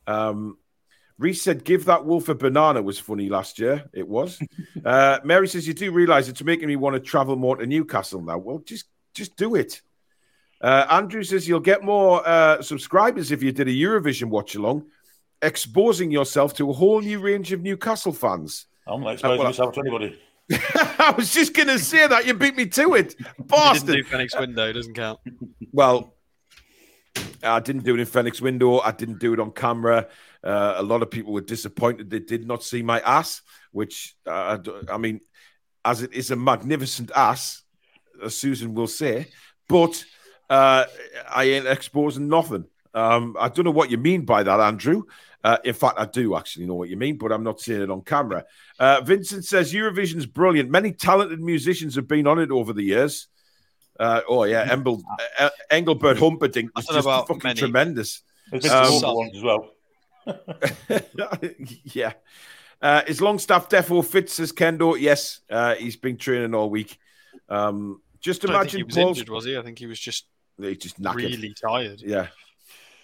Um, 0.07 0.57
Reese 1.17 1.41
said, 1.41 1.63
"Give 1.63 1.86
that 1.86 2.03
wolf 2.03 2.28
a 2.28 2.36
banana" 2.36 2.82
was 2.82 2.99
funny 2.99 3.30
last 3.30 3.59
year. 3.59 3.86
It 3.93 4.07
was. 4.07 4.39
Uh, 4.86 5.19
Mary 5.23 5.47
says, 5.47 5.67
"You 5.67 5.73
do 5.73 5.91
realize 5.91 6.30
it's 6.30 6.43
making 6.43 6.67
me 6.67 6.75
want 6.75 6.93
to 6.93 6.99
travel 6.99 7.36
more 7.36 7.57
to 7.57 7.65
Newcastle 7.65 8.21
now." 8.21 8.38
Well, 8.38 8.59
just 8.59 8.86
just 9.13 9.36
do 9.36 9.55
it. 9.55 9.82
Uh, 10.62 10.86
Andrew 10.89 11.24
says 11.24 11.47
you'll 11.47 11.60
get 11.60 11.84
more 11.84 12.28
uh, 12.28 12.62
subscribers 12.62 13.32
if 13.32 13.43
you 13.43 13.51
did 13.51 13.68
a 13.68 13.72
Eurovision 13.72 14.30
watch 14.30 14.55
along, 14.55 14.86
exposing 15.41 16.10
yourself 16.12 16.53
to 16.55 16.70
a 16.70 16.74
whole 16.74 16.99
new 17.01 17.20
range 17.20 17.51
of 17.51 17.62
Newcastle 17.62 18.12
fans. 18.14 18.66
I'm 18.88 19.01
not 19.01 19.14
exposing 19.14 19.38
well- 19.39 19.47
myself 19.47 19.74
to 19.76 19.80
anybody. 19.82 20.20
I 20.51 21.14
was 21.18 21.34
just 21.34 21.53
going 21.53 21.68
to 21.68 21.78
say 21.78 22.08
that 22.08 22.26
you 22.26 22.34
beat 22.34 22.55
me 22.55 22.68
to 22.68 22.95
it, 22.95 23.16
He 23.18 23.24
didn't 23.24 23.47
bastard. 23.49 23.95
do 23.97 24.03
Phoenix 24.03 24.34
window, 24.39 24.72
doesn't 24.74 24.93
count. 24.93 25.20
Well, 25.74 26.16
I 27.43 27.60
didn't 27.60 27.84
do 27.84 27.93
it 27.95 27.99
in 27.99 28.05
Phoenix 28.05 28.41
window. 28.41 28.80
I 28.80 28.91
didn't 28.91 29.20
do 29.20 29.34
it 29.34 29.39
on 29.39 29.51
camera. 29.51 30.08
Uh, 30.43 30.76
a 30.78 30.82
lot 30.84 31.01
of 31.03 31.12
people 31.12 31.34
were 31.34 31.41
disappointed 31.41 32.10
they 32.10 32.20
did 32.20 32.47
not 32.47 32.64
see 32.64 32.82
my 32.82 32.99
ass, 33.01 33.41
which 33.72 34.16
uh, 34.26 34.32
I 34.32 34.58
d- 34.58 34.72
I 34.89 34.97
mean, 34.97 35.20
as 35.84 36.01
it 36.01 36.14
is 36.14 36.32
a 36.32 36.36
magnificent 36.36 37.12
ass, 37.16 37.62
as 38.24 38.36
Susan 38.38 38.74
will 38.74 38.88
say, 38.88 39.28
but 39.68 40.03
uh, 40.50 40.86
I 41.30 41.43
ain't 41.45 41.68
exposing 41.68 42.28
nothing. 42.28 42.66
Um, 42.93 43.36
I 43.39 43.50
don't 43.50 43.66
know 43.66 43.72
what 43.72 43.91
you 43.91 43.98
mean 43.98 44.26
by 44.26 44.43
that, 44.43 44.60
Andrew. 44.60 45.04
Uh, 45.43 45.58
in 45.64 45.74
fact, 45.74 46.00
I 46.00 46.06
do 46.06 46.36
actually 46.36 46.66
know 46.66 46.74
what 46.76 46.89
you 46.89 46.98
mean, 46.98 47.18
but 47.18 47.32
I'm 47.32 47.43
not 47.43 47.62
saying 47.62 47.82
it 47.84 47.91
on 47.91 48.02
camera. 48.02 48.43
Uh, 48.80 49.02
Vincent 49.02 49.45
says 49.45 49.72
Eurovision's 49.74 50.26
brilliant. 50.26 50.70
Many 50.70 50.91
talented 50.91 51.39
musicians 51.39 51.95
have 51.95 52.08
been 52.08 52.28
on 52.28 52.39
it 52.39 52.52
over 52.52 52.74
the 52.74 52.84
years. 52.84 53.28
Uh, 54.00 54.22
oh 54.28 54.43
yeah, 54.43 54.68
Embel, 54.68 55.02
uh, 55.39 55.50
Engelbert 55.70 56.18
Humperdinck 56.20 56.72
was 56.76 56.86
don't 56.86 56.95
know 56.95 56.98
just 57.00 57.08
about 57.08 57.28
fucking 57.28 57.41
many. 57.43 57.60
tremendous. 57.60 58.22
There's 58.52 58.64
been 58.64 58.72
Um, 58.72 59.00
some 59.00 59.16
ones 59.16 59.36
as 59.36 59.43
well. 59.43 59.72
yeah. 61.84 62.14
Uh, 62.82 63.02
is 63.08 63.22
Longstaff 63.22 63.70
defo 63.70 64.06
fit, 64.06 64.30
says 64.30 64.52
Kendo? 64.52 65.00
Yes, 65.00 65.41
uh, 65.50 65.76
he's 65.76 65.95
been 65.95 66.18
training 66.18 66.54
all 66.54 66.70
week. 66.70 67.00
Um, 67.50 68.02
just 68.20 68.43
I 68.45 68.48
think 68.48 68.72
he 68.72 68.80
imagine 68.82 68.86
was 68.88 68.95
Paul's. 68.95 69.18
injured, 69.18 69.30
was 69.30 69.45
he? 69.45 69.58
I 69.58 69.62
think 69.64 69.80
he 69.80 69.88
was 69.88 70.00
just 70.00 70.26
He's 70.60 70.78
just 70.78 71.01
knackered. 71.01 71.16
really 71.16 71.53
tired. 71.53 72.01
Yeah. 72.01 72.28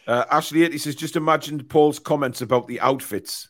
Uh, 0.08 0.26
Ashley, 0.30 0.70
he 0.70 0.78
says, 0.78 0.96
just 0.96 1.16
imagine 1.16 1.64
Paul's 1.64 2.00
comments 2.00 2.42
about 2.42 2.68
the 2.68 2.80
outfits. 2.82 3.50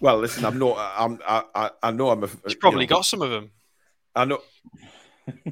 Well, 0.00 0.18
listen, 0.18 0.44
I'm 0.44 0.58
not. 0.58 0.76
I'm. 0.78 1.18
I. 1.26 1.42
I, 1.54 1.70
I 1.82 1.90
know 1.90 2.10
I'm. 2.10 2.22
A, 2.22 2.26
He's 2.26 2.52
you 2.52 2.56
probably 2.56 2.84
know, 2.86 2.96
got 2.96 3.06
some 3.06 3.22
of 3.22 3.30
them. 3.30 3.50
I 4.14 4.24
know. 4.24 4.40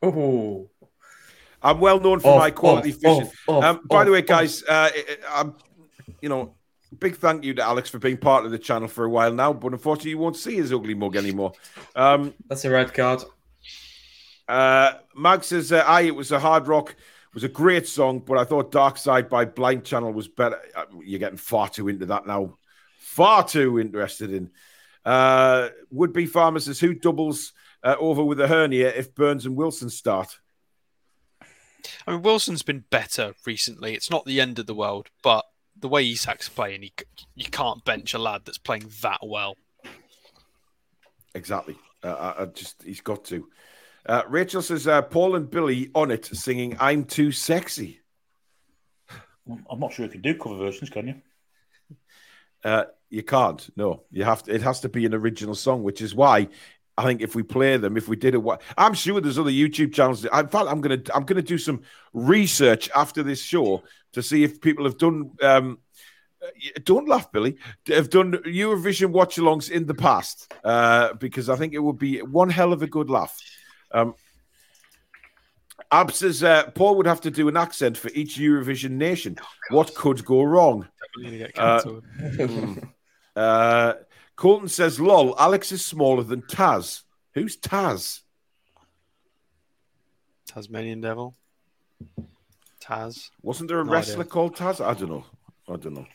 Oh, 0.00 0.70
I'm 1.60 1.80
well 1.80 1.98
known 1.98 2.20
for 2.20 2.34
Off, 2.34 2.38
my 2.38 2.50
quality 2.52 2.92
off, 2.92 3.00
fishing. 3.00 3.22
off, 3.22 3.34
off, 3.48 3.64
um, 3.64 3.80
by 3.86 4.04
the 4.04 4.12
way, 4.12 4.22
guys, 4.22 4.62
uh, 4.62 4.90
I'm, 5.28 5.54
you 6.22 6.28
know, 6.28 6.54
big 7.00 7.16
thank 7.16 7.44
you 7.44 7.52
to 7.54 7.62
Alex 7.62 7.90
for 7.90 7.98
being 7.98 8.16
part 8.16 8.44
of 8.44 8.52
the 8.52 8.58
channel 8.58 8.86
for 8.86 9.04
a 9.04 9.10
while 9.10 9.32
now, 9.32 9.52
but 9.52 9.72
unfortunately, 9.72 10.12
you 10.12 10.18
won't 10.18 10.36
see 10.36 10.54
his 10.54 10.72
ugly 10.72 10.94
mug 10.94 11.16
anymore. 11.16 11.52
Um, 11.96 12.32
that's 12.46 12.64
a 12.64 12.70
red 12.70 12.94
card. 12.94 13.24
Uh, 14.48 14.94
Mag 15.14 15.44
says, 15.44 15.72
uh, 15.72 15.84
"Aye, 15.86 16.02
it 16.02 16.14
was 16.14 16.32
a 16.32 16.40
hard 16.40 16.68
rock." 16.68 16.96
Was 17.34 17.44
a 17.44 17.48
great 17.48 17.86
song, 17.86 18.20
but 18.20 18.38
I 18.38 18.44
thought 18.44 18.72
Dark 18.72 18.96
Side 18.96 19.28
by 19.28 19.44
Blind 19.44 19.84
Channel 19.84 20.12
was 20.12 20.26
better. 20.26 20.58
Uh, 20.74 20.84
You're 21.04 21.18
getting 21.18 21.36
far 21.36 21.68
too 21.68 21.86
into 21.88 22.06
that 22.06 22.26
now. 22.26 22.56
Far 22.98 23.46
too 23.46 23.78
interested 23.78 24.32
in. 24.32 24.50
Uh, 25.04 25.68
would 25.90 26.12
be 26.12 26.26
farmer 26.26 26.58
says 26.58 26.80
who 26.80 26.94
doubles 26.94 27.52
uh, 27.84 27.96
over 27.98 28.24
with 28.24 28.40
a 28.40 28.48
hernia 28.48 28.88
if 28.88 29.14
Burns 29.14 29.46
and 29.46 29.56
Wilson 29.56 29.90
start. 29.90 30.38
I 32.06 32.12
mean, 32.12 32.22
Wilson's 32.22 32.62
been 32.62 32.84
better 32.90 33.34
recently. 33.46 33.94
It's 33.94 34.10
not 34.10 34.24
the 34.24 34.40
end 34.40 34.58
of 34.58 34.66
the 34.66 34.74
world, 34.74 35.08
but 35.22 35.44
the 35.78 35.88
way 35.88 36.04
Isak's 36.04 36.48
playing, 36.48 36.82
he, 36.82 36.92
you 37.34 37.50
can't 37.50 37.84
bench 37.84 38.14
a 38.14 38.18
lad 38.18 38.42
that's 38.44 38.58
playing 38.58 38.90
that 39.02 39.20
well. 39.22 39.56
Exactly. 41.34 41.76
Uh, 42.02 42.32
I, 42.38 42.42
I 42.42 42.46
just 42.46 42.82
he's 42.82 43.00
got 43.00 43.24
to. 43.26 43.46
Uh, 44.08 44.22
Rachel 44.26 44.62
says 44.62 44.88
uh, 44.88 45.02
Paul 45.02 45.36
and 45.36 45.50
Billy 45.50 45.90
on 45.94 46.10
it 46.10 46.24
singing 46.24 46.76
"I'm 46.80 47.04
Too 47.04 47.30
Sexy." 47.30 48.00
I'm 49.70 49.80
not 49.80 49.92
sure 49.92 50.06
you 50.06 50.10
can 50.10 50.22
do 50.22 50.34
cover 50.34 50.56
versions, 50.56 50.90
can 50.90 51.08
you? 51.08 51.14
Uh, 52.64 52.84
you 53.08 53.22
can't. 53.22 53.68
No, 53.76 54.02
you 54.10 54.24
have 54.24 54.42
to. 54.44 54.54
It 54.54 54.62
has 54.62 54.80
to 54.80 54.88
be 54.88 55.06
an 55.06 55.14
original 55.14 55.54
song, 55.54 55.82
which 55.82 56.00
is 56.00 56.14
why 56.14 56.48
I 56.96 57.04
think 57.04 57.20
if 57.20 57.34
we 57.34 57.42
play 57.42 57.76
them, 57.76 57.96
if 57.96 58.08
we 58.08 58.16
did 58.16 58.34
it, 58.34 58.38
what 58.38 58.62
I'm 58.76 58.94
sure 58.94 59.20
there's 59.20 59.38
other 59.38 59.50
YouTube 59.50 59.92
channels. 59.94 60.24
In 60.24 60.30
fact, 60.30 60.54
I'm 60.54 60.80
gonna 60.80 61.00
I'm 61.14 61.24
gonna 61.24 61.42
do 61.42 61.58
some 61.58 61.82
research 62.12 62.90
after 62.94 63.22
this 63.22 63.42
show 63.42 63.84
to 64.14 64.22
see 64.22 64.42
if 64.42 64.60
people 64.60 64.84
have 64.84 64.98
done. 64.98 65.30
Um, 65.42 65.78
uh, 66.42 66.48
don't 66.84 67.08
laugh, 67.08 67.30
Billy. 67.32 67.56
Have 67.88 68.10
done 68.10 68.32
Eurovision 68.32 69.10
watch-alongs 69.10 69.70
in 69.70 69.86
the 69.86 69.94
past 69.94 70.52
uh, 70.62 71.14
because 71.14 71.48
I 71.48 71.56
think 71.56 71.72
it 71.72 71.80
would 71.80 71.98
be 71.98 72.20
one 72.20 72.50
hell 72.50 72.72
of 72.72 72.82
a 72.82 72.86
good 72.86 73.10
laugh. 73.10 73.36
Um, 73.92 74.14
Ab 75.90 76.12
says 76.12 76.42
uh, 76.42 76.70
Paul 76.74 76.96
would 76.96 77.06
have 77.06 77.22
to 77.22 77.30
do 77.30 77.48
an 77.48 77.56
accent 77.56 77.96
for 77.96 78.10
each 78.10 78.36
Eurovision 78.38 78.92
nation. 78.92 79.38
what 79.70 79.94
could 79.94 80.24
go 80.24 80.42
wrong? 80.42 80.86
Definitely 81.16 81.38
gonna 81.38 81.52
get 81.52 81.58
Uh, 81.58 81.80
cancelled. 81.80 82.04
Mm. 82.38 82.88
Uh, 83.36 83.94
Colton 84.36 84.68
says, 84.68 85.00
"Lol, 85.00 85.34
Alex 85.38 85.72
is 85.72 85.84
smaller 85.84 86.22
than 86.24 86.42
Taz. 86.42 87.02
Who's 87.34 87.56
Taz? 87.56 88.22
Tasmanian 90.46 91.00
Devil. 91.00 91.34
Taz. 92.82 93.30
Wasn't 93.42 93.68
there 93.68 93.80
a 93.80 93.84
No 93.84 93.92
wrestler 93.92 94.20
idea. 94.22 94.30
called 94.30 94.56
Taz? 94.56 94.84
I 94.84 94.94
don't 94.94 95.08
know. 95.10 95.24
I 95.68 95.76
don't 95.76 95.94
know." 95.94 96.06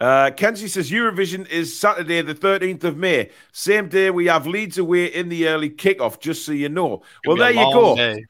Uh, 0.00 0.30
Kenzie 0.36 0.68
says 0.68 0.90
Eurovision 0.90 1.48
is 1.48 1.76
Saturday, 1.78 2.22
the 2.22 2.34
13th 2.34 2.84
of 2.84 2.96
May. 2.96 3.30
Same 3.52 3.88
day 3.88 4.10
we 4.10 4.26
have 4.26 4.46
Leeds 4.46 4.78
away 4.78 5.06
in 5.06 5.28
the 5.28 5.48
early 5.48 5.70
kickoff, 5.70 6.20
just 6.20 6.46
so 6.46 6.52
you 6.52 6.68
know. 6.68 7.02
Well, 7.26 7.36
Gonna 7.36 7.52
there 7.52 7.64
you 7.64 7.72
go. 7.72 7.96
day. 7.96 8.24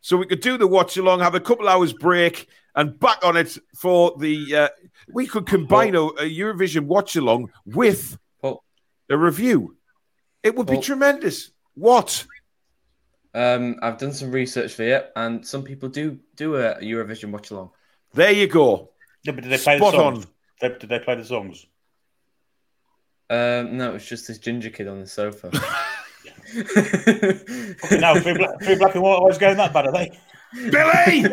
So 0.00 0.16
we 0.16 0.26
could 0.26 0.40
do 0.40 0.58
the 0.58 0.66
watch 0.66 0.96
along, 0.96 1.20
have 1.20 1.34
a 1.34 1.40
couple 1.40 1.68
hours 1.68 1.92
break, 1.92 2.48
and 2.74 2.98
back 2.98 3.24
on 3.24 3.36
it 3.36 3.56
for 3.76 4.16
the. 4.18 4.56
Uh, 4.56 4.68
we 5.12 5.26
could 5.26 5.46
combine 5.46 5.94
a, 5.94 6.02
a 6.06 6.28
Eurovision 6.28 6.86
watch 6.86 7.14
along 7.16 7.52
with 7.66 8.18
Paul, 8.40 8.64
a 9.08 9.16
review. 9.16 9.76
It 10.42 10.56
would 10.56 10.66
be 10.66 10.72
Well- 10.74 10.82
tremendous. 10.82 11.50
What? 11.74 12.26
um, 13.34 13.76
I've 13.80 13.98
done 13.98 14.12
some 14.12 14.32
research 14.32 14.72
for 14.74 14.82
you, 14.82 15.00
and 15.14 15.46
some 15.46 15.62
people 15.62 15.88
do 15.88 16.18
do 16.34 16.56
a 16.56 16.74
Eurovision 16.80 17.30
watch 17.30 17.50
along. 17.52 17.70
There 18.14 18.32
you 18.32 18.48
go. 18.48 18.90
Yeah, 19.22 19.32
but 19.32 19.44
did 19.44 19.52
they 19.52 19.58
play 19.58 19.76
Spot 19.76 19.92
the 19.92 19.98
songs? 19.98 20.24
on. 20.24 20.30
Did, 20.60 20.78
did 20.78 20.90
they 20.90 20.98
play 20.98 21.14
the 21.16 21.24
songs? 21.24 21.66
Um, 23.28 23.76
no, 23.76 23.92
was 23.92 24.06
just 24.06 24.26
this 24.26 24.38
ginger 24.38 24.70
kid 24.70 24.88
on 24.88 25.00
the 25.00 25.06
sofa. 25.06 25.50
now, 28.00 28.18
three 28.18 28.34
black, 28.34 28.60
three 28.62 28.74
black 28.76 28.94
and 28.94 29.02
white 29.02 29.12
always 29.14 29.38
going 29.38 29.56
that 29.56 29.72
bad, 29.72 29.86
are 29.86 29.92
they? 29.92 30.10
Billy! 30.70 31.24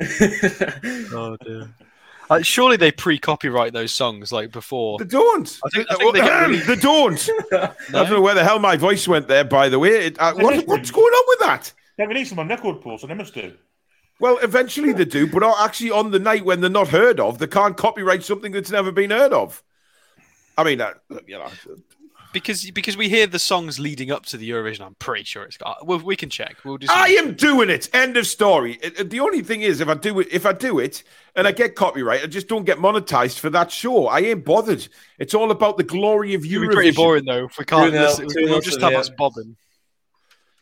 Oh 1.12 1.36
dear. 1.44 1.68
Uh, 2.30 2.40
surely 2.42 2.76
they 2.76 2.92
pre-copyright 2.92 3.72
those 3.72 3.92
songs 3.92 4.30
like 4.30 4.52
before. 4.52 4.98
They 4.98 5.04
don't. 5.04 5.58
I 5.64 5.68
think- 5.70 5.90
I 5.90 5.94
think 5.96 6.14
they 6.14 6.20
get 6.20 6.40
really- 6.46 6.58
they 6.60 6.76
don't. 6.76 7.28
I 7.52 7.72
don't 7.90 8.10
know 8.10 8.20
where 8.20 8.34
the 8.34 8.44
hell 8.44 8.60
my 8.60 8.76
voice 8.76 9.08
went 9.08 9.26
there, 9.26 9.42
by 9.44 9.68
the 9.68 9.78
way. 9.80 10.06
It, 10.06 10.18
uh, 10.18 10.34
what, 10.34 10.64
what's 10.66 10.90
going 10.92 11.12
on 11.12 11.24
with 11.28 11.38
that? 11.40 11.72
They 12.00 12.06
release 12.06 12.30
them 12.30 12.38
on 12.38 12.48
record, 12.48 12.80
Paul, 12.80 12.96
so 12.96 13.06
they 13.06 13.12
must 13.12 13.34
do. 13.34 13.52
Well, 14.20 14.38
eventually 14.38 14.94
they 14.94 15.04
do, 15.04 15.26
but 15.26 15.42
actually 15.62 15.90
on 15.90 16.12
the 16.12 16.18
night 16.18 16.46
when 16.46 16.62
they're 16.62 16.70
not 16.70 16.88
heard 16.88 17.20
of, 17.20 17.38
they 17.38 17.46
can't 17.46 17.76
copyright 17.76 18.22
something 18.24 18.52
that's 18.52 18.70
never 18.70 18.90
been 18.90 19.10
heard 19.10 19.34
of. 19.34 19.62
I 20.56 20.64
mean, 20.64 20.80
uh, 20.80 20.94
you 21.26 21.36
know, 21.36 21.50
because 22.32 22.70
because 22.70 22.96
we 22.96 23.10
hear 23.10 23.26
the 23.26 23.38
songs 23.38 23.78
leading 23.78 24.10
up 24.10 24.24
to 24.26 24.38
the 24.38 24.48
Eurovision. 24.48 24.80
I'm 24.80 24.94
pretty 24.94 25.24
sure 25.24 25.42
it's 25.42 25.58
got. 25.58 25.86
Well, 25.86 25.98
we 25.98 26.16
can 26.16 26.30
check. 26.30 26.56
We'll 26.64 26.78
just. 26.78 26.90
I 26.90 27.08
am 27.08 27.34
doing 27.34 27.68
it. 27.68 27.90
End 27.94 28.16
of 28.16 28.26
story. 28.26 28.78
It- 28.82 28.98
it- 29.00 29.10
the 29.10 29.20
only 29.20 29.42
thing 29.42 29.60
is, 29.60 29.82
if 29.82 29.88
I 29.88 29.94
do 29.94 30.20
it, 30.20 30.28
if 30.30 30.46
I 30.46 30.54
do 30.54 30.78
it, 30.78 31.02
and 31.36 31.46
I 31.46 31.52
get 31.52 31.74
copyright, 31.74 32.22
I 32.22 32.26
just 32.28 32.48
don't 32.48 32.64
get 32.64 32.78
monetized 32.78 33.38
for 33.40 33.50
that 33.50 33.70
show. 33.70 34.06
I 34.06 34.20
ain't 34.20 34.46
bothered. 34.46 34.88
It's 35.18 35.34
all 35.34 35.50
about 35.50 35.76
the 35.76 35.84
glory 35.84 36.32
of 36.32 36.46
It'll 36.46 36.62
be 36.62 36.68
pretty 36.68 36.92
boring 36.92 37.26
though 37.26 37.44
if 37.44 37.58
we 37.58 37.66
can't. 37.66 37.92
Listen- 37.92 38.26
we'll 38.36 38.62
just 38.62 38.80
have 38.80 38.92
the- 38.92 38.98
us 38.98 39.10
bobbing. 39.10 39.56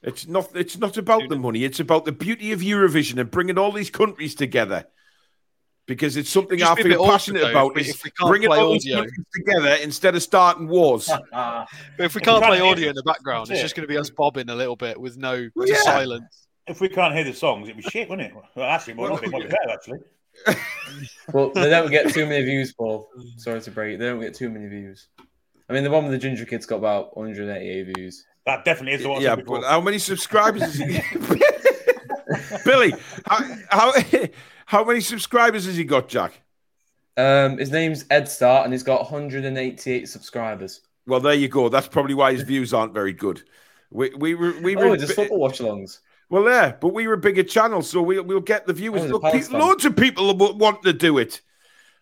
It's 0.02 0.26
not. 0.28 0.54
It's 0.54 0.78
not 0.78 0.96
about 0.96 1.28
the 1.28 1.36
money. 1.36 1.64
It's 1.64 1.80
about 1.80 2.04
the 2.04 2.12
beauty 2.12 2.52
of 2.52 2.60
Eurovision 2.60 3.18
and 3.20 3.30
bringing 3.30 3.58
all 3.58 3.72
these 3.72 3.90
countries 3.90 4.34
together. 4.34 4.86
Because 5.86 6.18
it's 6.18 6.28
something 6.28 6.58
Just 6.58 6.70
I 6.70 6.74
be 6.74 6.80
a 6.82 6.84
bit 6.84 6.92
feel 6.98 7.06
passionate 7.06 7.40
though, 7.40 7.50
about. 7.50 7.68
if 7.70 7.74
we- 7.76 7.80
is 7.80 7.88
if 7.90 8.04
we 8.04 8.10
can't 8.10 8.28
bringing 8.28 8.48
play 8.48 8.58
all 8.58 8.72
these 8.74 8.84
audio. 8.86 8.96
countries 8.98 9.26
together 9.34 9.74
instead 9.82 10.14
of 10.14 10.22
starting 10.22 10.68
wars. 10.68 11.08
But 11.32 11.66
if 11.98 12.14
we 12.14 12.20
can't 12.20 12.42
we 12.42 12.46
play 12.46 12.58
can't 12.58 12.62
hear- 12.62 12.64
audio 12.72 12.88
in 12.90 12.94
the 12.94 13.02
background, 13.02 13.42
it's 13.44 13.48
That's 13.50 13.62
just 13.62 13.74
going 13.74 13.88
to 13.88 13.92
be 13.92 13.96
us 13.96 14.10
bobbing 14.10 14.50
a 14.50 14.54
little 14.54 14.76
bit 14.76 15.00
with 15.00 15.16
no 15.16 15.48
Well, 15.56 15.66
yeah. 15.66 15.80
silence. 15.82 16.46
If 16.66 16.82
we 16.82 16.90
can't 16.90 17.14
hear 17.14 17.24
the 17.24 17.32
songs, 17.32 17.68
it'd 17.70 17.82
be 17.82 17.88
shit, 17.90 18.08
wouldn't 18.10 18.28
it? 18.30 18.34
Well, 18.54 18.68
actually, 18.68 18.92
it 18.92 18.96
might 18.96 19.08
not. 19.08 19.24
It 19.24 19.30
might 19.30 19.42
be 19.44 19.48
better, 19.48 19.70
actually. 19.72 19.98
well, 21.32 21.50
they 21.54 21.70
don't 21.70 21.90
get 21.90 22.12
too 22.12 22.26
many 22.26 22.44
views, 22.44 22.74
Paul. 22.74 23.08
Sorry 23.38 23.60
to 23.62 23.70
break. 23.70 23.94
it. 23.94 23.98
They 23.98 24.06
don't 24.06 24.20
get 24.20 24.34
too 24.34 24.50
many 24.50 24.66
views. 24.68 25.08
I 25.70 25.72
mean, 25.72 25.84
the 25.84 25.90
one 25.90 26.04
with 26.04 26.12
the 26.12 26.18
ginger 26.18 26.44
kids 26.44 26.66
got 26.66 26.76
about 26.76 27.16
188 27.16 27.96
views. 27.96 28.24
That 28.48 28.64
definitely 28.64 28.94
is 28.94 29.02
the 29.02 29.10
one. 29.10 29.20
Yeah, 29.20 29.34
said 29.34 29.44
before. 29.44 29.60
but 29.60 29.68
how 29.68 29.78
many 29.82 29.98
subscribers? 29.98 30.62
Is 30.62 30.76
he... 30.76 31.00
Billy, 32.64 32.94
how, 33.26 33.56
how 33.68 33.92
how 34.66 34.84
many 34.84 35.02
subscribers 35.02 35.66
has 35.66 35.76
he 35.76 35.84
got, 35.84 36.08
Jack? 36.08 36.40
Um, 37.18 37.58
his 37.58 37.70
name's 37.70 38.06
Ed 38.08 38.26
Start, 38.26 38.64
and 38.64 38.72
he's 38.72 38.82
got 38.82 39.02
188 39.02 40.08
subscribers. 40.08 40.80
Well, 41.06 41.20
there 41.20 41.34
you 41.34 41.48
go. 41.48 41.68
That's 41.68 41.88
probably 41.88 42.14
why 42.14 42.32
his 42.32 42.40
views 42.42 42.72
aren't 42.72 42.94
very 42.94 43.12
good. 43.12 43.42
We 43.90 44.14
we 44.16 44.34
were 44.34 44.54
we 44.62 44.76
were 44.76 44.86
Oh, 44.86 44.96
just 44.96 45.12
football 45.12 45.40
watch-alongs. 45.40 45.98
well 46.30 46.44
there, 46.44 46.78
but 46.80 46.94
we 46.94 47.06
were 47.06 47.14
a 47.14 47.18
bigger 47.18 47.42
channel, 47.42 47.82
so 47.82 48.00
we 48.00 48.18
we'll 48.18 48.40
get 48.40 48.66
the 48.66 48.72
viewers. 48.72 49.02
Oh, 49.02 49.18
Look, 49.18 49.24
pe- 49.24 49.46
loads 49.48 49.84
of 49.84 49.94
people 49.94 50.34
want 50.34 50.82
to 50.84 50.94
do 50.94 51.18
it. 51.18 51.42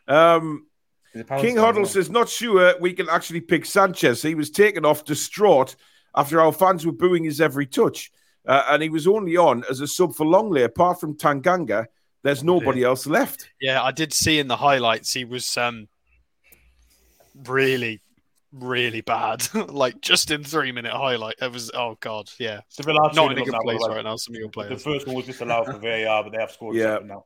Um, 0.06 0.66
He's 1.12 1.22
a 1.22 1.24
Palace 1.24 1.42
King 1.42 1.56
fan, 1.56 1.64
Hoddle 1.74 1.86
says, 1.88 2.08
not 2.08 2.28
sure 2.28 2.76
we 2.80 2.92
can 2.92 3.08
actually 3.08 3.40
pick 3.40 3.64
Sanchez. 3.64 4.22
He 4.22 4.36
was 4.36 4.50
taken 4.50 4.84
off 4.84 5.04
distraught 5.04 5.74
after 6.16 6.40
our 6.40 6.52
fans 6.52 6.86
were 6.86 6.92
booing 6.92 7.24
his 7.24 7.40
every 7.40 7.66
touch. 7.66 8.10
Uh, 8.46 8.62
and 8.70 8.82
he 8.82 8.88
was 8.88 9.06
only 9.06 9.36
on 9.36 9.64
as 9.68 9.80
a 9.80 9.86
sub 9.86 10.14
for 10.14 10.24
Lenglet. 10.24 10.64
Apart 10.64 11.00
from 11.00 11.16
Tanganga, 11.16 11.86
there's 12.22 12.44
nobody 12.44 12.84
else 12.84 13.06
left. 13.06 13.50
Yeah, 13.60 13.82
I 13.82 13.90
did 13.90 14.12
see 14.12 14.38
in 14.38 14.46
the 14.48 14.56
highlights 14.56 15.12
he 15.12 15.24
was 15.24 15.56
um 15.56 15.88
really, 17.46 18.00
really 18.52 19.00
bad. 19.00 19.46
like 19.68 20.00
just 20.00 20.30
in 20.30 20.44
three 20.44 20.72
minute 20.72 20.92
highlight, 20.92 21.36
it 21.40 21.52
was 21.52 21.70
oh 21.74 21.96
god, 22.00 22.30
yeah, 22.38 22.60
The 22.76 22.84
Villar 22.84 23.10
not 23.14 23.32
in 23.32 23.38
a 23.38 23.44
good 23.44 23.54
place 23.62 23.80
right 23.88 24.04
now. 24.04 24.16
Some 24.16 24.34
of 24.34 24.40
your 24.40 24.48
players. 24.48 24.70
The 24.82 24.90
first 24.90 25.06
one 25.06 25.16
was 25.16 25.26
disallowed 25.26 25.66
for 25.66 25.78
VAR, 25.78 26.22
but 26.22 26.30
they 26.32 26.38
have 26.38 26.52
scored 26.52 26.76
Yeah. 26.76 26.94
seven 26.94 27.08
now. 27.08 27.24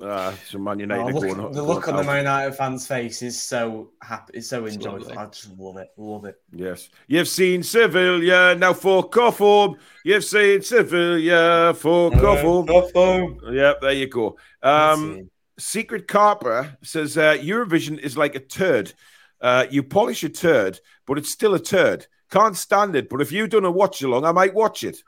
Uh, 0.00 0.32
so 0.48 0.58
Man 0.58 0.78
United 0.78 1.02
Oh, 1.02 1.18
look- 1.18 1.36
going, 1.36 1.52
the 1.52 1.62
look 1.62 1.84
going 1.84 1.96
on 1.98 2.04
the 2.04 2.10
out. 2.10 2.14
Man 2.14 2.24
United 2.24 2.54
fans' 2.56 2.86
face 2.86 3.20
is 3.22 3.40
so 3.42 3.90
happy. 4.00 4.34
It's 4.38 4.48
so 4.48 4.64
enjoyable. 4.66 5.00
lovely. 5.00 5.16
I 5.16 5.26
just 5.26 5.58
love 5.58 5.76
it. 5.78 5.88
Love 5.96 6.24
it. 6.24 6.40
Yes. 6.52 6.88
You've 7.08 7.26
seen 7.28 7.62
Sevilla, 7.64 8.54
now 8.54 8.72
for 8.74 9.08
home. 9.12 9.76
You've 10.04 10.24
seen 10.24 10.62
Sevilla, 10.62 11.74
for 11.74 12.12
home. 12.12 13.40
Yep, 13.50 13.80
there 13.80 13.92
you 13.92 14.06
go. 14.06 14.36
Um, 14.62 15.30
Secret 15.58 16.06
Carper 16.06 16.76
says 16.82 17.18
uh, 17.18 17.36
Eurovision 17.38 17.98
is 17.98 18.16
like 18.16 18.36
a 18.36 18.40
turd. 18.40 18.92
Uh, 19.40 19.66
you 19.68 19.82
polish 19.82 20.22
a 20.22 20.28
turd, 20.28 20.78
but 21.06 21.18
it's 21.18 21.30
still 21.30 21.54
a 21.54 21.60
turd. 21.60 22.06
Can't 22.30 22.56
stand 22.56 22.94
it. 22.94 23.08
But 23.08 23.20
if 23.20 23.32
you 23.32 23.48
done 23.48 23.64
a 23.64 23.70
watch 23.70 24.02
along, 24.02 24.24
I 24.24 24.30
might 24.32 24.54
watch 24.54 24.84
it. 24.84 25.02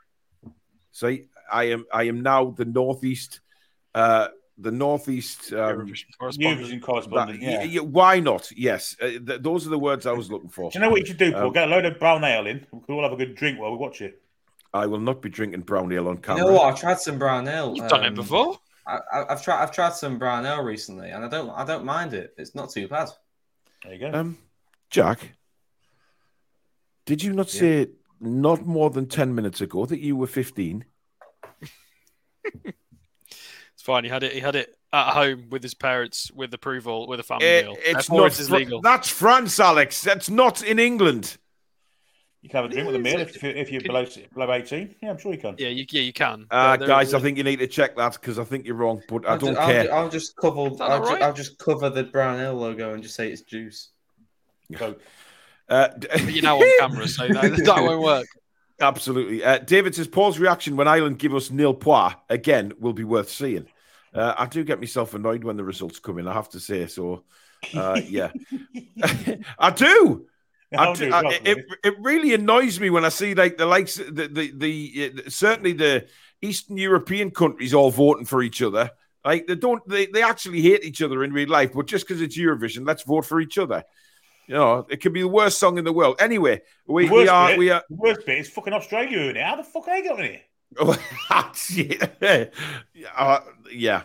So 0.91 1.15
I 1.51 1.63
am 1.65 1.85
I 1.93 2.03
am 2.03 2.21
now 2.21 2.51
the 2.51 2.65
northeast, 2.65 3.39
uh, 3.95 4.27
the 4.61 4.71
northeast. 4.71 5.51
Um, 5.53 5.57
Eurovision 5.87 6.07
correspondent. 6.17 6.69
That- 6.69 6.81
correspondent, 6.81 7.41
yeah. 7.41 7.59
y- 7.59 7.71
y- 7.75 7.79
why 7.79 8.19
not? 8.19 8.51
Yes, 8.55 8.95
uh, 9.01 9.07
th- 9.07 9.41
those 9.41 9.65
are 9.67 9.69
the 9.69 9.79
words 9.79 10.05
I 10.05 10.11
was 10.11 10.29
looking 10.31 10.49
for. 10.49 10.69
Do 10.71 10.77
you 10.79 10.83
know 10.85 10.89
what 10.91 10.99
you 11.01 11.05
should 11.07 11.17
do, 11.17 11.31
Paul? 11.31 11.47
Um, 11.47 11.53
Get 11.53 11.67
a 11.67 11.71
load 11.71 11.85
of 11.85 11.99
brown 11.99 12.23
ale 12.23 12.47
in. 12.47 12.65
We 12.71 12.79
can 12.81 12.95
all 12.95 13.03
have 13.03 13.11
a 13.13 13.15
good 13.17 13.35
drink 13.35 13.59
while 13.59 13.71
we 13.71 13.77
watch 13.77 14.01
it. 14.01 14.21
I 14.73 14.85
will 14.85 14.99
not 14.99 15.21
be 15.21 15.29
drinking 15.29 15.61
brown 15.61 15.91
ale 15.91 16.07
on 16.07 16.15
You 16.15 16.21
camera. 16.21 16.43
know 16.45 16.51
what? 16.53 16.73
I've 16.73 16.79
tried 16.79 16.99
some 16.99 17.17
brown 17.19 17.47
ale. 17.47 17.73
You've 17.75 17.89
done 17.89 18.03
it 18.03 18.09
um, 18.09 18.13
before. 18.15 18.57
I, 18.87 18.99
I, 19.11 19.33
I've 19.33 19.43
tried. 19.43 19.61
I've 19.63 19.71
tried 19.71 19.93
some 19.93 20.17
brown 20.17 20.45
ale 20.45 20.63
recently, 20.63 21.09
and 21.09 21.25
I 21.25 21.27
don't. 21.27 21.49
I 21.49 21.65
don't 21.65 21.83
mind 21.85 22.13
it. 22.13 22.33
It's 22.37 22.55
not 22.55 22.69
too 22.71 22.87
bad. 22.87 23.09
There 23.83 23.93
you 23.93 23.99
go. 23.99 24.11
Um, 24.17 24.37
Jack, 24.89 25.33
did 27.05 27.21
you 27.23 27.33
not 27.33 27.53
Yeah. 27.53 27.59
say 27.59 27.87
not 28.19 28.65
more 28.65 28.89
than 28.89 29.07
ten 29.07 29.33
minutes 29.35 29.59
ago 29.61 29.85
that 29.85 29.99
you 29.99 30.15
were 30.15 30.27
fifteen? 30.27 30.85
It's 33.91 33.95
fine. 33.95 34.03
He 34.03 34.09
had 34.09 34.23
it. 34.23 34.33
He 34.33 34.39
had 34.39 34.55
it 34.55 34.75
at 34.93 35.13
home 35.13 35.47
with 35.49 35.63
his 35.63 35.73
parents, 35.73 36.31
with 36.33 36.53
approval, 36.53 37.07
with 37.07 37.19
a 37.19 37.23
family 37.23 37.45
It- 37.45 37.65
meal. 37.65 37.75
It's 37.79 37.93
Therefore, 37.93 38.21
not. 38.21 38.31
it 38.33 38.39
is 38.39 38.47
Fr- 38.49 38.55
legal. 38.55 38.81
That's 38.81 39.09
France, 39.09 39.59
Alex. 39.59 40.01
That's 40.01 40.29
not 40.29 40.63
in 40.63 40.79
England. 40.79 41.37
you 42.43 42.49
can 42.49 42.63
have 42.63 42.71
a 42.71 42.73
drink 42.73 42.87
with 42.87 42.95
a 42.95 42.99
meal 42.99 43.19
if, 43.19 43.41
you- 43.43 43.49
if 43.51 43.71
you're 43.71 43.81
below, 43.81 44.03
below 44.33 44.51
18. 44.51 44.95
Yeah, 45.01 45.11
I'm 45.11 45.17
sure 45.19 45.31
you 45.31 45.37
can. 45.39 45.55
Yeah, 45.59 45.67
you, 45.67 45.85
yeah, 45.91 46.01
you 46.01 46.11
can. 46.11 46.47
Uh, 46.49 46.75
There- 46.75 46.87
guys, 46.87 47.11
there- 47.11 47.19
I 47.19 47.23
think 47.23 47.37
you 47.37 47.43
need 47.43 47.59
to 47.59 47.67
check 47.67 47.95
that 47.97 48.13
because 48.13 48.39
I 48.39 48.43
think 48.43 48.65
you're 48.65 48.75
wrong. 48.75 49.01
But 49.07 49.27
I 49.29 49.37
don't 49.37 49.55
I'll, 49.57 49.67
care. 49.67 49.83
ju- 49.83 49.89
I'll 49.91 50.09
just 50.09 50.35
cover. 50.35 50.59
I'll, 50.81 51.05
ju- 51.07 51.23
I'll 51.23 51.33
just 51.33 51.57
cover 51.59 51.89
the 51.91 52.03
brown 52.03 52.39
ale 52.39 52.55
logo 52.55 52.93
and 52.95 53.03
just 53.03 53.15
say 53.15 53.31
it's 53.31 53.41
juice. 53.43 53.89
So, 54.77 54.95
Uh, 55.69 55.89
But 55.99 56.33
you're 56.33 56.41
now 56.43 56.57
on 56.57 56.67
camera, 56.79 57.07
so 57.07 57.27
that, 57.27 57.41
that 57.63 57.83
won't 57.83 58.01
work. 58.01 58.27
Absolutely. 58.81 59.43
Uh, 59.43 59.59
David 59.59 59.93
says 59.95 60.07
Paul's 60.07 60.39
reaction 60.39 60.75
when 60.75 60.87
Ireland 60.87 61.19
give 61.19 61.35
us 61.35 61.51
nil 61.51 61.75
pois 61.75 62.13
again 62.29 62.73
will 62.79 62.93
be 62.93 63.03
worth 63.03 63.29
seeing. 63.29 63.67
Uh, 64.13 64.33
I 64.37 64.45
do 64.45 64.63
get 64.63 64.79
myself 64.79 65.13
annoyed 65.13 65.43
when 65.43 65.55
the 65.57 65.63
results 65.63 65.99
come 65.99 66.17
in. 66.19 66.27
I 66.27 66.33
have 66.33 66.49
to 66.49 66.59
say 66.59 66.85
so. 66.87 67.23
Uh, 67.73 68.01
yeah, 68.07 68.31
I 69.59 69.69
do. 69.71 70.27
I 70.77 70.93
do- 70.93 71.13
I- 71.13 71.21
it, 71.45 71.65
it 71.83 71.93
really 71.99 72.33
annoys 72.33 72.79
me 72.79 72.89
when 72.89 73.05
I 73.05 73.09
see 73.09 73.33
like 73.35 73.57
the 73.57 73.65
likes 73.65 73.95
the 73.95 74.27
the, 74.27 74.51
the 74.55 75.13
uh, 75.25 75.29
certainly 75.29 75.73
the 75.73 76.07
Eastern 76.41 76.77
European 76.77 77.31
countries 77.31 77.73
all 77.73 77.91
voting 77.91 78.25
for 78.25 78.41
each 78.41 78.61
other. 78.61 78.89
Like 79.23 79.47
they 79.47 79.55
don't 79.55 79.87
they, 79.87 80.07
they 80.07 80.23
actually 80.23 80.61
hate 80.61 80.83
each 80.83 81.01
other 81.01 81.23
in 81.23 81.31
real 81.33 81.49
life, 81.49 81.71
but 81.73 81.85
just 81.87 82.07
because 82.07 82.21
it's 82.21 82.37
Eurovision, 82.37 82.87
let's 82.87 83.03
vote 83.03 83.25
for 83.25 83.39
each 83.39 83.57
other. 83.57 83.83
You 84.47 84.55
know, 84.55 84.85
it 84.89 84.97
could 85.01 85.13
be 85.13 85.21
the 85.21 85.27
worst 85.27 85.59
song 85.59 85.77
in 85.77 85.85
the 85.85 85.93
world. 85.93 86.15
Anyway, 86.19 86.61
we, 86.87 87.07
we 87.09 87.27
are 87.27 87.49
bit- 87.49 87.59
we 87.59 87.69
are 87.69 87.83
The 87.89 87.95
worst 87.95 88.25
bit 88.25 88.39
is 88.39 88.49
fucking 88.49 88.73
Australia 88.73 89.19
in 89.19 89.37
it. 89.37 89.43
How 89.45 89.55
the 89.57 89.63
fuck 89.63 89.87
are 89.87 89.95
they 89.95 90.01
getting 90.07 90.25
it? 90.25 90.41
yeah. 91.69 92.45
Uh, 93.15 93.39
yeah. 93.71 94.03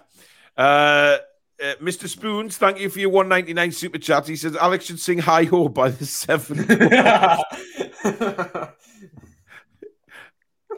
Uh, 0.56 1.18
uh, 1.62 1.74
Mr. 1.80 2.08
Spoons, 2.08 2.58
thank 2.58 2.78
you 2.78 2.90
for 2.90 2.98
your 2.98 3.10
199 3.10 3.72
super 3.72 3.98
chat. 3.98 4.26
He 4.26 4.36
says 4.36 4.56
Alex 4.56 4.86
should 4.86 5.00
sing 5.00 5.18
Hi 5.18 5.44
Ho 5.44 5.68
by 5.68 5.90
the 5.90 6.04
Seven. 6.04 6.58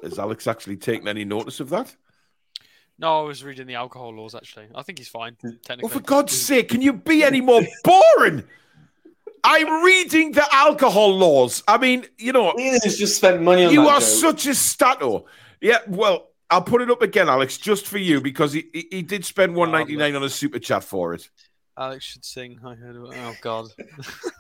Has 0.02 0.18
Alex 0.18 0.46
actually 0.46 0.76
taken 0.76 1.08
any 1.08 1.24
notice 1.24 1.60
of 1.60 1.70
that? 1.70 1.94
No, 2.98 3.20
I 3.20 3.22
was 3.22 3.44
reading 3.44 3.66
the 3.66 3.74
alcohol 3.74 4.14
laws. 4.14 4.34
Actually, 4.34 4.66
I 4.74 4.82
think 4.82 4.98
he's 4.98 5.08
fine. 5.08 5.36
Technically, 5.40 5.84
Oh, 5.84 5.88
for 5.88 6.00
God's 6.00 6.32
sake, 6.32 6.68
can 6.68 6.82
you 6.82 6.92
be 6.92 7.24
any 7.24 7.40
more 7.40 7.62
boring? 7.84 8.44
I'm 9.44 9.84
reading 9.84 10.32
the 10.32 10.44
alcohol 10.52 11.16
laws. 11.16 11.62
I 11.68 11.78
mean, 11.78 12.06
you 12.18 12.32
know, 12.32 12.52
Ian's 12.58 12.96
just 12.96 13.16
spent 13.16 13.40
money 13.42 13.64
on 13.64 13.72
you 13.72 13.82
that 13.84 13.88
are 13.88 14.00
joke. 14.00 14.08
such 14.08 14.46
a 14.46 14.54
stato. 14.54 15.26
Yeah, 15.60 15.78
well, 15.86 16.28
I'll 16.50 16.62
put 16.62 16.82
it 16.82 16.90
up 16.90 17.02
again, 17.02 17.28
Alex, 17.28 17.58
just 17.58 17.86
for 17.86 17.98
you 17.98 18.20
because 18.20 18.52
he, 18.52 18.68
he, 18.72 18.88
he 18.90 19.02
did 19.02 19.24
spend 19.24 19.54
199 19.54 20.14
on 20.16 20.24
a 20.24 20.30
super 20.30 20.58
chat 20.58 20.84
for 20.84 21.14
it. 21.14 21.28
Alex 21.76 22.04
should 22.04 22.24
sing. 22.24 22.58
I 22.64 22.74
heard. 22.74 22.96
Oh 22.96 23.34
God. 23.40 23.68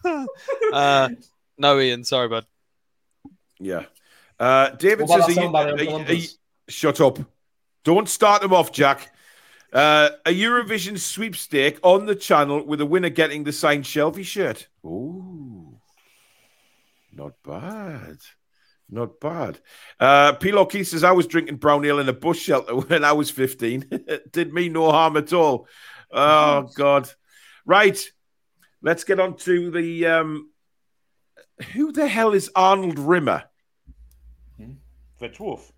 uh, 0.72 1.08
no, 1.56 1.78
Ian. 1.78 2.04
Sorry, 2.04 2.28
bud. 2.28 2.46
Yeah. 3.60 3.84
Uh, 4.40 4.70
David 4.70 5.08
says, 5.08 5.26
that 5.26 5.38
are 5.38 5.42
you- 5.42 5.56
are 5.56 5.82
you- 5.82 6.04
are 6.06 6.12
you- 6.12 6.28
shut 6.68 7.00
up. 7.00 7.18
Don't 7.84 8.08
start 8.08 8.42
them 8.42 8.52
off, 8.52 8.72
Jack. 8.72 9.12
Uh, 9.72 10.10
a 10.24 10.30
Eurovision 10.30 10.98
sweepstake 10.98 11.78
on 11.82 12.06
the 12.06 12.14
channel 12.14 12.64
with 12.64 12.80
a 12.80 12.86
winner 12.86 13.08
getting 13.10 13.44
the 13.44 13.52
signed 13.52 13.86
Shelby 13.86 14.22
shirt. 14.22 14.66
Ooh. 14.84 15.78
Not 17.12 17.34
bad. 17.44 18.18
Not 18.90 19.20
bad. 19.20 19.60
Uh, 20.00 20.34
Keith 20.34 20.88
says, 20.88 21.04
I 21.04 21.12
was 21.12 21.26
drinking 21.26 21.56
brown 21.56 21.84
ale 21.84 21.98
in 21.98 22.08
a 22.08 22.12
bush 22.12 22.40
shelter 22.40 22.76
when 22.76 23.04
I 23.04 23.12
was 23.12 23.30
15. 23.30 24.06
Did 24.30 24.52
me 24.52 24.68
no 24.68 24.90
harm 24.90 25.16
at 25.16 25.32
all. 25.32 25.66
Oh, 26.10 26.68
God. 26.74 27.10
Right. 27.66 28.00
Let's 28.82 29.04
get 29.04 29.20
on 29.20 29.36
to 29.38 29.70
the. 29.70 30.06
Um, 30.06 30.50
who 31.72 31.92
the 31.92 32.06
hell 32.06 32.32
is 32.32 32.50
Arnold 32.54 32.98
Rimmer? 32.98 33.44
The 35.18 35.28
dwarf. 35.28 35.72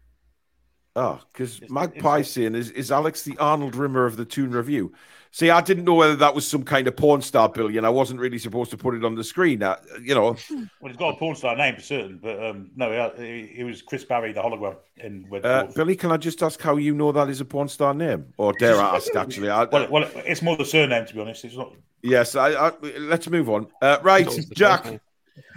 Oh, 0.97 1.20
because 1.32 1.61
Magpie 1.70 2.23
saying 2.23 2.55
is, 2.55 2.70
is 2.70 2.91
Alex 2.91 3.23
the 3.23 3.39
Arnold 3.39 3.77
Rimmer 3.77 4.05
of 4.05 4.16
the 4.16 4.24
Toon 4.24 4.51
Review? 4.51 4.93
See, 5.32 5.48
I 5.48 5.61
didn't 5.61 5.85
know 5.85 5.94
whether 5.94 6.16
that 6.16 6.35
was 6.35 6.47
some 6.47 6.65
kind 6.65 6.89
of 6.89 6.97
porn 6.97 7.23
star, 7.23 7.48
Billy, 7.48 7.77
and 7.77 7.86
I 7.86 7.90
wasn't 7.90 8.19
really 8.19 8.39
supposed 8.39 8.73
to 8.73 8.77
put 8.77 8.94
it 8.94 9.05
on 9.05 9.15
the 9.15 9.23
screen. 9.23 9.62
Uh, 9.62 9.77
you 10.02 10.12
know, 10.12 10.36
Well, 10.51 10.89
he's 10.89 10.97
got 10.97 11.15
a 11.15 11.16
porn 11.19 11.36
star 11.36 11.55
name 11.57 11.77
for 11.77 11.82
certain, 11.82 12.19
but 12.20 12.43
um, 12.44 12.70
no, 12.74 13.12
he, 13.16 13.47
he 13.47 13.62
was 13.62 13.81
Chris 13.81 14.05
Barrie, 14.05 14.32
the 14.32 14.40
hologram 14.40 14.77
in 14.97 15.27
uh, 15.44 15.66
Billy, 15.74 15.94
can 15.94 16.11
I 16.11 16.16
just 16.16 16.43
ask 16.43 16.61
how 16.61 16.77
you 16.77 16.94
know 16.94 17.12
that 17.12 17.28
is 17.28 17.40
a 17.40 17.44
porn 17.44 17.69
star 17.69 17.94
name? 17.94 18.27
Or 18.39 18.52
dare 18.55 18.77
I 18.77 18.97
ask, 18.97 19.15
actually? 19.15 19.51
I, 19.51 19.65
Well, 19.65 19.89
well, 19.89 20.11
it's 20.16 20.43
more 20.43 20.57
the 20.57 20.65
surname, 20.65 21.07
to 21.07 21.15
be 21.15 21.20
honest. 21.20 21.44
It's 21.44 21.57
not. 21.57 21.74
yes, 22.02 22.35
I, 22.35 22.51
I, 22.51 22.73
let's 22.98 23.28
move 23.28 23.48
on. 23.48 23.69
Uh, 23.81 23.98
right, 24.02 24.24
That 24.24 24.36
was 24.36 24.48
the 24.48 24.55
Jack, 24.57 25.01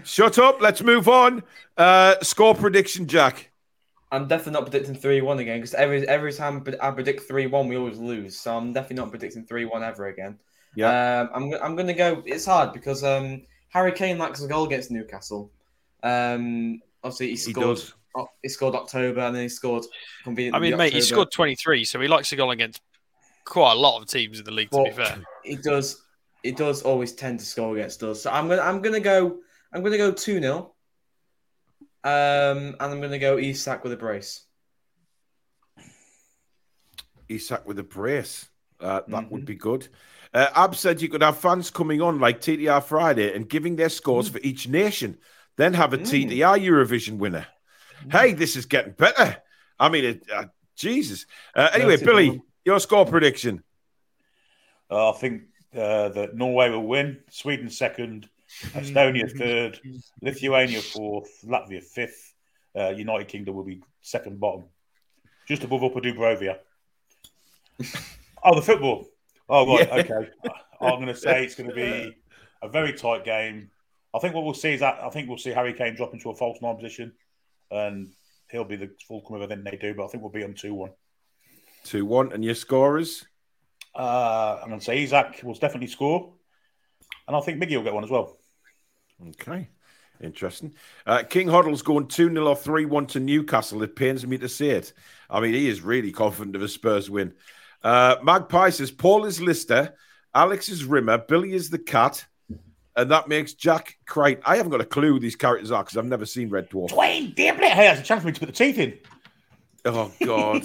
shut 0.04 0.38
up. 0.38 0.62
Let's 0.62 0.84
move 0.84 1.10
on. 1.10 1.42
Uh, 1.78 2.16
score 2.22 2.54
prediction, 2.54 3.08
Jack. 3.08 3.50
I'm 4.14 4.28
definitely 4.28 4.54
not 4.54 4.70
predicting 4.70 4.96
three 4.96 5.22
one 5.22 5.40
again 5.40 5.58
because 5.58 5.74
every 5.74 6.08
every 6.08 6.32
time 6.32 6.64
I 6.80 6.92
predict 6.92 7.24
three 7.24 7.48
one, 7.48 7.68
we 7.68 7.76
always 7.78 7.98
lose. 7.98 8.40
So 8.40 8.56
I'm 8.56 8.72
definitely 8.72 8.98
not 8.98 9.10
predicting 9.10 9.44
three 9.44 9.66
one 9.66 9.84
ever 9.84 10.06
again. 10.08 10.38
Yeah. 10.76 11.22
Um, 11.22 11.30
I'm 11.34 11.62
I'm 11.64 11.76
gonna 11.76 11.96
go. 11.96 12.22
It's 12.24 12.46
hard 12.46 12.74
because 12.74 13.04
um, 13.04 13.42
Harry 13.70 13.92
Kane 13.92 14.20
likes 14.20 14.42
a 14.44 14.48
goal 14.48 14.66
against 14.66 14.92
Newcastle. 14.92 15.52
Um, 16.04 16.80
obviously 17.04 17.28
he 17.28 17.32
He 17.32 17.38
scored. 17.38 17.78
does. 17.78 17.94
oh, 18.16 18.28
He 18.44 18.50
scored 18.50 18.76
October 18.76 19.22
and 19.22 19.36
then 19.36 19.44
he 19.44 19.50
scored 19.50 19.84
I 20.26 20.30
mean, 20.30 20.78
mate, 20.78 20.94
he 20.94 21.02
scored 21.02 21.32
23, 21.32 21.84
so 21.84 22.00
he 22.00 22.08
likes 22.08 22.30
to 22.30 22.36
go 22.36 22.52
against 22.52 22.82
quite 23.46 23.74
a 23.74 23.76
lot 23.76 24.00
of 24.00 24.08
teams 24.08 24.38
in 24.38 24.46
the 24.46 24.52
league. 24.52 24.70
To 24.72 24.84
be 24.84 24.92
fair, 24.92 25.24
He 25.44 25.56
does. 25.56 26.04
He 26.44 26.52
does 26.52 26.84
always 26.84 27.14
tend 27.14 27.40
to 27.40 27.46
score 27.46 27.76
against 27.76 28.04
us. 28.04 28.22
So 28.22 28.30
I'm 28.30 28.48
gonna 28.48 28.62
I'm 28.62 28.82
gonna 28.82 29.00
go 29.00 29.40
I'm 29.74 29.82
gonna 29.82 29.98
go 29.98 30.12
two 30.12 30.40
0 30.40 30.73
Um, 32.04 32.76
and 32.80 32.82
I'm 32.82 33.02
gonna 33.02 33.20
go 33.20 33.38
Isak 33.38 33.84
with 33.84 33.94
a 33.94 33.98
brace. 33.98 34.44
Isak 37.30 37.66
with 37.68 37.80
a 37.80 37.84
brace. 37.84 38.48
Uh, 38.80 39.02
that 39.08 39.10
Mm-hmm. 39.10 39.34
would 39.34 39.46
be 39.46 39.56
good. 39.56 39.88
Uh, 40.34 40.48
Ab 40.56 40.76
said 40.76 41.02
you 41.02 41.08
could 41.08 41.22
have 41.22 41.38
fans 41.38 41.70
coming 41.72 42.02
on 42.02 42.20
like 42.20 42.42
TTR 42.42 42.84
Friday 42.84 43.34
and 43.34 43.48
giving 43.48 43.76
their 43.78 43.90
scores 43.90 44.30
Mm. 44.30 44.34
for 44.34 44.40
each 44.40 44.68
nation, 44.68 45.18
then 45.58 45.74
have 45.74 45.94
a 45.94 45.98
TTR 45.98 46.58
Eurovision 46.60 47.18
winner. 47.18 47.48
Mm. 48.06 48.12
Hey, 48.12 48.34
this 48.34 48.56
is 48.56 48.66
getting 48.66 48.94
better. 48.94 49.38
I 49.80 49.90
mean, 49.90 50.04
it, 50.06 50.24
uh, 50.34 50.46
Jesus. 50.76 51.26
Uh, 51.56 51.70
anyway, 51.74 51.92
That's 51.96 52.04
Billy, 52.04 52.30
good 52.30 52.42
your 52.66 52.80
score 52.80 53.06
prediction. 53.06 53.64
Uh, 54.92 55.12
I 55.12 55.14
think 55.14 55.44
uh, 55.76 56.10
that 56.10 56.36
Norway 56.36 56.70
will 56.70 56.86
win, 56.88 57.20
Sweden 57.30 57.70
second, 57.70 58.28
Estonia 58.74 59.30
third, 59.38 59.80
Lithuania 60.22 60.82
fourth, 60.82 61.30
Latvia 61.46 61.84
fifth, 61.84 62.34
uh, 62.78 62.90
United 62.90 63.28
Kingdom 63.28 63.56
will 63.56 63.64
be 63.64 63.82
second 64.02 64.40
bottom, 64.40 64.66
just 65.48 65.64
above 65.64 65.84
Upper 65.84 66.02
Dubrovia. 66.02 66.58
oh, 68.44 68.56
the 68.56 68.62
football. 68.62 69.08
Oh, 69.50 69.78
right, 69.78 69.88
Yeah. 69.88 69.96
okay. 69.96 70.30
I'm 70.82 70.96
going 70.96 71.08
to 71.08 71.16
say 71.16 71.44
it's 71.44 71.56
going 71.56 71.70
to 71.70 71.76
be 71.76 72.16
a 72.62 72.70
very 72.70 72.94
tight 72.94 73.24
game. 73.26 73.70
I 74.14 74.20
think 74.20 74.36
what 74.36 74.44
we'll 74.44 74.54
see 74.54 74.74
is 74.74 74.82
that 74.82 75.00
I 75.02 75.10
think 75.10 75.28
we'll 75.28 75.38
see 75.38 75.52
Harry 75.52 75.74
Kane 75.74 75.96
drop 75.96 76.14
into 76.14 76.30
a 76.30 76.36
false 76.36 76.62
nine 76.62 76.76
position, 76.76 77.14
and 77.72 78.12
he'll 78.52 78.64
be 78.64 78.76
the 78.76 78.92
full 79.08 79.22
come 79.22 79.38
of 79.38 79.44
everything 79.44 79.64
they 79.64 79.78
do. 79.78 79.94
But 79.94 80.06
I 80.06 80.08
think 80.08 80.24
we'll 80.24 80.32
be 80.32 80.44
on 80.44 80.54
two 80.54 80.74
one. 80.74 80.92
2 81.86 82.06
1. 82.06 82.32
And 82.32 82.46
your 82.46 82.56
scorers? 82.56 83.26
Uh, 83.94 84.60
I'm 84.62 84.70
going 84.70 84.80
to 84.80 84.86
say 84.86 85.04
Isak 85.04 85.42
will 85.44 85.54
definitely 85.54 85.88
score, 85.88 86.34
and 87.28 87.36
I 87.36 87.42
think 87.42 87.62
Miggy 87.62 87.76
will 87.76 87.84
get 87.84 87.94
one 87.94 88.04
as 88.04 88.10
well. 88.10 88.38
Okay. 89.30 89.70
Interesting. 90.22 90.74
Uh, 91.06 91.24
King 91.24 91.48
Hoddle's 91.48 91.82
going 91.82 92.08
2 92.08 92.30
0 92.30 92.48
or 92.48 92.56
3 92.56 92.86
1 92.86 93.08
to 93.08 93.20
Newcastle. 93.20 93.84
It 93.84 93.96
pains 93.96 94.26
me 94.26 94.38
to 94.38 94.50
say 94.50 94.70
it. 94.70 94.94
I 95.30 95.40
mean, 95.40 95.54
he 95.54 95.68
is 95.68 95.82
really 95.82 96.12
confident 96.12 96.56
of 96.56 96.62
a 96.62 96.68
Spurs 96.68 97.10
win. 97.10 97.34
Uh, 97.84 98.16
Magpie 98.24 98.70
says 98.70 98.92
Paul 98.92 99.26
is 99.26 99.42
Lister, 99.42 99.94
Alex 100.34 100.70
is 100.70 100.86
Rimmer, 100.86 101.18
Billy 101.18 101.54
is 101.54 101.70
the 101.70 101.80
cat, 101.80 102.26
and 102.96 103.12
that 103.12 103.28
makes 103.28 103.54
Jack 103.54 103.98
Kryten. 104.08 104.42
I 104.46 104.56
haven't 104.56 104.72
got 104.72 104.82
a 104.82 104.86
clue 104.86 105.14
who 105.14 105.20
these 105.20 105.36
characters 105.36 105.72
are 105.72 105.84
because 105.84 105.98
I've 105.98 106.06
never 106.06 106.26
seen 106.26 106.50
Red 106.50 106.70
Dwarf. 106.70 106.90
Duane 106.90 107.34
Dibbley. 107.34 107.70
Hey, 107.70 107.88
that's 107.88 108.02
a 108.02 108.04
chance 108.04 108.22
for 108.22 108.28
me 108.28 108.34
to 108.34 108.40
put 108.40 108.46
the 108.46 108.54
teeth 108.54 108.78
in. 108.78 108.98
Oh, 109.86 110.12
God. 110.24 110.64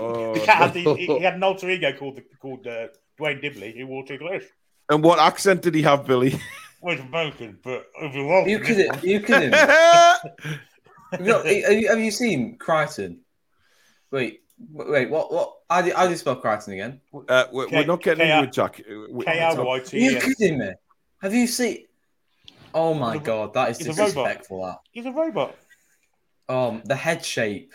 Oh, 0.00 0.34
the 0.34 0.40
cat 0.44 0.56
had, 0.56 0.74
the, 0.74 0.94
he, 0.94 1.06
he 1.06 1.20
had 1.20 1.34
an 1.34 1.42
alter 1.44 1.70
ego 1.70 1.92
called 1.92 2.20
called 2.40 2.66
uh, 2.66 2.88
Duane 3.16 3.40
Dibbley 3.40 3.76
who 3.76 3.86
wore 3.86 4.04
two 4.04 4.18
glasses. 4.18 4.48
And 4.88 5.04
what 5.04 5.18
accent 5.18 5.62
did 5.62 5.74
he 5.74 5.82
have, 5.82 6.06
Billy? 6.06 6.40
Was 6.82 7.00
American, 7.00 7.58
but 7.62 7.86
overall, 8.00 8.44
Are 8.44 8.48
you 8.48 8.60
kidding? 8.60 8.90
Are 8.90 9.06
you 9.06 9.20
kidding? 9.20 9.52
Have 9.52 10.20
you, 11.20 11.26
not- 11.26 11.46
have 11.46 11.72
you- 11.72 11.88
have 11.88 12.00
you 12.00 12.10
seen 12.10 12.58
Kryten? 12.58 13.18
Wait, 14.10 14.40
wait. 14.72 15.10
What? 15.10 15.32
What? 15.32 15.52
How 15.70 15.82
do, 15.82 15.92
how 15.94 16.04
do 16.04 16.10
you 16.10 16.16
spell 16.16 16.40
Kryten 16.40 16.72
again? 16.74 17.00
Uh, 17.28 17.44
we're, 17.52 17.68
we're 17.68 17.84
not 17.86 18.02
getting 18.02 18.28
into 18.28 18.44
it, 18.44 18.52
Jack. 18.52 18.80
Uh, 18.80 19.06
we- 19.10 19.24
K 19.24 19.40
R 19.40 19.64
Y 19.64 19.78
Are 19.78 19.96
you 19.96 20.20
kidding 20.20 20.58
me? 20.58 20.72
Have 21.22 21.34
you 21.34 21.46
seen? 21.46 21.84
Oh 22.74 22.92
my 22.94 23.14
He's 23.14 23.22
a- 23.22 23.24
god, 23.24 23.54
that 23.54 23.70
is 23.70 23.78
he's 23.78 23.86
a 23.86 23.90
robot. 23.90 24.06
disrespectful. 24.06 24.62
That. 24.66 24.78
He's 24.92 25.06
a 25.06 25.12
robot. 25.12 25.56
Um, 26.48 26.82
the 26.84 26.94
head 26.94 27.24
shape. 27.24 27.72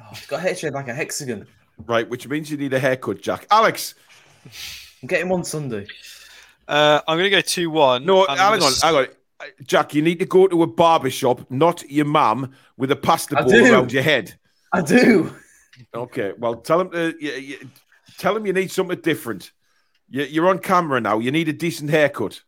Oh, 0.00 0.04
it's 0.12 0.26
got 0.26 0.38
a 0.38 0.42
head 0.42 0.58
shape 0.58 0.72
like 0.74 0.88
a 0.88 0.94
hexagon. 0.94 1.46
Right, 1.86 2.08
which 2.08 2.26
means 2.28 2.50
you 2.50 2.56
need 2.56 2.72
a 2.72 2.78
haircut, 2.78 3.20
Jack. 3.20 3.46
Alex, 3.50 3.94
Get 5.06 5.20
him 5.22 5.32
on 5.32 5.44
Sunday. 5.44 5.86
Uh, 6.68 7.00
I'm 7.08 7.16
going 7.18 7.24
to 7.24 7.36
go 7.36 7.40
2 7.40 7.70
1. 7.70 8.04
no, 8.04 8.26
hang 8.26 8.38
on, 8.62 8.72
hang 8.82 8.94
on. 8.94 9.06
Uh, 9.40 9.44
Jack, 9.64 9.94
you 9.94 10.02
need 10.02 10.18
to 10.18 10.26
go 10.26 10.46
to 10.48 10.62
a 10.62 10.66
barber 10.66 11.10
shop, 11.10 11.48
not 11.50 11.88
your 11.88 12.04
mum, 12.06 12.52
with 12.76 12.90
a 12.90 12.96
pasta 12.96 13.38
I 13.38 13.42
ball 13.42 13.50
do. 13.50 13.72
around 13.72 13.92
your 13.92 14.02
head. 14.02 14.34
I 14.72 14.82
do. 14.82 15.32
Okay, 15.94 16.32
well, 16.38 16.56
tell 16.56 16.80
him 16.80 16.90
to 16.90 17.14
you, 17.20 17.32
you, 17.32 17.70
tell 18.18 18.36
him 18.36 18.46
you 18.46 18.52
need 18.52 18.70
something 18.72 19.00
different. 19.00 19.52
You, 20.10 20.24
you're 20.24 20.48
on 20.48 20.58
camera 20.58 21.00
now. 21.00 21.20
You 21.20 21.30
need 21.30 21.48
a 21.48 21.52
decent 21.52 21.90
haircut. 21.90 22.42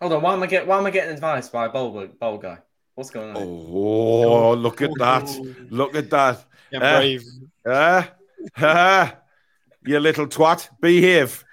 Hold 0.00 0.12
on. 0.12 0.22
Why 0.22 0.34
am 0.34 0.42
I 0.42 0.46
get? 0.46 0.66
Why 0.66 0.78
am 0.78 0.84
I 0.86 0.90
getting 0.90 1.14
advice 1.14 1.48
by 1.48 1.66
a 1.66 1.68
bowl, 1.70 2.06
bowl 2.20 2.38
guy? 2.38 2.58
What's 2.94 3.10
going 3.10 3.30
on? 3.34 3.42
Oh, 3.42 4.54
look 4.54 4.82
at 4.82 4.90
that! 4.98 5.26
Look 5.70 5.94
at 5.94 6.10
that! 6.10 6.44
Yeah, 6.70 6.78
Uh, 6.80 6.98
brave. 6.98 7.22
Ah, 7.66 8.10
ah, 8.58 9.16
you 9.86 9.98
little 10.00 10.26
twat, 10.26 10.68
behave. 10.80 11.44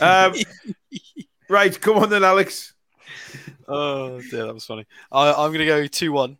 Um, 0.00 0.34
right, 1.48 1.80
come 1.80 1.96
on 1.98 2.10
then, 2.10 2.24
Alex. 2.24 2.74
Oh, 3.68 4.20
dear, 4.30 4.46
that 4.46 4.54
was 4.54 4.64
funny. 4.66 4.86
I, 5.12 5.30
I'm 5.32 5.50
going 5.52 5.58
to 5.60 5.66
go 5.66 5.86
2 5.86 6.12
1. 6.12 6.36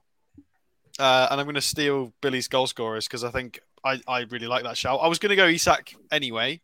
Uh, 0.99 1.29
and 1.31 1.41
I'm 1.41 1.47
going 1.47 1.55
to 1.55 1.61
steal 1.61 2.13
Billy's 2.21 2.49
goal 2.49 2.67
scorers 2.67 3.07
because 3.07 3.25
I 3.25 3.31
think 3.31 3.61
I, 3.85 4.01
I 4.07 4.21
really 4.31 4.47
like 4.47 4.65
that 4.65 4.77
shout. 4.77 5.01
I 5.03 5.09
was 5.09 5.19
going 5.19 5.31
to 5.31 5.37
go 5.37 5.47
Isak 5.47 5.95
anyway. 6.13 6.61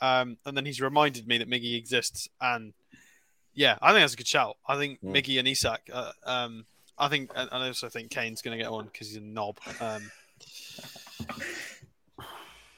Um, 0.00 0.38
and 0.46 0.56
then 0.56 0.64
he's 0.64 0.80
reminded 0.80 1.26
me 1.28 1.38
that 1.38 1.50
Miggy 1.50 1.76
exists. 1.76 2.28
And 2.40 2.72
yeah, 3.52 3.76
I 3.82 3.90
think 3.92 4.02
that's 4.02 4.14
a 4.14 4.16
good 4.16 4.26
shout. 4.26 4.56
I 4.66 4.76
think 4.78 5.00
Mm. 5.02 5.14
Miggy 5.14 5.38
and 5.38 5.48
Isak. 5.48 5.82
Uh, 5.92 6.12
um, 6.24 6.64
I 6.96 7.08
think, 7.08 7.30
and 7.34 7.50
I 7.52 7.66
also 7.66 7.88
think 7.88 8.10
Kane's 8.10 8.40
going 8.40 8.56
to 8.56 8.62
get 8.62 8.70
one 8.72 8.86
because 8.86 9.08
he's 9.08 9.16
a 9.16 9.20
knob. 9.20 9.58
Um, 9.80 10.10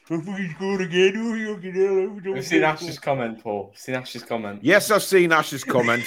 He's 0.09 0.55
good 0.55 0.81
again. 0.83 2.23
We've 2.24 2.47
seen 2.47 2.62
Ash's 2.62 2.99
comment, 2.99 3.43
Paul. 3.43 3.70
We've 3.70 3.78
seen 3.78 3.97
Ash's 3.97 4.23
comment. 4.23 4.61
Yes, 4.62 4.91
I've 4.91 5.03
seen 5.03 5.33
Ash's 5.33 5.65
comment 5.77 6.05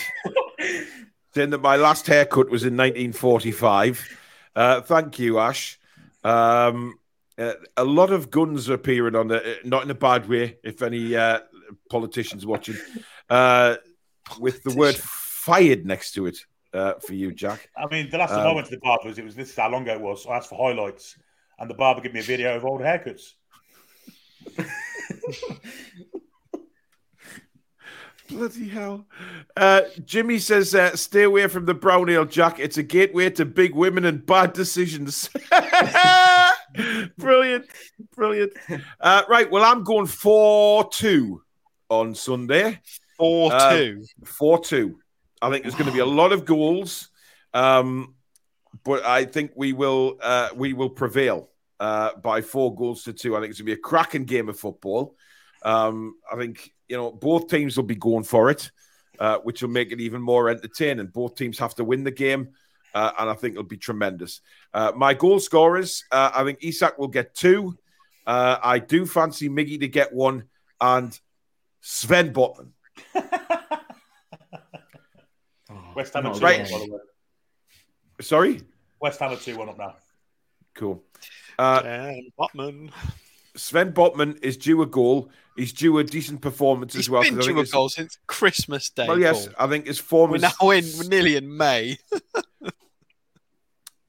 saying 1.34 1.50
that 1.50 1.62
my 1.62 1.76
last 1.76 2.08
haircut 2.08 2.50
was 2.50 2.64
in 2.64 2.78
1945. 2.78 4.18
Uh, 4.56 4.82
thank 4.82 5.20
you, 5.20 5.40
Ash. 5.40 5.78
Um, 6.24 6.98
uh, 7.38 7.54
a 7.76 7.84
lot 7.84 8.12
of 8.12 8.32
guns 8.32 8.70
are 8.70 8.76
appearing 8.76 9.16
on 9.16 9.28
the, 9.28 9.42
uh, 9.42 9.56
not 9.66 9.84
in 9.84 9.92
a 9.92 9.96
bad 9.96 10.30
way, 10.30 10.58
if 10.64 10.82
any 10.82 11.16
uh, 11.16 11.40
politicians 11.90 12.46
watching, 12.46 12.76
uh, 13.30 13.76
with 14.40 14.64
the 14.64 14.76
word 14.76 14.96
fired 14.96 15.86
next 15.86 16.14
to 16.14 16.26
it 16.26 16.38
uh, 16.74 16.94
for 17.06 17.14
you, 17.14 17.34
Jack. 17.34 17.70
I 17.78 17.86
mean, 17.88 18.10
the 18.10 18.18
last 18.18 18.32
time 18.32 18.42
Um, 18.42 18.48
I 18.48 18.54
went 18.54 18.68
to 18.68 18.76
the 18.76 18.82
barbers, 18.82 19.18
it 19.18 19.26
was 19.26 19.36
this 19.36 19.50
is 19.50 19.56
how 19.56 19.70
long 19.70 19.84
ago 19.84 19.94
it 19.94 20.02
was. 20.02 20.26
I 20.26 20.38
asked 20.38 20.50
for 20.50 20.58
highlights, 20.58 21.18
and 21.60 21.70
the 21.70 21.74
barber 21.74 22.02
gave 22.02 22.14
me 22.14 22.22
a 22.22 22.24
video 22.24 22.56
of 22.56 22.66
old 22.66 22.82
haircuts. 22.82 23.34
Bloody 28.30 28.70
hell. 28.70 29.08
Uh, 29.58 29.82
Jimmy 30.06 30.38
says, 30.38 30.76
uh, 30.76 30.96
stay 30.96 31.24
away 31.24 31.48
from 31.48 31.66
the 31.66 31.74
brown 31.74 32.10
ale, 32.10 32.26
Jack. 32.26 32.60
It's 32.60 32.78
a 32.78 32.84
gateway 32.84 33.32
to 33.32 33.46
big 33.46 33.74
women 33.74 34.06
and 34.06 34.24
bad 34.24 34.54
decisions. 34.54 35.32
brilliant. 37.18 37.66
Brilliant. 38.16 38.54
Uh, 39.00 39.24
right. 39.28 39.50
Well, 39.50 39.64
I'm 39.64 39.84
going 39.84 40.06
4 40.06 40.90
2 40.92 41.42
on 41.90 42.14
Sunday. 42.14 42.80
4 43.18 43.52
Uh, 43.52 43.78
2. 43.78 44.06
4 44.26 44.60
2. 44.60 45.00
I 45.42 45.50
think 45.50 45.64
there's 45.64 45.76
going 45.76 45.88
to 45.88 45.92
be 45.92 46.00
a 46.00 46.06
lot 46.06 46.32
of 46.32 46.46
goals. 46.46 47.10
Um, 47.56 48.14
but 48.84 49.04
I 49.06 49.26
think 49.26 49.52
we 49.56 49.74
will 49.74 50.18
uh, 50.22 50.50
we 50.56 50.74
will 50.74 50.92
prevail 50.92 51.49
uh, 51.80 52.16
by 52.18 52.42
four 52.42 52.76
goals 52.76 53.04
to 53.04 53.14
two. 53.14 53.36
I 53.36 53.40
think 53.40 53.52
it's 53.52 53.60
going 53.60 53.68
to 53.68 53.76
be 53.76 53.80
a 53.80 53.84
cracking 53.84 54.26
game 54.26 54.50
of 54.50 54.60
football. 54.60 55.16
Um, 55.64 56.16
I 56.32 56.36
think 56.38 56.72
you 56.88 56.98
know 56.98 57.12
both 57.12 57.48
teams 57.50 57.76
will 57.78 57.84
be 57.86 57.96
going 57.96 58.24
for 58.24 58.50
it, 58.50 58.72
uh, 59.20 59.38
which 59.40 59.62
will 59.62 59.70
make 59.70 59.92
it 59.92 60.00
even 60.02 60.22
more 60.22 60.50
entertaining. 60.50 61.08
Both 61.08 61.36
teams 61.36 61.60
have 61.60 61.76
to 61.76 61.84
win 61.84 62.04
the 62.04 62.12
game, 62.12 62.50
uh, 62.94 63.12
and 63.20 63.30
I 63.30 63.34
think 63.34 63.54
it'll 63.54 63.64
be 63.64 63.78
tremendous. 63.78 64.42
Uh, 64.74 64.92
my 64.96 65.14
goal 65.14 65.40
scorers, 65.40 66.06
uh, 66.12 66.32
I 66.34 66.44
think 66.44 66.60
Isak 66.62 66.98
will 66.98 67.08
get 67.08 67.36
two. 67.36 67.78
Uh, 68.28 68.58
I 68.64 68.80
do 68.80 69.06
fancy 69.06 69.50
Miggy 69.50 69.80
to 69.80 69.88
get 69.88 70.14
one, 70.14 70.44
and 70.80 71.18
Sven 71.82 72.32
Botman. 72.34 72.70
West 75.96 76.14
Ham 76.14 76.26
are 76.28 76.34
two 76.34 76.40
Right. 76.40 76.70
one, 76.72 76.90
by 76.90 76.98
the. 78.18 78.24
Sorry? 78.24 78.62
West 79.02 79.20
Ham 79.20 79.32
are 79.34 79.38
two 79.38 79.58
one 79.58 79.70
up 79.70 79.78
now. 79.78 79.96
Cool. 80.76 81.04
Uh, 81.60 81.82
Ken 81.82 82.30
Botman. 82.40 82.92
Sven 83.56 83.92
Botman 83.92 84.42
is 84.44 84.56
due 84.58 84.82
a 84.82 84.86
goal. 84.86 85.30
He's 85.58 85.74
due 85.74 85.98
a 85.98 86.04
decent 86.04 86.42
performance 86.42 86.94
He's 86.94 87.06
as 87.06 87.10
well. 87.10 87.22
been 87.24 87.34
I 87.38 87.42
think 87.42 87.58
due 87.58 87.60
a 87.60 87.66
goal 87.66 87.90
since 87.90 88.18
Christmas 88.28 88.90
Day. 88.90 89.08
Well, 89.08 89.20
yes, 89.20 89.48
Paul. 89.48 89.56
I 89.60 89.68
think 89.68 89.88
his 89.88 90.00
form 90.00 90.32
We're 90.32 90.38
is. 90.38 90.42
now 90.44 90.70
in 90.70 90.86
we're 90.98 91.10
nearly 91.10 91.36
in 91.36 91.58
May. 91.58 91.98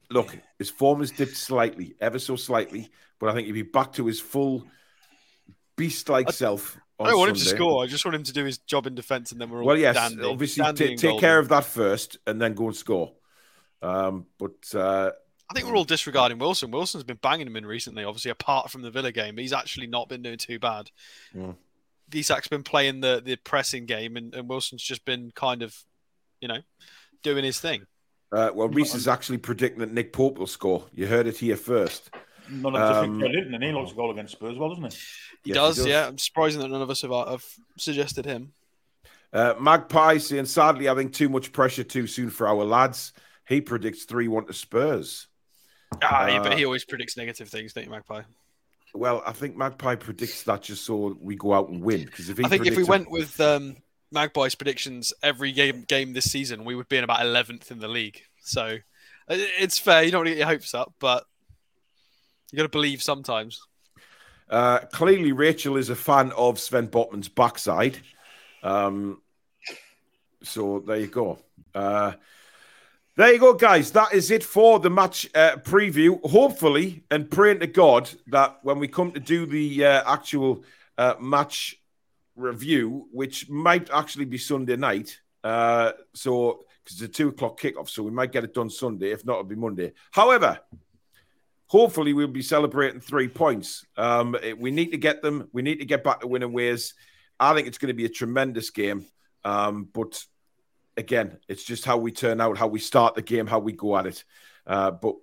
Look, 0.09 0.37
his 0.59 0.69
form 0.69 0.99
has 0.99 1.11
dipped 1.11 1.37
slightly, 1.37 1.95
ever 2.01 2.19
so 2.19 2.35
slightly, 2.35 2.89
but 3.19 3.29
I 3.29 3.33
think 3.33 3.45
he'll 3.45 3.53
be 3.53 3.61
back 3.61 3.93
to 3.93 4.05
his 4.07 4.19
full 4.19 4.65
beast-like 5.77 6.27
I- 6.27 6.31
self. 6.31 6.77
On 6.99 7.07
I 7.07 7.11
don't 7.11 7.19
want 7.19 7.29
him 7.31 7.37
to 7.37 7.45
score. 7.45 7.83
I 7.83 7.87
just 7.87 8.05
want 8.05 8.13
him 8.15 8.23
to 8.23 8.33
do 8.33 8.45
his 8.45 8.59
job 8.59 8.85
in 8.85 8.93
defence, 8.93 9.31
and 9.31 9.41
then 9.41 9.49
we're 9.49 9.61
all 9.61 9.65
Well, 9.67 9.77
yes, 9.77 9.95
dandy, 9.95 10.23
obviously 10.23 10.63
dandy 10.63 10.89
and 10.91 10.99
take 10.99 11.09
golden. 11.09 11.19
care 11.19 11.39
of 11.39 11.49
that 11.49 11.65
first, 11.65 12.17
and 12.27 12.39
then 12.39 12.53
go 12.53 12.67
and 12.67 12.75
score. 12.75 13.13
Um, 13.81 14.27
but 14.37 14.75
uh, 14.75 15.11
I 15.51 15.53
think 15.53 15.67
we're 15.67 15.75
all 15.75 15.83
disregarding 15.83 16.39
Wilson. 16.39 16.71
Wilson's 16.71 17.03
been 17.03 17.19
banging 17.21 17.47
him 17.47 17.57
in 17.57 17.65
recently, 17.65 18.03
obviously, 18.05 18.31
apart 18.31 18.71
from 18.71 18.81
the 18.81 18.89
Villa 18.91 19.11
game. 19.11 19.37
He's 19.37 19.53
actually 19.53 19.87
not 19.87 20.07
been 20.07 20.21
doing 20.21 20.37
too 20.37 20.59
bad. 20.59 20.89
Mm. 21.35 21.55
Isak's 22.09 22.47
been 22.47 22.63
playing 22.63 23.01
the, 23.01 23.21
the 23.23 23.35
pressing 23.35 23.85
game, 23.85 24.15
and, 24.17 24.33
and 24.33 24.47
Wilson's 24.49 24.81
just 24.83 25.03
been 25.05 25.31
kind 25.35 25.61
of, 25.61 25.75
you 26.39 26.47
know, 26.47 26.59
doing 27.21 27.43
his 27.43 27.59
thing. 27.59 27.83
uh, 28.31 28.49
well, 28.53 28.69
Reese 28.69 28.95
is 28.95 29.07
actually 29.07 29.37
predicting 29.39 29.79
that 29.79 29.91
Nick 29.93 30.13
Pope 30.13 30.37
will 30.37 30.47
score. 30.47 30.85
You 30.93 31.05
heard 31.07 31.27
it 31.27 31.37
here 31.37 31.57
first. 31.57 32.09
None 32.49 32.75
of 32.75 32.81
us 32.81 33.03
Um, 33.05 33.19
think 33.19 33.31
didn't, 33.33 33.53
and 33.53 33.63
he 33.63 33.71
looks 33.71 33.91
a 33.91 33.95
goal 33.95 34.11
against 34.11 34.33
Spurs, 34.33 34.57
well, 34.57 34.69
doesn't 34.69 34.83
he? 34.83 34.89
He 34.91 34.97
Yes, 34.97 35.43
he 35.43 35.53
does, 35.53 35.77
does. 35.77 35.85
yeah. 35.87 36.07
I'm 36.07 36.17
surprised 36.17 36.59
that 36.59 36.67
none 36.67 36.81
of 36.81 36.89
us 36.89 37.01
have, 37.01 37.11
uh, 37.11 37.31
have 37.31 37.45
suggested 37.77 38.25
him. 38.25 38.53
Uh, 39.33 39.53
Magpie 39.59 40.17
saying, 40.17 40.45
sadly, 40.45 40.89
I 40.89 40.95
think 40.95 41.13
too 41.13 41.29
much 41.29 41.53
pressure 41.53 41.83
too 41.85 42.07
soon 42.07 42.29
for 42.29 42.47
our 42.47 42.65
lads. 42.65 43.13
He 43.47 43.61
predicts 43.61 44.03
3 44.03 44.27
1 44.27 44.47
to 44.47 44.53
Spurs. 44.53 45.27
Ah, 46.01 46.27
yeah, 46.27 46.39
but 46.41 46.53
Uh, 46.53 46.55
he 46.55 46.65
always 46.65 46.85
predicts 46.85 47.17
negative 47.17 47.49
things, 47.49 47.73
don't 47.73 47.85
you, 47.85 47.91
Magpie? 47.91 48.23
Well, 48.93 49.23
I 49.25 49.31
think 49.31 49.55
Magpie 49.55 49.95
predicts 49.95 50.43
that 50.43 50.63
just 50.63 50.85
so 50.85 51.17
we 51.21 51.35
go 51.35 51.53
out 51.53 51.69
and 51.69 51.81
win. 51.81 52.05
Because 52.05 52.29
if 52.29 52.37
he 52.37 52.43
I 52.43 52.49
think 52.49 52.65
if 52.65 52.75
we 52.75 52.83
went 52.83 53.09
with 53.09 53.39
um, 53.39 53.77
Magpie's 54.11 54.55
predictions 54.55 55.13
every 55.23 55.51
game 55.51 55.83
game 55.83 56.13
this 56.13 56.29
season, 56.29 56.65
we 56.65 56.75
would 56.75 56.89
be 56.89 56.97
in 56.97 57.03
about 57.03 57.21
11th 57.21 57.71
in 57.71 57.79
the 57.79 57.87
league. 57.87 58.21
So 58.41 58.77
it's 59.29 59.79
fair. 59.79 60.03
You 60.03 60.11
don't 60.11 60.19
want 60.19 60.27
to 60.27 60.31
get 60.31 60.39
your 60.39 60.47
hopes 60.47 60.73
up, 60.73 60.93
but 60.99 61.25
you 62.51 62.57
got 62.57 62.63
to 62.63 62.69
believe 62.69 63.01
sometimes. 63.01 63.61
Uh, 64.49 64.79
clearly, 64.91 65.31
Rachel 65.31 65.77
is 65.77 65.89
a 65.89 65.95
fan 65.95 66.33
of 66.33 66.59
Sven 66.59 66.89
Botman's 66.89 67.29
backside. 67.29 67.99
Um, 68.61 69.21
so 70.43 70.83
there 70.85 70.97
you 70.97 71.07
go. 71.07 71.39
Uh, 71.73 72.13
there 73.17 73.33
you 73.33 73.39
go, 73.39 73.53
guys. 73.53 73.91
That 73.91 74.13
is 74.13 74.31
it 74.31 74.43
for 74.43 74.79
the 74.79 74.89
match 74.89 75.29
uh, 75.35 75.57
preview. 75.57 76.21
Hopefully, 76.29 77.03
and 77.11 77.29
praying 77.29 77.59
to 77.59 77.67
God 77.67 78.09
that 78.27 78.59
when 78.63 78.79
we 78.79 78.87
come 78.87 79.11
to 79.11 79.19
do 79.19 79.45
the 79.45 79.85
uh, 79.85 80.13
actual 80.13 80.63
uh, 80.97 81.15
match 81.19 81.77
review, 82.35 83.07
which 83.11 83.49
might 83.49 83.89
actually 83.91 84.25
be 84.25 84.37
Sunday 84.37 84.77
night, 84.77 85.19
uh, 85.43 85.91
so 86.13 86.63
because 86.83 87.01
it's 87.01 87.09
a 87.09 87.13
two 87.13 87.29
o'clock 87.29 87.59
kickoff, 87.59 87.89
so 87.89 88.01
we 88.01 88.11
might 88.11 88.31
get 88.31 88.43
it 88.43 88.53
done 88.53 88.69
Sunday. 88.69 89.11
If 89.11 89.25
not, 89.25 89.33
it'll 89.33 89.43
be 89.43 89.55
Monday. 89.55 89.91
However, 90.11 90.59
hopefully 91.67 92.13
we'll 92.13 92.27
be 92.27 92.41
celebrating 92.41 93.01
three 93.01 93.27
points. 93.27 93.85
Um, 93.97 94.35
we 94.57 94.71
need 94.71 94.91
to 94.91 94.97
get 94.97 95.21
them. 95.21 95.49
We 95.51 95.61
need 95.61 95.79
to 95.79 95.85
get 95.85 96.03
back 96.03 96.21
to 96.21 96.27
winning 96.27 96.53
ways. 96.53 96.93
I 97.39 97.53
think 97.53 97.67
it's 97.67 97.77
going 97.77 97.87
to 97.87 97.93
be 97.93 98.05
a 98.05 98.09
tremendous 98.09 98.69
game. 98.69 99.05
Um, 99.43 99.87
but 99.91 100.23
again, 100.97 101.37
it's 101.47 101.63
just 101.63 101.85
how 101.85 101.97
we 101.97 102.11
turn 102.11 102.41
out, 102.41 102.57
how 102.57 102.67
we 102.67 102.79
start 102.79 103.15
the 103.15 103.21
game, 103.21 103.47
how 103.47 103.59
we 103.59 103.73
go 103.73 103.97
at 103.97 104.07
it. 104.07 104.23
Uh, 104.67 104.91
but 104.91 105.15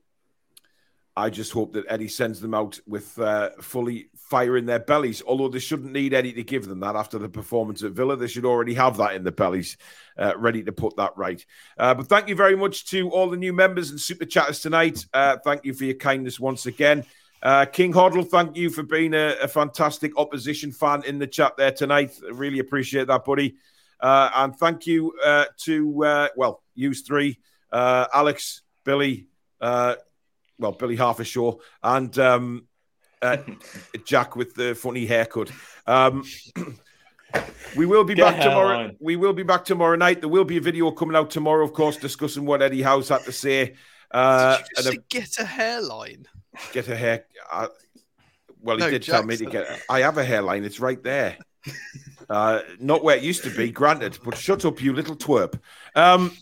I 1.16 1.30
just 1.30 1.52
hope 1.52 1.72
that 1.72 1.86
Eddie 1.88 2.08
sends 2.08 2.40
them 2.40 2.54
out 2.54 2.78
with 2.86 3.18
uh, 3.18 3.50
fully 3.60 4.08
fire 4.16 4.56
in 4.56 4.66
their 4.66 4.78
bellies. 4.78 5.20
Although 5.26 5.48
they 5.48 5.58
shouldn't 5.58 5.92
need 5.92 6.14
Eddie 6.14 6.32
to 6.34 6.44
give 6.44 6.66
them 6.66 6.78
that 6.80 6.94
after 6.94 7.18
the 7.18 7.28
performance 7.28 7.82
at 7.82 7.90
Villa, 7.90 8.16
they 8.16 8.28
should 8.28 8.44
already 8.44 8.74
have 8.74 8.96
that 8.98 9.16
in 9.16 9.24
their 9.24 9.32
bellies, 9.32 9.76
uh, 10.16 10.34
ready 10.36 10.62
to 10.62 10.70
put 10.70 10.96
that 10.96 11.16
right. 11.16 11.44
Uh, 11.76 11.94
but 11.94 12.06
thank 12.06 12.28
you 12.28 12.36
very 12.36 12.56
much 12.56 12.86
to 12.90 13.10
all 13.10 13.28
the 13.28 13.36
new 13.36 13.52
members 13.52 13.90
and 13.90 14.00
super 14.00 14.26
chatters 14.26 14.60
tonight. 14.60 15.06
Uh, 15.12 15.36
thank 15.44 15.64
you 15.64 15.74
for 15.74 15.84
your 15.84 15.94
kindness 15.94 16.38
once 16.38 16.66
again. 16.66 17.04
Uh, 17.42 17.64
King 17.64 17.92
Hoddle, 17.92 18.26
thank 18.26 18.56
you 18.56 18.70
for 18.70 18.84
being 18.84 19.14
a, 19.14 19.34
a 19.42 19.48
fantastic 19.48 20.16
opposition 20.16 20.70
fan 20.70 21.02
in 21.04 21.18
the 21.18 21.26
chat 21.26 21.56
there 21.56 21.72
tonight. 21.72 22.12
Really 22.30 22.60
appreciate 22.60 23.08
that, 23.08 23.24
buddy. 23.24 23.56
Uh, 24.00 24.30
and 24.36 24.56
thank 24.56 24.86
you 24.86 25.12
uh, 25.24 25.44
to, 25.58 26.04
uh, 26.04 26.28
well, 26.36 26.62
use 26.74 27.02
three, 27.02 27.38
uh, 27.72 28.06
Alex, 28.14 28.62
Billy, 28.84 29.26
uh, 29.60 29.94
well, 30.58 30.72
Billy 30.72 30.96
Harfershaw, 30.96 31.58
and 31.82 32.16
um, 32.18 32.66
uh, 33.22 33.38
Jack 34.04 34.36
with 34.36 34.54
the 34.54 34.74
funny 34.74 35.06
haircut. 35.06 35.50
Um, 35.86 36.24
we 37.76 37.86
will 37.86 38.04
be 38.04 38.14
Get 38.14 38.22
back 38.34 38.42
tomorrow. 38.42 38.68
hairline. 38.76 38.96
We 39.00 39.16
will 39.16 39.32
be 39.32 39.42
back 39.42 39.64
tomorrow 39.64 39.96
night. 39.96 40.20
There 40.20 40.28
will 40.28 40.44
be 40.44 40.56
a 40.56 40.60
video 40.60 40.90
coming 40.90 41.16
out 41.16 41.30
tomorrow, 41.30 41.64
of 41.64 41.72
course, 41.72 41.96
discussing 41.96 42.44
what 42.46 42.62
Eddie 42.62 42.82
Howe's 42.82 43.08
had 43.08 43.22
to 43.24 43.32
say. 43.32 43.74
Uh, 44.10 44.56
Did 44.56 44.60
you 44.60 44.66
and 44.76 44.84
just 44.84 44.96
a- 44.96 45.02
get 45.08 45.38
a 45.38 45.44
hairline? 45.44 46.26
get 46.72 46.88
a 46.88 46.96
hair. 46.96 47.26
Uh, 47.52 47.68
well, 48.60 48.76
he 48.76 48.84
No, 48.84 48.90
did 48.90 49.02
tell 49.02 49.22
me 49.22 49.36
to 49.36 49.46
get. 49.46 49.82
I 49.90 50.00
have 50.00 50.18
a 50.18 50.24
hairline. 50.24 50.64
It's 50.64 50.80
right 50.80 51.02
there. 51.02 51.36
Uh, 52.28 52.60
not 52.78 53.02
where 53.02 53.16
it 53.16 53.22
used 53.22 53.44
to 53.44 53.50
be, 53.50 53.70
granted. 53.70 54.18
But 54.24 54.36
shut 54.36 54.64
up, 54.64 54.82
you 54.82 54.92
little 54.92 55.16
twerp. 55.16 55.58
Um, 55.94 56.32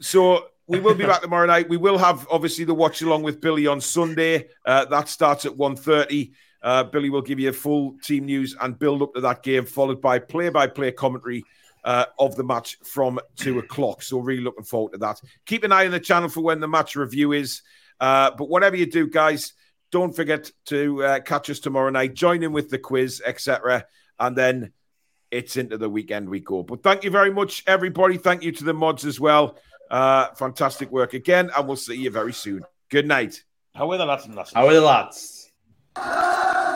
so 0.00 0.46
we 0.66 0.80
will 0.80 0.94
be 0.94 1.04
back 1.04 1.22
tomorrow 1.22 1.46
night. 1.46 1.68
We 1.68 1.76
will 1.76 1.98
have 1.98 2.26
obviously 2.30 2.64
the 2.64 2.74
watch 2.74 3.02
along 3.02 3.22
with 3.22 3.40
Billy 3.40 3.66
on 3.66 3.80
Sunday. 3.80 4.48
Uh, 4.64 4.84
that 4.86 5.08
starts 5.08 5.44
at 5.44 5.52
1.30. 5.52 6.32
Uh, 6.62 6.84
Billy 6.84 7.10
will 7.10 7.22
give 7.22 7.40
you 7.40 7.50
a 7.50 7.52
full 7.52 7.96
team 8.02 8.24
news 8.24 8.56
and 8.60 8.78
build 8.78 9.02
up 9.02 9.14
to 9.14 9.20
that 9.20 9.42
game, 9.42 9.66
followed 9.66 10.00
by 10.00 10.18
play-by-play 10.18 10.92
commentary 10.92 11.44
uh, 11.84 12.06
of 12.18 12.36
the 12.36 12.44
match 12.44 12.78
from 12.84 13.18
two 13.36 13.58
o'clock. 13.58 14.02
So 14.02 14.18
really 14.18 14.42
looking 14.42 14.64
forward 14.64 14.92
to 14.92 14.98
that. 14.98 15.20
Keep 15.46 15.64
an 15.64 15.72
eye 15.72 15.84
on 15.84 15.90
the 15.90 16.00
channel 16.00 16.28
for 16.28 16.40
when 16.40 16.60
the 16.60 16.68
match 16.68 16.96
review 16.96 17.32
is. 17.32 17.62
Uh, 18.00 18.30
but 18.30 18.48
whatever 18.48 18.76
you 18.76 18.86
do, 18.86 19.08
guys, 19.08 19.54
don't 19.90 20.14
forget 20.14 20.50
to 20.66 21.02
uh, 21.02 21.20
catch 21.20 21.50
us 21.50 21.60
tomorrow 21.60 21.90
night. 21.90 22.14
Join 22.14 22.42
in 22.42 22.52
with 22.52 22.70
the 22.70 22.78
quiz, 22.78 23.20
etc. 23.24 23.84
And 24.18 24.36
then 24.36 24.72
it's 25.32 25.56
into 25.56 25.78
the 25.78 25.88
weekend 25.88 26.28
we 26.28 26.38
go. 26.38 26.62
But 26.62 26.82
thank 26.82 27.02
you 27.02 27.10
very 27.10 27.32
much, 27.32 27.64
everybody. 27.66 28.18
Thank 28.18 28.44
you 28.44 28.52
to 28.52 28.64
the 28.64 28.74
mods 28.74 29.04
as 29.04 29.18
well. 29.18 29.56
Uh, 29.90 30.28
fantastic 30.34 30.90
work 30.92 31.14
again, 31.14 31.50
and 31.56 31.66
we'll 31.66 31.76
see 31.76 31.96
you 31.96 32.10
very 32.10 32.32
soon. 32.32 32.62
Good 32.90 33.08
night. 33.08 33.42
How 33.74 33.90
are 33.90 33.96
the 33.96 34.06
lads 34.06 34.26
and 34.26 34.34
lasses? 34.34 34.54
How 34.54 34.66
are 34.66 34.74
the 34.74 34.80
lads? 34.82 35.50
Ah! 35.96 36.71